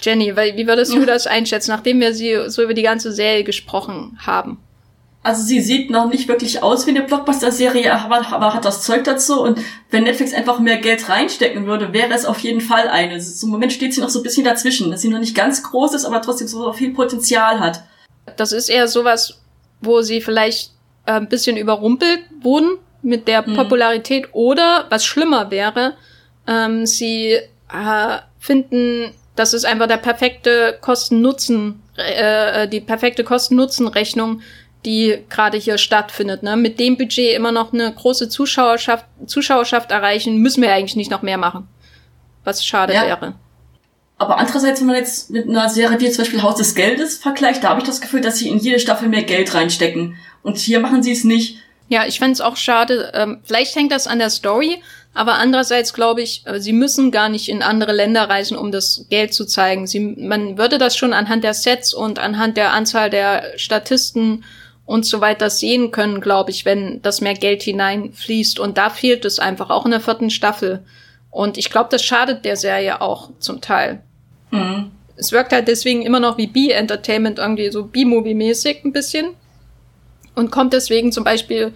Jenny, 0.00 0.34
weil, 0.34 0.56
wie 0.56 0.66
würdest 0.66 0.94
du 0.94 1.04
das 1.04 1.26
einschätzen, 1.26 1.70
nachdem 1.70 2.00
wir 2.00 2.12
sie 2.14 2.48
so 2.48 2.62
über 2.62 2.74
die 2.74 2.82
ganze 2.82 3.12
Serie 3.12 3.44
gesprochen 3.44 4.18
haben? 4.24 4.58
Also 5.24 5.44
sie 5.44 5.60
sieht 5.60 5.90
noch 5.90 6.08
nicht 6.08 6.26
wirklich 6.26 6.64
aus 6.64 6.86
wie 6.86 6.90
eine 6.90 7.02
Blockbuster-Serie, 7.02 7.92
aber, 7.94 8.26
aber 8.32 8.54
hat 8.54 8.64
das 8.64 8.82
Zeug 8.82 9.04
dazu. 9.04 9.40
Und 9.40 9.60
wenn 9.90 10.02
Netflix 10.02 10.34
einfach 10.34 10.58
mehr 10.58 10.78
Geld 10.78 11.08
reinstecken 11.08 11.66
würde, 11.66 11.92
wäre 11.92 12.12
es 12.12 12.24
auf 12.24 12.40
jeden 12.40 12.60
Fall 12.60 12.88
eine. 12.88 13.18
Im 13.18 13.48
Moment 13.48 13.72
steht 13.72 13.94
sie 13.94 14.00
noch 14.00 14.08
so 14.08 14.18
ein 14.18 14.24
bisschen 14.24 14.44
dazwischen, 14.44 14.90
dass 14.90 15.02
sie 15.02 15.08
noch 15.08 15.20
nicht 15.20 15.36
ganz 15.36 15.62
groß 15.62 15.94
ist, 15.94 16.04
aber 16.04 16.22
trotzdem 16.22 16.48
so 16.48 16.72
viel 16.72 16.92
Potenzial 16.92 17.60
hat. 17.60 17.84
Das 18.36 18.50
ist 18.52 18.68
eher 18.68 18.88
sowas, 18.88 19.40
wo 19.80 20.02
sie 20.02 20.20
vielleicht 20.20 20.72
äh, 21.06 21.12
ein 21.12 21.28
bisschen 21.28 21.56
überrumpelt 21.56 22.20
wurden 22.40 22.78
mit 23.02 23.28
der 23.28 23.46
mhm. 23.46 23.54
Popularität 23.54 24.28
oder 24.32 24.86
was 24.88 25.04
schlimmer 25.04 25.50
wäre, 25.50 25.94
ähm, 26.46 26.86
sie 26.86 27.32
äh, 27.32 28.18
finden, 28.38 29.12
das 29.36 29.54
ist 29.54 29.64
einfach 29.64 29.88
der 29.88 29.96
perfekte 29.96 30.78
Kosten-Nutzen, 30.80 31.82
äh, 31.96 32.64
äh 32.64 32.68
die 32.68 32.80
perfekte 32.80 33.24
Kosten-Nutzen-Rechnung 33.24 34.40
die 34.84 35.18
gerade 35.28 35.58
hier 35.58 35.78
stattfindet. 35.78 36.42
Ne? 36.42 36.56
Mit 36.56 36.80
dem 36.80 36.96
Budget 36.96 37.34
immer 37.34 37.52
noch 37.52 37.72
eine 37.72 37.92
große 37.92 38.28
Zuschauerschaft, 38.28 39.06
Zuschauerschaft 39.26 39.90
erreichen, 39.90 40.38
müssen 40.38 40.62
wir 40.62 40.72
eigentlich 40.72 40.96
nicht 40.96 41.10
noch 41.10 41.22
mehr 41.22 41.38
machen. 41.38 41.68
Was 42.44 42.64
schade 42.64 42.94
ja. 42.94 43.06
wäre. 43.06 43.34
Aber 44.18 44.38
andererseits, 44.38 44.80
wenn 44.80 44.86
man 44.86 44.96
jetzt 44.96 45.30
mit 45.30 45.48
einer 45.48 45.68
Serie 45.68 45.98
wie 46.00 46.10
zum 46.10 46.22
Beispiel 46.22 46.42
Haus 46.42 46.56
des 46.56 46.74
Geldes 46.74 47.18
vergleicht, 47.18 47.64
da 47.64 47.70
habe 47.70 47.80
ich 47.80 47.86
das 47.86 48.00
Gefühl, 48.00 48.20
dass 48.20 48.38
sie 48.38 48.48
in 48.48 48.58
jede 48.58 48.78
Staffel 48.78 49.08
mehr 49.08 49.24
Geld 49.24 49.52
reinstecken. 49.52 50.16
Und 50.42 50.58
hier 50.58 50.78
machen 50.78 51.02
sie 51.02 51.12
es 51.12 51.24
nicht. 51.24 51.58
Ja, 51.88 52.06
ich 52.06 52.18
fände 52.18 52.32
es 52.32 52.40
auch 52.40 52.56
schade. 52.56 53.10
Ähm, 53.14 53.40
vielleicht 53.44 53.74
hängt 53.74 53.90
das 53.92 54.06
an 54.06 54.18
der 54.18 54.30
Story, 54.30 54.80
aber 55.12 55.34
andererseits 55.34 55.92
glaube 55.92 56.22
ich, 56.22 56.42
äh, 56.46 56.60
sie 56.60 56.72
müssen 56.72 57.10
gar 57.10 57.28
nicht 57.28 57.48
in 57.48 57.62
andere 57.62 57.92
Länder 57.92 58.28
reisen, 58.28 58.56
um 58.56 58.72
das 58.72 59.06
Geld 59.10 59.34
zu 59.34 59.44
zeigen. 59.44 59.86
Sie, 59.86 60.00
man 60.00 60.56
würde 60.56 60.78
das 60.78 60.96
schon 60.96 61.12
anhand 61.12 61.44
der 61.44 61.54
Sets 61.54 61.92
und 61.92 62.18
anhand 62.18 62.56
der 62.56 62.72
Anzahl 62.72 63.10
der 63.10 63.58
Statisten 63.58 64.44
und 64.92 65.06
so 65.06 65.22
weiter 65.22 65.48
sehen 65.48 65.90
können, 65.90 66.20
glaube 66.20 66.50
ich, 66.50 66.66
wenn 66.66 67.00
das 67.00 67.22
mehr 67.22 67.32
Geld 67.32 67.62
hineinfließt. 67.62 68.60
Und 68.60 68.76
da 68.76 68.90
fehlt 68.90 69.24
es 69.24 69.38
einfach, 69.38 69.70
auch 69.70 69.86
in 69.86 69.90
der 69.90 70.02
vierten 70.02 70.28
Staffel. 70.28 70.84
Und 71.30 71.56
ich 71.56 71.70
glaube, 71.70 71.88
das 71.90 72.04
schadet 72.04 72.44
der 72.44 72.56
Serie 72.56 73.00
auch 73.00 73.30
zum 73.38 73.62
Teil. 73.62 74.02
Mhm. 74.50 74.90
Es 75.16 75.32
wirkt 75.32 75.54
halt 75.54 75.66
deswegen 75.66 76.02
immer 76.02 76.20
noch 76.20 76.36
wie 76.36 76.46
B-Entertainment, 76.46 77.38
irgendwie 77.38 77.70
so 77.70 77.84
B-Movie-mäßig 77.86 78.84
ein 78.84 78.92
bisschen. 78.92 79.28
Und 80.34 80.50
kommt 80.50 80.74
deswegen 80.74 81.10
zum 81.10 81.24
Beispiel 81.24 81.72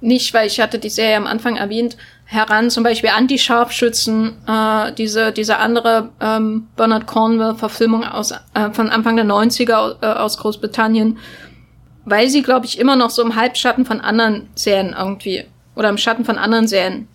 nicht, 0.00 0.34
weil 0.34 0.48
ich 0.48 0.60
hatte 0.60 0.80
die 0.80 0.90
Serie 0.90 1.18
am 1.18 1.28
Anfang 1.28 1.56
erwähnt, 1.56 1.96
heran, 2.24 2.68
zum 2.68 2.82
Beispiel 2.82 3.10
an 3.10 3.28
die 3.28 3.38
Scharfschützen, 3.38 4.38
äh, 4.48 4.92
diese, 4.94 5.30
diese 5.30 5.58
andere 5.58 6.08
ähm, 6.20 6.66
Bernard 6.74 7.06
Cornwell-Verfilmung 7.06 8.02
aus 8.04 8.32
äh, 8.32 8.70
von 8.72 8.88
Anfang 8.88 9.14
der 9.14 9.24
90er 9.26 10.02
äh, 10.02 10.06
aus 10.06 10.38
Großbritannien, 10.38 11.18
weil 12.04 12.28
sie, 12.28 12.42
glaube 12.42 12.66
ich, 12.66 12.78
immer 12.78 12.96
noch 12.96 13.10
so 13.10 13.22
im 13.22 13.36
Halbschatten 13.36 13.84
von 13.84 14.00
anderen 14.00 14.48
Serien 14.54 14.94
irgendwie 14.96 15.44
oder 15.76 15.88
im 15.88 15.98
Schatten 15.98 16.24
von 16.24 16.38
anderen 16.38 16.68
Serien 16.68 17.08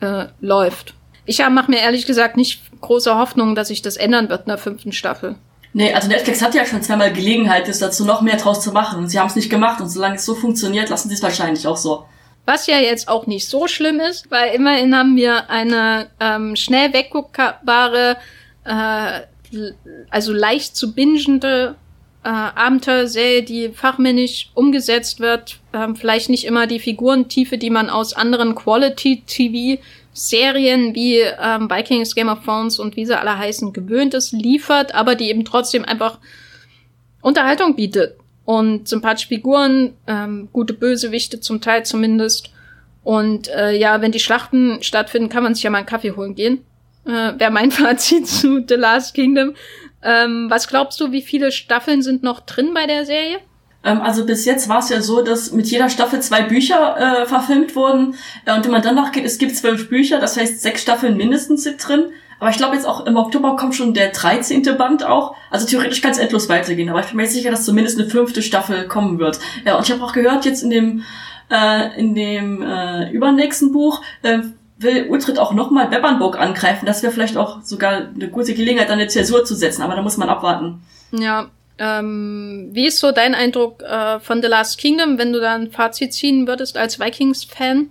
äh, 0.00 0.26
läuft. 0.40 0.94
Ich 1.24 1.38
mache 1.38 1.70
mir 1.70 1.80
ehrlich 1.80 2.06
gesagt 2.06 2.36
nicht 2.36 2.62
große 2.80 3.16
Hoffnung, 3.16 3.54
dass 3.54 3.68
sich 3.68 3.82
das 3.82 3.96
ändern 3.96 4.28
wird 4.28 4.42
in 4.42 4.48
der 4.48 4.58
fünften 4.58 4.92
Staffel. 4.92 5.36
Nee, 5.74 5.92
also 5.92 6.08
Netflix 6.08 6.40
hat 6.40 6.54
ja 6.54 6.64
schon 6.64 6.82
zweimal 6.82 7.12
Gelegenheit, 7.12 7.68
das 7.68 7.78
dazu 7.78 8.04
noch 8.04 8.22
mehr 8.22 8.36
draus 8.36 8.62
zu 8.62 8.72
machen. 8.72 8.98
Und 8.98 9.08
sie 9.08 9.18
haben 9.18 9.26
es 9.26 9.36
nicht 9.36 9.50
gemacht 9.50 9.80
und 9.80 9.88
solange 9.88 10.16
es 10.16 10.24
so 10.24 10.34
funktioniert, 10.34 10.88
lassen 10.88 11.08
sie 11.08 11.14
es 11.14 11.22
wahrscheinlich 11.22 11.66
auch 11.66 11.76
so. 11.76 12.06
Was 12.46 12.66
ja 12.66 12.78
jetzt 12.78 13.08
auch 13.08 13.26
nicht 13.26 13.46
so 13.46 13.68
schlimm 13.68 14.00
ist, 14.00 14.30
weil 14.30 14.54
immerhin 14.54 14.96
haben 14.96 15.16
wir 15.16 15.50
eine 15.50 16.08
ähm, 16.18 16.56
schnell 16.56 16.94
wegguckbare, 16.94 18.16
äh, 18.64 19.20
also 20.08 20.32
leicht 20.32 20.74
zu 20.74 20.94
bingende 20.94 21.76
äh, 22.28 22.30
Abenteuerserie, 22.30 23.42
die 23.42 23.70
fachmännisch 23.70 24.50
umgesetzt 24.52 25.18
wird, 25.18 25.60
ähm, 25.72 25.96
vielleicht 25.96 26.28
nicht 26.28 26.44
immer 26.44 26.66
die 26.66 26.78
Figurentiefe, 26.78 27.56
die 27.56 27.70
man 27.70 27.88
aus 27.88 28.12
anderen 28.12 28.54
Quality-TV-Serien 28.54 30.94
wie 30.94 31.20
ähm, 31.20 31.70
Vikings, 31.70 32.14
Game 32.14 32.28
of 32.28 32.44
Thrones 32.44 32.78
und 32.78 32.96
wie 32.96 33.06
sie 33.06 33.18
alle 33.18 33.38
heißen 33.38 33.72
gewöhnt 33.72 34.12
ist, 34.12 34.32
liefert, 34.32 34.94
aber 34.94 35.14
die 35.14 35.30
eben 35.30 35.46
trotzdem 35.46 35.86
einfach 35.86 36.18
Unterhaltung 37.22 37.76
bietet. 37.76 38.18
Und 38.44 38.88
sympathische 38.88 39.28
Figuren, 39.28 39.94
ähm, 40.06 40.50
gute 40.52 40.74
Bösewichte 40.74 41.40
zum 41.40 41.62
Teil 41.62 41.86
zumindest. 41.86 42.50
Und 43.04 43.48
äh, 43.48 43.72
ja, 43.72 44.02
wenn 44.02 44.12
die 44.12 44.20
Schlachten 44.20 44.82
stattfinden, 44.82 45.30
kann 45.30 45.44
man 45.44 45.54
sich 45.54 45.64
ja 45.64 45.70
mal 45.70 45.78
einen 45.78 45.86
Kaffee 45.86 46.12
holen 46.12 46.34
gehen. 46.34 46.58
Äh, 47.06 47.38
Wäre 47.38 47.50
mein 47.50 47.70
Fazit 47.76 48.28
zu 48.28 48.62
The 48.68 48.74
Last 48.74 49.14
Kingdom. 49.14 49.54
Ähm, 50.02 50.46
was 50.48 50.68
glaubst 50.68 51.00
du, 51.00 51.12
wie 51.12 51.22
viele 51.22 51.50
Staffeln 51.50 52.02
sind 52.02 52.22
noch 52.22 52.40
drin 52.40 52.72
bei 52.74 52.86
der 52.86 53.04
Serie? 53.04 53.38
Ähm, 53.84 54.00
also 54.00 54.26
bis 54.26 54.44
jetzt 54.44 54.68
war 54.68 54.78
es 54.78 54.88
ja 54.88 55.00
so, 55.00 55.22
dass 55.22 55.52
mit 55.52 55.66
jeder 55.66 55.88
Staffel 55.88 56.20
zwei 56.20 56.42
Bücher 56.42 56.96
äh, 57.22 57.26
verfilmt 57.26 57.74
wurden. 57.76 58.14
Äh, 58.44 58.54
und 58.54 58.64
wenn 58.64 58.72
man 58.72 58.82
dann 58.82 58.94
nachgeht, 58.94 59.24
es 59.24 59.38
gibt 59.38 59.56
zwölf 59.56 59.88
Bücher, 59.88 60.18
das 60.20 60.36
heißt 60.36 60.62
sechs 60.62 60.82
Staffeln 60.82 61.16
mindestens 61.16 61.64
sind 61.64 61.86
drin. 61.86 62.06
Aber 62.40 62.50
ich 62.50 62.56
glaube 62.56 62.76
jetzt 62.76 62.86
auch 62.86 63.04
im 63.06 63.16
Oktober 63.16 63.56
kommt 63.56 63.74
schon 63.74 63.94
der 63.94 64.10
13. 64.10 64.62
Band 64.76 65.04
auch. 65.04 65.34
Also 65.50 65.66
theoretisch 65.66 66.00
kann 66.00 66.12
es 66.12 66.18
endlos 66.18 66.48
weitergehen. 66.48 66.88
Aber 66.88 67.00
ich 67.00 67.06
bin 67.06 67.16
mir 67.16 67.26
sicher, 67.26 67.50
dass 67.50 67.64
zumindest 67.64 67.98
eine 67.98 68.08
fünfte 68.08 68.42
Staffel 68.42 68.86
kommen 68.86 69.18
wird. 69.18 69.40
Ja, 69.64 69.76
und 69.76 69.84
ich 69.84 69.92
habe 69.92 70.04
auch 70.04 70.12
gehört, 70.12 70.44
jetzt 70.44 70.62
in 70.62 70.70
dem 70.70 71.04
äh, 71.50 71.98
in 71.98 72.14
dem 72.14 72.62
äh, 72.62 73.10
übernächsten 73.10 73.72
Buch 73.72 74.02
äh, 74.22 74.40
will 74.78 75.06
Ultrit 75.08 75.38
auch 75.38 75.52
nochmal 75.52 75.88
Bebernburg 75.88 76.38
angreifen. 76.38 76.86
Das 76.86 77.02
wäre 77.02 77.12
vielleicht 77.12 77.36
auch 77.36 77.62
sogar 77.62 78.08
eine 78.14 78.28
gute 78.28 78.54
Gelegenheit, 78.54 78.90
eine 78.90 79.08
Zäsur 79.08 79.44
zu 79.44 79.54
setzen, 79.54 79.82
aber 79.82 79.96
da 79.96 80.02
muss 80.02 80.16
man 80.16 80.28
abwarten. 80.28 80.82
Ja, 81.10 81.48
ähm, 81.78 82.70
wie 82.72 82.86
ist 82.86 82.98
so 82.98 83.12
dein 83.12 83.34
Eindruck 83.34 83.82
äh, 83.82 84.20
von 84.20 84.42
The 84.42 84.48
Last 84.48 84.78
Kingdom, 84.78 85.18
wenn 85.18 85.32
du 85.32 85.40
da 85.40 85.54
ein 85.54 85.70
Fazit 85.70 86.12
ziehen 86.12 86.46
würdest 86.46 86.76
als 86.76 86.98
Vikings-Fan? 86.98 87.90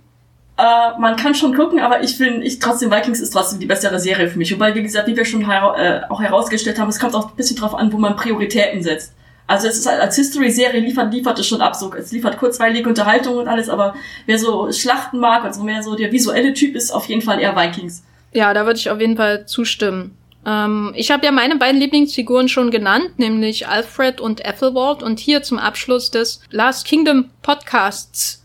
Äh, 0.58 1.00
man 1.00 1.16
kann 1.16 1.34
schon 1.34 1.54
gucken, 1.54 1.78
aber 1.78 2.02
ich 2.02 2.16
finde, 2.16 2.44
ich 2.44 2.58
trotzdem 2.58 2.90
Vikings 2.90 3.20
ist 3.20 3.30
trotzdem 3.30 3.60
die 3.60 3.66
bessere 3.66 3.98
Serie 3.98 4.28
für 4.28 4.38
mich. 4.38 4.52
Wobei, 4.52 4.74
wie 4.74 4.82
gesagt, 4.82 5.06
wie 5.08 5.16
wir 5.16 5.24
schon 5.24 5.48
hera 5.48 5.76
äh, 5.78 6.00
auch 6.08 6.20
herausgestellt 6.20 6.78
haben, 6.78 6.88
es 6.88 6.98
kommt 6.98 7.14
auch 7.14 7.30
ein 7.30 7.36
bisschen 7.36 7.56
drauf 7.56 7.74
an, 7.74 7.92
wo 7.92 7.98
man 7.98 8.16
Prioritäten 8.16 8.82
setzt. 8.82 9.14
Also 9.48 9.66
es 9.66 9.78
ist 9.78 9.86
halt 9.88 10.00
als 10.00 10.14
History-Serie 10.14 10.80
liefert, 10.80 11.12
liefert 11.12 11.38
es 11.38 11.46
schon 11.46 11.62
ab. 11.62 11.74
So, 11.74 11.92
es 11.94 12.12
liefert 12.12 12.36
kurzweilige 12.36 12.88
Unterhaltung 12.88 13.38
und 13.38 13.48
alles, 13.48 13.70
aber 13.70 13.96
wer 14.26 14.38
so 14.38 14.70
Schlachten 14.70 15.18
mag, 15.18 15.42
also 15.42 15.62
mehr 15.64 15.82
so 15.82 15.96
der 15.96 16.12
visuelle 16.12 16.52
Typ 16.52 16.76
ist, 16.76 16.90
auf 16.90 17.06
jeden 17.06 17.22
Fall 17.22 17.40
eher 17.40 17.56
Vikings. 17.56 18.04
Ja, 18.32 18.52
da 18.52 18.66
würde 18.66 18.78
ich 18.78 18.90
auf 18.90 19.00
jeden 19.00 19.16
Fall 19.16 19.46
zustimmen. 19.46 20.14
Ähm, 20.44 20.92
ich 20.94 21.10
habe 21.10 21.24
ja 21.24 21.32
meine 21.32 21.56
beiden 21.56 21.80
Lieblingsfiguren 21.80 22.48
schon 22.48 22.70
genannt, 22.70 23.18
nämlich 23.18 23.66
Alfred 23.66 24.20
und 24.20 24.44
Ethelwald. 24.44 25.02
Und 25.02 25.18
hier 25.18 25.42
zum 25.42 25.58
Abschluss 25.58 26.10
des 26.10 26.42
Last 26.50 26.86
Kingdom 26.86 27.30
Podcasts. 27.40 28.44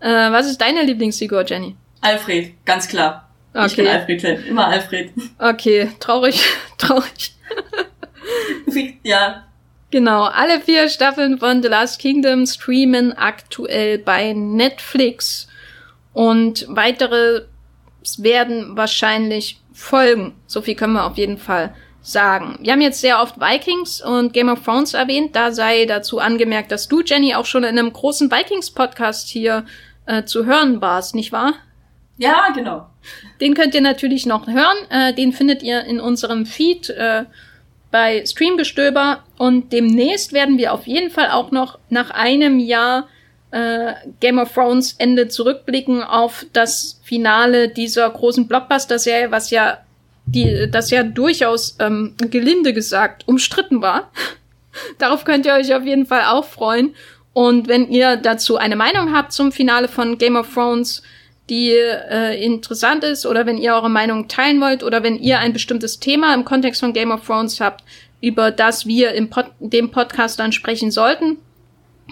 Äh, 0.00 0.08
was 0.32 0.46
ist 0.46 0.60
deine 0.60 0.82
Lieblingsfigur, 0.82 1.46
Jenny? 1.46 1.76
Alfred, 2.02 2.52
ganz 2.66 2.88
klar. 2.88 3.26
Okay. 3.54 3.66
Ich 3.66 3.76
bin 3.76 3.86
Alfred-Fan, 3.86 4.44
immer 4.44 4.66
Alfred. 4.66 5.12
Okay, 5.38 5.90
traurig, 5.98 6.42
traurig. 6.78 7.34
ja, 9.02 9.44
Genau, 9.92 10.24
alle 10.24 10.58
vier 10.62 10.88
Staffeln 10.88 11.38
von 11.38 11.62
The 11.62 11.68
Last 11.68 12.00
Kingdom 12.00 12.46
streamen 12.46 13.12
aktuell 13.12 13.98
bei 13.98 14.32
Netflix 14.32 15.48
und 16.14 16.64
weitere 16.70 17.42
werden 18.16 18.74
wahrscheinlich 18.74 19.60
folgen. 19.74 20.34
So 20.46 20.62
viel 20.62 20.76
können 20.76 20.94
wir 20.94 21.04
auf 21.04 21.18
jeden 21.18 21.36
Fall 21.36 21.74
sagen. 22.00 22.58
Wir 22.62 22.72
haben 22.72 22.80
jetzt 22.80 23.02
sehr 23.02 23.20
oft 23.20 23.38
Vikings 23.38 24.00
und 24.00 24.32
Game 24.32 24.48
of 24.48 24.64
Thrones 24.64 24.94
erwähnt. 24.94 25.36
Da 25.36 25.52
sei 25.52 25.84
dazu 25.84 26.20
angemerkt, 26.20 26.72
dass 26.72 26.88
du, 26.88 27.02
Jenny, 27.02 27.34
auch 27.34 27.44
schon 27.44 27.62
in 27.62 27.78
einem 27.78 27.92
großen 27.92 28.30
Vikings-Podcast 28.30 29.28
hier 29.28 29.66
äh, 30.06 30.24
zu 30.24 30.46
hören 30.46 30.80
warst, 30.80 31.14
nicht 31.14 31.32
wahr? 31.32 31.52
Ja, 32.16 32.48
genau. 32.54 32.86
Den 33.42 33.52
könnt 33.52 33.74
ihr 33.74 33.82
natürlich 33.82 34.24
noch 34.24 34.46
hören. 34.46 34.78
Äh, 34.88 35.12
den 35.12 35.34
findet 35.34 35.62
ihr 35.62 35.84
in 35.84 36.00
unserem 36.00 36.46
Feed. 36.46 36.88
Äh, 36.88 37.26
bei 37.92 38.24
Streamgestöber 38.26 39.22
und 39.38 39.72
demnächst 39.72 40.32
werden 40.32 40.58
wir 40.58 40.72
auf 40.72 40.86
jeden 40.86 41.10
Fall 41.10 41.30
auch 41.30 41.52
noch 41.52 41.78
nach 41.90 42.10
einem 42.10 42.58
Jahr 42.58 43.06
äh, 43.52 43.92
Game 44.18 44.38
of 44.38 44.52
Thrones 44.52 44.96
Ende 44.98 45.28
zurückblicken 45.28 46.02
auf 46.02 46.44
das 46.52 47.00
Finale 47.04 47.68
dieser 47.68 48.08
großen 48.10 48.48
Blockbuster-Serie, 48.48 49.30
was 49.30 49.50
ja 49.50 49.78
die, 50.24 50.70
das 50.70 50.90
ja 50.90 51.02
durchaus 51.02 51.76
ähm, 51.78 52.14
gelinde 52.18 52.72
gesagt 52.72 53.28
umstritten 53.28 53.82
war. 53.82 54.10
Darauf 54.98 55.24
könnt 55.24 55.44
ihr 55.44 55.52
euch 55.52 55.74
auf 55.74 55.84
jeden 55.84 56.06
Fall 56.06 56.24
auch 56.24 56.46
freuen. 56.46 56.94
Und 57.34 57.68
wenn 57.68 57.90
ihr 57.90 58.16
dazu 58.16 58.56
eine 58.56 58.76
Meinung 58.76 59.14
habt 59.14 59.32
zum 59.32 59.52
Finale 59.52 59.88
von 59.88 60.18
Game 60.18 60.36
of 60.36 60.52
Thrones, 60.52 61.02
die 61.52 61.70
äh, 61.70 62.42
interessant 62.42 63.04
ist 63.04 63.26
oder 63.26 63.44
wenn 63.44 63.58
ihr 63.58 63.74
eure 63.74 63.90
Meinung 63.90 64.26
teilen 64.26 64.58
wollt 64.62 64.82
oder 64.82 65.02
wenn 65.02 65.18
ihr 65.18 65.38
ein 65.38 65.52
bestimmtes 65.52 66.00
Thema 66.00 66.32
im 66.32 66.46
Kontext 66.46 66.80
von 66.80 66.94
Game 66.94 67.10
of 67.10 67.26
Thrones 67.26 67.60
habt, 67.60 67.84
über 68.22 68.50
das 68.50 68.86
wir 68.86 69.12
im 69.12 69.28
Pod 69.28 69.46
dem 69.60 69.90
Podcast 69.90 70.38
dann 70.38 70.52
sprechen 70.52 70.90
sollten, 70.90 71.36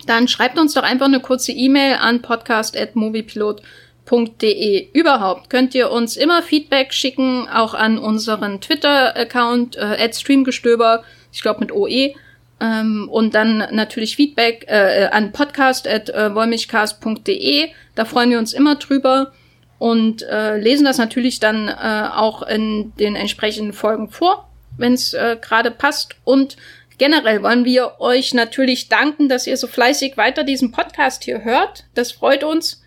dann 0.05 0.29
schreibt 0.29 0.59
uns 0.59 0.75
doch 0.75 0.83
einfach 0.83 1.07
eine 1.07 1.21
kurze 1.21 1.53
E-Mail 1.53 1.95
an 1.95 2.21
podcast@moviepilot 2.21 3.63
moviepilot.de. 4.11 4.91
Überhaupt 4.93 5.49
könnt 5.49 5.75
ihr 5.75 5.91
uns 5.91 6.19
immer 6.19 6.43
Feedback 6.43 6.93
schicken, 6.93 7.49
auch 7.49 7.73
an 7.73 7.97
unseren 7.97 8.61
Twitter-Account, 8.61 9.77
äh, 9.77 10.13
streamgestöber, 10.13 11.03
ich 11.33 11.41
glaube 11.41 11.61
mit 11.61 11.73
OE. 11.73 12.15
Ähm, 12.61 13.09
und 13.11 13.35
dann 13.35 13.59
natürlich 13.71 14.17
Feedback 14.17 14.67
äh, 14.69 15.09
an 15.11 15.33
podcast 15.33 15.89
at 15.89 16.11
äh. 16.11 17.73
Da 17.95 18.05
freuen 18.05 18.31
wir 18.31 18.39
uns 18.39 18.53
immer 18.53 18.77
drüber 18.77 19.33
und 19.79 20.23
äh, 20.23 20.59
lesen 20.59 20.85
das 20.85 20.99
natürlich 20.99 21.41
dann 21.41 21.69
äh, 21.69 22.09
auch 22.13 22.43
in 22.43 22.93
den 22.97 23.17
entsprechenden 23.17 23.73
Folgen 23.73 24.11
vor, 24.11 24.51
wenn 24.77 24.93
es 24.93 25.15
äh, 25.15 25.39
gerade 25.41 25.71
passt. 25.71 26.17
Und 26.25 26.59
generell 26.99 27.43
wollen 27.43 27.65
wir 27.65 27.99
euch 27.99 28.35
natürlich 28.35 28.91
danken, 28.91 29.31
dass 29.31 29.47
ihr 29.47 29.57
so 29.57 29.67
fleißig 29.67 30.19
weiter 30.19 30.45
diesen 30.45 30.71
Podcast 30.71 31.25
hier 31.25 31.45
hört. 31.45 31.85
Das 31.95 32.13
freut 32.13 32.45
uns 32.45 32.83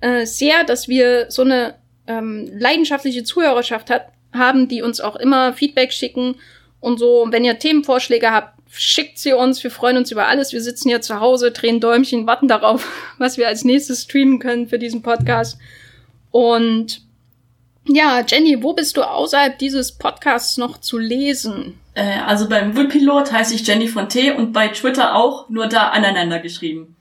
äh, 0.00 0.26
sehr, 0.26 0.64
dass 0.64 0.88
wir 0.88 1.30
so 1.30 1.42
eine 1.42 1.76
ähm, 2.08 2.50
leidenschaftliche 2.52 3.22
Zuhörerschaft 3.22 3.88
hat, 3.88 4.08
haben, 4.32 4.66
die 4.66 4.82
uns 4.82 5.00
auch 5.00 5.14
immer 5.14 5.52
Feedback 5.52 5.92
schicken 5.92 6.34
und 6.80 6.98
so. 6.98 7.28
Wenn 7.30 7.44
ihr 7.44 7.60
Themenvorschläge 7.60 8.32
habt, 8.32 8.58
schickt 8.72 9.18
sie 9.18 9.32
uns. 9.32 9.62
Wir 9.62 9.70
freuen 9.70 9.96
uns 9.96 10.10
über 10.10 10.26
alles. 10.26 10.52
Wir 10.52 10.62
sitzen 10.62 10.88
hier 10.88 11.00
zu 11.00 11.20
Hause, 11.20 11.50
drehen 11.50 11.80
Däumchen, 11.80 12.26
warten 12.26 12.48
darauf, 12.48 12.88
was 13.18 13.36
wir 13.36 13.48
als 13.48 13.64
nächstes 13.64 14.02
streamen 14.02 14.38
können 14.38 14.68
für 14.68 14.78
diesen 14.78 15.02
Podcast. 15.02 15.58
Und 16.30 17.02
ja, 17.86 18.24
Jenny, 18.26 18.62
wo 18.62 18.72
bist 18.72 18.96
du 18.96 19.02
außerhalb 19.02 19.58
dieses 19.58 19.92
Podcasts 19.92 20.56
noch 20.56 20.80
zu 20.80 20.98
lesen? 20.98 21.78
Äh, 21.94 22.20
also 22.26 22.48
beim 22.48 22.76
Woodpilot 22.76 23.32
heiße 23.32 23.54
ich 23.54 23.66
Jenny 23.66 23.88
von 23.88 24.08
T 24.08 24.32
und 24.32 24.52
bei 24.52 24.68
Twitter 24.68 25.14
auch, 25.14 25.48
nur 25.48 25.66
da 25.66 25.88
aneinander 25.88 26.38
geschrieben. 26.38 26.96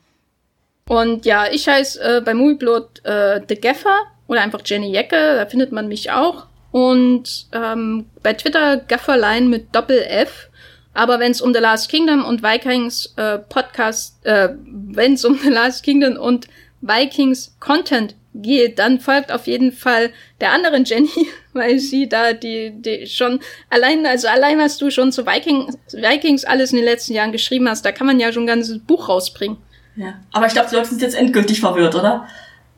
Und 0.87 1.25
ja, 1.25 1.45
ich 1.49 1.69
heiße 1.69 2.17
äh, 2.17 2.21
bei 2.21 2.33
Moviepilot 2.33 3.05
äh, 3.05 3.41
The 3.47 3.55
Gaffer 3.55 3.97
oder 4.27 4.41
einfach 4.41 4.61
Jenny 4.65 4.91
Jecke, 4.91 5.35
da 5.37 5.45
findet 5.45 5.71
man 5.71 5.87
mich 5.87 6.11
auch. 6.11 6.47
Und 6.71 7.47
ähm, 7.53 8.07
bei 8.23 8.33
Twitter 8.33 8.77
Gafferline 8.77 9.47
mit 9.47 9.73
Doppel 9.75 10.01
F. 10.01 10.49
Aber 10.93 11.19
wenn 11.19 11.31
es 11.31 11.41
um 11.41 11.53
The 11.53 11.59
Last 11.59 11.89
Kingdom 11.89 12.25
und 12.25 12.43
Vikings 12.43 13.13
äh, 13.15 13.37
Podcast, 13.37 14.25
äh, 14.25 14.49
wenn 14.65 15.13
es 15.13 15.23
um 15.23 15.37
The 15.37 15.49
Last 15.49 15.83
Kingdom 15.83 16.17
und 16.17 16.47
Vikings 16.81 17.55
Content 17.59 18.15
geht, 18.33 18.79
dann 18.79 18.99
folgt 18.99 19.31
auf 19.31 19.47
jeden 19.47 19.71
Fall 19.71 20.11
der 20.39 20.51
anderen 20.51 20.85
Jenny, 20.85 21.09
weil 21.53 21.79
sie 21.79 22.07
da 22.07 22.33
die, 22.33 22.71
die 22.75 23.07
schon 23.07 23.39
allein, 23.69 24.05
also 24.05 24.27
allein 24.27 24.59
was 24.59 24.77
du 24.77 24.89
schon 24.89 25.11
zu 25.11 25.25
Vikings, 25.25 25.77
Vikings 25.91 26.45
alles 26.45 26.71
in 26.71 26.77
den 26.77 26.85
letzten 26.85 27.13
Jahren 27.13 27.31
geschrieben 27.31 27.69
hast, 27.69 27.85
da 27.85 27.91
kann 27.91 28.07
man 28.07 28.19
ja 28.19 28.31
schon 28.31 28.43
ein 28.43 28.47
ganzes 28.47 28.79
Buch 28.79 29.09
rausbringen. 29.09 29.57
Ja, 29.95 30.21
aber 30.31 30.47
ich 30.47 30.53
glaube, 30.53 30.69
die 30.69 30.75
Leute 30.75 30.89
sind 30.89 31.01
jetzt 31.01 31.15
endgültig 31.15 31.59
verwirrt, 31.59 31.95
oder? 31.95 32.27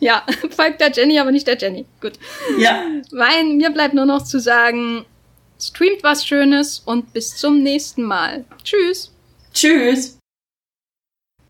ja, 0.00 0.22
folgt 0.50 0.80
der 0.80 0.92
Jenny, 0.92 1.18
aber 1.18 1.32
nicht 1.32 1.46
der 1.46 1.56
Jenny. 1.56 1.86
Gut. 2.00 2.12
Ja. 2.58 2.82
Weil 3.10 3.44
mir 3.44 3.70
bleibt 3.70 3.94
nur 3.94 4.06
noch 4.06 4.22
zu 4.22 4.38
sagen, 4.38 5.06
streamt 5.60 6.02
was 6.02 6.26
Schönes 6.26 6.80
und 6.84 7.12
bis 7.12 7.36
zum 7.36 7.62
nächsten 7.62 8.04
Mal. 8.04 8.44
Tschüss. 8.62 9.12
Tschüss. 9.52 10.18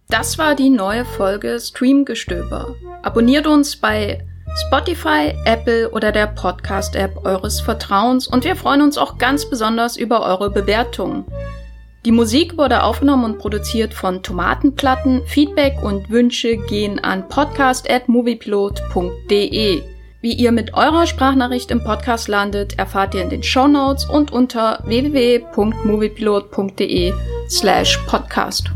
Das 0.09 0.39
war 0.39 0.55
die 0.55 0.71
neue 0.71 1.05
Folge 1.05 1.61
Streamgestöber. 1.61 2.75
Abonniert 3.03 3.47
uns 3.47 3.77
bei 3.77 4.25
Spotify, 4.67 5.35
Apple 5.45 5.91
oder 5.91 6.11
der 6.13 6.29
Podcast-App 6.29 7.25
eures 7.25 7.61
Vertrauens 7.61 8.27
und 8.27 8.45
wir 8.45 8.57
freuen 8.57 8.81
uns 8.81 8.97
auch 8.97 9.19
ganz 9.19 9.45
besonders 9.49 9.99
über 9.99 10.23
eure 10.23 10.51
Bewertungen. 10.51 11.27
Die 12.05 12.13
Musik 12.13 12.57
wurde 12.57 12.85
aufgenommen 12.85 13.25
und 13.25 13.39
produziert 13.39 13.93
von 13.93 14.23
Tomatenplatten. 14.23 15.27
Feedback 15.27 15.83
und 15.83 16.11
Wünsche 16.11 16.57
gehen 16.57 17.01
an 17.01 17.29
podcast.moviepilot.de. 17.29 19.83
Wie 20.20 20.32
ihr 20.32 20.51
mit 20.51 20.74
eurer 20.74 21.07
Sprachnachricht 21.07 21.70
im 21.70 21.85
Podcast 21.85 22.27
landet, 22.27 22.77
erfahrt 22.77 23.15
ihr 23.15 23.23
in 23.23 23.31
den 23.31 23.45
Show 23.45 23.69
Notes 23.69 24.05
und 24.05 24.32
unter 24.32 24.82
www.moviepilot.de 24.85 27.12
slash 27.49 27.99
podcast. 28.09 28.73